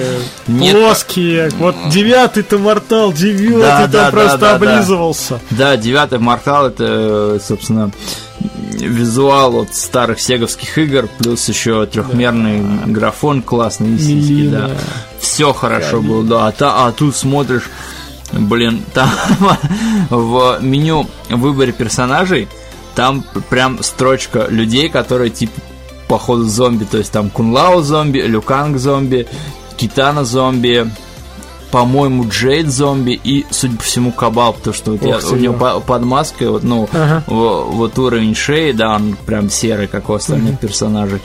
нет. 0.49 0.77
Плоские. 0.77 1.51
Вот 1.59 1.77
девятый-то 1.91 2.59
Мортал, 2.59 3.13
девятый 3.13 3.61
да, 3.61 3.81
там 3.81 3.91
да, 3.91 4.11
просто 4.11 4.39
да, 4.39 4.55
облизывался. 4.57 5.41
Да, 5.51 5.77
девятый 5.77 6.19
Мортал 6.19 6.67
это, 6.67 7.41
собственно, 7.47 7.91
визуал 8.73 9.61
от 9.63 9.75
старых 9.75 10.21
сеговских 10.21 10.77
игр, 10.79 11.09
плюс 11.19 11.49
еще 11.49 11.87
трехмерный 11.87 12.61
да. 12.61 12.87
графон 12.87 13.43
классный, 13.43 13.99
сиськи, 13.99 14.49
да. 14.49 14.71
Все 15.21 15.53
хорошо 15.53 15.99
Камин. 15.99 16.09
было, 16.09 16.25
да. 16.25 16.47
А, 16.49 16.53
та, 16.53 16.87
а 16.87 16.93
тут 16.93 17.15
смотришь, 17.15 17.71
блин, 18.33 18.83
там 18.95 19.11
в 20.11 20.59
меню 20.61 21.07
выборе 21.29 21.73
персонажей 21.73 22.49
там 22.95 23.25
прям 23.51 23.83
строчка 23.83 24.47
людей, 24.49 24.89
которые 24.89 25.31
типа 25.31 25.61
походу 26.09 26.45
зомби, 26.45 26.85
то 26.85 26.99
есть 26.99 27.11
там 27.11 27.31
Кунлао 27.31 27.81
зомби, 27.81 28.19
Люканг 28.19 28.79
зомби, 28.79 29.27
Китана 29.77 30.25
зомби, 30.25 30.91
по-моему, 31.73 32.29
Джейд 32.29 32.69
зомби 32.69 33.19
и, 33.25 33.47
судя 33.51 33.79
по 33.79 33.83
всему, 33.83 34.13
Кабал, 34.13 34.53
потому 34.53 34.75
что 34.75 34.91
вот 34.93 35.03
я, 35.03 35.19
у 35.27 35.37
него 35.37 35.81
под 35.81 36.05
маской, 36.05 36.49
вот, 36.49 36.63
ну, 36.63 36.87
ага. 36.93 37.25
в, 37.27 37.71
вот 37.73 37.99
уровень 37.99 38.35
шеи, 38.35 38.73
да, 38.73 38.95
он 38.95 39.17
прям 39.25 39.49
серый, 39.49 39.89
как 39.89 40.11
у 40.11 40.13
остальных 40.13 40.55
угу. 40.55 40.59
персонажей. 40.61 41.21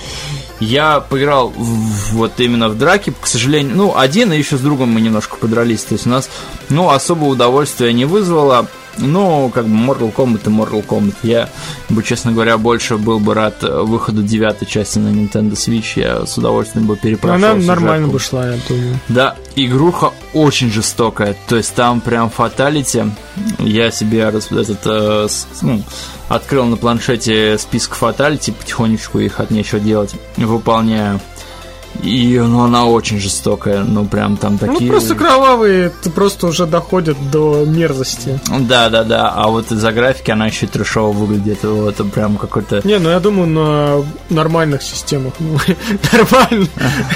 Я 0.62 1.02
поиграл 1.02 1.50
в, 1.50 2.14
вот 2.14 2.32
именно 2.38 2.70
в 2.70 2.78
драке, 2.78 3.14
к 3.20 3.28
сожалению, 3.28 3.76
ну, 3.76 3.98
один, 3.98 4.32
и 4.32 4.38
еще 4.38 4.56
с 4.56 4.62
другом 4.62 4.90
мы 4.92 5.02
немножко 5.02 5.36
подрались, 5.36 5.84
то 5.84 5.96
есть 5.96 6.08
у 6.08 6.10
нас, 6.10 6.30
ну, 6.70 6.90
особо 6.90 7.26
удовольствия 7.26 7.92
не 7.92 8.06
вызвало, 8.06 8.68
ну, 8.98 9.50
как 9.54 9.66
бы 9.66 9.76
Mortal 9.76 10.14
Kombat 10.14 10.42
и 10.46 10.50
Mortal 10.50 10.86
Kombat. 10.86 11.16
Я 11.24 11.50
бы, 11.90 12.04
честно 12.04 12.32
говоря, 12.32 12.58
больше 12.58 12.98
был 12.98 13.20
бы 13.20 13.34
рад 13.34 13.62
выходу 13.62 14.24
девятой 14.24 14.68
части 14.68 15.00
на 15.00 15.10
Nintendo 15.10 15.54
Switch. 15.54 15.94
Я 15.96 16.26
с 16.26 16.38
удовольствием 16.38 16.88
бы 16.88 16.96
перепрошел. 16.96 17.36
Она 17.36 17.54
нормально 17.54 18.08
бы 18.08 18.20
шла, 18.20 18.48
я 18.52 18.60
думаю. 18.68 19.00
Да, 19.10 19.36
игруха 19.56 20.12
очень 20.34 20.72
жестокая. 20.72 21.36
То 21.48 21.58
есть 21.58 21.74
там 21.76 22.02
прям 22.02 22.30
фаталити. 22.30 23.06
Я 23.60 23.92
себе 23.92 24.20
этот, 24.20 24.80
э, 24.86 25.28
ну, 25.62 25.84
открыл 26.28 26.66
на 26.66 26.78
планшете 26.78 27.58
список 27.58 27.96
фаталити, 27.96 28.52
потихонечку 28.52 29.20
их 29.20 29.40
от 29.40 29.52
нечего 29.52 29.80
делать 29.80 30.16
выполняю. 30.38 31.20
И 32.04 32.40
ну, 32.40 32.64
она 32.64 32.86
очень 32.86 33.20
жестокая, 33.20 33.84
ну 33.84 34.06
прям 34.06 34.38
там 34.38 34.54
ну, 34.62 34.68
такие... 34.68 34.86
Ну 34.86 34.92
просто 34.92 35.16
кровавые, 35.16 35.92
просто 36.14 36.48
уже 36.48 36.66
доходят 36.66 37.18
до 37.32 37.66
мерзости. 37.66 38.40
Да, 38.60 38.90
да, 38.90 39.04
да, 39.04 39.30
а 39.30 39.48
вот 39.48 39.72
из-за 39.72 39.92
графики 39.92 40.32
она 40.32 40.48
еще 40.48 40.68
трешово 40.68 41.12
выглядит, 41.12 41.64
вот, 41.64 41.94
это 41.94 42.04
прям 42.04 42.38
какой-то... 42.38 42.82
Не, 42.84 43.00
ну 43.00 43.10
я 43.10 43.20
думаю 43.20 43.48
на 43.48 44.06
нормальных 44.30 44.84
системах, 44.84 45.34
ну, 45.40 45.58
нормально, 46.14 46.68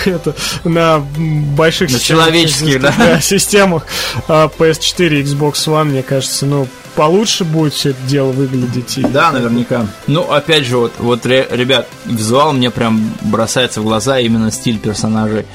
это 0.06 0.36
на 0.64 1.00
больших 1.00 1.92
на 1.92 2.00
человеческих, 2.00 2.82
да? 2.82 3.20
системах 3.22 3.86
PS4 4.28 5.20
и 5.20 5.24
Xbox 5.24 5.54
One, 5.68 5.86
мне 5.86 6.04
кажется, 6.04 6.46
ну 6.46 6.68
получше 6.96 7.44
будет 7.44 7.74
все 7.74 7.92
это 7.92 8.02
дело 8.08 8.32
выглядеть. 8.32 8.98
И 8.98 9.02
да, 9.02 9.32
наверняка. 9.32 9.88
Ну, 10.08 10.22
опять 10.30 10.66
же, 10.66 10.78
вот, 10.78 10.94
вот, 11.00 11.26
ребят, 11.26 11.88
визуал 12.06 12.54
мне 12.54 12.72
прям 12.72 13.14
бросается 13.22 13.82
в 13.82 13.84
глаза 13.84 14.20
именно 14.20 14.52
стиль 14.52 14.71
персонажей. 14.80 15.46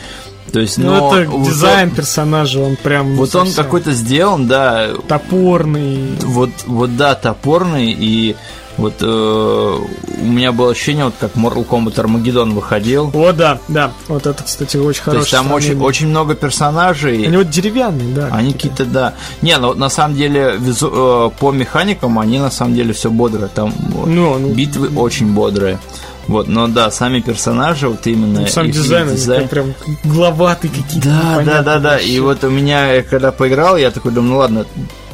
То 0.53 0.61
есть, 0.61 0.79
ну, 0.79 0.87
но 0.87 1.19
это 1.19 1.31
вот 1.31 1.47
дизайн 1.47 1.89
он, 1.91 1.95
персонажа, 1.95 2.61
он 2.61 2.77
прям... 2.77 3.17
Вот 3.17 3.31
совсем... 3.31 3.49
он 3.49 3.65
какой-то 3.65 3.93
сделан, 3.93 4.47
да... 4.47 4.91
Топорный. 5.09 6.17
Вот, 6.23 6.51
вот 6.67 6.97
да, 6.97 7.15
топорный, 7.15 7.91
и 7.91 8.37
вот 8.77 8.95
э, 9.01 9.07
у 9.07 10.25
меня 10.25 10.53
было 10.53 10.73
ощущение, 10.73 11.07
вот 11.07 11.15
как 11.19 11.35
Mortal 11.35 11.67
Kombat 11.67 11.95
Armageddon 11.95 12.53
выходил. 12.53 13.11
О, 13.15 13.33
да, 13.33 13.59
да. 13.69 13.93
Вот 14.09 14.27
это, 14.27 14.43
кстати, 14.43 14.77
очень 14.77 15.03
хорошо. 15.03 15.21
То 15.21 15.25
есть 15.25 15.33
там 15.33 15.53
очень, 15.53 15.81
очень 15.81 16.09
много 16.09 16.35
персонажей. 16.35 17.27
Они 17.27 17.37
вот 17.39 17.49
деревянные, 17.49 18.15
да. 18.15 18.29
Они 18.31 18.53
какие-то, 18.53 18.85
да. 18.85 19.15
Не, 19.41 19.57
ну 19.57 19.73
на 19.75 19.89
самом 19.89 20.17
деле 20.17 20.57
визу, 20.59 21.33
э, 21.35 21.41
по 21.41 21.53
механикам 21.53 22.19
они 22.19 22.39
на 22.39 22.51
самом 22.51 22.75
деле 22.75 22.93
все 22.93 23.11
бодрые. 23.11 23.49
Там 23.49 23.73
ну, 24.07 24.39
ну, 24.39 24.49
битвы 24.53 24.89
очень 24.95 25.33
бодрые. 25.33 25.79
Вот, 26.27 26.49
но 26.49 26.67
да, 26.67 26.91
сами 26.91 27.21
персонажи, 27.21 27.89
вот 27.89 28.07
именно. 28.07 28.41
Ну, 28.41 28.47
сам 28.47 28.71
дизайн, 28.71 29.11
дизайн. 29.11 29.49
прям 29.49 29.75
главатые 30.05 30.71
какие-то. 30.71 31.09
Да, 31.09 31.43
да, 31.45 31.63
да, 31.63 31.79
да. 31.79 31.99
И 31.99 32.19
вот 32.21 32.43
у 32.45 32.51
меня, 32.51 33.03
когда 33.03 33.31
поиграл, 33.33 33.77
я 33.77 33.91
такой 33.91 34.13
думаю, 34.13 34.33
ну 34.33 34.39
ладно, 34.39 34.67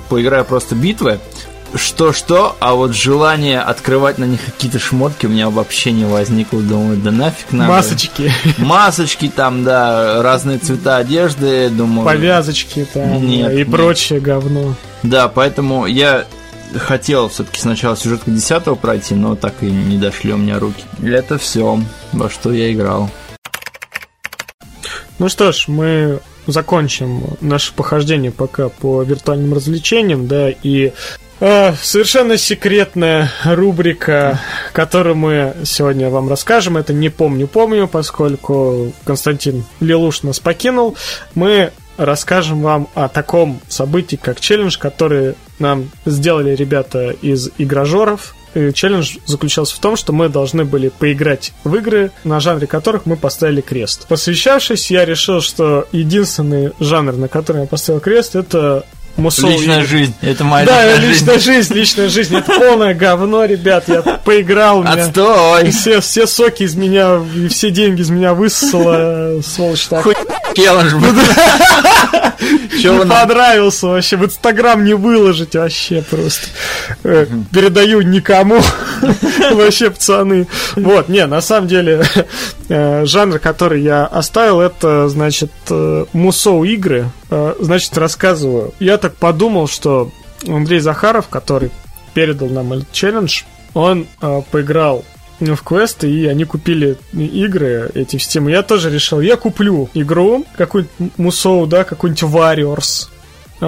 поиграю 0.08 0.44
просто 0.44 0.74
битвы 0.74 1.20
что-что, 1.74 2.56
а 2.60 2.74
вот 2.74 2.94
желание 2.94 3.60
открывать 3.60 4.18
на 4.18 4.24
них 4.24 4.44
какие-то 4.44 4.78
шмотки 4.78 5.26
у 5.26 5.28
меня 5.28 5.48
вообще 5.50 5.92
не 5.92 6.04
возникло. 6.04 6.60
Думаю, 6.60 6.96
да 6.98 7.10
нафиг 7.10 7.52
надо. 7.52 7.72
Масочки. 7.72 8.32
Масочки 8.58 9.32
там, 9.34 9.64
да, 9.64 10.22
разные 10.22 10.58
цвета 10.58 10.96
одежды, 10.96 11.70
думаю. 11.70 12.04
Повязочки 12.04 12.86
там 12.92 13.26
нет, 13.26 13.52
и 13.52 13.56
нет. 13.58 13.70
прочее 13.70 14.20
говно. 14.20 14.74
Да, 15.02 15.28
поэтому 15.28 15.86
я 15.86 16.26
хотел 16.78 17.28
все-таки 17.28 17.60
сначала 17.60 17.96
сюжетку 17.96 18.30
10 18.30 18.78
пройти, 18.78 19.14
но 19.14 19.36
так 19.36 19.54
и 19.62 19.70
не 19.70 19.98
дошли 19.98 20.32
у 20.32 20.36
меня 20.36 20.58
руки. 20.58 20.84
Это 21.02 21.38
все, 21.38 21.80
во 22.12 22.30
что 22.30 22.52
я 22.52 22.72
играл. 22.72 23.10
Ну 25.18 25.28
что 25.28 25.52
ж, 25.52 25.68
мы 25.68 26.20
закончим 26.46 27.22
наше 27.40 27.72
похождение 27.74 28.32
пока 28.32 28.68
по 28.68 29.02
виртуальным 29.02 29.54
развлечениям, 29.54 30.26
да, 30.26 30.50
и 30.50 30.92
Э, 31.44 31.74
совершенно 31.82 32.36
секретная 32.38 33.28
рубрика, 33.44 34.38
которую 34.72 35.16
мы 35.16 35.56
сегодня 35.64 36.08
вам 36.08 36.28
расскажем. 36.28 36.76
Это 36.76 36.92
не 36.92 37.08
помню, 37.08 37.48
помню, 37.48 37.88
поскольку 37.88 38.92
Константин 39.02 39.64
Лилуш 39.80 40.22
нас 40.22 40.38
покинул. 40.38 40.96
Мы 41.34 41.72
расскажем 42.04 42.62
вам 42.62 42.88
о 42.94 43.08
таком 43.08 43.60
событии, 43.68 44.16
как 44.16 44.40
челлендж, 44.40 44.78
который 44.78 45.34
нам 45.58 45.90
сделали 46.04 46.54
ребята 46.54 47.10
из 47.10 47.50
игражоров. 47.58 48.34
И 48.54 48.72
челлендж 48.72 49.16
заключался 49.24 49.74
в 49.76 49.78
том, 49.78 49.96
что 49.96 50.12
мы 50.12 50.28
должны 50.28 50.64
были 50.64 50.90
поиграть 50.90 51.52
в 51.64 51.74
игры, 51.74 52.10
на 52.24 52.38
жанре 52.38 52.66
которых 52.66 53.06
мы 53.06 53.16
поставили 53.16 53.62
крест. 53.62 54.06
Посвящавшись, 54.08 54.90
я 54.90 55.06
решил, 55.06 55.40
что 55.40 55.88
единственный 55.92 56.72
жанр, 56.78 57.14
на 57.14 57.28
который 57.28 57.62
я 57.62 57.66
поставил 57.66 58.00
крест, 58.00 58.36
это 58.36 58.84
Мусол 59.16 59.50
личная 59.50 59.84
жизнь. 59.84 60.14
Это 60.22 60.44
моя 60.44 60.64
да, 60.64 60.96
личная 60.96 61.34
жизнь. 61.34 61.44
жизнь, 61.44 61.74
личная 61.74 62.08
жизнь. 62.08 62.36
Это 62.36 62.50
полное 62.58 62.94
говно, 62.94 63.44
ребят. 63.44 63.84
Я 63.88 64.02
поиграл. 64.02 64.82
Отстой! 64.86 65.70
Все, 65.70 66.00
все 66.00 66.26
соки 66.26 66.62
из 66.62 66.74
меня, 66.74 67.20
и 67.36 67.48
все 67.48 67.70
деньги 67.70 68.00
из 68.00 68.10
меня 68.10 68.32
высосала, 68.34 69.40
сволочь 69.42 69.86
так. 69.86 70.02
Хуй 70.04 70.14
келлендж, 70.52 70.94
Не 72.82 73.06
понравился 73.06 73.86
вообще. 73.86 74.16
В 74.16 74.24
Инстаграм 74.24 74.84
не 74.84 74.94
выложить 74.94 75.54
вообще 75.54 76.02
просто. 76.02 76.46
Э, 77.04 77.26
передаю 77.52 78.02
никому. 78.02 78.60
Вообще, 79.52 79.90
пацаны. 79.90 80.46
Вот, 80.76 81.08
не, 81.08 81.26
на 81.26 81.40
самом 81.40 81.68
деле, 81.68 82.02
э, 82.68 83.04
жанр, 83.04 83.38
который 83.38 83.82
я 83.82 84.06
оставил, 84.06 84.60
это, 84.60 85.08
значит, 85.08 85.52
э, 85.70 86.04
мусоу 86.12 86.64
игры. 86.64 87.10
Значит, 87.60 87.96
рассказываю. 87.96 88.74
Я 88.78 88.98
так 88.98 89.14
подумал, 89.14 89.66
что 89.66 90.10
Андрей 90.46 90.80
Захаров, 90.80 91.28
который 91.28 91.70
передал 92.14 92.48
нам 92.48 92.74
этот 92.74 92.92
челлендж, 92.92 93.42
он 93.72 94.06
поиграл 94.50 95.04
в 95.50 95.62
квесты, 95.62 96.10
и 96.10 96.26
они 96.26 96.44
купили 96.44 96.96
игры 97.12 97.90
эти 97.94 98.16
в 98.16 98.20
Steam. 98.20 98.50
Я 98.50 98.62
тоже 98.62 98.90
решил, 98.90 99.20
я 99.20 99.36
куплю 99.36 99.90
игру, 99.94 100.44
какую-нибудь 100.56 101.18
Мусоу, 101.18 101.66
да, 101.66 101.84
какую-нибудь 101.84 102.22
Warriors, 102.22 103.08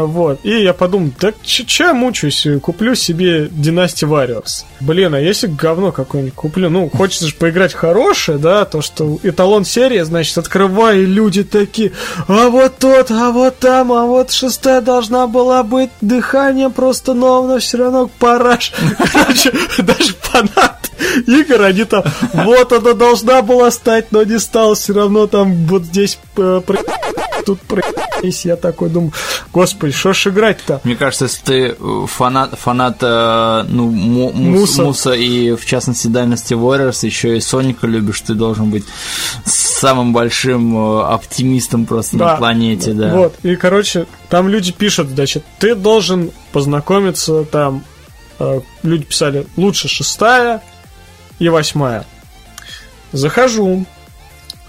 вот. 0.02 0.40
И 0.42 0.62
я 0.62 0.74
подумал, 0.74 1.12
да 1.20 1.32
че 1.42 1.84
я 1.84 1.94
мучаюсь, 1.94 2.46
куплю 2.60 2.96
себе 2.96 3.44
Dynasty 3.46 4.09
Warriors. 4.09 4.64
Блин, 4.80 5.14
а 5.14 5.20
если 5.20 5.46
говно 5.46 5.92
какое-нибудь 5.92 6.34
куплю? 6.34 6.68
Ну, 6.68 6.90
хочется 6.90 7.28
же 7.28 7.34
поиграть 7.36 7.74
хорошее, 7.74 8.38
да, 8.38 8.64
то, 8.64 8.82
что 8.82 9.18
эталон 9.22 9.64
серии, 9.64 10.01
значит, 10.01 10.36
открываю, 10.36 11.05
и 11.05 11.06
люди 11.06 11.44
такие, 11.44 11.92
а 12.26 12.48
вот 12.48 12.78
тот, 12.78 13.10
а 13.12 13.30
вот 13.30 13.59
там, 13.59 13.92
а 13.92 14.05
вот 14.05 14.32
шестая 14.32 14.80
должна 14.80 15.28
была 15.28 15.62
быть, 15.62 15.90
дыхание 16.01 16.70
просто 16.70 17.14
новое, 17.14 17.60
все 17.60 17.78
равно 17.78 18.10
параш. 18.18 18.72
Короче, 19.12 19.52
даже 19.78 20.12
фанат 20.20 20.84
игр, 21.27 21.62
они 21.62 21.85
там, 21.85 22.05
вот 22.33 22.73
она 22.73 22.93
должна 22.93 23.43
была 23.43 23.71
стать, 23.71 24.12
но 24.12 24.23
не 24.23 24.39
стала, 24.39 24.75
все 24.75 24.93
равно 24.93 25.27
там 25.27 25.66
вот 25.66 25.85
здесь 25.85 26.19
э, 26.37 26.61
тут 27.45 27.61
проебались. 27.61 28.45
Я 28.45 28.57
такой 28.57 28.89
думаю, 28.89 29.12
господи, 29.53 29.93
что 29.93 30.12
ж 30.12 30.29
играть-то? 30.29 30.81
Мне 30.85 30.97
кажется, 30.97 31.25
если 31.25 31.45
ты 31.45 31.77
э, 31.79 32.07
фанат, 32.07 32.59
фанат 32.59 32.99
э, 33.03 33.65
ну, 33.69 33.91
муса. 33.91 34.83
муса 34.83 35.12
и, 35.12 35.53
в 35.55 35.65
частности, 35.65 36.09
Dynasty 36.09 36.57
Warriors, 36.59 37.05
еще 37.05 37.37
и 37.37 37.41
Соника 37.41 37.87
любишь, 37.87 38.21
ты 38.23 38.35
должен 38.35 38.71
быть 38.71 38.85
самым 39.45 40.12
большим 40.12 40.77
оптимистом 40.77 41.87
просто 41.87 42.16
да. 42.16 42.33
на 42.33 42.37
планете, 42.37 42.93
да. 42.93 43.15
Вот, 43.15 43.35
и, 43.43 43.57
короче, 43.57 44.07
там 44.31 44.49
люди 44.49 44.73
пишут, 44.73 45.09
значит, 45.09 45.45
ты 45.59 45.75
должен 45.75 46.31
познакомиться 46.53 47.45
там, 47.45 47.85
люди 48.83 49.05
писали, 49.05 49.47
лучше 49.57 49.89
шестая 49.89 50.62
и 51.39 51.48
восьмая. 51.48 52.05
Захожу 53.12 53.85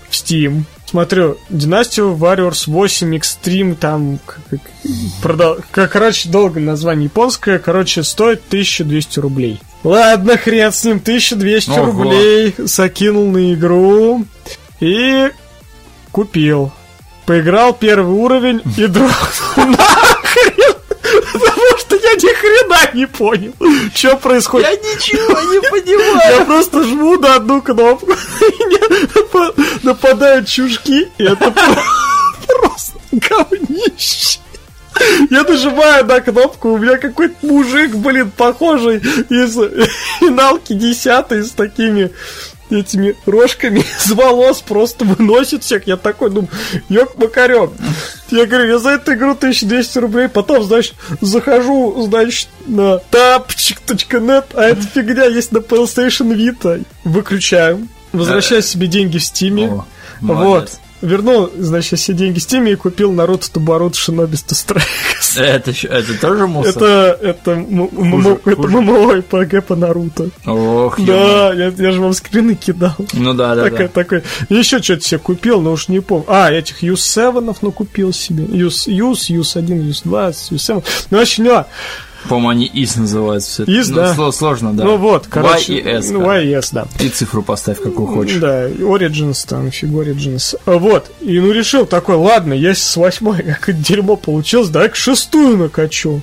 в 0.09 0.13
Steam, 0.13 0.63
смотрю, 0.85 1.37
Династию 1.49 2.15
Warriors 2.15 2.63
8 2.67 3.15
Extreme, 3.15 3.75
там, 3.75 4.19
как, 4.25 4.59
продал, 5.21 5.57
как, 5.71 5.91
короче, 5.91 6.29
долго 6.29 6.59
название 6.59 7.05
японское, 7.05 7.59
короче, 7.59 8.03
стоит 8.03 8.43
1200 8.47 9.19
рублей. 9.19 9.59
Ладно, 9.83 10.37
хрен 10.37 10.71
с 10.71 10.83
ним, 10.83 10.97
1200 10.97 11.69
Ого. 11.71 11.85
рублей 11.85 12.55
закинул 12.57 13.29
на 13.29 13.53
игру 13.53 14.25
и 14.79 15.29
купил. 16.11 16.71
Поиграл 17.25 17.73
первый 17.73 18.15
уровень 18.15 18.61
и 18.77 18.87
дрогнул 18.87 19.75
ни 22.15 22.33
хрена 22.33 22.89
не 22.93 23.07
понял, 23.07 23.53
что 23.93 24.17
происходит. 24.17 24.67
Я 24.67 24.75
ничего 24.75 25.39
не 25.51 25.61
понимаю. 25.61 26.39
Я 26.39 26.45
просто 26.45 26.83
жму 26.83 27.17
на 27.17 27.35
одну 27.35 27.61
кнопку, 27.61 28.13
нападают 29.83 30.47
чушки, 30.47 31.09
и 31.17 31.23
это 31.23 31.51
просто 32.47 32.99
говнище. 33.11 34.39
Я 35.29 35.43
нажимаю 35.43 36.05
на 36.05 36.21
кнопку, 36.21 36.69
у 36.69 36.77
меня 36.77 36.97
какой-то 36.97 37.35
мужик, 37.45 37.95
блин, 37.95 38.31
похожий 38.31 38.97
из 39.29 39.53
финалки 40.19 40.73
десятой 40.73 41.43
с 41.43 41.51
такими 41.51 42.11
этими 42.69 43.15
рожками 43.25 43.79
из 43.99 44.11
волос 44.11 44.61
просто 44.61 45.05
выносит 45.05 45.63
всех. 45.63 45.87
Я 45.87 45.97
такой 45.97 46.29
думаю, 46.29 46.49
ёк 46.89 47.17
макарёк. 47.17 47.73
Я 48.31 48.45
говорю, 48.45 48.67
я 48.67 48.79
за 48.79 48.91
эту 48.91 49.13
игру 49.13 49.31
1200 49.31 49.97
рублей, 49.99 50.27
потом, 50.27 50.63
значит, 50.63 50.95
захожу, 51.21 52.01
значит, 52.01 52.49
на 52.65 52.99
tapчик.net, 53.11 54.45
а 54.53 54.63
эта 54.63 54.81
фигня 54.81 55.25
есть 55.25 55.51
на 55.51 55.59
PlayStation 55.59 56.35
Vita. 56.35 56.83
Выключаю, 57.03 57.87
возвращаю 58.11 58.63
себе 58.63 58.87
деньги 58.87 59.17
в 59.17 59.21
Steam. 59.21 59.83
вот 60.21 60.79
вернул, 61.01 61.51
значит, 61.57 61.99
все 61.99 62.13
деньги 62.13 62.39
с 62.39 62.45
теми 62.45 62.71
и 62.71 62.75
купил 62.75 63.11
Наруто 63.11 63.51
Табаруто 63.51 63.97
Шиноби 63.97 64.35
Страйкс. 64.35 65.37
Это, 65.37 65.71
это 65.71 66.19
тоже 66.19 66.47
мусор? 66.47 66.71
Это, 66.75 67.19
это, 67.21 67.51
это 67.51 68.69
ММО 68.69 69.21
ПГ 69.21 69.65
по 69.65 69.75
Наруто. 69.75 70.29
Ох, 70.45 70.99
Да, 70.99 71.53
я, 71.53 71.73
я 71.75 71.91
же 71.91 72.01
вам 72.01 72.13
скрины 72.13 72.55
кидал. 72.55 72.95
Ну 73.13 73.33
да, 73.33 73.55
да, 73.55 73.63
такой, 73.63 73.79
да. 73.79 73.87
Такой. 73.87 74.23
Еще 74.49 74.81
что-то 74.81 75.01
себе 75.01 75.19
купил, 75.19 75.61
но 75.61 75.73
уж 75.73 75.87
не 75.87 75.99
помню. 75.99 76.25
А, 76.27 76.51
этих 76.51 76.83
Юс 76.83 77.03
7 77.03 77.53
ну 77.61 77.71
купил 77.71 78.13
себе. 78.13 78.45
Юс, 78.45 78.87
Юс, 78.87 79.29
Юс 79.29 79.55
1, 79.55 79.87
Юс 79.87 80.01
2, 80.03 80.27
Юс 80.27 80.63
7. 80.63 80.81
Ну, 81.11 81.17
вообще, 81.17 81.41
не 81.41 81.49
по-моему, 82.27 82.49
они 82.49 82.71
ИС 82.73 82.95
называются. 82.95 83.63
ИС, 83.63 83.89
ну, 83.89 83.95
да. 83.95 84.31
Сложно, 84.31 84.73
да. 84.73 84.83
Ну 84.83 84.97
вот, 84.97 85.27
короче. 85.27 85.73
Y 85.73 85.79
и 85.79 85.87
S. 85.97 86.09
Ну, 86.09 86.21
Y 86.21 86.45
и 86.45 86.51
S, 86.53 86.71
да. 86.71 86.87
И 86.99 87.09
цифру 87.09 87.43
поставь, 87.43 87.81
какую 87.81 88.07
хочешь. 88.07 88.39
Да, 88.39 88.69
Origins 88.69 89.45
там, 89.47 89.71
фиг 89.71 89.89
Origins. 89.89 90.59
Вот, 90.65 91.11
и 91.21 91.39
ну 91.39 91.51
решил 91.51 91.85
такой, 91.85 92.15
ладно, 92.15 92.53
я 92.53 92.73
с 92.73 92.95
восьмой 92.97 93.43
как 93.61 93.79
дерьмо 93.81 94.15
получилось, 94.15 94.69
давай 94.69 94.89
к 94.89 94.95
шестую 94.95 95.57
накачу. 95.57 96.21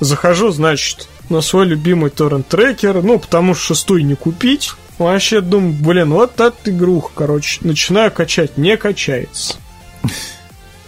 Захожу, 0.00 0.50
значит, 0.50 1.08
на 1.30 1.40
свой 1.40 1.66
любимый 1.66 2.10
торрент-трекер, 2.10 3.02
ну, 3.02 3.18
потому 3.18 3.54
что 3.54 3.74
шестую 3.74 4.04
не 4.04 4.14
купить. 4.14 4.72
Вообще 4.98 5.40
думаю, 5.40 5.72
блин, 5.72 6.12
вот 6.12 6.40
эта 6.40 6.70
игруха, 6.70 7.10
короче. 7.14 7.60
Начинаю 7.62 8.10
качать, 8.10 8.56
не 8.58 8.76
качается. 8.76 9.56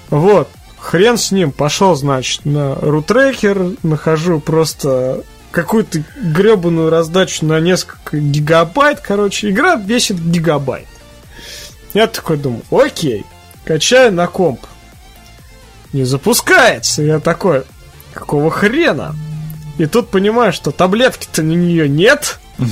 Вот, 0.09 0.49
Хрен 0.87 1.19
с 1.19 1.33
ним, 1.33 1.51
пошел, 1.51 1.97
значит, 1.97 2.45
на 2.45 2.77
рутрекер, 2.77 3.73
нахожу 3.83 4.39
просто 4.39 5.25
какую-то 5.51 6.05
гребаную 6.17 6.91
раздачу 6.91 7.45
на 7.45 7.59
несколько 7.59 8.19
гигабайт, 8.19 9.01
короче, 9.01 9.51
игра 9.51 9.75
весит 9.75 10.17
гигабайт. 10.21 10.87
Я 11.93 12.07
такой 12.07 12.37
думаю, 12.37 12.63
окей, 12.71 13.27
качаю 13.65 14.13
на 14.13 14.29
комп. 14.29 14.61
Не 15.93 16.05
запускается. 16.05 17.03
Я 17.03 17.19
такой, 17.19 17.65
какого 18.15 18.53
хрена? 18.53 19.17
И 19.79 19.87
тут 19.87 20.09
понимаю, 20.09 20.53
что 20.53 20.71
таблетки-то 20.71 21.43
на 21.43 21.55
нее 21.55 21.89
нет 21.89 22.39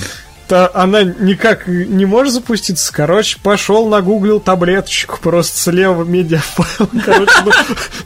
то 0.48 0.70
она 0.74 1.02
никак 1.02 1.66
не 1.66 2.04
может 2.04 2.34
запуститься. 2.34 2.92
Короче, 2.92 3.38
пошел 3.42 3.88
нагуглил 3.88 4.40
таблеточку 4.40 5.18
просто 5.20 5.58
с 5.58 5.66
левого 5.70 6.04
медиафайла. 6.04 6.90
Короче, 7.04 7.32
ну, 7.44 7.52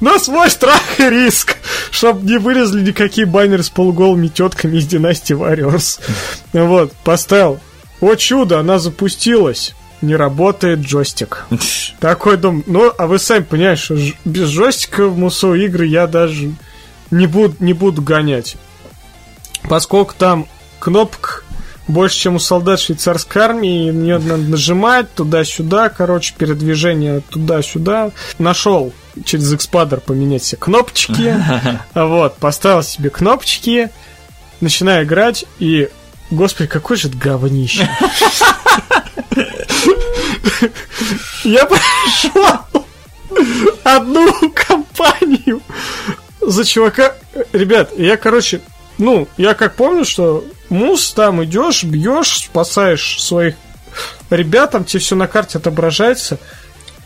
на 0.00 0.18
свой 0.18 0.50
страх 0.50 0.80
и 0.98 1.10
риск, 1.10 1.56
чтобы 1.90 2.28
не 2.28 2.38
вылезли 2.38 2.82
никакие 2.82 3.26
баннеры 3.26 3.62
с 3.62 3.70
полуголыми 3.70 4.28
тетками 4.28 4.76
из 4.76 4.86
династии 4.86 5.34
Warriors. 5.34 6.00
Вот, 6.52 6.92
поставил. 7.04 7.60
О 8.00 8.14
чудо, 8.14 8.60
она 8.60 8.78
запустилась. 8.78 9.74
Не 10.00 10.14
работает 10.14 10.80
джойстик. 10.80 11.46
Такой 12.00 12.36
дом. 12.36 12.62
Ну, 12.66 12.92
а 12.96 13.08
вы 13.08 13.18
сами 13.18 13.42
понимаете, 13.42 13.82
что 13.82 13.98
без 14.24 14.48
джойстика 14.48 15.08
в 15.08 15.18
мусо 15.18 15.54
игры 15.54 15.86
я 15.86 16.06
даже 16.06 16.52
не 17.10 17.26
буду, 17.26 17.56
не 17.58 17.72
буду 17.72 18.00
гонять. 18.00 18.56
Поскольку 19.68 20.14
там 20.16 20.46
кнопок 20.78 21.44
больше, 21.88 22.18
чем 22.18 22.36
у 22.36 22.38
солдат 22.38 22.80
швейцарской 22.80 23.42
армии. 23.42 23.90
Мне 23.90 24.18
надо 24.18 24.42
нажимать 24.42 25.12
туда-сюда, 25.14 25.88
короче, 25.88 26.34
передвижение 26.36 27.22
туда-сюда. 27.28 28.12
Нашел 28.38 28.92
через 29.24 29.52
Xpadder 29.52 30.00
поменять 30.00 30.42
все 30.42 30.56
кнопочки. 30.56 31.36
Вот, 31.94 32.36
поставил 32.36 32.82
себе 32.82 33.10
кнопочки. 33.10 33.90
начинаю 34.60 35.04
играть, 35.04 35.44
и, 35.58 35.88
господи, 36.30 36.68
какой 36.68 36.96
же 36.96 37.08
это 37.08 37.16
говнище. 37.16 37.88
Я 41.44 41.66
прошел 41.66 42.60
одну 43.84 44.50
компанию 44.54 45.62
за 46.40 46.64
чувака. 46.64 47.14
Ребят, 47.52 47.92
я, 47.96 48.16
короче, 48.16 48.60
ну, 48.98 49.28
я 49.36 49.54
как 49.54 49.76
помню, 49.76 50.04
что 50.04 50.44
мус 50.68 51.12
там 51.12 51.42
идешь, 51.44 51.84
бьешь, 51.84 52.44
спасаешь 52.44 53.20
своих 53.22 53.54
ребят, 54.30 54.72
там 54.72 54.84
тебе 54.84 55.00
все 55.00 55.16
на 55.16 55.26
карте 55.26 55.58
отображается. 55.58 56.38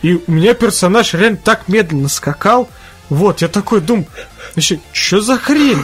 И 0.03 0.15
у 0.27 0.33
меня 0.33 0.55
персонаж 0.55 1.15
реально 1.15 1.39
так 1.43 1.69
медленно 1.69 2.09
скакал. 2.09 2.69
Вот, 3.13 3.43
я 3.43 3.49
такой 3.49 3.83
думаю, 3.83 4.07
Вообще, 4.55 4.81
что 4.93 5.21
за 5.21 5.37
хрень? 5.37 5.79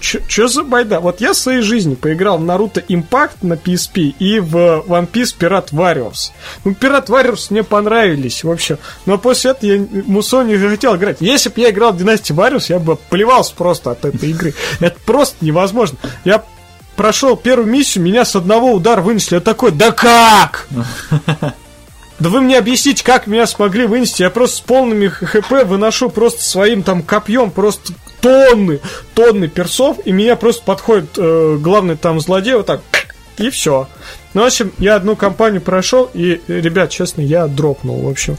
Что 0.00 0.48
за 0.48 0.62
байда? 0.62 1.00
Вот 1.00 1.20
я 1.20 1.32
в 1.32 1.36
своей 1.36 1.60
жизни 1.60 1.94
поиграл 1.94 2.38
в 2.38 2.44
Naruto 2.44 2.84
Impact 2.86 3.38
на 3.42 3.54
PSP 3.54 4.14
и 4.18 4.40
в 4.40 4.56
One 4.86 5.08
Piece 5.10 5.36
Pirate 5.38 5.70
Warriors. 5.72 6.30
Ну, 6.64 6.72
Pirate 6.72 7.06
Warriors 7.06 7.46
мне 7.50 7.62
понравились, 7.62 8.44
в 8.44 8.50
общем. 8.50 8.78
Но 9.06 9.18
после 9.18 9.52
этого 9.52 9.70
я 9.70 9.86
Мусо 10.06 10.42
не 10.42 10.56
хотел 10.56 10.96
играть. 10.96 11.18
Если 11.20 11.48
бы 11.48 11.60
я 11.60 11.70
играл 11.70 11.92
в 11.92 11.96
Dynasty 11.96 12.34
Warriors, 12.34 12.66
я 12.68 12.78
бы 12.78 12.96
плевался 12.96 13.54
просто 13.54 13.90
от 13.90 14.04
этой 14.04 14.30
игры. 14.30 14.54
Это 14.80 14.98
просто 15.04 15.44
невозможно. 15.44 15.98
Я 16.24 16.44
прошел 16.96 17.36
первую 17.36 17.68
миссию, 17.68 18.04
меня 18.04 18.24
с 18.24 18.34
одного 18.36 18.72
удара 18.72 19.02
вынесли. 19.02 19.36
Я 19.36 19.40
такой, 19.40 19.72
да 19.72 19.90
как? 19.92 20.68
Да 22.20 22.30
вы 22.30 22.40
мне 22.40 22.58
объясните, 22.58 23.04
как 23.04 23.26
меня 23.26 23.46
смогли 23.46 23.86
вынести? 23.86 24.22
Я 24.22 24.30
просто 24.30 24.56
с 24.56 24.60
полными 24.60 25.08
хп 25.08 25.50
выношу 25.64 26.10
просто 26.10 26.42
своим 26.42 26.82
там 26.82 27.02
копьем 27.02 27.50
просто 27.50 27.92
тонны, 28.20 28.80
тонны 29.14 29.48
персов, 29.48 29.98
и 30.04 30.12
меня 30.12 30.36
просто 30.36 30.64
подходит 30.64 31.10
э, 31.16 31.56
главный 31.60 31.96
там 31.96 32.18
злодей 32.20 32.54
вот 32.54 32.66
так, 32.66 32.80
и 33.38 33.50
все. 33.50 33.88
Ну, 34.34 34.42
в 34.42 34.46
общем, 34.46 34.72
я 34.78 34.96
одну 34.96 35.16
кампанию 35.16 35.60
прошел, 35.60 36.10
и, 36.12 36.40
ребят, 36.48 36.90
честно, 36.90 37.20
я 37.20 37.46
дропнул, 37.46 38.02
в 38.02 38.08
общем. 38.08 38.36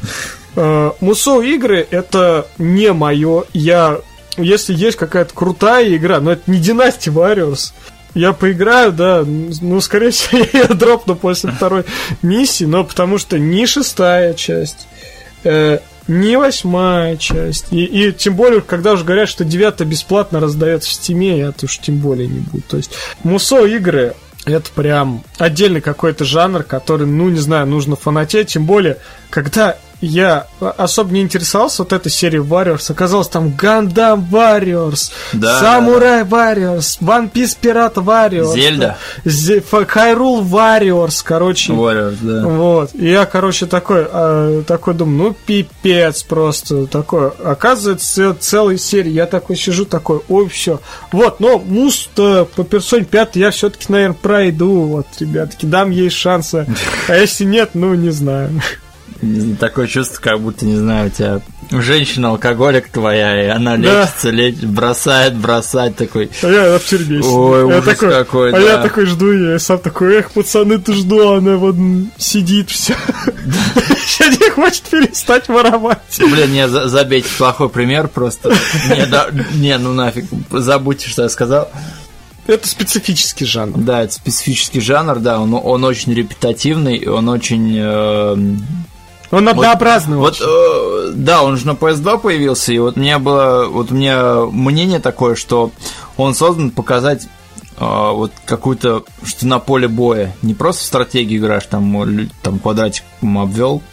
Э, 0.55 0.91
игры 1.01 1.87
это 1.89 2.47
не 2.57 2.91
мое. 2.93 3.45
Я, 3.53 3.99
если 4.37 4.73
есть 4.73 4.97
какая-то 4.97 5.33
крутая 5.33 5.95
игра, 5.95 6.19
но 6.19 6.33
это 6.33 6.43
не 6.47 6.59
Dynasty 6.59 7.13
Warriors, 7.13 7.73
я 8.13 8.33
поиграю, 8.33 8.91
да, 8.91 9.23
ну, 9.25 9.81
скорее 9.81 10.11
всего, 10.11 10.45
я 10.53 10.67
дропну 10.67 11.15
после 11.15 11.51
второй 11.51 11.85
миссии, 12.21 12.65
но 12.65 12.83
потому 12.83 13.17
что 13.17 13.37
не 13.37 13.65
шестая 13.65 14.33
часть, 14.33 14.87
э, 15.43 15.79
не 16.07 16.37
восьмая 16.37 17.17
часть. 17.17 17.67
И, 17.71 17.83
и 17.83 18.11
тем 18.11 18.35
более, 18.35 18.61
когда 18.61 18.93
уже 18.93 19.03
говорят, 19.03 19.29
что 19.29 19.45
девятая 19.45 19.87
бесплатно 19.87 20.39
раздается 20.39 20.89
в 20.89 20.93
Steam 20.93 21.25
е, 21.25 21.37
я 21.37 21.53
уж 21.61 21.79
тем 21.79 21.97
более 21.97 22.27
не 22.27 22.39
буду. 22.39 22.63
То 22.67 22.77
есть, 22.77 22.91
musou 23.23 23.65
игры 23.65 24.15
это 24.45 24.69
прям 24.73 25.23
отдельный 25.37 25.81
какой-то 25.81 26.25
жанр, 26.25 26.63
который, 26.63 27.05
ну, 27.05 27.29
не 27.29 27.39
знаю, 27.39 27.67
нужно 27.67 27.95
фанатеть, 27.95 28.49
тем 28.49 28.65
более, 28.65 28.97
когда 29.29 29.77
я 30.01 30.47
особо 30.59 31.11
не 31.11 31.21
интересовался 31.21 31.83
вот 31.83 31.93
этой 31.93 32.09
серией 32.09 32.43
Warriors. 32.43 32.91
Оказалось, 32.91 33.27
там 33.27 33.53
Gundam 33.55 34.27
Warriors, 34.31 35.11
да, 35.33 35.59
Samurai 35.59 36.23
Warriors, 36.23 36.99
One 37.01 37.31
Piece 37.31 37.57
Pirate 37.61 37.95
Warriors. 37.95 38.53
Zelda. 38.53 38.97
Хайрул 39.87 40.43
Warriors, 40.43 41.21
короче. 41.23 41.73
Warriors, 41.73 42.17
да. 42.21 42.47
Вот. 42.47 42.91
И 42.93 43.09
я, 43.09 43.25
короче, 43.25 43.65
такой, 43.65 44.07
э, 44.09 44.63
такой 44.65 44.93
думаю, 44.93 45.29
ну, 45.29 45.35
пипец 45.45 46.23
просто. 46.23 46.87
Такой, 46.87 47.29
оказывается, 47.29 48.35
целой 48.39 48.77
серии. 48.77 49.11
Я 49.11 49.25
такой 49.25 49.55
сижу, 49.55 49.85
такой, 49.85 50.21
ой, 50.29 50.47
все. 50.49 50.79
Вот, 51.11 51.39
но 51.39 51.59
муст 51.59 52.11
по 52.11 52.63
персоне 52.63 53.05
5 53.05 53.35
я 53.35 53.51
все-таки, 53.51 53.85
наверное, 53.89 54.15
пройду. 54.15 54.83
Вот, 54.85 55.07
ребятки, 55.19 55.65
дам 55.65 55.91
ей 55.91 56.09
шансы. 56.09 56.65
А 57.07 57.15
если 57.15 57.43
нет, 57.43 57.71
ну, 57.73 57.93
не 57.93 58.11
знаю. 58.11 58.61
Такое 59.59 59.87
чувство, 59.87 60.21
как 60.21 60.39
будто, 60.39 60.65
не 60.65 60.75
знаю, 60.75 61.07
у 61.07 61.09
тебя 61.09 61.41
женщина-алкоголик 61.71 62.89
твоя, 62.89 63.45
и 63.45 63.47
она 63.47 63.77
да. 63.77 64.01
лечится, 64.01 64.29
лечит, 64.29 64.65
бросает, 64.65 65.35
бросает, 65.35 65.95
такой... 65.95 66.29
А 66.41 66.47
я 66.47 66.79
в 66.79 66.85
тюрьме 66.85 67.21
Ой, 67.21 67.59
я 67.69 67.77
ужас 67.77 67.85
такой, 67.85 68.09
какой, 68.09 68.49
А 68.49 68.53
да. 68.53 68.59
я 68.59 68.77
такой 68.77 69.05
жду, 69.05 69.31
я 69.31 69.59
сам 69.59 69.79
такой, 69.79 70.15
эх, 70.15 70.31
пацаны, 70.31 70.77
ты 70.77 70.93
жду, 70.93 71.33
она 71.33 71.57
вот 71.57 71.75
сидит, 72.17 72.69
все. 72.69 72.95
Я 74.19 74.27
не 74.29 74.49
хочет 74.49 74.83
перестать 74.83 75.47
воровать. 75.47 76.19
Блин, 76.19 76.51
не, 76.51 76.67
забейте, 76.67 77.29
плохой 77.37 77.69
пример 77.69 78.07
просто. 78.07 78.49
Не, 78.89 79.05
да, 79.05 79.29
не, 79.53 79.77
ну 79.77 79.93
нафиг, 79.93 80.25
забудьте, 80.51 81.07
что 81.09 81.23
я 81.23 81.29
сказал. 81.29 81.69
Это 82.47 82.67
специфический 82.67 83.45
жанр. 83.45 83.77
Да, 83.77 84.01
это 84.01 84.13
специфический 84.13 84.81
жанр, 84.81 85.19
да, 85.19 85.39
он, 85.39 85.53
он 85.53 85.83
очень 85.83 86.13
репетативный, 86.15 87.07
он 87.07 87.29
очень 87.29 87.77
э, 87.77 88.35
он 89.31 89.47
однообразный 89.47 90.17
вот, 90.17 90.39
вот 90.39 90.47
э, 90.47 91.11
да, 91.15 91.43
он 91.43 91.57
же 91.57 91.67
на 91.67 91.71
PS2 91.71 92.19
появился, 92.19 92.73
и 92.73 92.79
вот 92.79 92.95
мне 92.95 93.17
было, 93.17 93.67
вот 93.67 93.91
у 93.91 93.95
меня 93.95 94.45
мнение 94.51 94.99
такое, 94.99 95.35
что 95.35 95.71
он 96.17 96.33
создан 96.33 96.71
показать 96.71 97.27
э, 97.77 98.11
вот 98.11 98.31
какую-то, 98.45 99.03
что 99.23 99.45
на 99.45 99.59
поле 99.59 99.87
боя, 99.87 100.35
не 100.41 100.53
просто 100.53 100.83
в 100.83 100.87
стратегию 100.87 101.39
играешь, 101.39 101.65
там, 101.65 102.29
там 102.41 102.59
квадратик 102.59 103.03
обвел, 103.21 103.83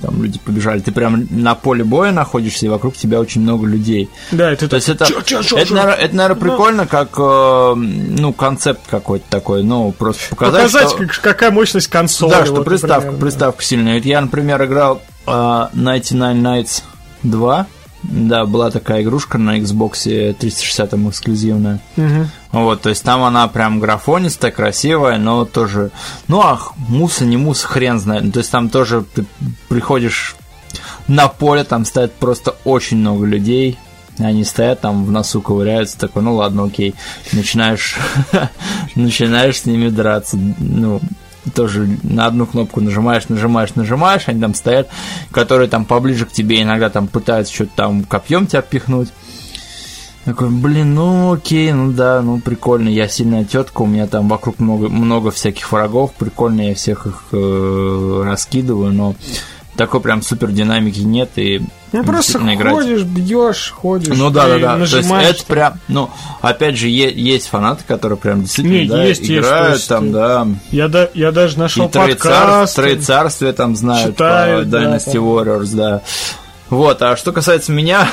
там 0.00 0.22
люди 0.22 0.38
побежали, 0.38 0.80
ты 0.80 0.92
прям 0.92 1.26
на 1.30 1.54
поле 1.54 1.84
боя 1.84 2.12
находишься, 2.12 2.66
и 2.66 2.68
вокруг 2.68 2.96
тебя 2.96 3.20
очень 3.20 3.40
много 3.40 3.66
людей. 3.66 4.10
Да, 4.30 4.50
это 4.50 4.68
То 4.68 4.76
есть 4.76 4.88
это, 4.88 5.06
чё, 5.06 5.20
чё, 5.22 5.42
чё, 5.42 5.56
это, 5.56 5.74
наверное, 5.74 5.96
это, 5.96 6.16
наверное, 6.16 6.40
прикольно, 6.40 6.86
как, 6.86 7.10
э, 7.18 7.74
ну, 7.74 8.32
концепт 8.32 8.80
какой-то 8.90 9.24
такой, 9.28 9.62
ну, 9.62 9.92
просто 9.92 10.22
показать, 10.30 10.62
Показать, 10.62 10.88
что... 10.90 10.98
как, 10.98 11.20
какая 11.20 11.50
мощность 11.50 11.88
консоли. 11.88 12.30
Да, 12.30 12.44
что 12.44 12.54
вот, 12.56 12.64
приставка, 12.64 13.06
например, 13.06 13.20
приставка 13.20 13.60
да. 13.60 13.66
сильная. 13.66 13.98
Я, 14.00 14.20
например, 14.20 14.64
играл 14.64 15.02
uh, 15.26 15.68
99 15.72 16.42
Nights 16.42 16.82
2, 17.22 17.66
да, 18.02 18.46
была 18.46 18.70
такая 18.70 19.02
игрушка 19.02 19.38
на 19.38 19.58
Xbox 19.58 20.34
360 20.34 20.94
эксклюзивная. 20.94 21.80
Угу. 21.96 22.26
Вот, 22.52 22.82
то 22.82 22.88
есть 22.88 23.02
там 23.02 23.22
она 23.22 23.48
прям 23.48 23.80
графонистая, 23.80 24.50
красивая, 24.50 25.18
но 25.18 25.44
тоже... 25.44 25.90
Ну, 26.28 26.40
ах, 26.40 26.72
муса, 26.76 27.24
не 27.24 27.36
муса, 27.36 27.66
хрен 27.66 27.98
знает. 27.98 28.32
То 28.32 28.40
есть 28.40 28.50
там 28.50 28.68
тоже 28.68 29.04
ты 29.14 29.24
приходишь 29.68 30.36
на 31.06 31.28
поле, 31.28 31.64
там 31.64 31.84
стоят 31.84 32.12
просто 32.14 32.56
очень 32.64 32.98
много 32.98 33.24
людей, 33.24 33.78
они 34.18 34.44
стоят 34.44 34.80
там 34.80 35.04
в 35.04 35.10
носу 35.10 35.40
ковыряются, 35.40 35.98
такой, 35.98 36.22
ну 36.22 36.34
ладно, 36.34 36.64
окей. 36.64 36.94
Начинаешь, 37.32 37.96
начинаешь 38.94 39.60
с 39.60 39.64
ними 39.64 39.88
драться. 39.88 40.36
Ну, 40.36 41.00
тоже 41.54 41.98
на 42.02 42.26
одну 42.26 42.46
кнопку 42.46 42.80
нажимаешь, 42.80 43.28
нажимаешь, 43.28 43.74
нажимаешь, 43.74 44.24
они 44.26 44.40
там 44.40 44.54
стоят, 44.54 44.88
которые 45.30 45.68
там 45.68 45.84
поближе 45.84 46.26
к 46.26 46.32
тебе 46.32 46.62
иногда 46.62 46.90
там 46.90 47.08
пытаются 47.08 47.52
что-то 47.52 47.72
там 47.76 48.04
копьем 48.04 48.46
тебя 48.46 48.62
пихнуть. 48.62 49.08
Такой, 50.24 50.50
блин, 50.50 50.94
ну 50.94 51.32
окей, 51.32 51.72
ну 51.72 51.90
да, 51.90 52.22
ну 52.22 52.40
прикольно, 52.40 52.88
я 52.88 53.08
сильная 53.08 53.44
тетка, 53.44 53.82
у 53.82 53.86
меня 53.86 54.06
там 54.06 54.28
вокруг 54.28 54.60
много, 54.60 54.88
много 54.88 55.32
всяких 55.32 55.72
врагов, 55.72 56.12
прикольно, 56.12 56.68
я 56.68 56.76
всех 56.76 57.06
их 57.06 57.24
э, 57.32 58.22
раскидываю, 58.24 58.92
но 58.92 59.16
такой 59.76 60.00
прям 60.00 60.22
супер 60.22 60.52
динамики 60.52 61.00
нет 61.00 61.30
и 61.36 61.60
ну 61.92 62.04
просто 62.04 62.38
играть. 62.38 62.74
ходишь, 62.74 63.02
бьешь, 63.02 63.70
ходишь. 63.70 64.16
Ну 64.16 64.30
да, 64.30 64.48
да, 64.48 64.58
да. 64.58 64.76
Нажимаешь. 64.76 65.08
То 65.08 65.28
есть 65.28 65.40
это 65.40 65.52
прям, 65.52 65.80
ну 65.88 66.10
опять 66.40 66.76
же 66.78 66.88
есть 66.88 67.48
фанаты, 67.48 67.84
которые 67.86 68.18
прям 68.18 68.42
действительно 68.42 68.78
Не, 68.78 68.88
да, 68.88 69.04
есть, 69.04 69.30
играют 69.30 69.74
есть, 69.74 69.88
там, 69.88 70.12
да. 70.12 70.46
Я 70.70 70.88
да, 70.88 71.08
я 71.14 71.32
даже 71.32 71.58
нашел 71.58 71.86
и 71.86 71.92
подкаст. 71.92 72.76
Троецарствие 72.76 73.52
там 73.52 73.76
знают 73.76 74.14
читают, 74.14 74.70
по 74.70 74.76
Dynasty 74.76 75.12
да, 75.12 75.18
Warriors, 75.18 75.74
да. 75.74 76.02
Вот, 76.72 77.02
а 77.02 77.16
что 77.18 77.32
касается 77.32 77.70
меня, 77.70 78.08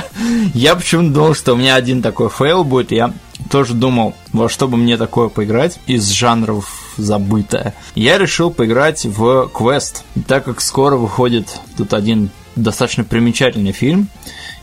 я 0.54 0.76
почему-то 0.76 1.12
думал, 1.12 1.34
что 1.34 1.54
у 1.54 1.56
меня 1.56 1.74
один 1.74 2.00
такой 2.00 2.28
фейл 2.28 2.62
будет. 2.62 2.92
Я 2.92 3.12
тоже 3.50 3.74
думал, 3.74 4.14
во 4.32 4.48
что 4.48 4.68
бы 4.68 4.76
мне 4.76 4.96
такое 4.96 5.28
поиграть 5.28 5.80
из 5.88 6.08
жанров 6.10 6.70
забытое. 6.96 7.74
Я 7.96 8.18
решил 8.18 8.52
поиграть 8.52 9.04
в 9.04 9.48
квест. 9.48 10.04
так 10.28 10.44
как 10.44 10.60
скоро 10.60 10.94
выходит 10.96 11.60
тут 11.76 11.92
один 11.92 12.30
достаточно 12.56 13.04
примечательный 13.04 13.72
фильм, 13.72 14.08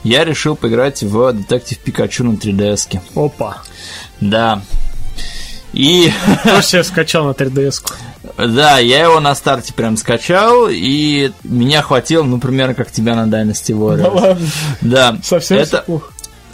я 0.04 0.24
решил 0.24 0.56
поиграть 0.56 1.04
в 1.04 1.34
Детектив 1.34 1.78
Пикачу 1.80 2.24
на 2.24 2.36
3DS. 2.36 3.00
Опа. 3.16 3.58
Да. 4.20 4.62
И... 5.74 6.12
Тоже 6.44 6.78
я 6.78 6.84
скачал 6.84 7.26
на 7.26 7.32
3DS. 7.32 7.84
Да, 8.38 8.80
я 8.80 9.04
его 9.04 9.20
на 9.20 9.36
старте 9.36 9.74
прям 9.74 9.98
скачал, 9.98 10.68
и 10.70 11.32
меня 11.44 11.82
хватило, 11.82 12.24
ну, 12.24 12.40
примерно 12.40 12.74
как 12.74 12.92
тебя 12.92 13.16
на 13.16 13.30
Dynasty 13.30 13.76
Warriors. 13.76 13.98
Да 13.98 14.10
ладно. 14.10 14.48
Да. 14.82 15.18
Совсем 15.24 15.58
это, 15.58 15.86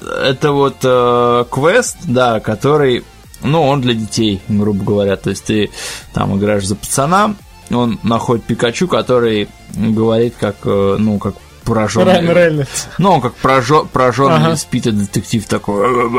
это 0.01 0.51
вот 0.51 0.77
э, 0.83 1.45
квест, 1.49 1.97
да, 2.03 2.39
который, 2.39 3.03
ну, 3.41 3.63
он 3.63 3.81
для 3.81 3.93
детей, 3.93 4.41
грубо 4.47 4.83
говоря. 4.83 5.15
То 5.17 5.29
есть 5.29 5.45
ты 5.45 5.71
там 6.13 6.37
играешь 6.37 6.65
за 6.65 6.75
пацана, 6.75 7.35
он 7.71 7.99
находит 8.03 8.45
Пикачу, 8.45 8.87
который 8.87 9.49
говорит, 9.75 10.35
как, 10.39 10.57
э, 10.63 10.95
ну, 10.99 11.17
как 11.19 11.35
пораженный. 11.67 12.33
Рейнольдс. 12.33 12.87
Ну, 12.97 13.11
он 13.11 13.21
как 13.21 13.35
прожженный 13.35 14.37
ага. 14.37 14.55
спитый 14.55 14.93
детектив 14.93 15.45
такой, 15.45 16.09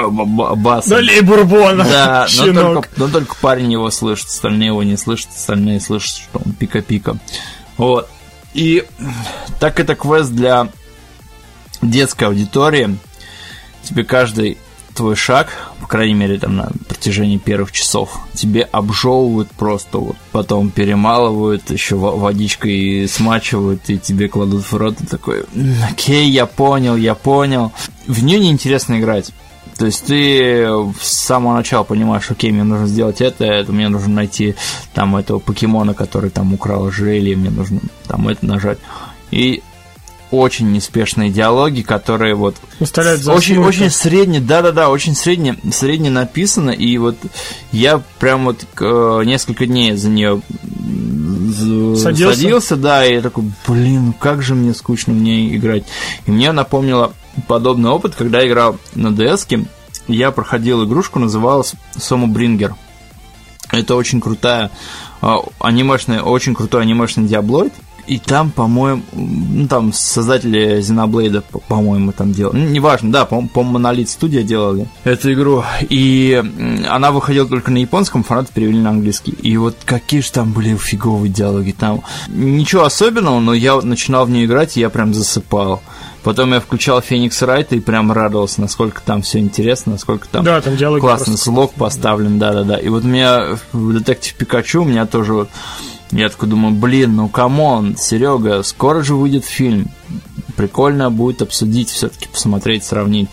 бас. 0.57 0.87
Налей 0.87 1.23
бурбона, 1.23 1.85
Да, 1.85 2.27
но 2.37 2.53
только, 2.75 2.89
но 2.97 3.09
только 3.09 3.35
парень 3.41 3.73
его 3.73 3.91
слышит, 3.91 4.29
остальные 4.29 4.69
его 4.69 4.83
не 4.83 4.97
слышат, 4.97 5.31
остальные 5.35 5.81
слышат, 5.81 6.16
что 6.16 6.41
он 6.45 6.53
пика-пика. 6.53 7.16
Вот. 7.77 8.09
И 8.55 8.85
так 9.61 9.81
это 9.81 9.95
квест 9.95 10.31
для 10.31 10.69
детской 11.81 12.25
аудитории. 12.25 12.99
Тебе 13.83 14.05
каждый 14.05 14.59
твой 14.99 15.15
шаг, 15.15 15.49
по 15.81 15.87
крайней 15.87 16.15
мере, 16.15 16.39
там 16.39 16.57
на 16.57 16.70
протяжении 16.89 17.39
первых 17.39 17.70
часов, 17.70 18.19
тебе 18.35 18.62
обжевывают 18.62 19.49
просто, 19.53 19.99
вот, 19.99 20.16
потом 20.33 20.70
перемалывают, 20.70 21.70
еще 21.70 21.95
водичкой 21.95 23.09
смачивают, 23.09 23.89
и 23.89 23.97
тебе 23.97 24.29
кладут 24.29 24.65
в 24.65 24.77
рот, 24.77 25.01
и 25.01 25.07
такой, 25.07 25.45
окей, 25.89 26.29
я 26.29 26.47
понял, 26.47 26.97
я 26.97 27.15
понял. 27.15 27.73
В 28.09 28.25
нее 28.25 28.41
неинтересно 28.41 28.99
играть. 28.99 29.31
То 29.77 29.87
есть 29.87 30.07
ты 30.07 30.66
с 31.01 31.12
самого 31.12 31.55
начала 31.55 31.85
понимаешь, 31.85 32.29
окей, 32.29 32.51
мне 32.51 32.65
нужно 32.65 32.89
сделать 32.89 33.20
это, 33.20 33.45
это 33.45 33.73
мне 33.73 33.89
нужно 33.89 34.12
найти 34.15 34.57
там 34.95 35.15
этого 35.15 35.39
покемона, 35.39 35.95
который 35.95 36.31
там 36.31 36.53
украл 36.53 36.87
ожерелье, 36.87 37.37
мне 37.37 37.51
нужно 37.51 37.81
там 38.09 38.27
это 38.27 38.45
нажать. 38.45 38.79
И 39.31 39.62
очень 40.30 40.72
неспешные 40.72 41.30
диалоги, 41.30 41.82
которые 41.82 42.34
вот 42.34 42.56
очень 43.32 43.59
очень 43.59 43.90
средне, 43.90 44.40
да-да-да, 44.40 44.90
очень 44.90 45.14
средне, 45.14 45.56
средне 45.72 46.10
написано, 46.10 46.70
и 46.70 46.98
вот 46.98 47.16
я 47.72 48.02
прям 48.18 48.44
вот 48.44 48.64
э, 48.80 49.22
несколько 49.24 49.66
дней 49.66 49.94
за 49.94 50.09
нее 50.09 50.42
садился? 51.96 52.34
садился, 52.34 52.76
да, 52.76 53.06
и 53.06 53.14
я 53.14 53.20
такой, 53.22 53.44
блин, 53.66 54.12
как 54.18 54.42
же 54.42 54.55
мне 54.55 54.74
скучно 54.74 55.12
в 55.12 55.16
ней 55.16 55.56
играть. 55.56 55.84
И 56.26 56.30
мне 56.30 56.52
напомнило 56.52 57.12
подобный 57.46 57.90
опыт, 57.90 58.14
когда 58.14 58.40
я 58.40 58.48
играл 58.48 58.76
на 58.94 59.09
DS, 59.09 59.66
я 60.09 60.30
проходил 60.30 60.84
игрушку, 60.84 61.18
называлась 61.18 61.74
Сома 61.96 62.26
Брингер. 62.26 62.74
Это 63.70 63.96
очень 63.96 64.20
крутая 64.20 64.70
э, 65.20 65.34
анимешная, 65.60 66.22
очень 66.22 66.55
крутой 66.55 66.82
анимешный 66.82 67.24
диаблоид, 67.24 67.72
и 68.09 68.18
там, 68.18 68.51
по-моему, 68.51 69.02
ну, 69.12 69.68
там 69.68 69.93
создатели 69.93 70.78
Xenoblade, 70.78 71.44
по-моему, 71.68 72.12
там 72.12 72.32
делали. 72.32 72.56
Ну, 72.56 72.70
неважно, 72.70 73.12
да, 73.12 73.26
по-моему, 73.26 73.51
по 73.51 73.60
Monolith 73.60 74.06
Studio 74.06 74.43
делали 74.43 74.89
эту 75.05 75.32
игру. 75.35 75.62
И 75.90 76.43
она 76.89 77.12
выходила 77.12 77.47
только 77.47 77.70
на 77.70 77.78
японском, 77.78 78.24
фанаты 78.24 78.51
перевели 78.55 78.78
на 78.78 78.90
английский. 78.90 79.32
И 79.32 79.59
вот 79.59 79.76
какие 79.85 80.22
же 80.22 80.32
там 80.32 80.52
были 80.52 80.74
фиговые 80.74 81.30
диалоги. 81.30 81.72
Там 81.72 82.02
ничего 82.28 82.85
особенного, 82.85 83.40
но 83.40 83.52
я 83.52 83.78
начинал 83.82 84.24
в 84.24 84.30
нее 84.30 84.47
играть, 84.47 84.78
и 84.78 84.80
я 84.80 84.89
прям 84.89 85.12
засыпал. 85.12 85.82
Потом 86.22 86.52
я 86.52 86.60
включал 86.60 87.01
Феникс 87.01 87.43
Райта 87.43 87.76
и 87.76 87.80
прям 87.80 88.10
радовался, 88.10 88.60
насколько 88.60 89.01
там 89.02 89.22
все 89.22 89.39
интересно, 89.39 89.93
насколько 89.93 90.26
там, 90.28 90.44
да, 90.44 90.60
там 90.60 90.76
классный 90.98 91.39
слог 91.39 91.74
поставлен, 91.74 92.39
да-да-да. 92.39 92.76
И 92.76 92.89
вот 92.89 93.05
у 93.05 93.06
меня 93.06 93.59
в 93.72 93.93
Детектив 93.93 94.35
Пикачу 94.35 94.82
у 94.82 94.85
меня 94.85 95.06
тоже 95.06 95.35
вот 95.35 95.48
я 96.10 96.28
такой 96.28 96.48
думаю, 96.48 96.74
блин, 96.74 97.16
ну 97.16 97.28
come 97.28 97.67
on, 97.67 97.97
Серега, 97.97 98.62
скоро 98.62 99.02
же 99.02 99.14
выйдет 99.14 99.44
фильм. 99.44 99.89
Прикольно 100.56 101.10
будет 101.10 101.43
обсудить, 101.43 101.90
все-таки 101.90 102.28
посмотреть, 102.28 102.85
сравнить. 102.85 103.28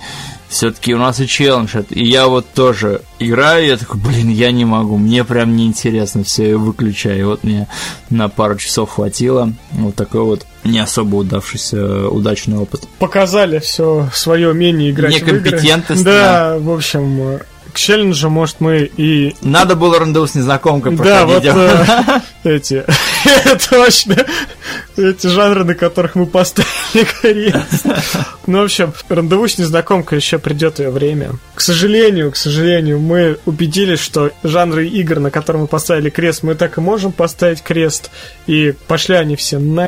Все-таки 0.48 0.94
у 0.94 1.00
нас 1.00 1.20
и 1.20 1.28
челлендж. 1.28 1.76
И 1.90 2.06
я 2.06 2.28
вот 2.28 2.46
тоже 2.54 3.02
играю, 3.20 3.66
я 3.66 3.78
такой, 3.78 4.00
блин, 4.00 4.30
я 4.30 4.52
не 4.52 4.64
могу, 4.64 4.98
мне 4.98 5.24
прям 5.24 5.56
неинтересно, 5.56 6.24
все, 6.24 6.50
я 6.52 6.58
выключаю. 6.58 7.20
И 7.20 7.24
вот 7.24 7.44
мне 7.44 7.68
на 8.10 8.30
пару 8.30 8.58
часов 8.58 8.92
хватило. 8.92 9.52
Вот 9.72 9.96
такой 9.96 10.22
вот 10.22 10.46
не 10.64 10.80
особо 10.80 11.16
удавшийся 11.18 12.10
удачный 12.10 12.58
опыт. 12.58 12.88
Показали 13.00 13.60
все 13.60 14.08
свое 14.14 14.50
умение 14.50 14.92
играть 14.92 15.14
Некомпетентность. 15.14 16.04
В 16.04 16.06
игры. 16.06 16.14
Да, 16.14 16.58
в 16.60 16.70
общем, 16.70 17.40
к 17.76 17.78
челленджу, 17.78 18.30
может, 18.30 18.62
мы 18.62 18.90
и... 18.96 19.36
Надо 19.42 19.76
было 19.76 20.00
рандеву 20.00 20.26
с 20.26 20.34
незнакомкой 20.34 20.96
Да, 20.96 21.26
вот 21.26 21.44
э, 21.44 22.22
эти, 22.46 22.86
точно, 23.70 24.16
эти 24.96 25.28
жанры, 25.28 25.66
на 25.66 25.76
которых 25.76 26.16
мы 26.16 26.26
поставили 26.26 27.04
крест. 27.22 27.86
Ну, 28.48 28.62
в 28.62 28.64
общем, 28.64 28.94
рандеву 29.10 29.50
с 29.50 29.58
незнакомкой 29.58 30.20
еще 30.20 30.40
придет 30.40 30.80
ее 30.80 30.90
время. 30.90 31.32
К 31.54 31.60
сожалению, 31.60 32.32
к 32.32 32.38
сожалению, 32.38 33.02
мы 33.02 33.40
убедились, 33.46 34.00
что 34.00 34.32
жанры 34.42 34.88
игр, 34.88 35.20
на 35.20 35.30
которые 35.30 35.64
мы 35.64 35.68
поставили 35.68 36.10
крест, 36.10 36.44
мы 36.44 36.56
так 36.56 36.78
и 36.78 36.82
можем 36.82 37.12
поставить 37.12 37.62
крест, 37.62 38.10
и 38.48 38.74
пошли 38.88 39.16
они 39.16 39.36
все 39.36 39.60
на... 39.60 39.86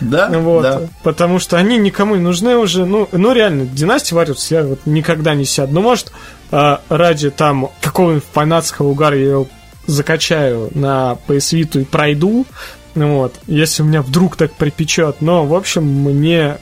Да, 0.00 0.28
вот, 0.30 0.62
да. 0.62 0.82
Потому 1.02 1.40
что 1.40 1.56
они 1.56 1.78
никому 1.78 2.14
не 2.14 2.22
нужны 2.22 2.56
уже. 2.56 2.86
Ну, 2.86 3.08
ну 3.10 3.32
реально, 3.32 3.66
Династия 3.66 4.14
Вариус 4.14 4.48
я 4.52 4.62
вот 4.62 4.78
никогда 4.86 5.34
не 5.34 5.44
сяду. 5.44 5.74
Ну, 5.74 5.82
может, 5.82 6.12
а, 6.50 6.80
ради 6.88 7.30
там 7.30 7.70
какого-нибудь 7.80 8.24
фанатского 8.32 8.88
угара 8.88 9.16
я 9.16 9.30
его 9.30 9.48
закачаю 9.86 10.70
на 10.74 11.16
PS 11.26 11.58
Vita 11.58 11.80
и 11.80 11.84
пройду. 11.84 12.46
Вот, 12.94 13.34
если 13.46 13.82
у 13.82 13.86
меня 13.86 14.02
вдруг 14.02 14.36
так 14.36 14.52
припечет. 14.52 15.20
Но, 15.20 15.46
в 15.46 15.54
общем, 15.54 15.84
мне 15.84 16.58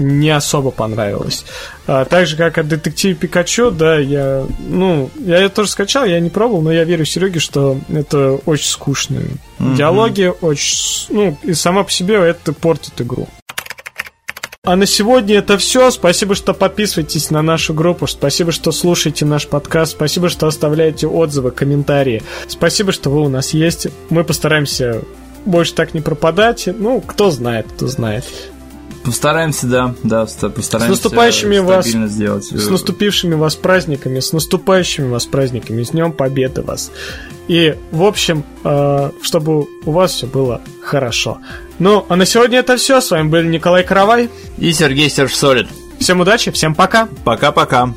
не 0.00 0.30
особо 0.30 0.70
понравилось. 0.70 1.44
А, 1.86 2.04
так 2.04 2.26
же, 2.26 2.36
как 2.36 2.58
от 2.58 2.68
детектива 2.68 3.14
Пикачу, 3.14 3.70
да, 3.70 3.98
я, 3.98 4.46
ну, 4.58 5.10
я 5.18 5.38
это 5.38 5.56
тоже 5.56 5.70
скачал, 5.70 6.04
я 6.06 6.18
не 6.20 6.30
пробовал, 6.30 6.62
но 6.62 6.72
я 6.72 6.84
верю 6.84 7.04
Сереге, 7.04 7.38
что 7.38 7.78
это 7.88 8.38
очень 8.46 8.68
скучные 8.68 9.26
mm-hmm. 9.58 9.76
диалоги, 9.76 10.32
очень, 10.40 11.06
ну, 11.10 11.38
и 11.42 11.52
сама 11.54 11.84
по 11.84 11.90
себе 11.90 12.14
это 12.14 12.52
портит 12.52 13.00
игру. 13.00 13.28
А 14.62 14.76
на 14.76 14.84
сегодня 14.84 15.38
это 15.38 15.56
все. 15.56 15.90
Спасибо, 15.90 16.34
что 16.34 16.52
подписываетесь 16.52 17.30
на 17.30 17.40
нашу 17.40 17.72
группу. 17.72 18.06
Спасибо, 18.06 18.52
что 18.52 18.72
слушаете 18.72 19.24
наш 19.24 19.46
подкаст. 19.46 19.92
Спасибо, 19.92 20.28
что 20.28 20.46
оставляете 20.46 21.06
отзывы, 21.06 21.50
комментарии. 21.50 22.22
Спасибо, 22.46 22.92
что 22.92 23.08
вы 23.08 23.22
у 23.22 23.30
нас 23.30 23.54
есть. 23.54 23.86
Мы 24.10 24.22
постараемся 24.22 25.00
больше 25.46 25.72
так 25.72 25.94
не 25.94 26.02
пропадать. 26.02 26.68
Ну, 26.78 27.00
кто 27.00 27.30
знает, 27.30 27.68
кто 27.74 27.86
знает. 27.86 28.26
Постараемся, 29.02 29.66
да, 29.66 29.94
да, 30.02 30.26
постараемся. 30.26 30.94
С 30.94 31.04
наступающими 31.04 31.56
вас, 31.56 31.86
сделать. 31.86 32.44
с 32.44 32.68
наступившими 32.68 33.36
вас 33.36 33.56
праздниками, 33.56 34.20
с 34.20 34.34
наступающими 34.34 35.08
вас 35.08 35.24
праздниками, 35.24 35.82
с 35.82 35.92
Днем 35.92 36.12
Победы 36.12 36.60
вас. 36.60 36.92
И, 37.48 37.76
в 37.92 38.02
общем, 38.02 38.44
э, 38.62 39.10
чтобы 39.22 39.68
у 39.86 39.90
вас 39.90 40.12
все 40.12 40.26
было 40.26 40.60
хорошо. 40.82 41.38
Ну, 41.80 42.04
а 42.08 42.16
на 42.16 42.26
сегодня 42.26 42.58
это 42.58 42.76
все. 42.76 43.00
С 43.00 43.10
вами 43.10 43.28
был 43.28 43.42
Николай 43.42 43.82
Каравай 43.82 44.30
и 44.58 44.72
Сергей 44.72 45.08
Сержсолид. 45.08 45.66
Всем 45.98 46.20
удачи, 46.20 46.50
всем 46.50 46.74
пока. 46.74 47.08
Пока-пока. 47.24 47.94